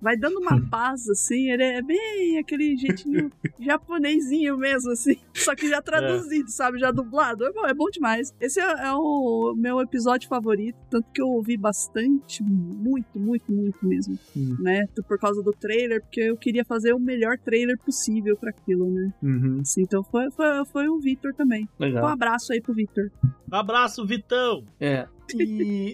Vai 0.00 0.16
dando 0.16 0.38
uma 0.38 0.60
paz, 0.68 1.08
assim, 1.08 1.50
ele 1.50 1.62
é 1.62 1.82
bem 1.82 2.38
aquele 2.38 2.76
jeitinho 2.76 3.30
japonesinho 3.60 4.56
mesmo, 4.56 4.90
assim. 4.92 5.16
Só 5.34 5.54
que 5.54 5.68
já 5.68 5.82
traduzido, 5.82 6.50
sabe? 6.50 6.78
Já 6.78 6.90
dublado. 6.90 7.44
É 7.44 7.52
bom, 7.52 7.66
é 7.66 7.74
bom 7.74 7.90
demais. 7.90 8.34
Esse 8.40 8.60
é, 8.60 8.86
é 8.86 8.92
o 8.94 9.54
meu 9.56 9.80
episódio 9.80 10.28
favorito, 10.28 10.78
tanto 10.88 11.06
que 11.12 11.20
eu 11.20 11.28
ouvi 11.28 11.56
bastante, 11.56 12.42
muito, 12.42 13.18
muito, 13.18 13.52
muito 13.52 13.86
mesmo. 13.86 14.18
Hum. 14.36 14.56
Né? 14.60 14.86
Por 15.06 15.18
causa 15.18 15.42
do 15.42 15.52
trailer, 15.52 16.00
porque 16.02 16.20
eu 16.20 16.36
queria 16.36 16.64
fazer 16.64 16.94
o 16.94 17.00
melhor 17.00 17.36
trailer 17.38 17.78
possível 17.78 18.36
pra 18.36 18.50
aquilo, 18.50 18.90
né? 18.90 19.12
Uhum, 19.22 19.60
Assim, 19.60 19.82
então 19.82 20.02
foi, 20.02 20.30
foi, 20.30 20.46
foi 20.66 20.88
o 20.88 20.98
Victor 20.98 21.34
também. 21.34 21.68
Um 21.78 21.84
legal. 21.84 22.06
abraço 22.06 22.52
aí 22.52 22.60
pro 22.60 22.74
Victor. 22.74 23.10
Abraço, 23.50 24.06
Vitão! 24.06 24.64
É. 24.78 25.06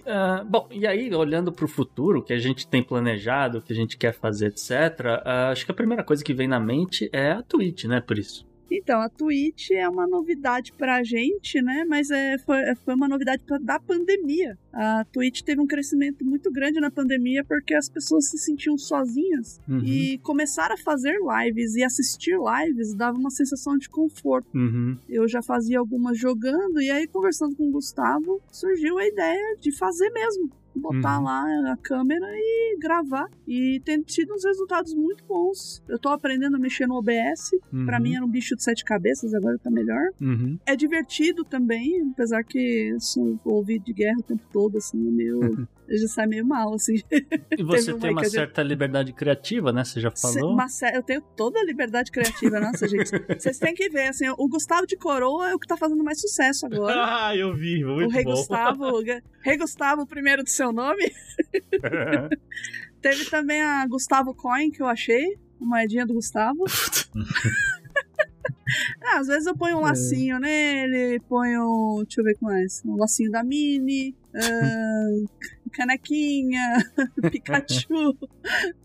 Ah, 0.05 0.43
bom, 0.47 0.67
e 0.71 0.85
aí, 0.85 1.13
olhando 1.13 1.51
para 1.51 1.65
o 1.65 1.67
futuro, 1.67 2.23
que 2.23 2.33
a 2.33 2.39
gente 2.39 2.67
tem 2.67 2.83
planejado, 2.83 3.61
que 3.61 3.73
a 3.73 3.75
gente 3.75 3.97
quer 3.97 4.13
fazer, 4.13 4.47
etc., 4.47 5.21
ah, 5.25 5.49
acho 5.51 5.65
que 5.65 5.71
a 5.71 5.75
primeira 5.75 6.03
coisa 6.03 6.23
que 6.23 6.33
vem 6.33 6.47
na 6.47 6.59
mente 6.59 7.09
é 7.11 7.31
a 7.31 7.41
Twitch, 7.41 7.85
né, 7.85 8.01
por 8.01 8.17
isso. 8.17 8.45
Então, 8.69 8.99
a 9.01 9.09
Twitch 9.09 9.71
é 9.71 9.87
uma 9.87 10.05
novidade 10.07 10.73
pra 10.73 11.03
gente, 11.03 11.61
né? 11.61 11.85
Mas 11.87 12.09
é, 12.11 12.37
foi, 12.39 12.57
foi 12.83 12.95
uma 12.95 13.07
novidade 13.07 13.43
pra, 13.43 13.57
da 13.57 13.79
pandemia. 13.79 14.57
A 14.73 15.05
Twitch 15.11 15.41
teve 15.41 15.61
um 15.61 15.65
crescimento 15.67 16.23
muito 16.25 16.51
grande 16.51 16.79
na 16.79 16.91
pandemia 16.91 17.43
porque 17.43 17.73
as 17.73 17.89
pessoas 17.89 18.29
se 18.29 18.37
sentiam 18.37 18.77
sozinhas 18.77 19.59
Uhum, 19.67 19.79
e 19.83 20.17
começaram 20.19 20.75
a 20.75 20.77
fazer 20.77 21.15
lives 21.19 21.75
e 21.75 21.83
assistir 21.83 22.35
lives 22.37 22.93
dava 22.93 23.17
uma 23.17 23.29
sensação 23.29 23.77
de 23.77 23.89
conforto. 23.89 24.47
uhum, 24.55 24.97
Eu 25.09 25.27
já 25.27 25.41
fazia 25.41 25.79
algumas 25.79 26.17
jogando 26.17 26.81
e 26.81 26.89
aí 26.89 27.07
conversando 27.07 27.55
com 27.55 27.67
o 27.67 27.71
Gustavo 27.71 28.41
surgiu 28.51 28.97
a 28.97 29.07
ideia 29.07 29.57
de 29.59 29.71
fazer 29.71 30.09
mesmo. 30.11 30.51
Botar 30.79 31.17
Uhum. 31.19 31.23
lá 31.25 31.71
a 31.73 31.77
câmera 31.77 32.25
e 32.33 32.77
gravar. 32.79 33.27
E 33.47 33.81
tem 33.83 34.01
tido 34.01 34.33
uns 34.33 34.43
resultados 34.45 34.93
muito 34.93 35.23
bons. 35.25 35.81
Eu 35.87 35.97
tô 35.99 36.09
aprendendo 36.09 36.55
a 36.55 36.59
mexer 36.59 36.87
no 36.87 36.95
OBS. 36.95 37.51
Pra 37.85 37.97
uhum, 37.97 38.03
mim 38.03 38.15
era 38.15 38.25
um 38.25 38.29
bicho 38.29 38.55
de 38.55 38.63
sete 38.63 38.83
cabeças, 38.83 39.33
agora 39.33 39.57
tá 39.59 39.69
melhor. 39.69 40.01
uhum. 40.21 40.57
É 40.65 40.75
divertido 40.75 41.43
também, 41.43 42.09
apesar 42.13 42.43
que 42.43 42.95
sou 42.99 43.39
ouvido 43.45 43.83
de 43.85 43.93
guerra 43.93 44.17
o 44.19 44.23
tempo 44.23 44.43
todo, 44.51 44.77
assim, 44.77 45.07
é 45.07 45.11
meio. 45.11 45.39
já 45.89 46.07
sai 46.07 46.27
meio 46.27 46.45
mal, 46.45 46.73
assim. 46.73 46.95
E 47.57 47.63
você 47.63 47.91
uma 47.93 47.99
tem 47.99 48.11
uma 48.11 48.23
certa 48.25 48.61
liberdade 48.61 49.13
criativa, 49.13 49.71
né? 49.71 49.83
Você 49.83 49.99
já 50.01 50.11
falou. 50.11 50.53
Uma 50.53 50.67
sé- 50.67 50.95
eu 50.95 51.01
tenho 51.03 51.21
toda 51.35 51.59
a 51.59 51.63
liberdade 51.63 52.11
criativa, 52.11 52.59
nossa, 52.59 52.87
gente. 52.87 53.09
Vocês 53.39 53.57
têm 53.57 53.73
que 53.73 53.89
ver, 53.89 54.07
assim, 54.09 54.27
o 54.29 54.47
Gustavo 54.47 54.85
de 54.85 54.97
Coroa 54.97 55.49
é 55.49 55.55
o 55.55 55.59
que 55.59 55.67
tá 55.67 55.77
fazendo 55.77 56.03
mais 56.03 56.19
sucesso 56.19 56.65
agora. 56.65 56.97
Ah, 57.27 57.35
eu 57.35 57.53
vi, 57.55 57.83
muito 57.83 58.09
o 58.09 58.13
Rei 58.13 58.23
bom. 58.23 58.31
Gustavo, 58.31 58.83
o 58.85 59.03
Rei 59.41 59.57
Gustavo, 59.57 60.05
primeiro 60.05 60.43
do 60.43 60.49
seu 60.49 60.71
nome. 60.71 61.11
Teve 63.01 63.25
também 63.29 63.61
a 63.61 63.85
Gustavo 63.87 64.33
Coin, 64.33 64.69
que 64.71 64.81
eu 64.81 64.87
achei, 64.87 65.37
uma 65.59 65.77
moedinha 65.77 66.05
do 66.05 66.13
Gustavo. 66.13 66.65
Ah, 69.01 69.19
às 69.19 69.27
vezes 69.27 69.45
eu 69.45 69.55
ponho 69.55 69.77
um 69.77 69.81
lacinho 69.81 70.39
nele, 70.39 71.19
ponho. 71.29 72.03
Deixa 72.03 72.19
eu 72.19 72.25
ver 72.25 72.35
com 72.35 72.47
mais. 72.47 72.83
Um 72.85 72.97
lacinho 72.97 73.31
da 73.31 73.41
Mini, 73.43 74.13
ah, 74.35 75.09
canequinha, 75.69 76.77
Pikachu. 77.31 78.15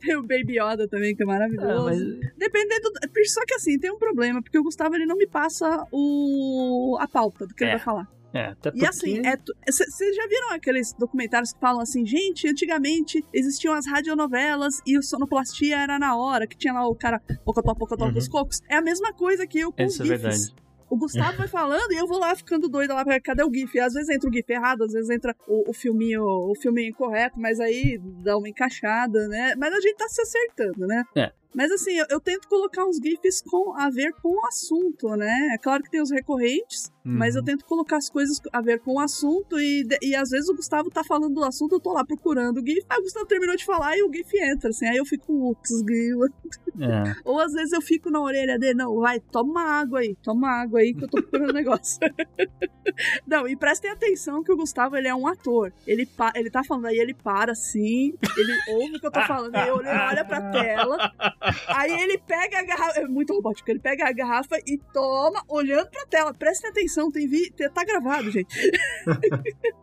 Tem 0.01 0.17
o 0.17 0.23
Baby 0.23 0.59
Yoda 0.61 0.89
também, 0.89 1.15
que 1.15 1.23
é 1.23 1.27
Ah, 1.27 1.29
maravilhoso. 1.29 1.85
mas 1.85 1.99
Dependendo. 2.37 2.91
do- 2.91 3.27
Só 3.27 3.45
que 3.47 3.55
assim, 3.55 3.79
tem 3.79 3.91
um 3.93 3.99
problema, 3.99 4.43
porque 4.43 4.59
o 4.59 4.63
Gustavo 4.63 4.95
ele 4.95 5.07
não 5.07 5.17
me 5.17 5.27
passa 5.27 5.87
o 5.93 6.97
a 7.01 7.07
pauta 7.09 7.47
do 7.47 7.55
que 7.55 7.65
ele 7.65 7.71
É. 7.73 7.77
vai 7.77 7.85
falar. 7.85 8.09
é, 8.35 8.47
até 8.47 8.71
porque 8.71 8.83
E 8.85 8.89
assim, 8.89 9.21
vocês 9.69 10.17
já 10.17 10.27
viram 10.27 10.53
aqueles 10.53 10.95
documentários 10.95 11.53
que 11.53 11.61
falam 11.61 11.83
assim, 11.83 12.05
gente, 12.07 12.49
antigamente 12.49 13.23
existiam 13.33 13.75
as 13.75 13.87
radionovelas 13.87 14.81
e 14.87 14.97
o 14.97 15.03
sonoplastia 15.03 15.77
era 15.79 15.99
na 15.99 16.17
hora, 16.17 16.47
que 16.47 16.57
tinha 16.57 16.73
lá 16.73 16.87
o 16.89 16.95
cara 16.95 17.21
pocotó, 17.45 17.75
pocotó 17.75 18.07
Uhum. 18.07 18.13
dos 18.15 18.29
cocos. 18.29 18.61
É 18.71 18.77
a 18.77 18.83
mesma 18.83 19.13
coisa 19.13 19.47
que 19.47 19.59
eu 19.61 19.71
com 19.71 19.83
Isso 19.85 20.03
é 20.03 20.07
verdade. 20.07 20.55
O 20.93 20.97
Gustavo 20.99 21.39
vai 21.39 21.49
falando 21.49 21.91
e 21.91 21.97
eu 21.97 22.07
vou 22.07 22.19
lá 22.19 22.37
ficando 22.37 22.69
doida 22.69 22.93
lá, 22.93 23.03
cadê 23.19 23.43
o 23.43 23.51
GIF? 23.51 23.81
Às 23.81 23.95
vezes 23.95 24.11
entra 24.11 24.29
o 24.29 24.33
GIF 24.33 24.53
errado, 24.53 24.85
às 24.85 24.93
vezes 24.93 25.09
entra 25.09 25.35
o, 25.49 25.71
o 25.71 25.73
filminho, 25.73 26.23
o 26.23 26.55
filminho 26.55 26.91
incorreto, 26.91 27.41
mas 27.41 27.59
aí 27.61 27.99
dá 28.23 28.37
uma 28.37 28.47
encaixada, 28.47 29.27
né? 29.27 29.55
Mas 29.57 29.73
a 29.73 29.81
gente 29.81 29.97
tá 29.97 30.07
se 30.07 30.21
acertando, 30.21 30.87
né? 30.87 31.03
É. 31.17 31.33
Mas 31.55 31.71
assim, 31.71 31.93
eu, 31.93 32.07
eu 32.09 32.21
tento 32.21 32.49
colocar 32.49 32.85
uns 32.85 32.97
GIFs 32.97 33.43
com, 33.43 33.75
a 33.79 33.91
ver 33.91 34.13
com 34.23 34.29
o 34.29 34.47
assunto, 34.47 35.09
né? 35.17 35.51
É 35.55 35.59
claro 35.59 35.83
que 35.83 35.91
tem 35.91 36.01
os 36.01 36.11
recorrentes, 36.11 36.91
mas 37.05 37.35
eu 37.35 37.41
Uhum. 37.41 37.47
tento 37.47 37.65
colocar 37.65 37.97
as 37.97 38.09
coisas 38.09 38.41
a 38.53 38.61
ver 38.61 38.81
com 38.81 38.95
o 38.95 39.01
assunto 39.01 39.59
e, 39.61 39.87
e 40.01 40.15
às 40.15 40.31
vezes 40.31 40.49
o 40.49 40.55
Gustavo 40.55 40.89
tá 40.91 41.03
falando 41.03 41.35
do 41.35 41.45
assunto, 41.45 41.75
eu 41.75 41.81
tô 41.81 41.93
lá 41.93 42.05
procurando 42.05 42.59
o 42.59 42.67
GIF, 42.67 42.85
aí 42.89 42.99
o 42.99 43.03
Gustavo 43.03 43.27
terminou 43.27 43.57
de 43.57 43.65
falar 43.65 43.97
e 43.97 44.03
o 44.03 44.13
GIF 44.13 44.37
entra, 44.39 44.71
assim, 44.71 44.87
aí 44.87 44.97
eu 44.97 45.05
fico, 45.05 45.51
ups, 45.51 45.83
grila. 45.83 46.29
É. 46.81 47.15
Ou 47.25 47.39
às 47.41 47.53
vezes 47.53 47.73
eu 47.73 47.83
fico 47.83 48.11
na 48.11 48.21
orelha 48.21 48.59
dele, 48.59 48.75
não, 48.75 48.97
vai, 49.01 49.21
toma 49.21 49.63
água 49.63 50.01
aí, 50.01 50.17
toma 50.23 50.49
água 50.49 50.81
aí 50.81 50.95
que 50.95 51.05
eu 51.05 51.09
tô 51.09 51.21
procurando 51.21 51.51
um 51.51 51.55
negócio. 51.55 51.99
não, 53.27 53.47
e 53.49 53.57
prestem 53.57 53.91
atenção 53.91 54.43
que 54.43 54.53
o 54.53 54.57
Gustavo, 54.57 54.97
ele 54.97 55.09
é 55.09 55.15
um 55.15 55.27
ator. 55.27 55.73
Ele, 55.87 56.09
ele 56.35 56.51
tá 56.51 56.63
falando 56.65 56.87
aí, 56.87 56.99
ele 56.99 57.15
para 57.15 57.53
assim, 57.53 58.15
ele 58.37 58.53
ouve 58.69 58.97
o 58.97 59.01
que 59.01 59.07
eu 59.07 59.11
tô 59.11 59.21
falando, 59.23 59.55
aí 59.55 59.69
ele 59.69 59.89
olha 59.89 60.25
pra 60.25 60.51
tela, 60.51 61.13
aí 61.69 61.93
ele 61.93 62.19
pega 62.19 62.59
a 62.59 62.63
garrafa, 62.63 63.01
é 63.01 63.07
muito 63.07 63.33
robótico, 63.33 63.71
ele 63.71 63.81
pega 63.81 64.09
a 64.09 64.13
garrafa 64.13 64.59
e 64.67 64.79
toma, 64.93 65.43
olhando 65.49 65.91
pra 65.91 66.07
tela. 66.07 66.35
Prestem 66.35 66.71
atenção, 66.71 67.11
tem 67.11 67.27
vi, 67.27 67.51
tá 67.51 67.85
gravado, 67.85 68.31
gente. 68.31 68.55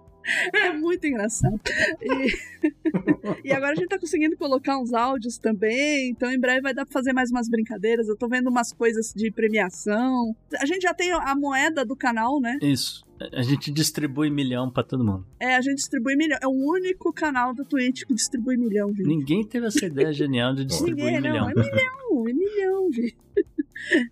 É 0.53 0.71
muito 0.73 1.07
engraçado. 1.07 1.59
E, 2.01 3.47
e 3.49 3.51
agora 3.51 3.71
a 3.71 3.75
gente 3.75 3.87
tá 3.87 3.97
conseguindo 3.97 4.37
colocar 4.37 4.77
uns 4.77 4.93
áudios 4.93 5.37
também, 5.37 6.09
então 6.09 6.31
em 6.31 6.39
breve 6.39 6.61
vai 6.61 6.73
dar 6.73 6.85
pra 6.85 6.93
fazer 6.93 7.13
mais 7.13 7.31
umas 7.31 7.49
brincadeiras. 7.49 8.07
Eu 8.07 8.15
tô 8.15 8.27
vendo 8.27 8.47
umas 8.47 8.71
coisas 8.71 9.11
de 9.15 9.31
premiação. 9.31 10.35
A 10.59 10.65
gente 10.65 10.83
já 10.83 10.93
tem 10.93 11.11
a 11.11 11.35
moeda 11.35 11.83
do 11.83 11.95
canal, 11.95 12.39
né? 12.39 12.59
Isso. 12.61 13.03
A 13.33 13.41
gente 13.41 13.71
distribui 13.71 14.29
milhão 14.29 14.69
pra 14.69 14.83
todo 14.83 15.03
mundo. 15.03 15.25
É, 15.39 15.55
a 15.55 15.61
gente 15.61 15.75
distribui 15.75 16.15
milhão. 16.15 16.37
É 16.41 16.47
o 16.47 16.51
único 16.51 17.11
canal 17.11 17.53
da 17.53 17.63
Twitch 17.63 18.03
que 18.05 18.13
distribui 18.13 18.57
milhão, 18.57 18.89
gente. 18.89 19.07
Ninguém 19.07 19.43
teve 19.45 19.67
essa 19.67 19.85
ideia 19.85 20.11
genial 20.13 20.53
de 20.53 20.65
distribuir 20.65 21.05
Ninguém, 21.05 21.21
milhão. 21.21 21.45
não. 21.45 21.49
É 21.49 21.53
milhão, 21.53 22.27
é 22.27 22.33
milhão, 22.33 22.91
gente. 22.91 23.17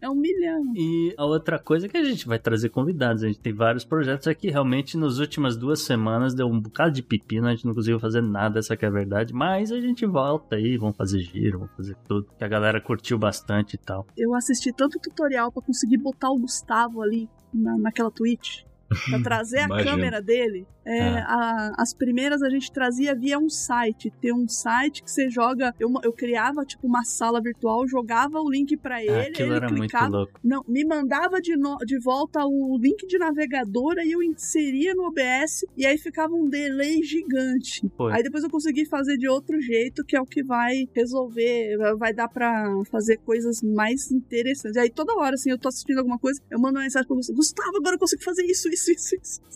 É 0.01 0.09
um 0.09 0.15
milhão. 0.15 0.73
E 0.75 1.13
a 1.17 1.25
outra 1.25 1.59
coisa 1.59 1.85
é 1.85 1.89
que 1.89 1.97
a 1.97 2.03
gente 2.03 2.25
vai 2.25 2.39
trazer 2.39 2.69
convidados. 2.69 3.21
A 3.21 3.27
gente 3.27 3.39
tem 3.39 3.53
vários 3.53 3.83
projetos 3.83 4.27
aqui. 4.27 4.49
Realmente, 4.49 4.97
nas 4.97 5.17
últimas 5.17 5.57
duas 5.57 5.81
semanas 5.81 6.33
deu 6.33 6.47
um 6.47 6.59
bocado 6.59 6.93
de 6.93 7.03
pepino. 7.03 7.47
A 7.47 7.51
gente 7.51 7.65
não 7.65 7.73
conseguiu 7.73 7.99
fazer 7.99 8.21
nada, 8.21 8.59
essa 8.59 8.77
que 8.77 8.85
é 8.85 8.87
a 8.87 8.91
verdade. 8.91 9.33
Mas 9.33 9.71
a 9.71 9.79
gente 9.79 10.05
volta 10.05 10.55
aí, 10.55 10.77
vamos 10.77 10.95
fazer 10.95 11.19
giro, 11.19 11.59
vamos 11.59 11.75
fazer 11.75 11.97
tudo. 12.07 12.27
Que 12.37 12.43
a 12.43 12.47
galera 12.47 12.79
curtiu 12.79 13.17
bastante 13.19 13.73
e 13.73 13.77
tal. 13.77 14.07
Eu 14.17 14.33
assisti 14.33 14.71
tanto 14.71 14.99
tutorial 14.99 15.51
pra 15.51 15.61
conseguir 15.61 15.97
botar 15.97 16.29
o 16.31 16.39
Gustavo 16.39 17.01
ali 17.01 17.29
na, 17.53 17.77
naquela 17.77 18.09
Twitch. 18.09 18.61
Pra 19.09 19.21
trazer 19.21 19.59
a 19.59 19.67
câmera 19.83 20.21
dele. 20.21 20.65
É, 20.85 21.01
Ah. 21.19 21.71
a- 21.75 21.81
as 21.81 21.93
primeiras 21.93 22.41
a 22.41 22.49
gente 22.49 22.71
trazia 22.71 23.13
via 23.13 23.37
um 23.37 23.49
site. 23.49 24.09
Tem 24.21 24.33
um 24.33 24.47
site 24.47 25.03
que 25.03 25.11
você 25.11 25.29
joga. 25.29 25.75
Eu, 25.77 25.91
eu 26.01 26.13
criava 26.13 26.63
tipo 26.65 26.87
uma 26.87 27.03
sala 27.03 27.41
virtual, 27.41 27.85
jogava 27.85 28.39
o 28.39 28.49
link 28.49 28.77
pra 28.77 29.03
ele, 29.03 29.11
Ah, 29.11 29.27
ele 29.43 29.53
era 29.53 29.67
muito 29.67 29.81
clicava. 29.81 30.07
louco. 30.19 30.39
Não, 30.41 30.63
me 30.65 30.85
mandava 30.85 31.41
de, 31.41 31.57
no- 31.57 31.75
de 31.85 31.99
volta 31.99 32.45
o 32.45 32.77
link 32.81 33.05
de 33.05 33.17
navegadora 33.17 34.05
e 34.05 34.13
eu 34.13 34.23
inseria 34.23 34.95
no 34.95 35.07
OBS 35.07 35.65
e 35.75 35.85
aí 35.85 35.97
ficava 35.97 36.33
um 36.33 36.47
delay 36.47 37.03
gigante. 37.03 37.91
Foi. 37.97 38.13
Aí 38.13 38.23
depois 38.23 38.43
eu 38.45 38.49
consegui 38.49 38.85
fazer 38.85 39.17
de 39.17 39.27
outro 39.27 39.59
jeito, 39.61 40.05
que 40.05 40.15
é 40.15 40.21
o 40.21 40.25
que 40.25 40.41
vai 40.41 40.87
resolver, 40.95 41.77
vai- 41.97 42.13
dar 42.13 42.29
pra 42.29 42.65
fazer 42.89 43.17
coisas 43.17 43.61
mais 43.61 44.09
interessantes. 44.11 44.77
Aí 44.77 44.89
toda 44.89 45.13
hora, 45.15 45.35
assim, 45.35 45.51
eu 45.51 45.57
tô 45.57 45.67
assistindo 45.67 45.97
alguma 45.99 46.17
coisa, 46.17 46.41
eu 46.49 46.57
mando 46.59 46.77
uma 46.77 46.83
mensagem 46.83 47.05
pra 47.07 47.15
você, 47.17 47.33
Gustavo, 47.33 47.75
agora 47.77 47.95
eu 47.95 47.99
consigo 47.99 48.23
fazer 48.23 48.43
isso, 48.45 48.69
isso, 48.69 48.76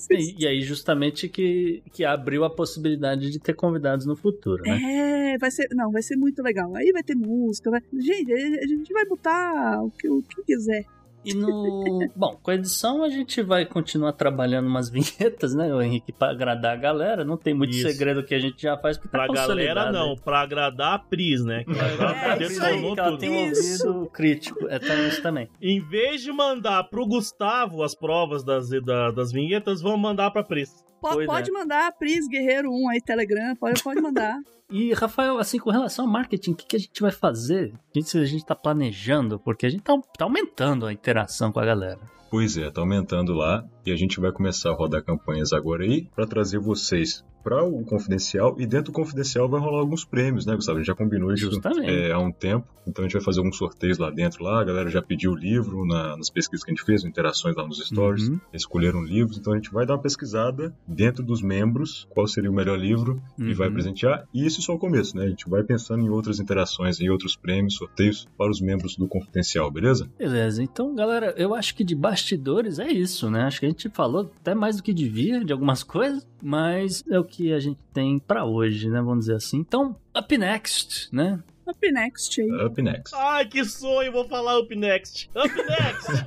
E, 0.09 0.43
e 0.43 0.47
aí, 0.47 0.61
justamente, 0.61 1.29
que, 1.29 1.83
que 1.91 2.03
abriu 2.03 2.43
a 2.43 2.49
possibilidade 2.49 3.29
de 3.29 3.39
ter 3.39 3.53
convidados 3.53 4.05
no 4.05 4.15
futuro, 4.15 4.63
né? 4.63 5.33
É, 5.33 5.37
vai 5.37 5.51
ser. 5.51 5.67
Não, 5.71 5.91
vai 5.91 6.01
ser 6.01 6.15
muito 6.15 6.41
legal. 6.41 6.75
Aí 6.75 6.91
vai 6.91 7.03
ter 7.03 7.15
música, 7.15 7.69
vai. 7.69 7.81
Gente, 7.93 8.33
a 8.33 8.67
gente 8.67 8.91
vai 8.91 9.05
botar 9.05 9.81
o 9.83 9.91
que, 9.91 10.09
o 10.09 10.21
que 10.21 10.43
quiser. 10.43 10.85
E 11.23 11.33
no. 11.33 12.07
Bom, 12.15 12.37
com 12.41 12.51
a 12.51 12.55
edição 12.55 13.03
a 13.03 13.09
gente 13.09 13.41
vai 13.43 13.65
continuar 13.65 14.13
trabalhando 14.13 14.67
umas 14.67 14.89
vinhetas, 14.91 15.53
né, 15.53 15.73
o 15.73 15.81
Henrique, 15.81 16.11
pra 16.11 16.31
agradar 16.31 16.73
a 16.73 16.75
galera. 16.79 17.23
Não 17.23 17.37
tem 17.37 17.53
muito 17.53 17.73
Isso. 17.75 17.87
segredo 17.87 18.23
que 18.23 18.33
a 18.33 18.39
gente 18.39 18.61
já 18.61 18.77
faz, 18.77 18.97
porque 18.97 19.09
tá 19.09 19.19
Pra 19.25 19.27
galera, 19.27 19.45
consolidado, 19.81 19.93
não. 19.93 20.09
né? 20.09 20.15
Pra 20.23 20.39
agradar 20.41 20.93
a 20.95 20.99
Pris, 20.99 21.43
né? 21.43 21.63
Que 21.63 21.71
ela 21.71 22.11
É, 22.11 22.35
Por 22.35 22.41
isso 22.43 22.63
aí, 22.63 22.93
que 22.93 22.99
ela 22.99 23.17
tem 23.17 23.29
um 23.29 23.49
ouvido 23.49 24.09
crítico. 24.11 24.67
É 24.67 24.79
tá 24.79 24.95
isso 24.95 25.21
também. 25.21 25.47
Em 25.61 25.79
vez 25.79 26.21
de 26.21 26.31
mandar 26.31 26.83
pro 26.85 27.05
Gustavo 27.05 27.83
as 27.83 27.93
provas 27.95 28.43
das, 28.43 28.69
da- 28.83 29.11
das 29.11 29.31
vinhetas, 29.31 29.81
vamos 29.81 29.99
mandar 29.99 30.31
pra 30.31 30.43
Pris. 30.43 30.71
Pode 31.01 31.49
é. 31.49 31.53
mandar, 31.53 31.91
Pris 31.97 32.27
Guerreiro 32.27 32.71
1 32.71 32.89
aí, 32.89 33.01
Telegram, 33.01 33.55
pode, 33.55 33.81
pode 33.83 33.99
mandar. 34.01 34.39
E, 34.73 34.93
Rafael, 34.93 35.37
assim, 35.37 35.59
com 35.59 35.69
relação 35.69 36.05
ao 36.05 36.11
marketing, 36.11 36.51
o 36.51 36.55
que, 36.55 36.65
que 36.65 36.75
a 36.77 36.79
gente 36.79 37.01
vai 37.01 37.11
fazer? 37.11 37.73
O 37.73 37.91
que 37.91 38.01
que 38.03 38.17
a 38.17 38.23
gente 38.23 38.45
tá 38.45 38.55
planejando? 38.55 39.37
Porque 39.37 39.65
a 39.65 39.69
gente 39.69 39.83
tá, 39.83 39.93
tá 40.17 40.23
aumentando 40.23 40.85
a 40.85 40.93
interação 40.93 41.51
com 41.51 41.59
a 41.59 41.65
galera. 41.65 41.99
Pois 42.29 42.55
é, 42.55 42.71
tá 42.71 42.79
aumentando 42.79 43.33
lá 43.33 43.65
e 43.85 43.91
a 43.91 43.97
gente 43.97 44.17
vai 44.21 44.31
começar 44.31 44.69
a 44.69 44.73
rodar 44.73 45.03
campanhas 45.03 45.51
agora 45.51 45.83
aí 45.83 46.07
para 46.15 46.25
trazer 46.25 46.57
vocês 46.57 47.21
para 47.43 47.63
o 47.63 47.83
confidencial 47.83 48.55
e 48.59 48.65
dentro 48.65 48.91
do 48.91 48.91
confidencial 48.91 49.47
vai 49.49 49.59
rolar 49.59 49.79
alguns 49.79 50.03
prêmios, 50.05 50.45
né, 50.45 50.55
Gustavo? 50.55 50.77
A 50.77 50.81
gente 50.81 50.87
já 50.87 50.95
combinou 50.95 51.33
isso 51.33 51.49
é, 51.83 52.11
há 52.11 52.19
um 52.19 52.31
tempo, 52.31 52.67
então 52.87 53.03
a 53.03 53.07
gente 53.07 53.13
vai 53.13 53.21
fazer 53.23 53.39
alguns 53.39 53.57
sorteios 53.57 53.97
lá 53.97 54.09
dentro 54.09 54.43
lá, 54.43 54.61
a 54.61 54.63
galera 54.63 54.89
já 54.89 55.01
pediu 55.01 55.31
o 55.31 55.35
livro 55.35 55.85
na- 55.85 56.15
nas 56.17 56.29
pesquisas 56.29 56.63
que 56.63 56.71
a 56.71 56.73
gente 56.73 56.83
fez, 56.85 57.03
interações 57.03 57.55
lá 57.55 57.65
nos 57.67 57.79
stories, 57.79 58.27
Uhum. 58.29 58.39
escolheram 58.53 59.03
livros, 59.03 59.37
então 59.37 59.53
a 59.53 59.55
gente 59.55 59.71
vai 59.71 59.85
dar 59.85 59.95
uma 59.95 60.01
pesquisada 60.01 60.73
dentro 60.87 61.23
dos 61.23 61.41
membros, 61.41 62.07
qual 62.09 62.27
seria 62.27 62.49
o 62.49 62.53
melhor 62.53 62.77
livro 62.79 63.21
e 63.37 63.53
vai 63.53 63.67
Uhum. 63.67 63.73
presentear, 63.73 64.25
e 64.33 64.45
isso 64.45 64.59
é 64.59 64.63
só 64.63 64.73
o 64.73 64.79
começo, 64.79 65.15
né? 65.17 65.25
A 65.25 65.29
gente 65.29 65.49
vai 65.49 65.63
pensando 65.63 66.01
em 66.03 66.09
outras 66.09 66.39
interações, 66.39 66.99
em 66.99 67.09
outros 67.09 67.35
prêmios, 67.35 67.75
sorteios 67.75 68.27
para 68.37 68.49
os 68.51 68.61
membros 68.61 68.95
do 68.95 69.07
confidencial, 69.07 69.69
beleza? 69.71 70.09
Beleza, 70.17 70.61
então 70.63 70.93
galera, 70.95 71.33
eu 71.37 71.53
acho 71.55 71.75
que 71.75 71.83
de 71.83 71.95
bastidores 71.95 72.79
é 72.79 72.91
isso, 72.91 73.29
né? 73.29 73.43
Acho 73.43 73.59
que 73.59 73.65
a 73.65 73.69
gente 73.69 73.89
falou 73.89 74.31
até 74.41 74.53
mais 74.53 74.77
do 74.77 74.83
que 74.83 74.93
devia 74.93 75.43
de 75.43 75.51
algumas 75.53 75.83
coisas, 75.83 76.27
mas 76.41 77.03
o 77.07 77.23
que 77.31 77.53
a 77.53 77.59
gente 77.59 77.79
tem 77.93 78.19
pra 78.19 78.45
hoje, 78.45 78.89
né? 78.89 79.01
Vamos 79.01 79.21
dizer 79.21 79.35
assim. 79.35 79.57
Então, 79.57 79.95
up 80.15 80.37
next, 80.37 81.07
né? 81.11 81.39
Up 81.67 81.91
next 81.91 82.41
aí. 82.41 82.65
Up 82.65 82.81
next. 82.81 83.15
Ai, 83.15 83.45
que 83.45 83.63
sonho, 83.63 84.11
vou 84.11 84.27
falar 84.27 84.59
Up 84.59 84.75
Next. 84.75 85.29
Up 85.35 85.55
Next! 85.55 86.25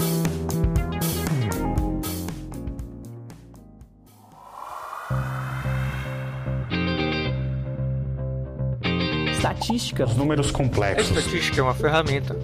Estatística. 9.33 10.05
Os 10.05 10.17
números 10.17 10.51
A 10.51 10.53
complexos. 10.53 11.17
estatística 11.17 11.61
é 11.61 11.63
uma 11.63 11.75
ferramenta. 11.75 12.37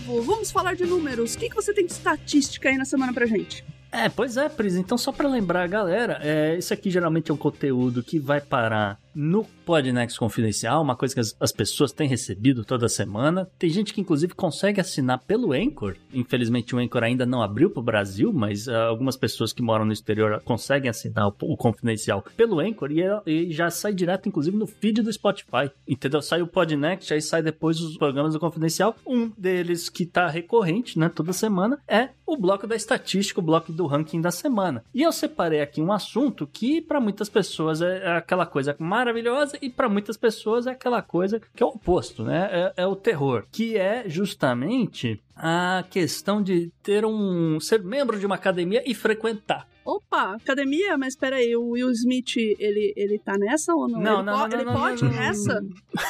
Gustavo, 0.00 0.22
vamos 0.22 0.50
falar 0.50 0.74
de 0.74 0.84
números. 0.84 1.34
O 1.34 1.38
que, 1.38 1.48
que 1.48 1.54
você 1.54 1.72
tem 1.72 1.86
de 1.86 1.92
estatística 1.92 2.68
aí 2.68 2.76
na 2.76 2.84
semana 2.84 3.12
pra 3.12 3.26
gente? 3.26 3.64
É, 3.92 4.08
pois 4.08 4.36
é, 4.36 4.48
Pris. 4.48 4.76
Então, 4.76 4.96
só 4.96 5.10
pra 5.10 5.28
lembrar 5.28 5.62
a 5.64 5.66
galera, 5.66 6.18
é, 6.22 6.56
isso 6.56 6.72
aqui 6.72 6.90
geralmente 6.90 7.30
é 7.30 7.34
um 7.34 7.36
conteúdo 7.36 8.02
que 8.02 8.18
vai 8.18 8.40
parar 8.40 8.98
no 9.12 9.44
Podnext 9.66 10.16
Confidencial, 10.18 10.80
uma 10.82 10.94
coisa 10.94 11.12
que 11.14 11.20
as, 11.20 11.34
as 11.40 11.50
pessoas 11.50 11.90
têm 11.90 12.08
recebido 12.08 12.64
toda 12.64 12.88
semana. 12.88 13.50
Tem 13.58 13.68
gente 13.68 13.92
que, 13.92 14.00
inclusive, 14.00 14.32
consegue 14.34 14.80
assinar 14.80 15.18
pelo 15.26 15.52
Anchor. 15.52 15.96
Infelizmente, 16.14 16.74
o 16.74 16.78
Anchor 16.78 17.02
ainda 17.02 17.26
não 17.26 17.42
abriu 17.42 17.68
pro 17.70 17.82
Brasil, 17.82 18.32
mas 18.32 18.68
ah, 18.68 18.84
algumas 18.84 19.16
pessoas 19.16 19.52
que 19.52 19.60
moram 19.62 19.84
no 19.84 19.92
exterior 19.92 20.40
conseguem 20.44 20.88
assinar 20.88 21.26
o, 21.26 21.34
o 21.42 21.56
Confidencial 21.56 22.24
pelo 22.36 22.60
Anchor 22.60 22.92
e, 22.92 23.02
é- 23.02 23.20
e 23.26 23.52
já 23.52 23.68
sai 23.70 23.92
direto, 23.92 24.28
inclusive, 24.28 24.56
no 24.56 24.66
feed 24.68 25.02
do 25.02 25.12
Spotify. 25.12 25.70
Entendeu? 25.88 26.22
Sai 26.22 26.40
o 26.42 26.46
Podnext, 26.46 27.12
aí 27.12 27.20
sai 27.20 27.42
depois 27.42 27.80
os 27.80 27.96
programas 27.98 28.34
do 28.34 28.40
Confidencial. 28.40 28.94
Um 29.04 29.28
deles 29.36 29.88
que 29.88 30.06
tá 30.06 30.28
recorrente, 30.28 30.96
né, 30.98 31.08
toda 31.08 31.32
semana, 31.32 31.78
é 31.88 32.10
o 32.32 32.36
bloco 32.36 32.66
da 32.66 32.76
estatística, 32.76 33.40
o 33.40 33.42
bloco 33.42 33.72
do 33.72 33.86
ranking 33.86 34.20
da 34.20 34.30
semana. 34.30 34.84
E 34.94 35.02
eu 35.02 35.12
separei 35.12 35.60
aqui 35.60 35.80
um 35.80 35.92
assunto 35.92 36.46
que 36.46 36.80
para 36.80 37.00
muitas 37.00 37.28
pessoas 37.28 37.82
é 37.82 38.16
aquela 38.16 38.46
coisa 38.46 38.74
maravilhosa 38.78 39.58
e 39.60 39.68
para 39.68 39.88
muitas 39.88 40.16
pessoas 40.16 40.66
é 40.66 40.70
aquela 40.70 41.02
coisa 41.02 41.40
que 41.54 41.62
é 41.62 41.66
o 41.66 41.70
oposto, 41.70 42.22
né? 42.22 42.48
É, 42.52 42.82
é 42.82 42.86
o 42.86 42.96
terror, 42.96 43.44
que 43.50 43.76
é 43.76 44.04
justamente 44.06 45.20
a 45.34 45.84
questão 45.88 46.42
de 46.42 46.70
ter 46.82 47.04
um 47.04 47.58
ser 47.60 47.82
membro 47.82 48.18
de 48.18 48.26
uma 48.26 48.34
academia 48.34 48.82
e 48.86 48.94
frequentar. 48.94 49.66
Opa, 49.84 50.34
academia, 50.34 50.96
mas 50.98 51.16
peraí, 51.16 51.56
o 51.56 51.70
Will 51.70 51.90
Smith, 51.90 52.36
ele, 52.36 52.92
ele 52.96 53.18
tá 53.18 53.36
nessa 53.38 53.74
ou 53.74 53.88
não? 53.88 54.00
Não, 54.00 54.16
ele 54.20 54.24
não, 54.24 54.32
po- 54.32 54.38
não, 54.48 54.56
Ele 54.58 54.64
não, 54.64 54.72
pode 54.74 55.04
não, 55.04 55.10
não, 55.10 55.18
nessa? 55.18 55.64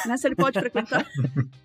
Nessa 0.05 0.27
ele 0.27 0.35
pode 0.35 0.59
frequentar? 0.59 1.05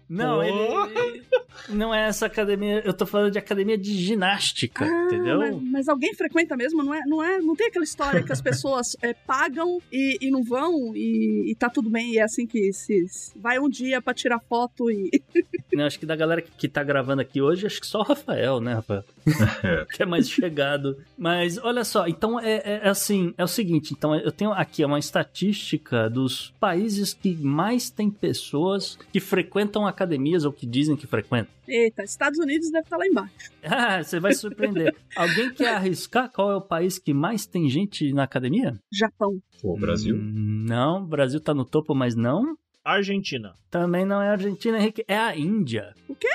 Não, 0.08 0.38
Oh. 0.38 0.42
ele, 0.44 1.24
não 1.68 1.92
é 1.92 2.06
essa 2.06 2.26
academia, 2.26 2.80
eu 2.84 2.94
tô 2.94 3.04
falando 3.04 3.32
de 3.32 3.40
academia 3.40 3.76
de 3.76 3.92
ginástica, 3.92 4.84
Ah, 4.84 5.06
entendeu? 5.06 5.36
Mas, 5.40 5.60
mas 5.62 5.88
alguém 5.88 6.14
frequenta 6.14 6.56
mesmo? 6.56 6.80
Não 6.80 6.94
é, 6.94 7.00
não 7.06 7.20
é? 7.20 7.40
Não 7.40 7.56
tem 7.56 7.66
aquela 7.66 7.82
história 7.84 8.22
que 8.22 8.30
as 8.30 8.40
pessoas 8.40 8.96
é, 9.02 9.12
pagam 9.12 9.82
e, 9.90 10.16
e 10.20 10.30
não 10.30 10.44
vão 10.44 10.94
e, 10.94 11.50
e 11.50 11.54
tá 11.56 11.68
tudo 11.68 11.90
bem. 11.90 12.12
E 12.12 12.18
é 12.18 12.22
assim 12.22 12.46
que 12.46 12.72
se 12.72 13.04
vai 13.34 13.58
um 13.58 13.68
dia 13.68 14.00
pra 14.00 14.14
tirar 14.14 14.38
foto 14.38 14.88
e. 14.92 15.10
Eu 15.72 15.84
acho 15.84 15.98
que 15.98 16.06
da 16.06 16.14
galera 16.14 16.40
que, 16.40 16.52
que 16.52 16.68
tá 16.68 16.84
gravando 16.84 17.20
aqui 17.20 17.42
hoje, 17.42 17.66
acho 17.66 17.80
que 17.80 17.86
só 17.88 17.98
o 17.98 18.04
Rafael, 18.04 18.60
né, 18.60 18.74
Rafael? 18.74 19.02
que 19.92 20.04
é 20.04 20.06
mais 20.06 20.30
chegado. 20.30 20.96
Mas 21.18 21.58
olha 21.58 21.82
só, 21.84 21.95
então 22.06 22.40
é, 22.40 22.54
é- 22.56 22.80
é 22.84 22.88
assim, 22.88 23.32
é 23.38 23.44
o 23.44 23.48
seguinte, 23.48 23.92
então 23.96 24.14
eu 24.14 24.32
tenho 24.32 24.52
aqui 24.52 24.84
uma 24.84 24.98
estatística 24.98 26.10
dos 26.10 26.52
países 26.58 27.14
que 27.14 27.34
mais 27.36 27.88
tem 27.90 28.10
pessoas 28.10 28.98
que 29.12 29.20
frequentam 29.20 29.86
academias 29.86 30.44
ou 30.44 30.52
que 30.52 30.66
dizem 30.66 30.96
que 30.96 31.06
frequentam. 31.06 31.54
Eita, 31.68 32.02
Estados 32.02 32.38
Unidos 32.38 32.70
deve 32.70 32.84
estar 32.84 32.96
lá 32.96 33.06
embaixo. 33.06 33.50
Ah, 33.62 34.02
você 34.02 34.18
vai 34.20 34.32
surpreender. 34.34 34.94
Alguém 35.16 35.52
quer 35.52 35.74
arriscar 35.74 36.30
qual 36.30 36.50
é 36.52 36.56
o 36.56 36.60
país 36.60 36.98
que 36.98 37.12
mais 37.12 37.46
tem 37.46 37.68
gente 37.68 38.12
na 38.12 38.22
academia? 38.24 38.78
Japão. 38.92 39.40
Pô, 39.60 39.76
Brasil? 39.76 40.16
Hum, 40.16 40.64
Não, 40.68 41.02
o 41.02 41.06
Brasil 41.06 41.40
tá 41.40 41.52
no 41.52 41.64
topo, 41.64 41.94
mas 41.94 42.14
não. 42.14 42.56
Argentina. 42.84 43.54
Também 43.70 44.04
não 44.06 44.22
é 44.22 44.28
a 44.28 44.32
Argentina, 44.32 44.78
Henrique, 44.78 45.04
é 45.08 45.16
a 45.18 45.36
Índia. 45.36 45.94
O 46.08 46.14
quê? 46.14 46.28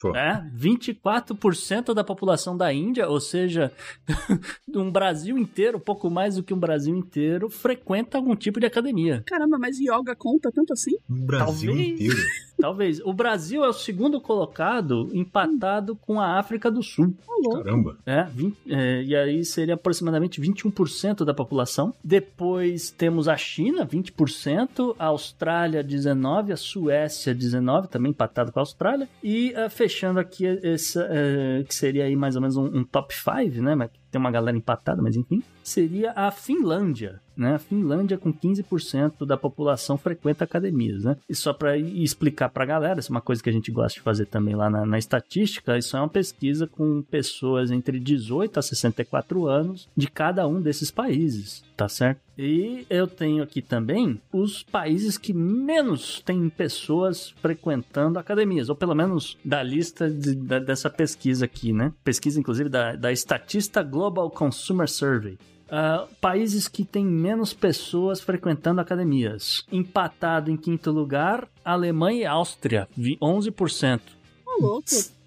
Pô. 0.00 0.14
É, 0.14 0.48
24% 0.56 1.92
da 1.92 2.04
população 2.04 2.56
da 2.56 2.72
Índia, 2.72 3.08
ou 3.08 3.20
seja, 3.20 3.72
um 4.74 4.90
Brasil 4.92 5.36
inteiro, 5.36 5.80
pouco 5.80 6.08
mais 6.08 6.36
do 6.36 6.42
que 6.42 6.54
um 6.54 6.58
Brasil 6.58 6.94
inteiro, 6.94 7.50
frequenta 7.50 8.16
algum 8.16 8.36
tipo 8.36 8.60
de 8.60 8.66
academia. 8.66 9.24
Caramba, 9.26 9.58
mas 9.58 9.78
yoga 9.78 10.14
conta 10.14 10.52
tanto 10.52 10.72
assim? 10.72 10.96
No 11.08 11.26
Brasil 11.26 11.72
Talvez. 11.72 11.90
inteiro. 11.90 12.16
Talvez. 12.60 13.00
O 13.04 13.12
Brasil 13.12 13.64
é 13.64 13.68
o 13.68 13.72
segundo 13.72 14.20
colocado, 14.20 15.08
empatado 15.12 15.94
com 15.96 16.20
a 16.20 16.38
África 16.38 16.70
do 16.70 16.82
Sul. 16.82 17.14
Louco. 17.28 17.62
Caramba. 17.62 17.96
É, 18.04 18.24
vin- 18.24 18.54
é, 18.68 19.02
e 19.02 19.14
aí 19.14 19.44
seria 19.44 19.74
aproximadamente 19.74 20.40
21% 20.40 21.24
da 21.24 21.32
população. 21.32 21.94
Depois 22.02 22.90
temos 22.90 23.28
a 23.28 23.36
China, 23.36 23.86
20%, 23.86 24.94
a 24.98 25.06
Austrália, 25.06 25.84
19%, 25.84 26.52
a 26.52 26.56
Suécia, 26.56 27.34
19%, 27.34 27.86
também 27.88 28.10
empatado 28.10 28.50
com 28.52 28.58
a 28.58 28.62
Austrália. 28.62 29.08
E 29.22 29.54
ah, 29.54 29.70
fechando 29.70 30.18
aqui, 30.18 30.44
essa, 30.62 31.06
eh, 31.10 31.64
que 31.66 31.74
seria 31.74 32.04
aí 32.04 32.16
mais 32.16 32.34
ou 32.34 32.40
menos 32.42 32.56
um, 32.56 32.64
um 32.78 32.84
top 32.84 33.14
5, 33.14 33.62
né? 33.62 33.74
Mas 33.74 33.90
tem 34.10 34.18
uma 34.18 34.30
galera 34.30 34.56
empatada, 34.56 35.02
mas 35.02 35.16
enfim. 35.16 35.42
Seria 35.62 36.12
a 36.12 36.30
Finlândia, 36.30 37.20
né? 37.36 37.54
A 37.54 37.58
Finlândia 37.58 38.16
com 38.16 38.32
15% 38.32 39.26
da 39.26 39.36
população 39.36 39.98
frequenta 39.98 40.44
academias, 40.44 41.04
né? 41.04 41.16
E 41.28 41.34
só 41.34 41.52
para 41.52 41.76
explicar 41.76 42.48
pra 42.48 42.64
galera, 42.64 43.00
isso 43.00 43.12
é 43.12 43.14
uma 43.14 43.20
coisa 43.20 43.42
que 43.42 43.50
a 43.50 43.52
gente 43.52 43.70
gosta 43.70 43.98
de 43.98 44.02
fazer 44.02 44.26
também 44.26 44.54
lá 44.54 44.70
na, 44.70 44.86
na 44.86 44.98
estatística, 44.98 45.76
isso 45.76 45.96
é 45.96 46.00
uma 46.00 46.08
pesquisa 46.08 46.66
com 46.66 47.02
pessoas 47.02 47.70
entre 47.70 48.00
18 48.00 48.58
a 48.58 48.62
64 48.62 49.46
anos 49.46 49.88
de 49.96 50.08
cada 50.08 50.46
um 50.46 50.60
desses 50.60 50.90
países, 50.90 51.62
tá 51.78 51.88
certo? 51.88 52.20
E 52.36 52.84
eu 52.90 53.06
tenho 53.06 53.40
aqui 53.42 53.62
também 53.62 54.20
os 54.32 54.64
países 54.64 55.16
que 55.16 55.32
menos 55.32 56.20
têm 56.26 56.48
pessoas 56.48 57.30
frequentando 57.40 58.18
academias, 58.18 58.68
ou 58.68 58.74
pelo 58.74 58.94
menos 58.96 59.38
da 59.44 59.62
lista 59.62 60.10
de- 60.10 60.34
da- 60.34 60.58
dessa 60.58 60.90
pesquisa 60.90 61.44
aqui, 61.44 61.72
né? 61.72 61.92
Pesquisa, 62.02 62.38
inclusive, 62.40 62.68
da, 62.68 62.96
da 62.96 63.12
Statista 63.12 63.80
Global 63.82 64.28
Consumer 64.28 64.88
Survey. 64.90 65.38
Ah, 65.70 66.06
países 66.20 66.66
que 66.66 66.84
têm 66.84 67.04
menos 67.06 67.52
pessoas 67.54 68.20
frequentando 68.20 68.80
academias. 68.80 69.62
Empatado 69.70 70.50
em 70.50 70.56
quinto 70.56 70.90
lugar, 70.90 71.46
Alemanha 71.64 72.22
e 72.22 72.26
Áustria, 72.26 72.88
vi- 72.96 73.18
11%. 73.22 74.00
Ô, 74.44 74.60
louco. 74.62 74.86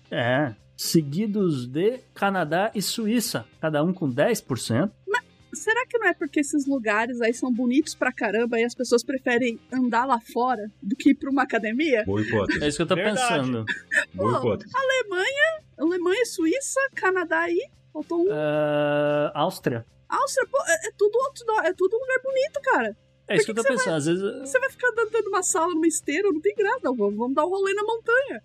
É. 0.10 0.54
Seguidos 0.76 1.68
de 1.68 2.00
Canadá 2.16 2.72
e 2.74 2.82
Suíça, 2.82 3.46
cada 3.62 3.84
um 3.84 3.94
com 3.94 4.10
10%. 4.10 4.90
Será 5.54 5.86
que 5.86 5.98
não 5.98 6.08
é 6.08 6.14
porque 6.14 6.40
esses 6.40 6.66
lugares 6.66 7.20
aí 7.22 7.34
são 7.34 7.52
bonitos 7.52 7.94
pra 7.96 8.12
caramba 8.12 8.60
e 8.60 8.64
as 8.64 8.74
pessoas 8.74 9.04
preferem 9.04 9.60
andar 9.72 10.06
lá 10.06 10.20
fora 10.20 10.72
do 10.82 10.96
que 10.96 11.12
ir 11.12 11.16
pra 11.16 11.30
uma 11.30 11.44
academia? 11.44 12.04
Boa 12.06 12.22
É 12.22 12.24
hipótese. 12.24 12.68
isso 12.68 12.78
que 12.78 12.84
eu 12.84 12.88
tô 12.88 12.96
Verdade. 12.96 13.20
pensando. 13.20 13.66
Boa 14.14 14.32
Pô, 14.34 14.38
hipótese. 14.40 14.72
Alemanha, 14.76 15.62
Alemanha, 15.78 16.26
Suíça, 16.26 16.80
Canadá 16.96 17.40
aí. 17.42 17.70
Faltou 17.92 18.26
um. 18.26 18.28
Ah, 18.32 19.32
Áustria. 19.36 19.86
Áustria, 20.08 20.48
pô, 20.50 20.58
é, 20.68 20.88
é 20.88 20.92
tudo 20.98 21.16
outro, 21.18 21.46
é 21.66 21.74
tudo 21.74 21.98
lugar 21.98 22.20
bonito, 22.24 22.62
cara. 22.64 22.98
É 23.28 23.36
isso 23.36 23.46
Por 23.46 23.54
que 23.54 23.60
eu 23.60 23.64
que 23.64 23.70
tô 23.70 23.74
que 23.76 23.80
pensando. 23.80 23.96
Às 23.96 24.06
vezes. 24.06 24.22
Você 24.50 24.60
vai 24.60 24.70
ficar 24.70 24.88
andando 24.90 25.24
numa 25.26 25.44
sala, 25.44 25.74
numa 25.74 25.88
esteira, 25.88 26.30
não 26.32 26.42
tem 26.42 26.54
graça. 26.56 26.80
Não, 26.84 26.96
vamos, 26.96 27.16
vamos 27.16 27.36
dar 27.36 27.46
um 27.46 27.50
rolê 27.50 27.74
na 27.74 27.84
montanha. 27.84 28.42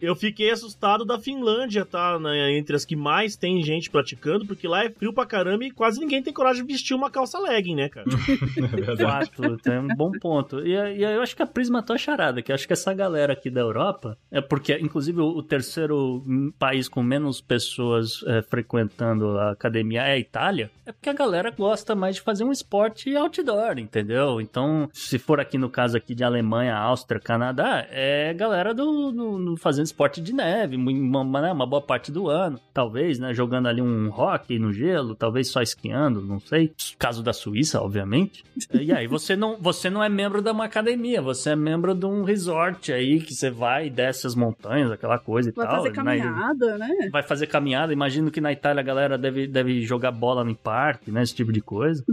Eu 0.00 0.14
fiquei 0.16 0.50
assustado 0.50 1.04
da 1.04 1.18
Finlândia, 1.18 1.84
tá? 1.84 2.18
né, 2.18 2.52
entre 2.56 2.74
as 2.76 2.84
que 2.84 2.96
mais 2.96 3.36
tem 3.36 3.62
gente 3.62 3.90
praticando, 3.90 4.46
porque 4.46 4.66
lá 4.66 4.84
é 4.84 4.90
frio 4.90 5.12
pra 5.12 5.26
caramba 5.26 5.64
e 5.64 5.70
quase 5.70 6.00
ninguém 6.00 6.22
tem 6.22 6.32
coragem 6.32 6.64
de 6.64 6.72
vestir 6.72 6.94
uma 6.94 7.10
calça 7.10 7.38
legging, 7.38 7.74
né, 7.74 7.88
cara? 7.88 8.06
É 8.56 8.66
verdade. 8.66 9.02
Fato, 9.02 9.56
tem 9.58 9.78
um 9.78 9.88
bom 9.88 10.10
ponto. 10.12 10.60
E, 10.66 10.72
e 10.72 11.02
eu 11.02 11.22
acho 11.22 11.34
que 11.36 11.42
a 11.42 11.46
Prisma 11.46 11.82
tá 11.82 11.96
charada, 11.96 12.42
que 12.42 12.50
eu 12.50 12.54
acho 12.54 12.66
que 12.66 12.72
essa 12.72 12.92
galera 12.94 13.32
aqui 13.32 13.50
da 13.50 13.60
Europa, 13.60 14.16
é 14.30 14.40
porque, 14.40 14.74
inclusive, 14.78 15.20
o, 15.20 15.42
terceiro 15.42 16.22
país 16.58 16.88
com 16.88 17.02
menos 17.02 17.40
pessoas 17.40 18.22
é, 18.26 18.42
frequentando 18.42 19.38
a 19.38 19.50
academia 19.52 20.02
é 20.02 20.12
a 20.12 20.18
Itália, 20.18 20.70
é 20.86 20.92
porque 20.92 21.08
a 21.08 21.14
galera 21.14 21.50
gosta 21.50 21.94
mais 21.94 22.16
de 22.16 22.22
fazer 22.22 22.44
um 22.44 22.52
esporte 22.52 23.14
outdoor, 23.16 23.78
entendeu? 23.78 24.40
Então, 24.40 24.88
se 24.92 25.18
for 25.18 25.40
aqui 25.40 25.58
no 25.58 25.68
caso 25.70 25.96
aqui 25.96 26.14
de 26.14 26.24
Alemanha, 26.24 26.74
Áustria, 26.76 27.20
Canadá, 27.20 27.86
é 27.90 28.32
galera 28.34 28.72
do, 28.74 29.10
do- 29.12 29.44
do 29.44 29.56
fazendo 29.56 29.89
esporte 29.90 30.20
de 30.20 30.32
neve, 30.32 30.76
uma, 30.76 31.40
né, 31.40 31.52
uma 31.52 31.66
boa 31.66 31.82
parte 31.82 32.10
do 32.10 32.28
ano, 32.28 32.58
talvez, 32.72 33.18
né, 33.18 33.34
jogando 33.34 33.68
ali 33.68 33.82
um 33.82 34.08
hockey 34.10 34.58
no 34.58 34.72
gelo, 34.72 35.14
talvez 35.14 35.48
só 35.48 35.60
esquiando, 35.60 36.20
não 36.22 36.40
sei. 36.40 36.72
Caso 36.98 37.22
da 37.22 37.32
Suíça, 37.32 37.80
obviamente. 37.80 38.44
E 38.72 38.92
aí 38.92 39.06
você 39.06 39.36
não, 39.36 39.56
você 39.56 39.90
não 39.90 40.02
é 40.02 40.08
membro 40.08 40.40
de 40.42 40.50
uma 40.50 40.64
academia, 40.64 41.20
você 41.20 41.50
é 41.50 41.56
membro 41.56 41.94
de 41.94 42.06
um 42.06 42.22
resort 42.24 42.92
aí 42.92 43.20
que 43.20 43.34
você 43.34 43.50
vai 43.50 43.86
e 43.86 43.90
desce 43.90 44.26
as 44.26 44.34
montanhas, 44.34 44.90
aquela 44.90 45.18
coisa 45.18 45.50
e 45.50 45.52
Vai 45.52 45.66
tal. 45.66 45.76
fazer 45.76 45.88
Na- 45.90 45.94
caminhada, 45.94 46.78
né? 46.78 46.88
Vai 47.10 47.22
fazer 47.22 47.46
caminhada. 47.46 47.92
Imagino 47.92 48.30
que 48.30 48.40
na 48.40 48.52
Itália 48.52 48.80
a 48.80 48.84
galera 48.84 49.18
deve, 49.18 49.46
deve 49.46 49.82
jogar 49.82 50.10
bola 50.12 50.48
em 50.50 50.54
parque, 50.54 51.10
né? 51.10 51.22
Esse 51.22 51.34
tipo 51.34 51.52
de 51.52 51.60
coisa. 51.60 52.04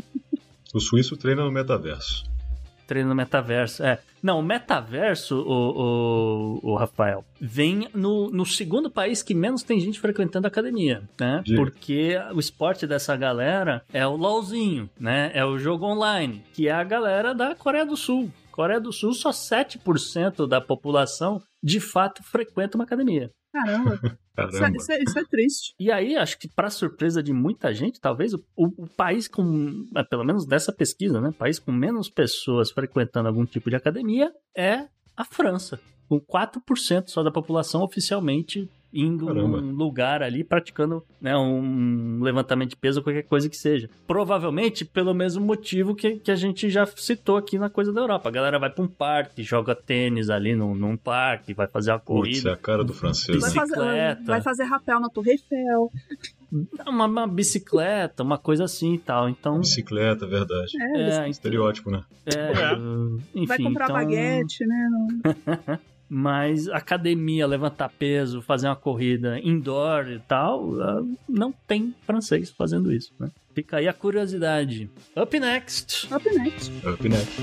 O 0.74 0.80
suíço 0.80 1.16
treina 1.16 1.44
no 1.44 1.52
metaverso. 1.52 2.26
Treino 2.88 3.10
no 3.10 3.16
metaverso. 3.16 3.84
É. 3.84 4.00
Não, 4.24 4.40
o 4.40 4.44
metaverso, 4.44 5.36
o, 5.42 6.60
o, 6.64 6.72
o 6.72 6.76
Rafael, 6.76 7.24
vem 7.40 7.88
no, 7.94 8.32
no 8.32 8.46
segundo 8.46 8.90
país 8.90 9.22
que 9.22 9.36
menos 9.36 9.62
tem 9.62 9.80
gente 9.80 10.00
frequentando 10.00 10.48
a 10.48 10.50
academia, 10.50 11.04
né? 11.20 11.44
Porque 11.56 12.16
o 12.34 12.40
esporte 12.40 12.88
dessa 12.88 13.16
galera 13.16 13.84
é 13.94 14.08
o 14.08 14.16
LOLzinho, 14.16 14.90
né? 15.00 15.32
É 15.34 15.46
o 15.46 15.60
jogo 15.60 15.86
online, 15.86 16.44
que 16.54 16.68
é 16.68 16.72
a 16.72 16.84
galera 16.84 17.36
da 17.36 17.54
Coreia 17.54 17.86
do 17.86 17.98
Sul. 17.98 18.32
Coreia 18.52 18.80
do 18.80 18.92
Sul, 18.92 19.14
só 19.14 19.30
7% 19.30 20.48
da 20.48 20.60
população 20.60 21.40
de 21.62 21.80
fato 21.80 22.24
frequenta 22.24 22.76
uma 22.76 22.86
academia. 22.86 23.30
Caramba, 23.66 23.96
isso 23.96 24.08
é, 24.08 24.36
Caramba. 24.36 24.78
isso 24.78 24.92
é- 24.92 25.04
isso 25.04 25.20
é 25.20 25.24
triste. 25.26 25.74
E 25.80 25.92
aí, 25.92 26.16
acho 26.16 26.38
que 26.40 26.48
para 26.48 26.70
surpresa 26.70 27.24
de 27.24 27.34
muita 27.34 27.74
gente, 27.74 28.00
talvez 28.00 28.34
o, 28.34 28.44
o- 28.56 28.84
o 28.84 28.88
país 28.88 29.28
com, 29.28 29.86
é, 29.96 30.04
pelo 30.04 30.24
menos 30.24 30.46
dessa 30.46 30.72
pesquisa, 30.72 31.20
né? 31.20 31.32
País 31.38 31.58
com 31.60 31.72
menos 31.72 32.10
pessoas 32.10 32.70
frequentando 32.72 33.28
algum 33.28 33.46
tipo 33.46 33.70
de 33.70 33.76
academia 33.76 34.32
é 34.56 34.86
a 35.16 35.26
França, 35.26 35.80
com 36.08 36.20
4% 36.20 37.08
só 37.10 37.24
da 37.24 37.32
população 37.32 37.82
oficialmente 37.84 38.70
indo 38.94 39.28
Caramba. 39.28 39.62
num 39.62 39.72
lugar 39.74 40.24
ali 40.24 40.44
praticando 40.44 41.04
né, 41.22 41.36
um 41.38 42.20
levantamento 42.22 42.70
de 42.72 42.76
peso 42.78 43.00
ou 43.00 43.04
qualquer 43.04 43.24
coisa 43.24 43.50
que 43.50 43.58
seja. 43.58 43.90
Provavelmente 44.08 44.86
pelo 44.86 45.14
mesmo 45.14 45.46
motivo 45.46 45.94
que, 45.94 46.16
que 46.20 46.32
a 46.32 46.36
gente 46.36 46.70
já 46.70 46.86
citou 46.86 47.38
aqui 47.38 47.58
na 47.60 47.70
coisa 47.70 47.92
da 47.92 48.02
Europa. 48.02 48.30
A 48.30 48.32
galera 48.32 48.58
vai 48.58 48.70
para 48.70 48.84
um 48.84 48.88
parque, 48.88 49.44
joga 49.44 49.76
tênis 49.76 50.30
ali 50.30 50.56
num, 50.56 50.74
num 50.74 50.96
parque, 50.98 51.54
vai 51.54 51.68
fazer 51.68 51.92
uma 51.92 52.00
Putz, 52.00 52.10
é 52.10 52.22
corrida. 52.42 52.54
a 52.54 52.58
cara 52.58 52.84
do 52.84 52.94
francês. 52.94 53.40
Vai 53.42 53.52
fazer, 53.52 53.74
Bicicleta. 53.76 54.24
vai 54.26 54.42
fazer 54.42 54.64
rapel 54.64 55.00
na 55.00 55.10
Torre 55.10 55.32
Eiffel. 55.32 55.92
Uma, 56.88 57.06
uma 57.06 57.28
bicicleta, 57.28 58.24
uma 58.24 58.38
coisa 58.38 58.64
assim 58.64 58.94
e 58.94 58.98
tal. 59.00 59.28
Então, 59.28 59.60
Bicicleta, 59.60 60.26
verdade. 60.26 60.72
É, 60.96 61.26
é, 61.26 61.30
Estereótipo, 61.30 61.92
né? 61.92 62.04
é, 62.26 62.40
É. 62.40 62.74
enfim, 63.36 63.46
vai 63.46 63.58
comprar 63.60 63.86
então, 63.86 63.96
baguete, 63.98 64.66
né? 64.66 64.90
Mas 66.10 66.70
academia, 66.70 67.46
levantar 67.46 67.90
peso, 67.90 68.42
fazer 68.42 68.68
uma 68.68 68.76
corrida 68.76 69.40
indoor 69.40 70.08
e 70.08 70.20
tal, 70.20 70.80
ah, 70.82 71.04
não 71.28 71.52
tem 71.52 71.94
francês 72.06 72.50
fazendo 72.50 72.94
isso, 72.94 73.12
né? 73.20 73.30
Fica 73.54 73.78
aí 73.78 73.88
a 73.88 73.94
curiosidade. 73.94 74.90
Up 75.18 75.38
next. 75.40 76.08
Up 76.14 76.24
next. 76.30 76.72
Up 76.88 77.10
next. 77.10 77.42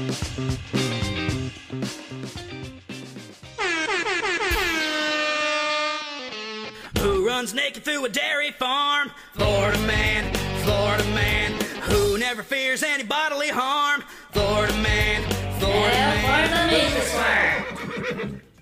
Who 7.00 7.26
runs 7.26 7.52
naked 7.52 7.84
through 7.84 8.06
a 8.06 8.08
dairy 8.08 8.52
farm? 8.52 9.10
Florida 9.34 9.78
man, 9.80 10.32
Florida 10.62 11.04
man. 11.14 11.52
Who 11.90 12.16
never 12.16 12.42
fears 12.42 12.82
any 12.82 13.02
bodily 13.02 13.50
harm? 13.50 14.02
Florida 14.32 14.72
man, 14.74 15.22
Florida 15.58 15.98
man. 15.98 17.73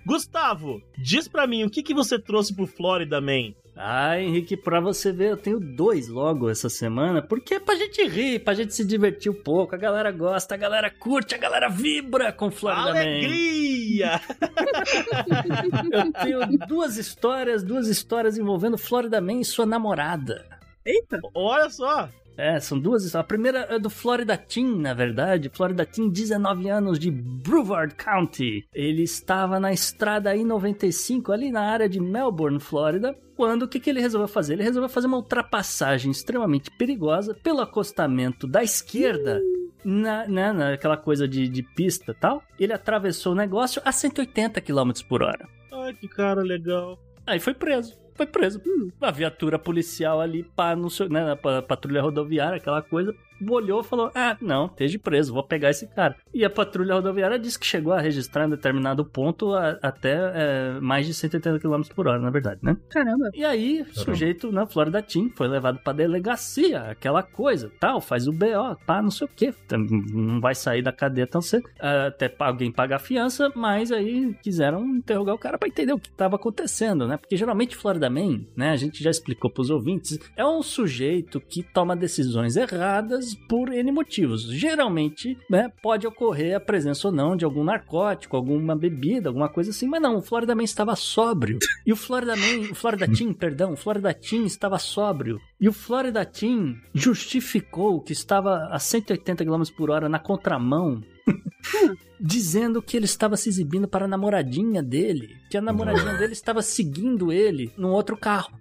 Gustavo, 0.05 0.83
diz 0.99 1.29
pra 1.29 1.47
mim 1.47 1.65
o 1.65 1.70
que, 1.70 1.83
que 1.83 1.95
você 1.95 2.19
trouxe 2.19 2.55
pro 2.55 2.66
Florida 2.66 3.20
Man. 3.20 3.55
Ah, 3.74 4.20
Henrique, 4.20 4.55
pra 4.55 4.81
você 4.81 5.11
ver, 5.11 5.31
eu 5.31 5.37
tenho 5.37 5.59
dois 5.59 6.07
logo 6.07 6.51
essa 6.51 6.69
semana, 6.69 7.23
porque 7.23 7.55
é 7.55 7.61
pra 7.61 7.74
gente 7.74 8.07
rir, 8.07 8.39
pra 8.41 8.53
gente 8.53 8.74
se 8.74 8.85
divertir 8.85 9.33
um 9.33 9.43
pouco. 9.43 9.74
A 9.74 9.79
galera 9.79 10.12
gosta, 10.12 10.55
a 10.55 10.59
galera 10.59 10.91
curte, 10.91 11.35
a 11.35 11.39
galera 11.39 11.69
vibra 11.70 12.31
com 12.33 12.51
Florida 12.51 12.93
Man. 12.93 13.01
Alegria! 13.01 14.20
Eu 15.91 16.12
tenho 16.12 16.59
duas 16.69 16.99
histórias, 16.99 17.62
duas 17.62 17.89
histórias 17.89 18.37
envolvendo 18.37 18.77
Florida 18.77 19.20
Man 19.23 19.41
e 19.41 19.45
sua 19.45 19.65
namorada. 19.65 20.45
Eita. 20.85 21.19
Olha 21.35 21.70
só! 21.70 22.11
É, 22.36 22.59
são 22.60 22.78
duas 22.78 23.04
histórias. 23.04 23.24
A 23.24 23.28
primeira 23.28 23.66
é 23.70 23.78
do 23.78 23.90
Florida 23.90 24.36
Team, 24.36 24.76
na 24.76 24.94
verdade. 24.94 25.50
Florida 25.52 25.84
Team, 25.84 26.09
19 26.09 26.68
anos, 26.68 26.98
de 26.98 27.10
Brevard 27.10 27.94
County. 27.94 28.66
Ele 28.72 29.02
estava 29.02 29.60
na 29.60 29.72
estrada 29.72 30.34
I-95, 30.34 31.32
ali 31.32 31.50
na 31.50 31.62
área 31.62 31.88
de 31.88 32.00
Melbourne, 32.00 32.60
Flórida. 32.60 33.16
Quando 33.36 33.62
o 33.62 33.68
que, 33.68 33.80
que 33.80 33.90
ele 33.90 34.00
resolveu 34.00 34.28
fazer? 34.28 34.54
Ele 34.54 34.62
resolveu 34.62 34.88
fazer 34.88 35.06
uma 35.06 35.16
ultrapassagem 35.16 36.10
extremamente 36.10 36.70
perigosa 36.70 37.34
pelo 37.34 37.60
acostamento 37.60 38.46
da 38.46 38.62
esquerda. 38.62 39.40
Na, 39.84 40.28
né, 40.28 40.52
naquela 40.52 40.96
coisa 40.96 41.26
de, 41.26 41.48
de 41.48 41.60
pista 41.60 42.12
e 42.12 42.14
tal, 42.14 42.40
ele 42.59 42.72
atravessou 42.72 43.32
o 43.32 43.36
negócio 43.36 43.82
a 43.84 43.90
180 43.90 44.60
km 44.60 44.92
por 45.09 45.24
hora. 45.24 45.48
Ai, 45.72 45.92
que 45.94 46.06
cara 46.06 46.40
legal. 46.40 46.96
Aí 47.26 47.40
foi 47.40 47.52
preso. 47.52 48.02
Foi 48.23 48.27
preso. 48.27 48.62
Hum, 48.65 48.90
a 49.01 49.11
viatura 49.11 49.59
policial 49.59 50.20
ali, 50.20 50.44
pá, 50.44 50.77
no 50.77 50.89
seu, 50.89 51.09
né, 51.09 51.24
na 51.24 51.35
pa- 51.36 51.61
patrulha 51.61 52.01
rodoviária, 52.01 52.57
aquela 52.57 52.81
coisa, 52.81 53.12
olhou 53.51 53.81
e 53.81 53.85
falou: 53.85 54.10
Ah, 54.14 54.36
não, 54.40 54.66
esteja 54.66 54.98
preso, 54.98 55.32
vou 55.32 55.43
pegar 55.43 55.70
esse 55.70 55.86
cara. 55.89 56.16
E 56.35 56.44
a 56.44 56.51
patrulha 56.51 56.94
rodoviária 56.94 57.39
disse 57.39 57.59
que 57.59 57.66
chegou 57.66 57.93
a 57.93 58.01
registrar 58.01 58.47
em 58.47 58.51
determinado 58.51 59.05
ponto 59.05 59.52
a- 59.55 59.78
até 59.82 60.12
é, 60.35 60.81
mais 60.81 61.06
de 61.06 61.14
180 61.14 61.59
km 61.59 61.82
por 61.94 62.06
hora, 62.09 62.19
na 62.19 62.31
verdade, 62.31 62.60
né? 62.62 62.77
Caramba. 62.90 63.31
E 63.35 63.44
aí, 63.44 63.82
o 63.82 63.94
sujeito 63.98 64.51
na 64.52 64.66
Florida 64.66 65.02
Team 65.02 65.31
foi 65.35 65.48
levado 65.48 65.78
pra 65.78 65.93
delegacia, 65.93 66.82
aquela 66.90 67.23
coisa, 67.23 67.70
tal, 67.81 68.01
faz 68.01 68.27
o 68.27 68.32
BO, 68.32 68.77
pá, 68.86 69.01
não 69.02 69.10
sei 69.10 69.27
o 69.27 69.31
que, 69.35 69.52
não 69.77 70.40
vai 70.40 70.55
sair 70.55 70.82
da 70.82 70.93
cadeia 70.93 71.27
tão 71.27 71.40
cedo, 71.40 71.69
até 71.78 72.32
alguém 72.39 72.70
paga 72.70 72.97
a 72.97 72.98
fiança, 72.98 73.51
mas 73.55 73.90
aí 73.93 74.35
quiseram 74.43 74.85
interrogar 74.97 75.35
o 75.35 75.39
cara 75.39 75.59
pra 75.59 75.69
entender 75.69 75.93
o 75.93 75.98
que 75.98 76.10
tava 76.10 76.36
acontecendo, 76.36 77.06
né? 77.06 77.16
Porque 77.16 77.36
geralmente 77.36 77.77
Florida 77.77 78.09
Man, 78.10 78.44
né, 78.56 78.70
a 78.70 78.77
gente 78.77 79.02
já 79.02 79.10
explicou 79.10 79.51
pros 79.51 79.70
ouvintes, 79.70 80.19
é 80.36 80.44
um 80.44 80.62
sujeito 80.62 81.40
que 81.40 81.62
toma 81.62 81.97
decisões 81.97 82.56
erradas 82.56 83.31
por 83.34 83.72
N 83.72 83.90
motivos. 83.92 84.44
Geralmente, 84.44 85.36
né, 85.48 85.70
pode 85.82 86.06
ocorrer 86.06 86.56
a 86.56 86.60
presença 86.60 87.09
ou 87.09 87.14
não 87.14 87.36
de 87.36 87.44
algum 87.44 87.64
narcótico, 87.64 88.36
alguma 88.36 88.76
bebida, 88.76 89.28
alguma 89.28 89.48
coisa 89.48 89.70
assim, 89.70 89.86
mas 89.86 90.00
não, 90.00 90.16
o 90.16 90.22
Florida 90.22 90.54
Man 90.54 90.62
estava 90.62 90.96
sóbrio. 90.96 91.59
E 91.86 91.92
o 91.92 91.96
Florida 91.96 92.36
Man, 92.36 92.70
o 92.70 92.74
Florida 92.74 93.06
Team, 93.06 93.32
perdão, 93.34 93.72
o 93.72 93.76
Florida 93.76 94.12
Team 94.14 94.44
estava 94.44 94.78
sóbrio. 94.78 95.40
E 95.60 95.68
o 95.68 95.72
Florida 95.72 96.24
Team 96.24 96.76
justificou 96.94 98.00
que 98.00 98.12
estava 98.12 98.68
a 98.70 98.78
180 98.78 99.44
km 99.44 99.62
por 99.76 99.90
hora 99.90 100.09
na 100.09 100.18
contramão. 100.18 101.02
Dizendo 102.20 102.80
que 102.80 102.96
ele 102.96 103.04
estava 103.04 103.36
se 103.36 103.48
exibindo 103.48 103.88
para 103.88 104.04
a 104.04 104.09
namoradinha 104.09 104.80
dele, 104.80 105.36
que 105.50 105.56
a 105.56 105.60
namoradinha 105.60 106.14
dele 106.14 106.32
estava 106.32 106.62
seguindo 106.62 107.32
ele 107.32 107.72
num 107.76 107.90
outro 107.90 108.16
carro. 108.16 108.52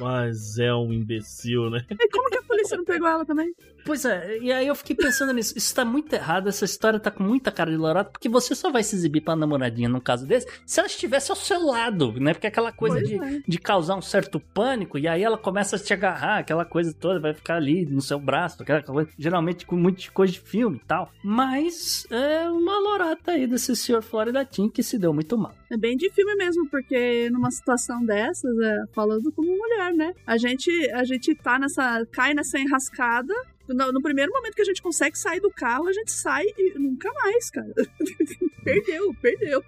Mas 0.00 0.58
é 0.58 0.72
um 0.74 0.92
imbecil, 0.92 1.70
né? 1.70 1.84
E 1.90 2.08
como 2.08 2.30
que 2.30 2.38
a 2.38 2.42
polícia 2.42 2.76
não 2.76 2.84
pegou 2.84 3.08
ela 3.08 3.24
também? 3.24 3.54
Pois 3.84 4.04
é, 4.04 4.38
e 4.38 4.52
aí 4.52 4.66
eu 4.66 4.74
fiquei 4.74 4.96
pensando 4.96 5.32
nisso. 5.32 5.56
Isso 5.56 5.74
tá 5.74 5.84
muito 5.84 6.12
errado, 6.12 6.48
essa 6.48 6.64
história 6.64 6.98
tá 6.98 7.10
com 7.10 7.22
muita 7.22 7.50
cara 7.50 7.70
de 7.70 7.76
lorota, 7.76 8.10
porque 8.10 8.28
você 8.28 8.54
só 8.54 8.70
vai 8.70 8.82
se 8.82 8.94
exibir 8.94 9.20
pra 9.20 9.36
namoradinha 9.36 9.88
num 9.88 10.00
caso 10.00 10.26
desse 10.26 10.46
se 10.66 10.78
ela 10.78 10.86
estivesse 10.86 11.30
ao 11.30 11.36
seu 11.36 11.64
lado, 11.64 12.12
né? 12.20 12.32
Porque 12.34 12.46
aquela 12.46 12.72
coisa 12.72 12.96
Pois 12.96 13.08
de, 13.08 13.16
é. 13.16 13.42
de 13.46 13.58
causar 13.58 13.96
um 13.96 14.02
certo 14.02 14.40
pânico, 14.40 14.98
e 14.98 15.06
aí 15.08 15.22
ela 15.22 15.38
começa 15.38 15.76
a 15.76 15.78
te 15.78 15.92
agarrar, 15.92 16.38
aquela 16.38 16.64
coisa 16.64 16.92
toda, 16.92 17.20
vai 17.20 17.34
ficar 17.34 17.56
ali 17.56 17.84
no 17.86 18.00
seu 18.00 18.18
braço, 18.18 18.62
aquela 18.62 18.82
coisa, 18.82 19.10
geralmente 19.18 19.66
com 19.66 19.76
muita 19.76 20.10
coisa 20.10 20.32
de 20.32 20.40
filme 20.40 20.76
e 20.82 20.86
tal. 20.86 21.10
Mas 21.22 22.06
é 22.10 22.48
uma 22.48 22.78
lorota 22.78 23.32
aí 23.32 23.46
desse 23.46 23.74
senhor 23.76 24.02
Florida 24.02 24.44
Team 24.44 24.68
que 24.68 24.82
se 24.82 24.98
deu 24.98 25.12
muito 25.12 25.36
mal. 25.36 25.54
É 25.70 25.76
bem 25.76 25.96
de 25.96 26.10
filme 26.10 26.34
mesmo, 26.34 26.68
porque 26.68 27.30
numa 27.30 27.50
situação 27.50 28.04
dessas, 28.04 28.58
é, 28.58 28.84
falando 28.92 29.30
como 29.32 29.56
mulher, 29.56 29.92
né? 29.94 30.12
A 30.26 30.36
gente, 30.36 30.70
a 30.90 31.04
gente 31.04 31.34
tá 31.36 31.58
nessa. 31.58 32.04
cai 32.10 32.34
nessa 32.34 32.58
enrascada. 32.58 33.32
No, 33.74 33.92
no 33.92 34.02
primeiro 34.02 34.32
momento 34.32 34.54
que 34.54 34.62
a 34.62 34.64
gente 34.64 34.82
consegue 34.82 35.18
sair 35.18 35.40
do 35.40 35.50
carro, 35.50 35.86
a 35.88 35.92
gente 35.92 36.12
sai 36.12 36.44
e 36.58 36.78
nunca 36.78 37.10
mais, 37.12 37.50
cara. 37.50 37.72
perdeu, 38.64 39.14
perdeu. 39.20 39.64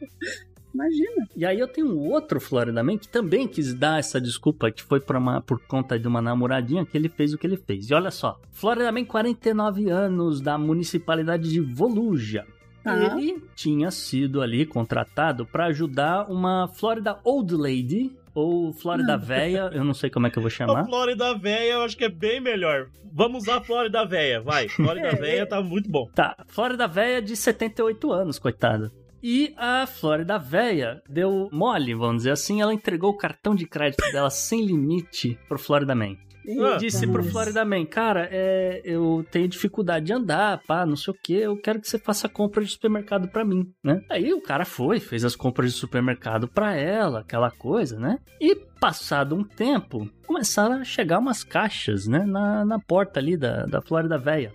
Imagina. 0.74 1.28
E 1.36 1.44
aí 1.44 1.58
eu 1.58 1.68
tenho 1.68 1.88
um 1.88 1.98
outro 2.10 2.40
Florida 2.40 2.82
Man 2.82 2.96
que 2.96 3.08
também 3.08 3.46
quis 3.46 3.74
dar 3.74 3.98
essa 3.98 4.20
desculpa, 4.20 4.70
que 4.70 4.82
foi 4.82 5.00
por, 5.00 5.16
uma, 5.16 5.40
por 5.40 5.60
conta 5.60 5.98
de 5.98 6.08
uma 6.08 6.22
namoradinha 6.22 6.84
que 6.84 6.96
ele 6.96 7.08
fez 7.08 7.34
o 7.34 7.38
que 7.38 7.46
ele 7.46 7.56
fez. 7.56 7.90
E 7.90 7.94
olha 7.94 8.10
só, 8.10 8.40
Florida 8.50 8.90
Man, 8.90 9.04
49 9.04 9.90
anos, 9.90 10.40
da 10.40 10.56
municipalidade 10.56 11.50
de 11.50 11.60
Voluja. 11.60 12.46
Tá. 12.82 13.16
Ele 13.16 13.40
tinha 13.54 13.90
sido 13.90 14.40
ali 14.40 14.66
contratado 14.66 15.46
para 15.46 15.66
ajudar 15.66 16.28
uma 16.28 16.66
Florida 16.66 17.20
Old 17.22 17.54
Lady, 17.54 18.10
ou 18.34 18.72
Florida 18.72 19.16
Véia, 19.16 19.70
eu 19.72 19.84
não 19.84 19.94
sei 19.94 20.10
como 20.10 20.26
é 20.26 20.30
que 20.30 20.38
eu 20.38 20.42
vou 20.42 20.48
A 20.52 20.54
chamar. 20.54 20.84
Flórida 20.84 21.36
Véia 21.36 21.74
eu 21.74 21.82
acho 21.82 21.96
que 21.96 22.04
é 22.04 22.08
bem 22.08 22.40
melhor. 22.40 22.86
Vamos 23.12 23.42
usar 23.44 23.56
a 23.58 23.60
Flórida 23.60 24.04
Véia, 24.06 24.40
vai. 24.40 24.68
Flórida 24.68 25.08
É, 25.12 25.14
Véia 25.14 25.46
tá 25.46 25.60
muito 25.62 25.90
bom. 25.90 26.08
Tá, 26.14 26.36
Florida 26.48 26.88
Véia 26.88 27.20
de 27.20 27.36
78 27.36 28.12
anos, 28.12 28.38
coitada. 28.38 28.90
E 29.22 29.54
a 29.56 29.86
Florida 29.86 30.36
Véia 30.38 31.00
deu 31.08 31.48
mole, 31.52 31.94
vamos 31.94 32.18
dizer 32.18 32.32
assim, 32.32 32.60
ela 32.60 32.74
entregou 32.74 33.10
o 33.10 33.16
cartão 33.16 33.54
de 33.54 33.66
crédito 33.66 34.02
dela 34.10 34.30
sem 34.30 34.64
limite 34.64 35.38
pro 35.48 35.58
Florida 35.58 35.94
Man. 35.94 36.16
Ah. 36.60 36.76
Disse 36.76 37.06
pro. 37.06 37.22
Florida 37.22 37.64
Man, 37.64 37.86
cara, 37.86 38.28
é, 38.30 38.80
eu 38.84 39.24
tenho 39.30 39.48
dificuldade 39.48 40.06
de 40.06 40.12
andar, 40.12 40.60
pá, 40.66 40.84
não 40.84 40.96
sei 40.96 41.12
o 41.12 41.16
que, 41.16 41.34
eu 41.34 41.56
quero 41.56 41.80
que 41.80 41.88
você 41.88 41.98
faça 41.98 42.28
compra 42.28 42.64
de 42.64 42.70
supermercado 42.70 43.28
pra 43.28 43.44
mim, 43.44 43.72
né? 43.82 44.02
Aí 44.10 44.32
o 44.34 44.42
cara 44.42 44.64
foi, 44.64 44.98
fez 44.98 45.24
as 45.24 45.36
compras 45.36 45.72
de 45.72 45.78
supermercado 45.78 46.48
pra 46.48 46.74
ela, 46.74 47.20
aquela 47.20 47.50
coisa, 47.50 47.98
né? 47.98 48.18
E 48.40 48.54
passado 48.80 49.36
um 49.36 49.44
tempo, 49.44 50.08
começaram 50.26 50.76
a 50.76 50.84
chegar 50.84 51.18
umas 51.18 51.44
caixas, 51.44 52.06
né, 52.06 52.24
na, 52.26 52.64
na 52.64 52.78
porta 52.78 53.20
ali 53.20 53.36
da, 53.36 53.64
da 53.64 53.80
Florida 53.80 54.18
Véia. 54.18 54.52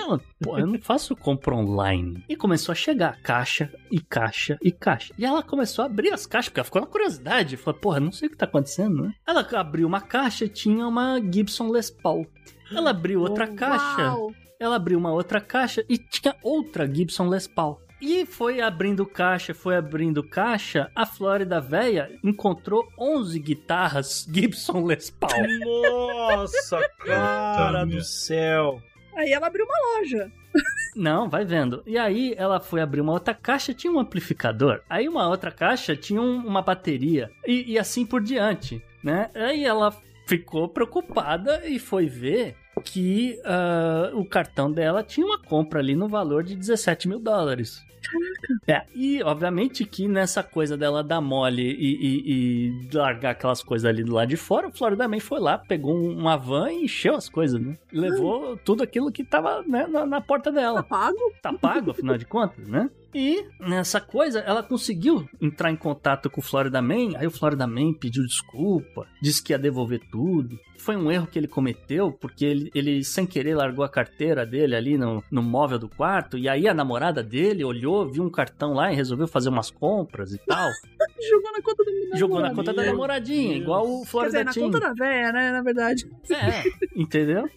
Ela, 0.00 0.20
pô, 0.40 0.58
eu 0.58 0.66
não 0.66 0.78
faço 0.80 1.16
compra 1.16 1.54
online. 1.54 2.24
E 2.28 2.36
começou 2.36 2.72
a 2.72 2.76
chegar 2.76 3.20
caixa 3.22 3.72
e 3.90 4.00
caixa 4.00 4.58
e 4.62 4.70
caixa. 4.70 5.14
E 5.18 5.24
ela 5.24 5.42
começou 5.42 5.82
a 5.82 5.86
abrir 5.86 6.12
as 6.12 6.26
caixas, 6.26 6.48
porque 6.48 6.60
ela 6.60 6.64
ficou 6.64 6.80
na 6.80 6.86
curiosidade. 6.86 7.56
Falou, 7.56 7.80
porra, 7.80 8.00
não 8.00 8.12
sei 8.12 8.28
o 8.28 8.30
que 8.30 8.36
tá 8.36 8.44
acontecendo, 8.44 9.02
né? 9.04 9.14
Ela 9.26 9.46
abriu 9.54 9.86
uma 9.86 10.00
caixa 10.00 10.44
e 10.44 10.48
tinha 10.48 10.86
uma 10.86 11.20
Gibson 11.20 11.70
Les 11.70 11.90
Paul. 11.90 12.26
Ela 12.70 12.90
abriu 12.90 13.20
outra 13.20 13.46
caixa. 13.46 14.02
Uau. 14.02 14.32
Ela 14.58 14.76
abriu 14.76 14.98
uma 14.98 15.12
outra 15.12 15.40
caixa 15.40 15.84
e 15.88 15.98
tinha 15.98 16.34
outra 16.42 16.86
Gibson 16.92 17.28
Les 17.28 17.46
Paul. 17.46 17.80
E 18.00 18.26
foi 18.26 18.60
abrindo 18.60 19.06
caixa, 19.06 19.54
foi 19.54 19.76
abrindo 19.76 20.22
caixa, 20.22 20.90
a 20.94 21.06
Flórida 21.06 21.60
Véia 21.60 22.10
encontrou 22.22 22.86
11 22.98 23.38
guitarras 23.38 24.26
Gibson 24.30 24.84
Les 24.84 25.10
Paul. 25.10 25.30
Nossa, 25.60 26.86
cara 26.98 27.86
do 27.86 28.02
céu. 28.02 28.82
Aí 29.16 29.32
ela 29.32 29.46
abriu 29.46 29.64
uma 29.64 29.98
loja. 29.98 30.30
Não, 30.94 31.28
vai 31.28 31.44
vendo. 31.44 31.82
E 31.86 31.98
aí 31.98 32.34
ela 32.36 32.60
foi 32.60 32.80
abrir 32.80 33.00
uma 33.00 33.12
outra 33.12 33.34
caixa, 33.34 33.74
tinha 33.74 33.92
um 33.92 33.98
amplificador. 33.98 34.80
Aí 34.88 35.08
uma 35.08 35.28
outra 35.28 35.50
caixa 35.50 35.96
tinha 35.96 36.20
um- 36.20 36.46
uma 36.46 36.62
bateria. 36.62 37.30
E, 37.46 37.72
e 37.72 37.78
assim 37.78 38.04
por 38.06 38.22
diante, 38.22 38.82
né? 39.02 39.30
Aí 39.34 39.64
ela 39.64 39.94
ficou 40.26 40.68
preocupada 40.68 41.66
e 41.66 41.78
foi 41.78 42.06
ver 42.06 42.56
que 42.84 43.40
ah, 43.44 44.10
o 44.14 44.24
cartão 44.24 44.70
dela 44.70 45.02
tinha 45.02 45.26
uma 45.26 45.38
compra 45.38 45.80
ali 45.80 45.94
no 45.94 46.08
valor 46.08 46.42
de 46.44 46.54
17 46.54 47.08
mil 47.08 47.18
dólares. 47.18 47.84
É, 48.68 48.82
e 48.94 49.20
obviamente 49.24 49.84
que 49.84 50.06
nessa 50.06 50.40
coisa 50.40 50.76
dela 50.76 51.02
dar 51.02 51.20
mole 51.20 51.62
e, 51.62 51.96
e- 51.96 52.70
e 52.92 52.96
largar 52.96 53.30
aquelas 53.32 53.64
coisas 53.64 53.84
ali 53.84 54.04
do 54.04 54.12
lado 54.14 54.28
de 54.28 54.36
fora, 54.36 54.68
o 54.68 54.72
Florida 54.72 55.08
Man 55.08 55.18
foi 55.18 55.40
lá, 55.40 55.58
pegou 55.58 55.92
um- 55.92 56.16
uma 56.16 56.36
van 56.36 56.70
e 56.70 56.84
encheu 56.84 57.16
as 57.16 57.28
coisas, 57.28 57.60
né? 57.60 57.76
E 57.92 57.98
Levou 57.98 58.56
tudo 58.58 58.84
aquilo 58.84 59.10
que 59.10 59.24
tava 59.24 59.60
né, 59.66 59.88
na, 59.88 60.06
na 60.06 60.20
porta 60.20 60.52
Tá 60.52 60.60
dela 60.60 60.84
pago? 60.84 61.18
tá 61.42 61.52
pago, 61.52 61.90
afinal 61.90 62.16
de 62.16 62.24
contas, 62.26 62.68
né? 62.68 62.88
E 63.18 63.46
nessa 63.58 63.98
coisa, 63.98 64.40
ela 64.40 64.62
conseguiu 64.62 65.26
entrar 65.40 65.70
em 65.70 65.76
contato 65.76 66.28
com 66.28 66.42
o 66.42 66.44
Florida 66.44 66.82
Man. 66.82 67.16
Aí 67.16 67.26
o 67.26 67.30
Florida 67.30 67.66
Man 67.66 67.94
pediu 67.94 68.22
desculpa, 68.22 69.06
disse 69.22 69.42
que 69.42 69.54
ia 69.54 69.58
devolver 69.58 70.02
tudo. 70.12 70.58
Foi 70.76 70.94
um 70.96 71.10
erro 71.10 71.26
que 71.26 71.38
ele 71.38 71.48
cometeu, 71.48 72.12
porque 72.12 72.44
ele, 72.44 72.70
ele 72.74 73.02
sem 73.02 73.26
querer 73.26 73.54
largou 73.54 73.82
a 73.82 73.88
carteira 73.88 74.44
dele 74.44 74.76
ali 74.76 74.98
no, 74.98 75.24
no 75.30 75.42
móvel 75.42 75.78
do 75.78 75.88
quarto. 75.88 76.36
E 76.36 76.46
aí 76.46 76.68
a 76.68 76.74
namorada 76.74 77.22
dele 77.22 77.64
olhou, 77.64 78.06
viu 78.06 78.22
um 78.22 78.30
cartão 78.30 78.74
lá 78.74 78.92
e 78.92 78.94
resolveu 78.94 79.26
fazer 79.26 79.48
umas 79.48 79.70
compras 79.70 80.34
e 80.34 80.38
tal. 80.46 80.68
Jogou 81.26 81.52
na 81.52 81.62
conta 81.62 81.84
da 81.84 82.18
Jogou 82.18 82.40
na 82.40 82.54
conta 82.54 82.74
da 82.74 82.84
namoradinha. 82.84 82.92
namoradinha, 82.92 83.56
igual 83.56 83.86
o 83.88 84.00
Quer 84.02 84.06
Florida 84.10 84.30
dizer, 84.32 84.44
na 84.44 84.52
Team. 84.52 84.66
conta 84.66 84.80
da 84.80 84.92
véia, 84.92 85.32
né? 85.32 85.52
Na 85.52 85.62
verdade. 85.62 86.04
É, 86.30 86.62
entendeu? 86.94 87.48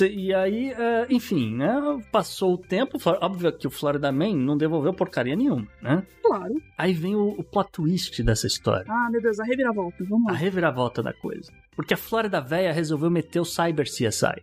E 0.00 0.32
aí, 0.34 0.70
é, 0.72 1.06
enfim, 1.10 1.54
né? 1.54 1.72
Passou 2.10 2.54
o 2.54 2.58
tempo, 2.58 2.98
óbvio 3.20 3.52
que 3.52 3.66
o 3.66 3.70
Florida 3.70 4.10
Man 4.12 4.34
não 4.34 4.56
devolveu 4.56 4.92
porcaria 4.94 5.36
nenhuma, 5.36 5.66
né? 5.82 6.02
Claro. 6.22 6.54
Aí 6.78 6.92
vem 6.94 7.14
o, 7.14 7.28
o 7.30 7.44
plot 7.44 7.70
twist 7.72 8.22
dessa 8.22 8.46
história. 8.46 8.86
Ah, 8.88 9.08
meu 9.10 9.20
Deus, 9.20 9.38
a 9.40 9.44
reviravolta. 9.44 10.04
Vamos 10.04 10.28
A 10.28 10.32
lá. 10.32 10.38
reviravolta 10.38 11.02
da 11.02 11.12
coisa. 11.12 11.52
Porque 11.74 11.94
a 11.94 11.96
Flórida 11.96 12.40
Véia 12.40 12.72
resolveu 12.72 13.10
meter 13.10 13.40
o 13.40 13.44
Cyber 13.44 13.86
CSI. 13.86 14.42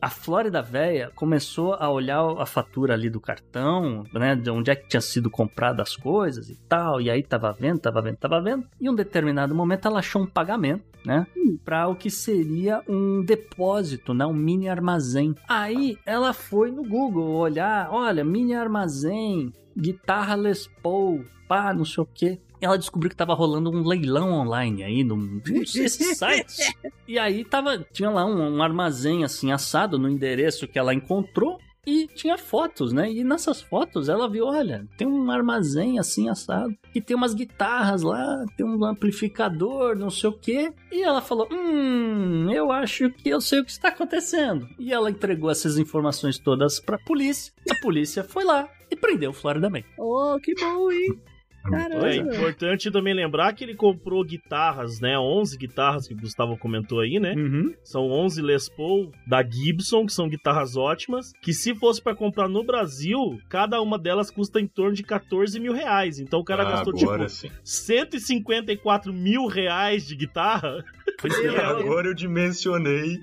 A 0.00 0.10
Flórida 0.10 0.60
Véia 0.60 1.12
começou 1.14 1.74
a 1.74 1.88
olhar 1.88 2.20
a 2.36 2.44
fatura 2.44 2.94
ali 2.94 3.08
do 3.08 3.20
cartão, 3.20 4.04
né? 4.12 4.34
De 4.34 4.50
onde 4.50 4.68
é 4.68 4.74
que 4.74 4.88
tinha 4.88 5.00
sido 5.00 5.30
comprado 5.30 5.80
as 5.80 5.94
coisas 5.94 6.48
e 6.48 6.56
tal. 6.68 7.00
E 7.00 7.08
aí 7.08 7.22
tava 7.22 7.52
vendo, 7.52 7.78
tava 7.78 8.02
vendo, 8.02 8.16
tava 8.16 8.42
vendo. 8.42 8.66
E 8.80 8.86
em 8.86 8.90
um 8.90 8.94
determinado 8.96 9.54
momento 9.54 9.86
ela 9.86 10.00
achou 10.00 10.22
um 10.22 10.26
pagamento, 10.26 10.82
né? 11.06 11.24
Para 11.64 11.86
o 11.86 11.94
que 11.94 12.10
seria 12.10 12.82
um 12.88 13.24
depósito, 13.24 14.12
né? 14.12 14.26
Um 14.26 14.34
mini 14.34 14.68
armazém. 14.68 15.36
Aí 15.48 15.96
ela 16.04 16.32
foi 16.32 16.72
no 16.72 16.82
Google 16.82 17.36
olhar, 17.36 17.88
olha, 17.92 18.24
mini 18.24 18.54
armazém, 18.54 19.52
guitarra 19.78 20.34
Les 20.34 20.66
Paul, 20.82 21.24
pá, 21.46 21.72
não 21.72 21.84
sei 21.84 22.02
o 22.02 22.06
quê. 22.06 22.40
Ela 22.62 22.78
descobriu 22.78 23.10
que 23.10 23.16
tava 23.16 23.34
rolando 23.34 23.70
um 23.70 23.86
leilão 23.86 24.32
online 24.32 24.84
aí 24.84 25.02
num 25.04 25.38
desses 25.38 25.94
sites. 26.16 26.72
E 27.08 27.18
aí 27.18 27.44
tava, 27.44 27.78
tinha 27.92 28.08
lá 28.08 28.24
um, 28.24 28.56
um 28.56 28.62
armazém 28.62 29.24
assim 29.24 29.50
assado 29.50 29.98
no 29.98 30.08
endereço 30.08 30.68
que 30.68 30.78
ela 30.78 30.94
encontrou 30.94 31.58
e 31.84 32.06
tinha 32.06 32.38
fotos, 32.38 32.92
né? 32.92 33.10
E 33.10 33.24
nessas 33.24 33.60
fotos 33.60 34.08
ela 34.08 34.30
viu, 34.30 34.46
olha, 34.46 34.86
tem 34.96 35.04
um 35.04 35.28
armazém 35.30 35.98
assim 35.98 36.28
assado 36.28 36.72
e 36.94 37.00
tem 37.00 37.16
umas 37.16 37.34
guitarras 37.34 38.02
lá, 38.02 38.44
tem 38.56 38.64
um 38.64 38.84
amplificador, 38.84 39.96
não 39.96 40.08
sei 40.08 40.30
o 40.30 40.38
quê. 40.38 40.72
E 40.92 41.02
ela 41.02 41.20
falou: 41.20 41.48
"Hum, 41.50 42.48
eu 42.52 42.70
acho 42.70 43.10
que 43.10 43.28
eu 43.28 43.40
sei 43.40 43.58
o 43.58 43.64
que 43.64 43.72
está 43.72 43.88
acontecendo". 43.88 44.68
E 44.78 44.92
ela 44.92 45.10
entregou 45.10 45.50
essas 45.50 45.76
informações 45.76 46.38
todas 46.38 46.78
pra 46.78 46.98
polícia. 46.98 47.52
A 47.68 47.74
polícia 47.82 48.22
foi 48.22 48.44
lá 48.44 48.68
e 48.88 48.94
prendeu 48.94 49.30
o 49.30 49.34
Florida 49.34 49.68
Man. 49.68 49.82
Oh, 49.98 50.38
que 50.40 50.54
bom, 50.54 50.92
hein? 50.92 51.20
Caramba. 51.62 52.08
É 52.10 52.16
importante 52.16 52.90
também 52.90 53.14
lembrar 53.14 53.52
que 53.52 53.64
ele 53.64 53.74
comprou 53.74 54.24
guitarras, 54.24 55.00
né? 55.00 55.18
11 55.18 55.56
guitarras 55.56 56.08
que 56.08 56.14
o 56.14 56.16
Gustavo 56.16 56.56
comentou 56.56 57.00
aí, 57.00 57.18
né? 57.20 57.34
Uhum. 57.36 57.72
São 57.84 58.10
11 58.10 58.42
Les 58.42 58.68
Paul 58.68 59.10
da 59.26 59.42
Gibson, 59.42 60.04
que 60.06 60.12
são 60.12 60.28
guitarras 60.28 60.76
ótimas. 60.76 61.32
Que 61.40 61.52
se 61.52 61.74
fosse 61.74 62.02
pra 62.02 62.14
comprar 62.14 62.48
no 62.48 62.64
Brasil, 62.64 63.38
cada 63.48 63.80
uma 63.80 63.98
delas 63.98 64.30
custa 64.30 64.60
em 64.60 64.66
torno 64.66 64.94
de 64.94 65.02
14 65.02 65.58
mil 65.60 65.72
reais. 65.72 66.18
Então 66.18 66.40
o 66.40 66.44
cara 66.44 66.62
Ah, 66.62 66.70
gastou 66.72 66.94
agora 67.00 67.26
tipo 67.26 67.30
sim. 67.30 67.50
154 67.62 69.12
mil 69.12 69.46
reais 69.46 70.06
de 70.06 70.16
guitarra. 70.16 70.84
Pois 71.20 71.36
E 71.38 71.46
é. 71.46 71.60
Agora 71.60 72.08
eu 72.08 72.14
dimensionei. 72.14 73.20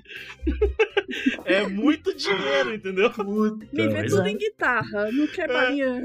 É 1.45 1.67
muito 1.67 2.15
dinheiro, 2.15 2.73
entendeu? 2.73 3.09
Puta. 3.11 3.65
Me 3.73 3.87
vê 3.87 4.05
tudo 4.05 4.27
é. 4.27 4.31
em 4.31 4.37
guitarra, 4.37 5.11
não 5.11 5.27
quer 5.27 5.47
balinha. 5.47 6.03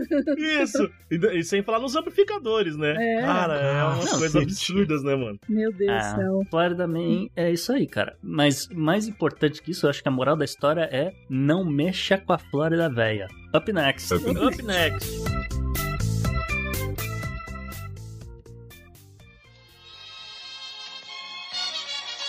Isso. 0.62 0.90
E, 1.10 1.16
e 1.38 1.44
sem 1.44 1.62
falar 1.62 1.78
nos 1.80 1.94
amplificadores, 1.94 2.76
né? 2.76 2.94
É. 2.98 3.20
Cara, 3.20 3.54
é 3.60 3.84
umas 3.84 4.10
Não, 4.12 4.18
coisas 4.18 4.42
absurdas, 4.42 5.02
né, 5.02 5.14
mano? 5.14 5.38
Meu 5.48 5.70
Deus 5.72 5.90
do 5.90 5.96
Ah, 5.96 6.16
céu. 6.16 6.46
Florida 6.50 6.86
Man 6.86 7.26
é 7.36 7.50
isso 7.52 7.72
aí, 7.72 7.86
cara. 7.86 8.16
Mas 8.22 8.68
mais 8.70 9.06
importante 9.06 9.60
que 9.62 9.72
isso, 9.72 9.84
eu 9.86 9.90
acho 9.90 10.02
que 10.02 10.08
a 10.08 10.12
moral 10.12 10.36
da 10.36 10.44
história 10.44 10.88
é 10.90 11.12
não 11.28 11.64
mexa 11.64 12.16
com 12.16 12.32
a 12.32 12.38
Flórida 12.38 12.88
véia. 12.88 13.28
Up 13.54 13.70
next. 13.72 14.14
Up 14.14 14.24
Up 14.30 14.62
next. 14.62 15.43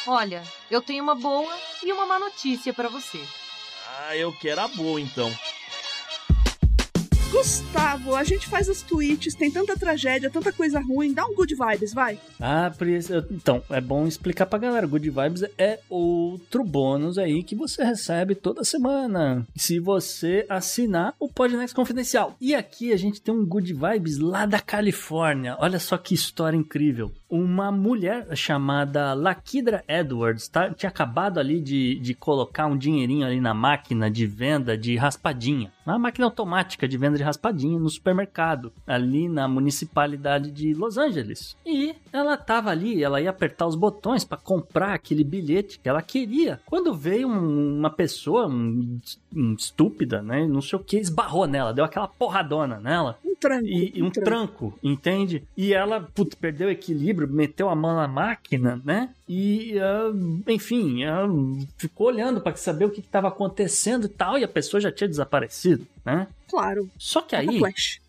Olha, 0.07 0.44
eu 0.69 0.82
tenho 0.82 1.03
uma 1.03 1.15
boa 1.15 1.52
e 1.84 1.91
uma 1.91 2.06
má 2.06 2.19
notícia 2.19 2.73
pra 2.73 2.90
você. 2.90 3.19
Ah, 4.07 4.15
eu 4.15 4.32
quero 4.34 4.61
a 4.61 4.68
boa, 4.68 4.99
então. 5.02 5.32
Gustavo, 7.32 8.15
a 8.15 8.23
gente 8.23 8.48
faz 8.48 8.69
os 8.69 8.82
tweets, 8.82 9.36
tem 9.36 9.52
tanta 9.52 9.76
tragédia, 9.77 10.30
tanta 10.30 10.53
coisa 10.53 10.80
ruim, 10.80 11.11
dá 11.11 11.26
um 11.26 11.34
good 11.36 11.53
vibes, 11.53 11.94
vai. 11.94 12.18
Ah, 12.40 12.72
por 12.77 12.88
isso- 12.88 13.14
então, 13.30 13.61
é 13.69 13.82
bom 13.82 14.07
explicar 14.07 14.45
pra 14.45 14.57
galera. 14.60 14.88
Good 14.88 15.10
Vibes 15.10 15.44
é 15.57 15.80
outro 15.90 16.64
bônus 16.64 17.18
aí 17.18 17.44
que 17.44 17.53
você 17.56 17.84
recebe 17.84 18.36
toda 18.36 18.64
semana. 18.64 19.45
Se 19.53 19.80
você 19.80 20.45
assinar 20.48 21.14
o 21.19 21.27
Podnext 21.27 21.76
Confidencial. 21.76 22.38
E 22.40 22.56
aqui 22.56 22.94
a 22.94 22.98
gente 22.98 23.19
tem 23.22 23.34
um 23.34 23.45
Good 23.45 23.73
Vibes 23.73 24.18
lá 24.18 24.45
da 24.45 24.60
Califórnia. 24.61 25.57
Olha 25.60 25.80
só 25.80 25.98
que 25.98 26.14
história 26.14 26.56
incrível. 26.56 27.11
Uma 27.30 27.72
mulher 27.72 28.28
chamada 28.36 29.14
Lakidra 29.14 29.84
Edwards 29.88 30.48
tá, 30.48 30.70
tinha 30.70 30.90
acabado 30.90 31.40
ali 31.40 31.60
de, 31.60 31.96
de 32.00 32.14
colocar 32.14 32.68
um 32.68 32.78
dinheirinho 32.78 33.26
ali 33.26 33.40
na 33.42 33.54
máquina 33.54 34.10
de 34.12 34.26
venda 34.28 34.78
de 34.78 34.96
raspadinha. 34.96 35.72
Uma 35.86 36.00
máquina 36.00 36.26
automática 36.26 36.88
de 36.88 36.98
venda 36.98 37.18
de 37.18 37.24
raspadinha 37.24 37.80
no 37.80 37.90
supermercado, 37.90 38.72
ali 38.88 39.28
na 39.30 39.48
municipalidade 39.48 40.52
de 40.52 40.74
Los 40.74 40.98
Angeles. 40.98 41.56
E 41.66 41.96
ela 42.12 42.36
tava 42.38 42.70
ali, 42.72 43.04
ela 43.04 43.22
ia 43.22 43.30
apertar 43.30 43.68
os 43.68 43.76
botões 43.76 44.24
para 44.24 44.38
comprar 44.38 44.94
aquele 44.94 45.24
bilhete 45.24 45.80
que 45.80 45.88
ela 45.90 46.02
queria. 46.02 46.60
Quando 46.66 46.94
veio 46.94 47.28
um- 47.28 47.78
uma 47.80 47.90
pessoa, 47.90 48.48
um, 48.48 48.98
um 49.36 49.54
estúpida, 49.54 50.22
né, 50.22 50.48
não 50.48 50.62
sei 50.62 50.78
o 50.80 50.84
que, 50.84 50.98
esbarrou 50.98 51.46
nela, 51.48 51.74
deu 51.74 51.86
aquela 51.86 52.08
porradona 52.08 52.80
nela. 52.80 53.18
Um 53.24 53.36
tranco. 53.36 53.68
E, 53.68 54.02
um 54.02 54.10
tranco, 54.10 54.80
entende? 54.82 55.44
E 55.56 55.74
ela, 55.74 56.02
putz, 56.02 56.34
perdeu 56.36 56.68
o 56.68 56.72
equilíbrio, 57.16 57.28
meteu 57.36 57.70
a 57.70 57.76
mão 57.76 57.96
na 57.96 58.08
máquina, 58.08 58.82
né? 58.84 59.10
E, 59.28 59.78
ah, 59.80 60.12
enfim, 60.48 61.04
ah, 61.04 61.26
ficou 61.78 62.08
olhando 62.08 62.40
para 62.42 62.56
saber 62.56 62.86
o 62.86 62.90
que 62.92 63.00
estava 63.00 63.28
acontecendo 63.28 64.06
e 64.06 64.10
tal, 64.10 64.38
e 64.38 64.44
a 64.44 64.48
pessoa 64.48 64.80
já 64.82 64.92
tinha 64.92 65.08
desaparecido, 65.08 65.86
né? 66.06 66.28
Claro. 66.48 66.90
Só 66.98 67.22
que 67.22 67.36
aí 67.36 67.60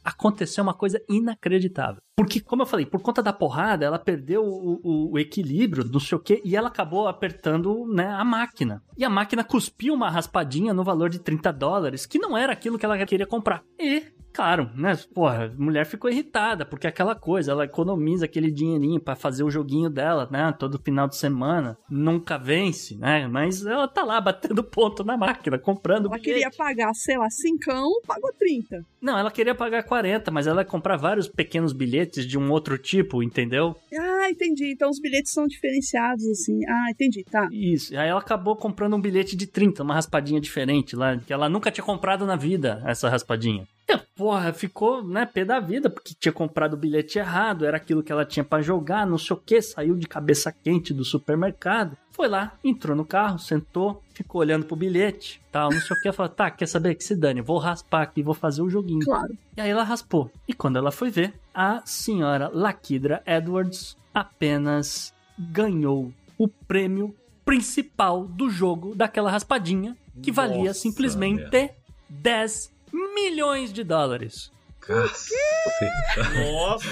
aconteceu 0.04 0.62
uma 0.62 0.74
coisa 0.74 1.00
inacreditável. 1.08 2.00
Porque, 2.16 2.40
como 2.40 2.62
eu 2.62 2.66
falei, 2.66 2.86
por 2.86 3.00
conta 3.00 3.22
da 3.22 3.32
porrada, 3.32 3.84
ela 3.84 3.98
perdeu 3.98 4.42
o, 4.44 4.80
o- 4.82 5.12
o 5.12 5.18
equilíbrio, 5.18 5.84
não 5.90 6.00
sei 6.00 6.16
o 6.16 6.20
quê, 6.20 6.40
e 6.44 6.54
ela 6.56 6.68
acabou 6.68 7.08
apertando 7.08 7.86
né, 7.86 8.06
a 8.08 8.24
máquina. 8.24 8.82
E 8.96 9.04
a 9.04 9.10
máquina 9.10 9.42
cuspiu 9.44 9.92
uma 9.94 10.10
raspadinha 10.10 10.72
no 10.72 10.84
valor 10.84 11.08
de 11.10 11.18
30 11.18 11.52
dólares, 11.52 12.06
que 12.06 12.18
não 12.18 12.36
era 12.36 12.52
aquilo 12.52 12.78
que 12.78 12.84
ela 12.86 12.96
queria 13.06 13.26
comprar. 13.26 13.62
E, 13.78 14.02
claro, 14.36 14.70
né, 14.74 14.94
porra, 15.14 15.46
a 15.46 15.62
mulher 15.62 15.86
ficou 15.86 16.10
irritada, 16.10 16.66
porque 16.66 16.86
aquela 16.86 17.14
coisa, 17.14 17.52
ela 17.52 17.64
economiza 17.64 18.26
aquele 18.26 18.50
dinheirinho 18.50 19.00
pra 19.00 19.16
fazer 19.16 19.42
o 19.42 19.50
joguinho 19.50 19.88
dela, 19.88 20.28
né, 20.30 20.54
todo 20.58 20.78
final 20.78 21.08
de 21.08 21.16
semana, 21.16 21.78
nunca 21.88 22.36
vence, 22.36 22.98
né, 22.98 23.26
mas 23.26 23.64
ela 23.64 23.88
tá 23.88 24.04
lá 24.04 24.20
batendo 24.20 24.62
ponto 24.62 25.02
na 25.02 25.16
máquina, 25.16 25.58
comprando 25.58 26.08
Ela 26.08 26.18
queria 26.18 26.50
pagar, 26.50 26.92
sei 26.92 27.16
lá, 27.16 27.30
cincão, 27.30 27.88
pagou 28.06 28.30
30. 28.38 28.84
Não, 29.00 29.18
ela 29.18 29.30
queria 29.30 29.54
pagar 29.54 29.84
40, 29.84 30.30
mas 30.30 30.46
ela 30.46 30.60
ia 30.60 30.66
comprar 30.66 30.98
vários 30.98 31.28
pequenos 31.28 31.72
bilhetes 31.72 32.26
de 32.26 32.36
um 32.36 32.50
outro 32.50 32.76
tipo, 32.76 33.22
entendeu? 33.22 33.74
Ah, 33.96 34.28
entendi. 34.28 34.72
Então 34.72 34.90
os 34.90 34.98
bilhetes 35.00 35.32
são 35.32 35.46
diferenciados, 35.46 36.26
assim. 36.26 36.58
Ah, 36.68 36.90
entendi, 36.90 37.24
tá. 37.24 37.48
Isso. 37.52 37.96
Aí 37.96 38.08
ela 38.08 38.18
acabou 38.18 38.56
comprando 38.56 38.96
um 38.96 39.00
bilhete 39.00 39.36
de 39.36 39.46
30, 39.46 39.82
uma 39.82 39.94
raspadinha 39.94 40.40
diferente 40.40 40.96
lá, 40.96 41.16
que 41.16 41.32
ela 41.32 41.48
nunca 41.48 41.70
tinha 41.70 41.84
comprado 41.84 42.26
na 42.26 42.34
vida, 42.34 42.82
essa 42.84 43.08
raspadinha. 43.08 43.64
E, 43.88 43.96
porra, 44.16 44.52
ficou, 44.52 45.06
né, 45.06 45.24
pé 45.24 45.44
da 45.44 45.60
vida, 45.60 45.88
porque 45.88 46.12
tinha 46.18 46.32
comprado 46.32 46.74
o 46.74 46.76
bilhete 46.76 47.20
errado, 47.20 47.64
era 47.64 47.76
aquilo 47.76 48.02
que 48.02 48.10
ela 48.10 48.24
tinha 48.24 48.42
pra 48.42 48.60
jogar, 48.60 49.06
não 49.06 49.16
sei 49.16 49.36
o 49.36 49.38
que, 49.38 49.62
saiu 49.62 49.94
de 49.94 50.08
cabeça 50.08 50.50
quente 50.50 50.92
do 50.92 51.04
supermercado. 51.04 51.96
Foi 52.10 52.26
lá, 52.26 52.58
entrou 52.64 52.96
no 52.96 53.04
carro, 53.04 53.38
sentou, 53.38 54.02
ficou 54.12 54.40
olhando 54.40 54.66
pro 54.66 54.74
bilhete, 54.74 55.40
tal, 55.52 55.70
não 55.70 55.80
sei 55.80 55.96
o 55.96 56.00
que, 56.00 56.10
falou, 56.10 56.32
tá, 56.32 56.50
quer 56.50 56.66
saber 56.66 56.96
que 56.96 57.04
se 57.04 57.14
dane, 57.14 57.40
vou 57.40 57.58
raspar 57.58 58.02
aqui, 58.02 58.22
vou 58.22 58.34
fazer 58.34 58.62
o 58.62 58.68
joguinho. 58.68 59.04
Claro. 59.04 59.38
E 59.56 59.60
aí 59.60 59.70
ela 59.70 59.84
raspou. 59.84 60.30
E 60.48 60.52
quando 60.52 60.78
ela 60.78 60.90
foi 60.90 61.10
ver, 61.10 61.34
a 61.54 61.80
senhora 61.84 62.50
Lakidra 62.52 63.22
Edwards 63.24 63.96
apenas 64.12 65.14
ganhou 65.38 66.12
o 66.36 66.48
prêmio 66.48 67.14
principal 67.44 68.26
do 68.26 68.50
jogo 68.50 68.96
daquela 68.96 69.30
raspadinha, 69.30 69.96
que 70.20 70.32
valia 70.32 70.64
Nossa, 70.64 70.80
simplesmente 70.80 71.70
10 72.08 72.75
milhões 73.16 73.72
de 73.72 73.82
dólares. 73.82 74.52
Caceta. 74.80 76.28
Nossa 76.52 76.88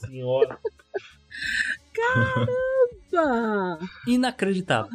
senhora. 0.00 0.58
Ah, 3.16 3.78
Inacreditável. 4.06 4.90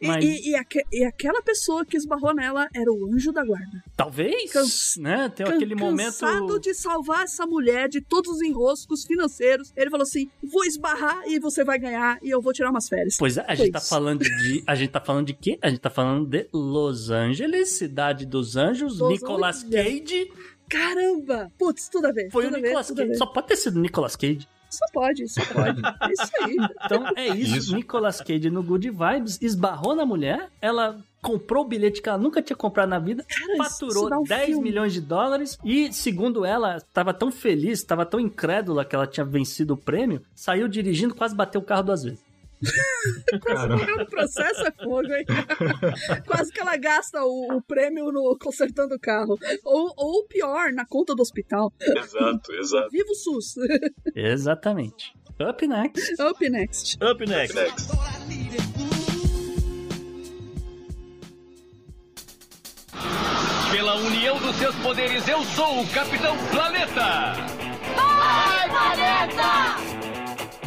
E, 0.00 0.06
Mas 0.06 0.24
e- 0.24 0.50
e 0.50 0.54
aque- 0.56 0.82
e 0.90 1.04
aquela 1.04 1.42
pessoa 1.42 1.84
que 1.84 1.94
esbarrou 1.96 2.34
nela 2.34 2.66
era 2.74 2.90
o 2.90 3.06
anjo 3.12 3.30
da 3.32 3.44
guarda. 3.44 3.84
talvez, 3.94 4.50
Cans- 4.50 4.96
né? 4.98 5.28
Tem 5.28 5.44
Can- 5.44 5.56
aquele 5.56 5.76
Cansado 5.76 6.40
momento. 6.46 6.58
de 6.60 6.72
salvar 6.72 7.24
essa 7.24 7.46
mulher 7.46 7.86
de 7.88 8.00
todos 8.00 8.36
os 8.36 8.40
enroscos 8.40 9.04
financeiros, 9.04 9.70
ele 9.76 9.90
falou 9.90 10.04
assim: 10.04 10.30
vou 10.42 10.64
esbarrar 10.64 11.22
e 11.26 11.38
você 11.38 11.62
vai 11.62 11.78
ganhar 11.78 12.18
e 12.22 12.30
eu 12.30 12.40
vou 12.40 12.52
tirar 12.52 12.70
umas 12.70 12.88
férias. 12.88 13.16
Pois 13.18 13.36
é, 13.36 13.42
a 13.42 13.46
Foi 13.48 13.56
gente 13.56 13.72
tá 13.72 13.80
falando 13.80 14.22
de. 14.24 14.64
A 14.66 14.74
gente 14.74 14.90
tá 14.90 15.00
falando 15.02 15.26
de 15.26 15.34
quê? 15.34 15.58
A 15.60 15.68
gente 15.68 15.80
tá 15.80 15.90
falando 15.90 16.26
de 16.26 16.48
Los 16.50 17.10
Angeles, 17.10 17.68
cidade 17.72 18.24
dos 18.24 18.56
anjos, 18.56 18.98
Los 19.00 19.10
Nicolas 19.10 19.64
Angeles. 19.64 20.00
Cage. 20.00 20.32
Caramba! 20.68 21.52
Putz, 21.58 21.88
tudo 21.88 22.06
a 22.06 22.12
ver. 22.12 22.30
Foi 22.30 22.46
o 22.46 22.50
Nicolas 22.50 22.90
Cage. 22.90 23.16
Só 23.16 23.26
pode 23.26 23.48
ter 23.48 23.56
sido 23.56 23.78
Nicolas 23.80 24.16
Cage. 24.16 24.48
Só 24.70 24.86
pode, 24.92 25.28
só 25.28 25.40
pode. 25.52 25.80
É 25.82 26.12
isso 26.12 26.30
aí. 26.42 26.56
Então 26.84 27.06
é 27.16 27.28
isso, 27.28 27.56
Isso. 27.56 27.74
Nicolas 27.74 28.20
Cage 28.20 28.48
no 28.50 28.62
Good 28.62 28.90
Vibes 28.90 29.38
esbarrou 29.42 29.94
na 29.94 30.06
mulher, 30.06 30.48
ela 30.60 30.98
comprou 31.20 31.64
o 31.64 31.68
bilhete 31.68 32.00
que 32.00 32.08
ela 32.08 32.16
nunca 32.16 32.40
tinha 32.40 32.56
comprado 32.56 32.88
na 32.88 32.98
vida, 32.98 33.24
Cara, 33.28 33.68
faturou 33.68 34.20
um 34.20 34.22
10 34.22 34.46
filme. 34.46 34.62
milhões 34.62 34.92
de 34.92 35.00
dólares 35.00 35.58
e, 35.64 35.92
segundo 35.92 36.44
ela, 36.46 36.76
estava 36.78 37.12
tão 37.12 37.30
feliz, 37.30 37.78
estava 37.80 38.06
tão 38.06 38.18
incrédula 38.18 38.84
que 38.84 38.94
ela 38.94 39.06
tinha 39.06 39.26
vencido 39.26 39.74
o 39.74 39.76
prêmio, 39.76 40.22
saiu 40.34 40.66
dirigindo, 40.66 41.14
quase 41.14 41.34
bateu 41.34 41.60
o 41.60 41.64
carro 41.64 41.82
duas 41.82 42.02
vezes. 42.04 42.29
Caramba. 43.44 44.02
O 44.02 44.06
processo 44.06 44.66
é 44.66 44.72
fogo, 44.72 45.12
hein? 45.12 45.24
Quase 46.26 46.52
que 46.52 46.60
ela 46.60 46.76
gasta 46.76 47.22
o, 47.22 47.56
o 47.56 47.62
prêmio 47.62 48.12
no 48.12 48.36
consertando 48.38 48.94
o 48.94 49.00
carro. 49.00 49.38
Ou, 49.64 49.92
ou 49.96 50.26
pior, 50.26 50.72
na 50.72 50.84
conta 50.86 51.14
do 51.14 51.22
hospital. 51.22 51.72
Exato, 51.80 52.52
exato. 52.52 52.90
Viva 52.90 53.10
o 53.10 53.14
SUS! 53.14 53.54
Exatamente. 54.14 55.12
Up 55.40 55.66
next. 55.66 56.22
Up 56.22 56.50
next. 56.50 56.98
Up 57.02 57.26
next. 57.26 57.54
Next. 57.54 57.88
Pela 63.72 63.94
união 63.94 64.38
dos 64.38 64.56
seus 64.56 64.74
poderes, 64.76 65.26
eu 65.28 65.42
sou 65.44 65.82
o 65.82 65.88
Capitão 65.88 66.36
Planeta! 66.50 67.36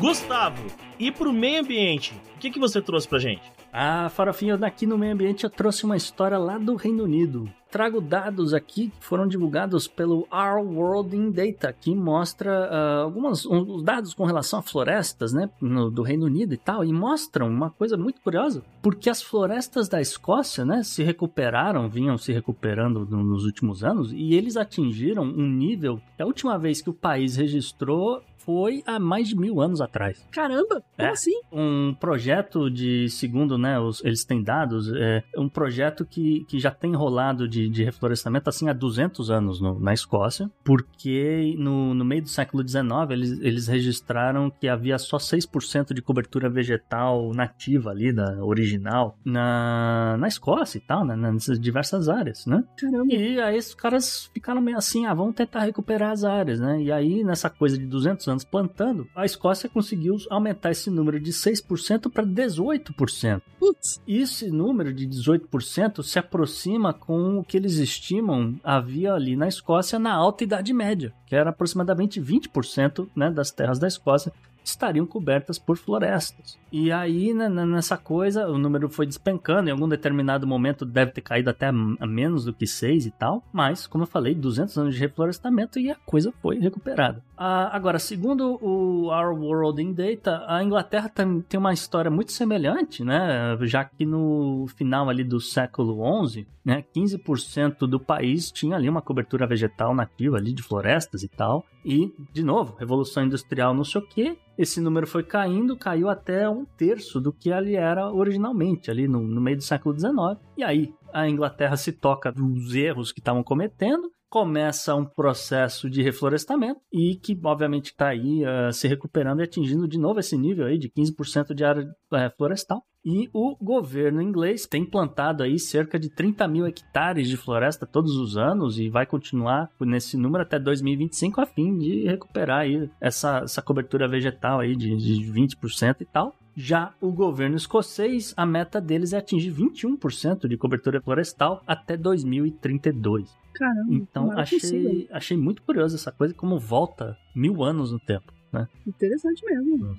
Gustavo, 0.03 0.61
e 0.99 1.09
pro 1.13 1.31
meio 1.31 1.61
ambiente, 1.61 2.13
o 2.35 2.39
que, 2.39 2.51
que 2.51 2.59
você 2.59 2.81
trouxe 2.81 3.07
pra 3.07 3.19
gente? 3.19 3.41
Ah, 3.71 4.09
Farofinha, 4.09 4.55
aqui 4.55 4.85
no 4.85 4.97
meio 4.97 5.13
ambiente 5.13 5.45
eu 5.45 5.49
trouxe 5.49 5.85
uma 5.85 5.95
história 5.95 6.37
lá 6.37 6.57
do 6.57 6.75
Reino 6.75 7.05
Unido. 7.05 7.49
Trago 7.71 7.99
dados 8.01 8.53
aqui 8.53 8.89
que 8.89 9.03
foram 9.03 9.27
divulgados 9.27 9.87
pelo 9.87 10.27
Our 10.31 10.61
World 10.61 11.15
in 11.15 11.31
Data, 11.31 11.73
que 11.73 11.95
mostra 11.95 12.51
ah, 12.69 13.01
alguns 13.03 13.45
um, 13.45 13.61
os 13.75 13.81
dados 13.81 14.13
com 14.13 14.25
relação 14.25 14.59
a 14.59 14.61
florestas, 14.61 15.31
né, 15.33 15.49
no- 15.61 15.89
do 15.89 16.03
Reino 16.03 16.25
Unido 16.25 16.53
e 16.53 16.57
tal, 16.57 16.83
e 16.83 16.91
mostram 16.91 17.47
uma 17.47 17.71
coisa 17.71 17.95
muito 17.97 18.19
curiosa, 18.21 18.61
porque 18.81 19.09
as 19.09 19.23
florestas 19.23 19.87
da 19.87 20.01
Escócia, 20.01 20.65
né, 20.65 20.83
se 20.83 21.01
recuperaram, 21.01 21.89
vinham 21.89 22.17
se 22.17 22.31
recuperando 22.33 23.07
no- 23.09 23.23
nos 23.23 23.45
últimos 23.45 23.83
anos, 23.85 24.11
e 24.13 24.35
eles 24.35 24.57
atingiram 24.57 25.23
um 25.23 25.49
nível 25.49 25.99
a 26.19 26.25
última 26.25 26.59
vez 26.59 26.79
que 26.81 26.89
o 26.91 26.93
país 26.93 27.37
registrou 27.37 28.21
foi 28.45 28.83
há 28.85 28.99
mais 28.99 29.27
de 29.29 29.35
mil 29.35 29.59
anos 29.61 29.81
atrás 29.81 30.25
Caramba, 30.31 30.83
como 30.95 31.07
É. 31.07 31.09
assim? 31.11 31.31
um 31.51 31.93
projeto 31.99 32.69
de, 32.69 33.09
segundo 33.09 33.57
né, 33.57 33.79
os, 33.79 34.03
eles 34.03 34.23
têm 34.25 34.41
dados, 34.43 34.91
é 34.93 35.23
um 35.37 35.47
projeto 35.49 36.05
que, 36.05 36.45
que 36.45 36.59
já 36.59 36.71
tem 36.71 36.93
rolado 36.95 37.47
de, 37.47 37.69
de 37.69 37.83
reflorestamento 37.83 38.49
assim 38.49 38.67
há 38.69 38.73
200 38.73 39.29
anos 39.29 39.59
no- 39.61 39.79
na 39.79 39.93
Escócia, 39.93 40.49
porque 40.63 41.55
no, 41.57 41.93
no 41.93 42.03
meio 42.03 42.23
do 42.23 42.29
século 42.29 42.67
XIX 42.67 42.83
eles, 43.11 43.31
eles 43.41 43.67
registraram 43.67 44.49
que 44.49 44.67
havia 44.67 44.97
só 44.97 45.17
6% 45.17 45.93
de 45.93 46.01
cobertura 46.01 46.49
vegetal 46.49 47.31
nativa 47.33 47.91
ali, 47.91 48.11
da 48.11 48.43
original, 48.43 49.17
na, 49.23 50.15
na 50.17 50.27
Escócia 50.27 50.77
e 50.77 50.81
tal, 50.81 51.05
né, 51.05 51.15
nessas 51.15 51.59
diversas 51.59 52.09
áreas, 52.09 52.45
né? 52.45 52.63
Caramba. 52.77 53.13
E 53.13 53.39
aí 53.39 53.57
os 53.57 53.73
caras 53.75 54.29
ficaram 54.33 54.61
meio 54.61 54.77
assim, 54.77 55.05
ah, 55.05 55.13
vamos 55.13 55.35
tentar 55.35 55.59
recuperar 55.61 56.11
as 56.11 56.23
áreas, 56.23 56.59
né? 56.59 56.81
E 56.81 56.91
aí, 56.91 57.23
nessa 57.23 57.49
coisa 57.49 57.77
de 57.77 57.85
200 57.85 58.27
anos 58.27 58.32
plantando, 58.41 59.05
a 59.13 59.25
Escócia 59.25 59.67
conseguiu 59.67 60.15
aumentar 60.29 60.71
esse 60.71 60.89
número 60.89 61.19
de 61.19 61.31
6% 61.31 62.09
para 62.09 62.25
18%. 62.25 63.41
Putz, 63.59 64.01
E 64.07 64.19
esse 64.19 64.49
número 64.49 64.93
de 64.93 65.05
18% 65.05 66.01
se 66.01 66.17
aproxima 66.17 66.93
com 66.93 67.37
o 67.37 67.43
que 67.43 67.57
eles 67.57 67.75
estimam 67.75 68.55
havia 68.63 69.13
ali 69.13 69.35
na 69.35 69.47
Escócia 69.47 69.99
na 69.99 70.13
Alta 70.13 70.45
Idade 70.45 70.73
Média, 70.73 71.13
que 71.27 71.35
era 71.35 71.49
aproximadamente 71.49 72.21
20% 72.21 73.09
né, 73.13 73.29
das 73.29 73.51
terras 73.51 73.77
da 73.77 73.87
Escócia 73.87 74.31
estariam 74.63 75.05
cobertas 75.05 75.59
por 75.59 75.77
florestas. 75.77 76.57
E 76.75 76.91
aí, 76.91 77.35
né, 77.35 77.45
n- 77.47 77.65
nessa 77.67 77.95
coisa, 77.95 78.47
o 78.49 78.57
número 78.57 78.89
foi 78.89 79.05
despencando, 79.05 79.69
em 79.69 79.71
algum 79.71 79.87
determinado 79.87 80.47
momento 80.47 80.83
deve 80.85 81.11
ter 81.11 81.21
caído 81.21 81.51
até 81.51 81.67
a 81.67 81.71
menos 82.07 82.43
do 82.45 82.51
que 82.51 82.65
6 82.65 83.05
e 83.05 83.11
tal, 83.11 83.43
mas, 83.53 83.85
como 83.85 84.05
eu 84.05 84.07
falei, 84.07 84.33
200 84.33 84.75
anos 84.79 84.95
de 84.95 84.99
reflorestamento 84.99 85.77
e 85.77 85.91
a 85.91 85.95
coisa 85.95 86.33
foi 86.41 86.57
recuperada. 86.57 87.23
Ah, 87.37 87.69
agora, 87.75 87.99
segundo 87.99 88.57
o 88.59 89.09
Our 89.11 89.39
World 89.39 89.83
in 89.83 89.93
Data, 89.93 90.43
a 90.47 90.63
Inglaterra 90.63 91.09
tem, 91.09 91.43
uma 91.59 91.73
história 91.73 92.09
muito 92.09 92.31
semelhante, 92.31 93.03
né, 93.03 93.55
já 93.61 93.85
que 93.85 94.03
no 94.03 94.65
final 94.75 95.09
ali 95.09 95.23
do 95.23 95.39
século 95.39 96.01
11, 96.01 96.47
né, 96.65 96.83
15% 96.95 97.85
do 97.85 97.99
país 97.99 98.51
tinha 98.51 98.75
ali 98.75 98.89
uma 98.89 99.01
cobertura 99.01 99.45
vegetal 99.45 99.93
nativa 99.93 100.37
ali 100.37 100.51
de 100.53 100.63
florestas 100.63 101.21
e 101.21 101.27
tal, 101.27 101.63
e, 101.85 102.11
de 102.31 102.43
novo, 102.43 102.75
Revolução 102.79 103.23
Industrial 103.25 103.73
não 103.75 103.83
sei 103.83 104.01
o 104.01 104.07
quê, 104.07 104.37
esse 104.57 104.79
número 104.79 105.05
foi 105.07 105.23
caindo, 105.23 105.75
caiu 105.75 106.09
até 106.09 106.47
um 106.49 106.62
terço 106.65 107.19
do 107.19 107.33
que 107.33 107.49
ele 107.49 107.75
era 107.75 108.11
originalmente, 108.11 108.89
ali 108.89 109.07
no, 109.07 109.21
no 109.21 109.41
meio 109.41 109.57
do 109.57 109.63
século 109.63 109.97
XIX. 109.97 110.13
E 110.57 110.63
aí, 110.63 110.93
a 111.13 111.29
Inglaterra 111.29 111.77
se 111.77 111.91
toca 111.91 112.31
dos 112.31 112.73
erros 112.75 113.11
que 113.11 113.19
estavam 113.19 113.43
cometendo, 113.43 114.11
começa 114.33 114.95
um 114.95 115.05
processo 115.05 115.87
de 115.87 116.01
reflorestamento 116.01 116.81
e 116.91 117.15
que, 117.15 117.39
obviamente, 117.43 117.91
está 117.91 118.07
aí 118.07 118.43
eh, 118.43 118.71
se 118.71 118.87
recuperando 118.87 119.41
e 119.41 119.43
atingindo 119.43 119.87
de 119.87 119.99
novo 119.99 120.19
esse 120.19 120.35
nível 120.35 120.65
aí 120.65 120.79
de 120.79 120.89
15% 120.89 121.53
de 121.53 121.63
área 121.63 121.87
eh, 122.13 122.31
florestal. 122.35 122.83
E 123.05 123.29
o 123.31 123.55
governo 123.61 124.23
inglês 124.23 124.65
tem 124.65 124.89
plantado 124.89 125.43
aí 125.43 125.59
cerca 125.59 125.99
de 125.99 126.09
30 126.09 126.47
mil 126.47 126.65
hectares 126.65 127.27
de 127.27 127.37
floresta 127.37 127.85
todos 127.85 128.15
os 128.15 128.35
anos 128.35 128.79
e 128.79 128.89
vai 128.89 129.05
continuar 129.05 129.69
nesse 129.79 130.17
número 130.17 130.41
até 130.41 130.57
2025 130.57 131.39
a 131.39 131.45
fim 131.45 131.77
de 131.77 132.07
recuperar 132.07 132.61
aí 132.61 132.89
essa, 132.99 133.41
essa 133.43 133.61
cobertura 133.61 134.07
vegetal 134.07 134.61
aí 134.61 134.75
de, 134.75 134.95
de 134.95 135.31
20% 135.31 135.97
e 136.01 136.05
tal. 136.05 136.33
Já 136.55 136.93
o 137.01 137.11
governo 137.11 137.55
escocês, 137.55 138.33
a 138.37 138.45
meta 138.45 138.79
deles 138.79 139.11
é 139.13 139.17
atingir 139.17 139.51
21% 139.51 140.47
de 140.47 140.55
cobertura 140.57 141.01
florestal 141.01 141.63
até 141.65 141.97
2032. 141.97 143.35
caramba. 143.53 143.93
Então 143.93 144.31
achei, 144.37 145.07
achei 145.11 145.35
muito 145.37 145.61
curioso 145.63 145.95
essa 145.95 146.11
coisa, 146.11 146.33
como 146.33 146.59
volta 146.59 147.17
mil 147.35 147.63
anos 147.63 147.91
no 147.91 147.99
tempo, 147.99 148.31
né? 148.51 148.67
Interessante 148.85 149.43
mesmo. 149.45 149.97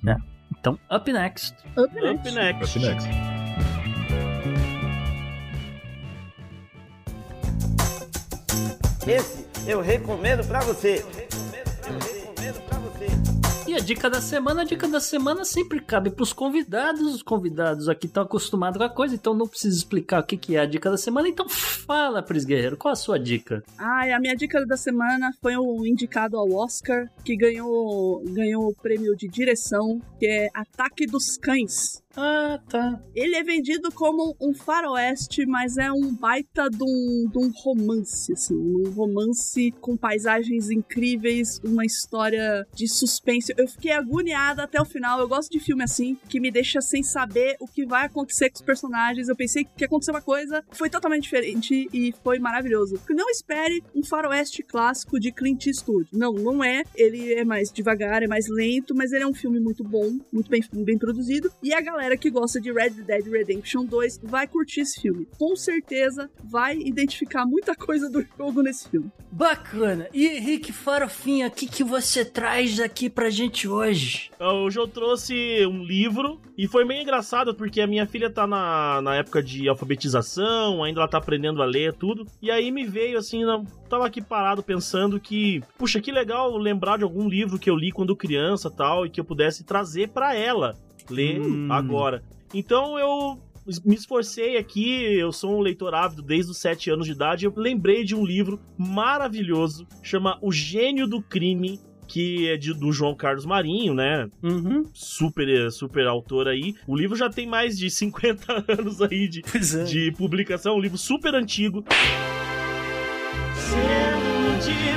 Então, 0.58 0.78
up 0.90 1.12
next. 1.12 1.54
Up 1.76 1.82
Up 1.82 1.94
next. 1.94 2.34
next. 2.34 2.78
Up 2.78 2.86
next. 2.86 3.08
Esse 9.06 9.44
eu 9.66 9.80
recomendo 9.80 10.46
pra 10.46 10.60
você. 10.60 11.04
Eu 11.86 11.98
recomendo 11.98 12.60
pra 12.68 12.78
você. 12.78 13.23
A 13.74 13.80
dica 13.80 14.08
da 14.08 14.20
semana, 14.20 14.62
a 14.62 14.64
dica 14.64 14.86
da 14.86 15.00
semana 15.00 15.44
sempre 15.44 15.80
cabe 15.80 16.08
pros 16.08 16.32
convidados. 16.32 17.12
Os 17.12 17.22
convidados 17.24 17.88
aqui 17.88 18.06
estão 18.06 18.22
acostumados 18.22 18.78
com 18.78 18.84
a 18.84 18.88
coisa, 18.88 19.16
então 19.16 19.34
não 19.34 19.48
preciso 19.48 19.76
explicar 19.76 20.20
o 20.20 20.24
que 20.24 20.36
que 20.36 20.54
é 20.54 20.60
a 20.60 20.66
dica 20.66 20.88
da 20.88 20.96
semana. 20.96 21.28
Então 21.28 21.48
fala, 21.48 22.22
Pris 22.22 22.44
Guerreiro, 22.44 22.76
qual 22.76 22.92
a 22.92 22.96
sua 22.96 23.18
dica? 23.18 23.64
Ai, 23.76 24.12
a 24.12 24.20
minha 24.20 24.36
dica 24.36 24.64
da 24.64 24.76
semana 24.76 25.32
foi 25.42 25.56
o 25.56 25.84
indicado 25.84 26.38
ao 26.38 26.52
Oscar, 26.52 27.10
que 27.24 27.36
ganhou, 27.36 28.22
ganhou 28.28 28.68
o 28.68 28.74
prêmio 28.74 29.16
de 29.16 29.26
direção, 29.26 30.00
que 30.20 30.26
é 30.26 30.48
Ataque 30.54 31.04
dos 31.04 31.36
Cães. 31.36 32.03
Ah, 32.16 32.60
tá. 32.68 33.00
Ele 33.14 33.34
é 33.34 33.42
vendido 33.42 33.90
como 33.92 34.36
um 34.40 34.54
faroeste, 34.54 35.44
mas 35.46 35.76
é 35.76 35.90
um 35.92 36.14
baita 36.14 36.68
de 36.70 36.82
um, 36.82 37.28
de 37.28 37.38
um 37.38 37.50
romance, 37.50 38.32
assim. 38.32 38.54
Um 38.54 38.90
romance 38.90 39.72
com 39.80 39.96
paisagens 39.96 40.70
incríveis, 40.70 41.60
uma 41.64 41.84
história 41.84 42.66
de 42.72 42.88
suspense. 42.88 43.52
Eu 43.56 43.66
fiquei 43.66 43.92
agoniada 43.92 44.62
até 44.62 44.80
o 44.80 44.84
final. 44.84 45.18
Eu 45.20 45.28
gosto 45.28 45.50
de 45.50 45.60
filme 45.60 45.82
assim, 45.82 46.16
que 46.28 46.40
me 46.40 46.50
deixa 46.50 46.80
sem 46.80 47.02
saber 47.02 47.56
o 47.60 47.66
que 47.66 47.84
vai 47.84 48.06
acontecer 48.06 48.50
com 48.50 48.56
os 48.56 48.62
personagens. 48.62 49.28
Eu 49.28 49.36
pensei 49.36 49.64
que 49.64 49.82
ia 49.82 49.86
acontecer 49.86 50.12
uma 50.12 50.22
coisa, 50.22 50.64
foi 50.70 50.88
totalmente 50.88 51.24
diferente 51.24 51.88
e 51.92 52.14
foi 52.22 52.38
maravilhoso. 52.38 53.00
Não 53.10 53.30
espere 53.30 53.82
um 53.94 54.04
faroeste 54.04 54.62
clássico 54.62 55.18
de 55.18 55.32
Clint 55.32 55.66
Eastwood. 55.66 56.08
Não, 56.12 56.32
não 56.32 56.62
é. 56.62 56.84
Ele 56.94 57.34
é 57.34 57.44
mais 57.44 57.72
devagar, 57.72 58.22
é 58.22 58.26
mais 58.26 58.46
lento, 58.48 58.94
mas 58.94 59.12
ele 59.12 59.24
é 59.24 59.26
um 59.26 59.34
filme 59.34 59.58
muito 59.60 59.82
bom, 59.82 60.18
muito 60.32 60.50
bem, 60.50 60.62
bem 60.72 60.98
produzido. 60.98 61.50
E 61.62 61.72
a 61.72 61.80
galera 61.80 62.03
galera 62.04 62.16
que 62.18 62.30
gosta 62.30 62.60
de 62.60 62.70
Red 62.70 62.90
Dead 62.90 63.26
Redemption 63.26 63.86
2 63.86 64.20
vai 64.24 64.46
curtir 64.46 64.80
esse 64.80 65.00
filme. 65.00 65.26
Com 65.38 65.56
certeza 65.56 66.30
vai 66.44 66.76
identificar 66.76 67.46
muita 67.46 67.74
coisa 67.74 68.10
do 68.10 68.22
jogo 68.36 68.60
nesse 68.60 68.90
filme. 68.90 69.10
Bacana. 69.32 70.06
E 70.12 70.26
Henrique 70.26 70.70
Farofinha, 70.70 71.48
o 71.48 71.50
que, 71.50 71.66
que 71.66 71.82
você 71.82 72.22
traz 72.22 72.78
aqui 72.78 73.08
pra 73.08 73.30
gente 73.30 73.66
hoje? 73.66 74.30
Hoje 74.38 74.78
eu 74.78 74.86
trouxe 74.86 75.64
um 75.66 75.82
livro 75.82 76.38
e 76.58 76.68
foi 76.68 76.84
meio 76.84 77.00
engraçado 77.00 77.54
porque 77.54 77.80
a 77.80 77.86
minha 77.86 78.06
filha 78.06 78.30
tá 78.30 78.46
na, 78.46 79.00
na 79.00 79.16
época 79.16 79.42
de 79.42 79.66
alfabetização, 79.66 80.84
ainda 80.84 81.00
ela 81.00 81.08
tá 81.08 81.16
aprendendo 81.16 81.62
a 81.62 81.66
ler 81.66 81.94
tudo. 81.94 82.26
E 82.42 82.50
aí 82.50 82.70
me 82.70 82.84
veio 82.84 83.16
assim, 83.16 83.44
não, 83.44 83.64
tava 83.88 84.06
aqui 84.06 84.20
parado 84.20 84.62
pensando 84.62 85.18
que, 85.18 85.62
puxa, 85.78 86.02
que 86.02 86.12
legal 86.12 86.54
lembrar 86.58 86.98
de 86.98 87.04
algum 87.04 87.26
livro 87.26 87.58
que 87.58 87.70
eu 87.70 87.76
li 87.76 87.90
quando 87.90 88.14
criança 88.14 88.70
tal 88.70 89.06
e 89.06 89.10
que 89.10 89.18
eu 89.18 89.24
pudesse 89.24 89.64
trazer 89.64 90.10
para 90.10 90.34
ela 90.36 90.76
ler 91.10 91.40
Hum. 91.40 91.68
agora. 91.70 92.22
Então 92.52 92.98
eu 92.98 93.38
me 93.84 93.94
esforcei 93.94 94.56
aqui, 94.58 95.18
eu 95.18 95.32
sou 95.32 95.56
um 95.56 95.60
leitor 95.60 95.94
ávido 95.94 96.22
desde 96.22 96.50
os 96.50 96.58
7 96.58 96.90
anos 96.90 97.06
de 97.06 97.12
idade, 97.12 97.46
eu 97.46 97.52
lembrei 97.56 98.04
de 98.04 98.14
um 98.14 98.24
livro 98.24 98.60
maravilhoso, 98.76 99.86
chama 100.02 100.38
O 100.42 100.52
Gênio 100.52 101.06
do 101.06 101.22
Crime, 101.22 101.80
que 102.06 102.46
é 102.48 102.58
de, 102.58 102.74
do 102.74 102.92
João 102.92 103.14
Carlos 103.14 103.46
Marinho, 103.46 103.94
né? 103.94 104.28
Uhum. 104.42 104.84
Super, 104.92 105.72
super 105.72 106.06
autor 106.06 106.46
aí. 106.46 106.74
O 106.86 106.94
livro 106.94 107.16
já 107.16 107.30
tem 107.30 107.46
mais 107.46 107.78
de 107.78 107.90
50 107.90 108.64
anos 108.78 109.00
aí 109.00 109.26
de, 109.26 109.40
é. 109.40 109.84
de 109.84 110.12
publicação, 110.12 110.76
um 110.76 110.80
livro 110.80 110.98
super 110.98 111.34
antigo. 111.34 111.82
Sendo 113.54 114.58
de 114.60 114.93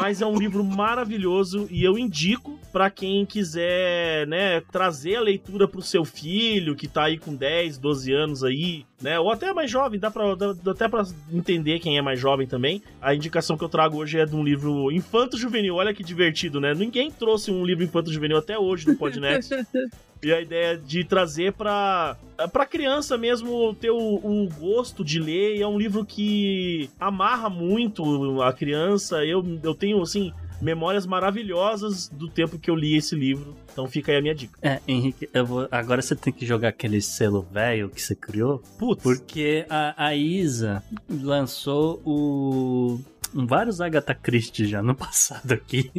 Mas 0.00 0.20
é 0.20 0.26
um 0.26 0.36
livro 0.36 0.64
maravilhoso 0.64 1.66
e 1.70 1.84
eu 1.84 1.98
indico 1.98 2.57
pra 2.78 2.90
quem 2.90 3.26
quiser, 3.26 4.24
né, 4.28 4.60
trazer 4.70 5.16
a 5.16 5.20
leitura 5.20 5.66
pro 5.66 5.82
seu 5.82 6.04
filho 6.04 6.76
que 6.76 6.86
tá 6.86 7.06
aí 7.06 7.18
com 7.18 7.34
10, 7.34 7.76
12 7.76 8.12
anos 8.12 8.44
aí, 8.44 8.86
né, 9.02 9.18
ou 9.18 9.32
até 9.32 9.52
mais 9.52 9.68
jovem, 9.68 9.98
dá, 9.98 10.12
pra, 10.12 10.36
dá, 10.36 10.52
dá 10.52 10.70
até 10.70 10.86
pra 10.86 11.02
entender 11.32 11.80
quem 11.80 11.98
é 11.98 12.02
mais 12.02 12.20
jovem 12.20 12.46
também. 12.46 12.80
A 13.02 13.16
indicação 13.16 13.58
que 13.58 13.64
eu 13.64 13.68
trago 13.68 13.96
hoje 13.96 14.20
é 14.20 14.24
de 14.24 14.36
um 14.36 14.44
livro 14.44 14.92
infanto-juvenil. 14.92 15.74
Olha 15.74 15.92
que 15.92 16.04
divertido, 16.04 16.60
né? 16.60 16.72
Ninguém 16.72 17.10
trouxe 17.10 17.50
um 17.50 17.64
livro 17.64 17.82
infanto-juvenil 17.82 18.36
até 18.36 18.56
hoje 18.56 18.86
no 18.86 18.94
Podnext. 18.94 19.50
E 20.20 20.32
a 20.32 20.40
ideia 20.40 20.76
de 20.76 21.04
trazer 21.04 21.52
pra, 21.52 22.16
pra 22.52 22.66
criança 22.66 23.16
mesmo 23.16 23.72
ter 23.74 23.92
o, 23.92 24.16
o 24.16 24.48
gosto 24.58 25.04
de 25.04 25.20
ler. 25.20 25.56
E 25.56 25.62
é 25.62 25.66
um 25.68 25.78
livro 25.78 26.04
que 26.04 26.90
amarra 26.98 27.48
muito 27.48 28.42
a 28.42 28.52
criança. 28.52 29.24
Eu, 29.24 29.46
eu 29.62 29.76
tenho, 29.76 30.02
assim, 30.02 30.32
memórias 30.60 31.06
maravilhosas 31.06 32.08
do 32.08 32.28
tempo 32.28 32.58
que 32.58 32.70
eu 32.70 32.74
li 32.74 32.96
esse 32.96 33.14
livro. 33.14 33.54
Então 33.72 33.86
fica 33.86 34.12
aí 34.12 34.18
a 34.18 34.22
minha 34.22 34.34
dica. 34.34 34.58
É, 34.62 34.80
Henrique, 34.88 35.28
eu 35.32 35.46
vou... 35.46 35.68
agora 35.70 36.02
você 36.02 36.14
tem 36.16 36.32
que 36.32 36.44
jogar 36.46 36.68
aquele 36.68 37.00
selo 37.00 37.46
velho 37.50 37.88
que 37.88 38.00
você 38.02 38.14
criou. 38.14 38.62
Putz, 38.78 39.02
Porque 39.02 39.64
a, 39.70 39.94
a 40.06 40.14
Isa 40.14 40.82
lançou 41.08 42.00
o. 42.04 43.00
Vários 43.34 43.80
Agatha 43.80 44.14
Christie 44.14 44.66
já 44.66 44.82
no 44.82 44.94
passado 44.96 45.52
aqui. 45.52 45.90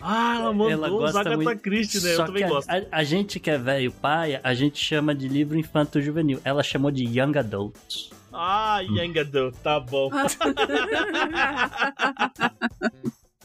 ah, 0.00 0.36
ela 0.40 0.52
mandou 0.52 0.70
ela 0.70 0.88
os 0.90 0.98
gosta 0.98 1.20
Agatha 1.20 1.36
muito. 1.36 1.60
Christie, 1.60 2.00
né? 2.02 2.14
Só 2.14 2.22
Eu 2.22 2.26
também 2.26 2.42
que 2.42 2.44
a- 2.44 2.48
gosto. 2.48 2.70
A, 2.70 2.82
a 2.90 3.04
gente 3.04 3.38
que 3.38 3.50
é 3.50 3.58
velho 3.58 3.92
paia, 3.92 4.40
a 4.42 4.54
gente 4.54 4.82
chama 4.82 5.14
de 5.14 5.28
livro 5.28 5.58
infanto 5.58 6.00
juvenil. 6.00 6.40
Ela 6.44 6.62
chamou 6.62 6.90
de 6.90 7.04
Young 7.04 7.36
Adults. 7.38 8.10
Ah, 8.32 8.80
Young 8.82 9.18
Adult, 9.18 9.54
tá 9.62 9.78
bom. 9.80 10.10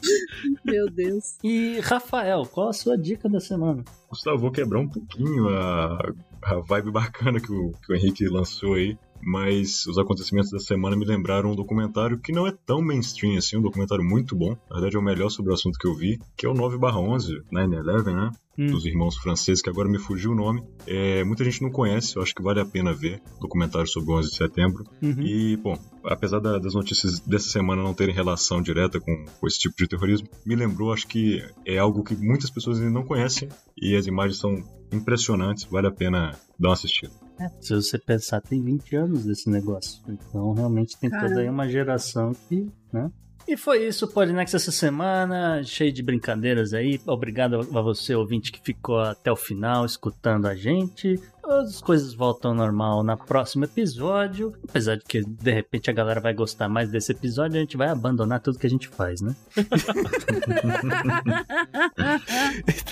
Meu 0.64 0.86
Deus. 0.90 1.36
E 1.42 1.78
Rafael, 1.80 2.44
qual 2.46 2.68
a 2.68 2.72
sua 2.72 2.96
dica 2.96 3.28
da 3.28 3.40
semana? 3.40 3.84
Gustavo, 4.08 4.38
vou 4.38 4.50
quebrar 4.50 4.80
um 4.80 4.88
pouquinho 4.88 5.48
a, 5.48 5.98
a 6.42 6.54
vibe 6.60 6.90
bacana 6.90 7.40
que 7.40 7.52
o, 7.52 7.72
que 7.84 7.92
o 7.92 7.96
Henrique 7.96 8.26
lançou 8.28 8.74
aí, 8.74 8.96
mas 9.24 9.86
os 9.86 9.98
acontecimentos 9.98 10.50
da 10.50 10.58
semana 10.58 10.96
me 10.96 11.04
lembraram 11.04 11.52
um 11.52 11.56
documentário 11.56 12.18
que 12.18 12.32
não 12.32 12.46
é 12.46 12.52
tão 12.66 12.80
mainstream 12.82 13.36
assim, 13.36 13.56
um 13.56 13.62
documentário 13.62 14.04
muito 14.04 14.36
bom, 14.36 14.50
na 14.68 14.74
verdade 14.76 14.96
é 14.96 14.98
o 14.98 15.02
melhor 15.02 15.28
sobre 15.30 15.50
o 15.50 15.54
assunto 15.54 15.78
que 15.78 15.86
eu 15.88 15.94
vi, 15.94 16.18
que 16.36 16.46
é 16.46 16.48
o 16.48 16.54
9/11, 16.54 17.42
9/11, 17.52 18.14
né? 18.14 18.30
Hum. 18.56 18.66
Dos 18.66 18.84
irmãos 18.86 19.16
franceses, 19.16 19.60
que 19.60 19.68
agora 19.68 19.88
me 19.88 19.98
fugiu 19.98 20.30
o 20.30 20.34
nome. 20.34 20.62
É, 20.86 21.24
muita 21.24 21.42
gente 21.42 21.60
não 21.60 21.70
conhece, 21.72 22.14
eu 22.14 22.22
acho 22.22 22.32
que 22.32 22.40
vale 22.40 22.60
a 22.60 22.64
pena 22.64 22.92
ver 22.94 23.20
documentário 23.40 23.88
sobre 23.88 24.12
o 24.12 24.16
11 24.16 24.30
de 24.30 24.36
setembro. 24.36 24.84
Uhum. 25.02 25.22
E, 25.22 25.56
bom, 25.56 25.76
apesar 26.04 26.38
da- 26.38 26.56
das 26.60 26.72
notícias 26.72 27.18
dessa 27.18 27.48
semana 27.48 27.82
não 27.82 27.92
terem 27.92 28.14
relação 28.14 28.62
direta 28.62 29.00
com, 29.00 29.24
com 29.40 29.46
esse 29.48 29.58
tipo 29.58 29.74
de 29.76 29.88
terrorismo, 29.88 30.28
me 30.46 30.54
lembrou, 30.54 30.92
acho 30.92 31.08
que 31.08 31.42
é 31.66 31.78
algo 31.78 32.04
que 32.04 32.14
muitas 32.14 32.48
pessoas 32.48 32.78
ainda 32.78 32.92
não 32.92 33.04
conhecem 33.04 33.48
e 33.76 33.96
as 33.96 34.06
imagens 34.06 34.38
são 34.38 34.62
impressionantes, 34.92 35.64
vale 35.64 35.88
a 35.88 35.90
pena 35.90 36.38
dar 36.56 36.68
uma 36.68 36.74
assistida. 36.74 37.12
É, 37.38 37.48
se 37.60 37.74
você 37.74 37.98
pensar, 37.98 38.40
tem 38.40 38.62
20 38.62 38.96
anos 38.96 39.24
desse 39.24 39.50
negócio. 39.50 40.00
Então, 40.08 40.52
realmente, 40.52 40.96
tem 40.98 41.10
toda 41.10 41.22
Caramba. 41.22 41.40
aí 41.40 41.48
uma 41.48 41.68
geração 41.68 42.32
que, 42.48 42.70
né? 42.92 43.10
E 43.46 43.56
foi 43.56 43.86
isso 43.86 44.06
o 44.06 44.08
Podnext 44.08 44.56
essa 44.56 44.72
semana, 44.72 45.62
cheio 45.62 45.92
de 45.92 46.02
brincadeiras 46.02 46.72
aí. 46.72 46.98
Obrigado 47.06 47.56
a 47.56 47.82
você, 47.82 48.14
ouvinte, 48.14 48.50
que 48.50 48.60
ficou 48.60 48.98
até 49.00 49.30
o 49.30 49.36
final 49.36 49.84
escutando 49.84 50.46
a 50.46 50.54
gente. 50.54 51.20
As 51.46 51.80
coisas 51.82 52.14
voltam 52.14 52.52
ao 52.52 52.56
normal 52.56 53.02
no 53.02 53.16
próximo 53.16 53.64
episódio. 53.64 54.54
Apesar 54.68 54.96
de 54.96 55.04
que, 55.04 55.20
de 55.22 55.50
repente, 55.52 55.90
a 55.90 55.92
galera 55.92 56.20
vai 56.20 56.32
gostar 56.32 56.68
mais 56.68 56.88
desse 56.90 57.10
episódio, 57.12 57.56
a 57.56 57.60
gente 57.60 57.76
vai 57.76 57.88
abandonar 57.88 58.40
tudo 58.40 58.58
que 58.58 58.66
a 58.66 58.70
gente 58.70 58.88
faz, 58.88 59.20
né? 59.20 59.34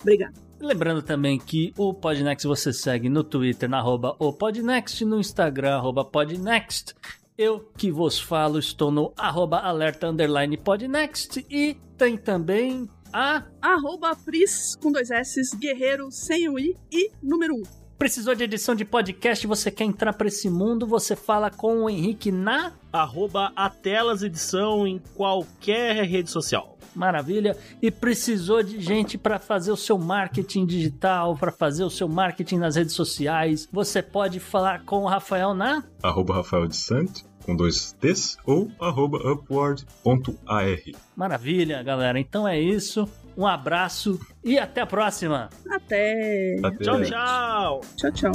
Obrigada. 0.00 0.34
Lembrando 0.60 1.02
também 1.02 1.38
que 1.38 1.72
o 1.78 1.94
Podnext 1.94 2.46
você 2.46 2.70
segue 2.72 3.08
no 3.08 3.24
Twitter, 3.24 3.68
na 3.68 3.78
arroba 3.78 4.14
o 4.18 4.30
Podnext, 4.30 5.02
no 5.06 5.18
Instagram, 5.18 5.76
arroba 5.76 6.04
Podnext. 6.04 6.94
Eu 7.36 7.60
que 7.78 7.90
vos 7.90 8.20
falo 8.20 8.58
estou 8.58 8.90
no 8.90 9.14
arroba 9.16 9.60
alerta 9.60 10.08
underline 10.08 10.58
Podnext 10.58 11.46
e 11.50 11.78
tem 11.96 12.18
também 12.18 12.86
a... 13.10 13.44
Arroba 13.62 14.14
Pris 14.14 14.76
com 14.76 14.92
dois 14.92 15.10
S, 15.10 15.56
Guerreiro 15.56 16.10
sem 16.10 16.46
o 16.50 16.58
I 16.58 16.76
e 16.92 17.10
número 17.22 17.54
1. 17.54 17.58
Um. 17.58 17.62
Precisou 18.00 18.34
de 18.34 18.44
edição 18.44 18.74
de 18.74 18.82
podcast, 18.82 19.46
você 19.46 19.70
quer 19.70 19.84
entrar 19.84 20.14
para 20.14 20.26
esse 20.26 20.48
mundo, 20.48 20.86
você 20.86 21.14
fala 21.14 21.50
com 21.50 21.82
o 21.82 21.90
Henrique 21.90 22.32
na... 22.32 22.72
Arroba 22.90 23.52
Atelas 23.54 24.22
Edição 24.22 24.86
em 24.86 24.98
qualquer 25.14 26.02
rede 26.06 26.30
social. 26.30 26.78
Maravilha. 26.94 27.54
E 27.82 27.90
precisou 27.90 28.62
de 28.62 28.80
gente 28.80 29.18
para 29.18 29.38
fazer 29.38 29.70
o 29.70 29.76
seu 29.76 29.98
marketing 29.98 30.64
digital, 30.64 31.36
para 31.36 31.52
fazer 31.52 31.84
o 31.84 31.90
seu 31.90 32.08
marketing 32.08 32.56
nas 32.56 32.74
redes 32.74 32.94
sociais. 32.94 33.68
Você 33.70 34.02
pode 34.02 34.40
falar 34.40 34.82
com 34.84 35.02
o 35.02 35.06
Rafael 35.06 35.52
na 35.52 35.84
Arroba 36.02 36.36
Rafael 36.36 36.66
de 36.66 36.76
Santo, 36.76 37.26
com 37.44 37.54
dois 37.54 37.92
T's, 38.00 38.38
ou 38.46 38.70
arroba 38.80 39.18
upward.ar. 39.30 40.78
Maravilha, 41.14 41.82
galera. 41.82 42.18
Então 42.18 42.48
é 42.48 42.58
isso. 42.58 43.06
Um 43.36 43.46
abraço 43.46 44.18
e 44.44 44.58
até 44.58 44.80
a 44.80 44.86
próxima. 44.86 45.48
Até. 45.70 46.56
Até 46.62 46.84
Tchau, 46.84 47.02
tchau! 47.02 47.80
Tchau, 47.96 48.12
tchau. 48.12 48.32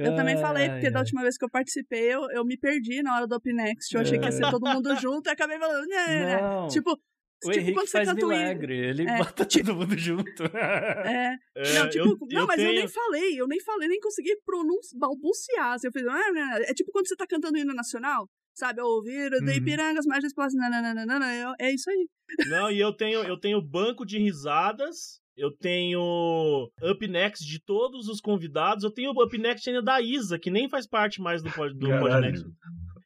Eu 0.00 0.16
também 0.16 0.36
falei, 0.36 0.64
Ai, 0.64 0.70
porque 0.70 0.90
da 0.90 0.98
última 1.00 1.22
vez 1.22 1.38
que 1.38 1.44
eu 1.44 1.50
participei, 1.50 2.12
eu, 2.12 2.28
eu 2.32 2.44
me 2.44 2.56
perdi 2.56 3.00
na 3.00 3.14
hora 3.14 3.26
do 3.28 3.36
Up 3.36 3.52
Next. 3.52 3.94
Eu 3.94 4.00
achei 4.00 4.18
que 4.18 4.24
ia 4.24 4.32
ser 4.32 4.50
todo 4.50 4.68
mundo 4.68 4.94
junto 4.96 5.28
e 5.28 5.30
acabei 5.30 5.58
falando, 5.58 5.86
né, 5.86 6.06
né. 6.06 6.42
Não. 6.42 6.68
Tipo, 6.68 6.98
O 7.46 7.50
tipo 7.50 7.58
Henrique 7.60 7.74
quando 7.74 7.86
você 7.86 7.92
faz 7.98 8.08
canta 8.08 8.26
o 8.26 8.32
hino. 8.32 8.40
milagre, 8.42 8.76
ele 8.76 9.02
É, 9.08 9.18
bota 9.18 9.44
todo 9.46 9.74
mundo 9.76 9.96
junto. 9.98 10.42
É, 10.44 11.36
É, 11.56 11.74
não, 11.78 11.88
tipo, 11.88 12.04
eu- 12.04 12.18
não, 12.32 12.40
eu 12.42 12.46
mas 12.46 12.58
eu 12.60 12.66
tenho- 12.68 12.78
nem 12.80 12.88
falei, 12.88 13.40
eu 13.40 13.46
nem 13.48 13.60
falei, 13.60 13.88
nem 13.88 14.00
consegui 14.00 14.36
pronunciar, 14.44 14.98
balbuciar. 15.00 15.72
Assim, 15.74 15.86
eu 15.88 15.92
fiz, 15.92 16.06
ah, 16.06 16.32
né, 16.32 16.62
é 16.66 16.74
tipo 16.74 16.90
quando 16.92 17.08
você 17.08 17.16
tá 17.16 17.26
cantando 17.26 17.54
o 17.56 17.60
hino 17.60 17.74
nacional, 17.74 18.28
sabe? 18.54 18.80
Ouvir 18.80 19.30
de 19.30 19.36
Uhum. 19.44 19.50
Ipirangas, 19.56 20.06
margens 20.06 20.32
próximas, 20.34 20.70
nananana, 20.70 21.54
é, 21.60 21.66
é 21.68 21.74
isso 21.74 21.88
aí. 21.90 22.06
Não, 22.48 22.70
e 22.70 22.78
eu 22.80 22.92
tenho, 22.92 23.20
eu 23.22 23.38
tenho 23.38 23.60
banco 23.62 24.04
de 24.04 24.18
risadas. 24.18 25.22
Eu 25.36 25.50
tenho 25.50 26.70
up 26.80 27.08
next 27.08 27.44
de 27.44 27.58
todos 27.60 28.06
os 28.08 28.20
convidados. 28.20 28.84
Eu 28.84 28.90
tenho 28.92 29.10
up 29.10 29.36
next 29.36 29.68
ainda 29.68 29.82
da 29.82 30.00
Isa, 30.00 30.38
que 30.38 30.48
nem 30.48 30.68
faz 30.68 30.86
parte 30.86 31.20
mais 31.20 31.42
do, 31.42 31.50
pod- 31.50 31.74
do. 31.76 31.88
Podnext. 31.88 32.44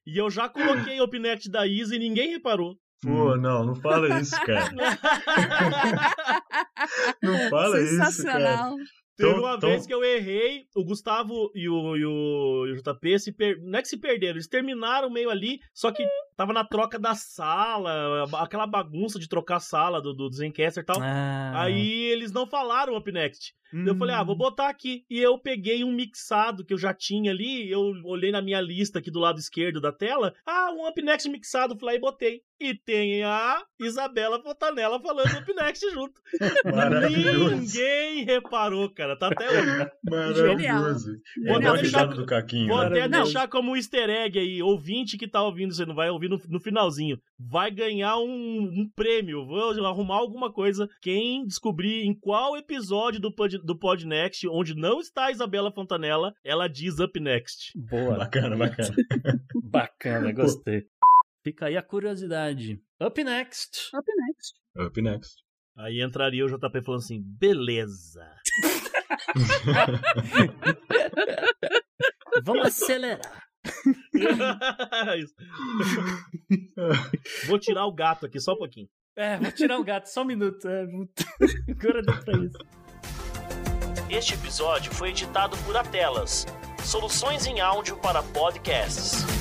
E 0.06 0.18
eu 0.18 0.28
já 0.30 0.46
coloquei 0.46 1.00
o 1.00 1.04
up 1.04 1.18
next 1.18 1.50
da 1.50 1.66
Isa 1.66 1.96
e 1.96 1.98
ninguém 1.98 2.30
reparou. 2.32 2.76
Pô, 3.02 3.36
não, 3.36 3.64
não 3.64 3.74
fala 3.76 4.20
isso, 4.20 4.34
cara. 4.44 4.70
Não 7.22 7.50
fala 7.50 7.80
isso, 7.80 7.96
cara. 7.98 8.10
Sensacional. 8.10 8.74
Teve 9.16 9.30
Então- 9.30 9.40
uma 9.42 9.54
então- 9.56 9.68
vez 9.70 9.84
que 9.86 9.92
eu 9.92 10.04
errei, 10.04 10.66
o 10.76 10.84
Gustavo 10.84 11.50
e 11.52 11.68
o, 11.68 11.96
e 11.96 12.04
o, 12.06 12.66
e 12.68 12.72
o 12.72 12.76
JP 12.76 13.18
se 13.18 13.32
per... 13.32 13.58
não 13.60 13.78
é 13.80 13.82
que 13.82 13.88
se 13.88 13.96
perderam, 13.98 14.34
eles 14.34 14.46
terminaram 14.46 15.10
meio 15.10 15.28
ali, 15.28 15.58
só 15.74 15.90
que 15.90 16.06
tava 16.36 16.52
na 16.52 16.62
troca 16.64 17.00
da 17.00 17.16
sala, 17.16 18.24
aquela 18.40 18.64
bagunça 18.64 19.18
de 19.18 19.28
trocar 19.28 19.56
a 19.56 19.60
sala 19.60 20.00
do, 20.00 20.12
do 20.14 20.30
Zencaster 20.32 20.84
e 20.84 20.86
tal. 20.86 21.02
Ah. 21.02 21.62
Aí 21.62 22.02
eles 22.12 22.30
não 22.30 22.46
falaram 22.46 22.96
Up 22.96 23.10
Next. 23.10 23.54
Eu 23.84 23.94
falei, 23.96 24.14
ah, 24.14 24.22
vou 24.24 24.34
Hum. 24.34 24.38
botar 24.38 24.68
aqui. 24.68 25.04
E 25.10 25.18
eu 25.18 25.38
peguei 25.38 25.84
um 25.84 25.92
mixado 25.92 26.64
que 26.64 26.72
eu 26.72 26.78
já 26.78 26.94
tinha 26.94 27.30
ali, 27.32 27.70
eu 27.70 27.80
olhei 28.04 28.30
na 28.32 28.40
minha 28.40 28.60
lista 28.62 28.98
aqui 28.98 29.10
do 29.10 29.18
lado 29.20 29.38
esquerdo 29.38 29.78
da 29.80 29.92
tela. 29.92 30.32
Ah, 30.46 30.70
um 30.72 30.88
Up 30.88 31.02
Next 31.02 31.28
mixado, 31.28 31.76
fui 31.78 31.86
lá 31.86 31.94
e 31.94 31.98
botei. 32.00 32.40
E 32.60 32.74
tem 32.74 33.22
a 33.22 33.62
Isabela 33.78 34.42
Fontanella 34.42 35.00
falando 35.00 35.38
Up 35.38 35.54
Next 35.54 35.88
junto. 35.92 36.20
Ninguém 37.08 38.24
reparou, 38.24 38.90
cara. 38.90 39.16
Tá 39.16 39.28
até 39.28 39.48
hoje. 39.48 39.90
Maravilhoso. 40.10 41.12
Vou 41.46 41.56
até 41.56 41.72
deixar- 41.74 42.06
do 42.06 42.26
Caquinho. 42.26 42.68
Vou 42.68 42.78
né? 42.78 42.86
até 42.86 43.08
deixar 43.08 43.48
como 43.48 43.76
easter 43.76 44.10
egg 44.10 44.38
aí. 44.38 44.60
Ouvinte 44.60 45.16
que 45.16 45.28
tá 45.28 45.42
ouvindo, 45.42 45.72
você 45.72 45.86
não 45.86 45.94
vai 45.94 46.10
ouvir 46.10 46.28
no, 46.28 46.40
no 46.48 46.60
finalzinho. 46.60 47.16
Vai 47.38 47.70
ganhar 47.70 48.16
um, 48.16 48.62
um 48.62 48.90
prêmio. 48.94 49.46
Vou 49.46 49.70
arrumar 49.86 50.16
alguma 50.16 50.52
coisa. 50.52 50.88
Quem 51.00 51.44
descobrir 51.46 52.02
em 52.04 52.14
qual 52.18 52.56
episódio 52.56 53.20
do, 53.20 53.32
pod, 53.32 53.58
do 53.58 53.78
Podnext, 53.78 54.48
onde 54.48 54.74
não 54.74 55.00
está 55.00 55.26
a 55.26 55.30
Isabela 55.30 55.70
Fontanella, 55.72 56.32
ela 56.44 56.66
diz 56.66 56.98
Up 56.98 57.20
Next. 57.20 57.72
Boa, 57.76 58.16
Bacana, 58.16 58.56
bacana. 58.56 58.94
bacana, 59.62 60.32
gostei. 60.32 60.86
Fica 61.42 61.66
aí 61.66 61.76
a 61.76 61.82
curiosidade. 61.82 62.80
Up 63.00 63.24
next. 63.24 63.90
Up 63.94 64.06
next. 64.26 64.54
Up 64.76 65.02
next. 65.02 65.42
Aí 65.76 66.02
entraria 66.02 66.44
o 66.44 66.48
JP 66.48 66.82
falando 66.82 67.00
assim: 67.00 67.22
beleza. 67.22 68.28
Vamos 72.44 72.66
acelerar. 72.66 73.48
Vou 77.46 77.58
tirar 77.58 77.86
o 77.86 77.92
gato 77.92 78.26
aqui 78.26 78.38
só 78.40 78.52
um 78.54 78.58
pouquinho. 78.58 78.88
É, 79.16 79.36
vou 79.36 79.50
tirar 79.50 79.80
o 79.80 79.84
gato, 79.84 80.06
só 80.06 80.22
um 80.22 80.26
minuto. 80.26 80.68
É, 80.68 80.82
agora 81.72 82.02
deu 82.02 82.24
pra 82.24 82.38
isso. 82.38 82.58
Este 84.08 84.34
episódio 84.34 84.94
foi 84.94 85.08
editado 85.10 85.56
por 85.58 85.76
Atelas, 85.76 86.46
soluções 86.84 87.44
em 87.46 87.60
áudio 87.60 87.96
para 87.96 88.22
podcasts. 88.22 89.37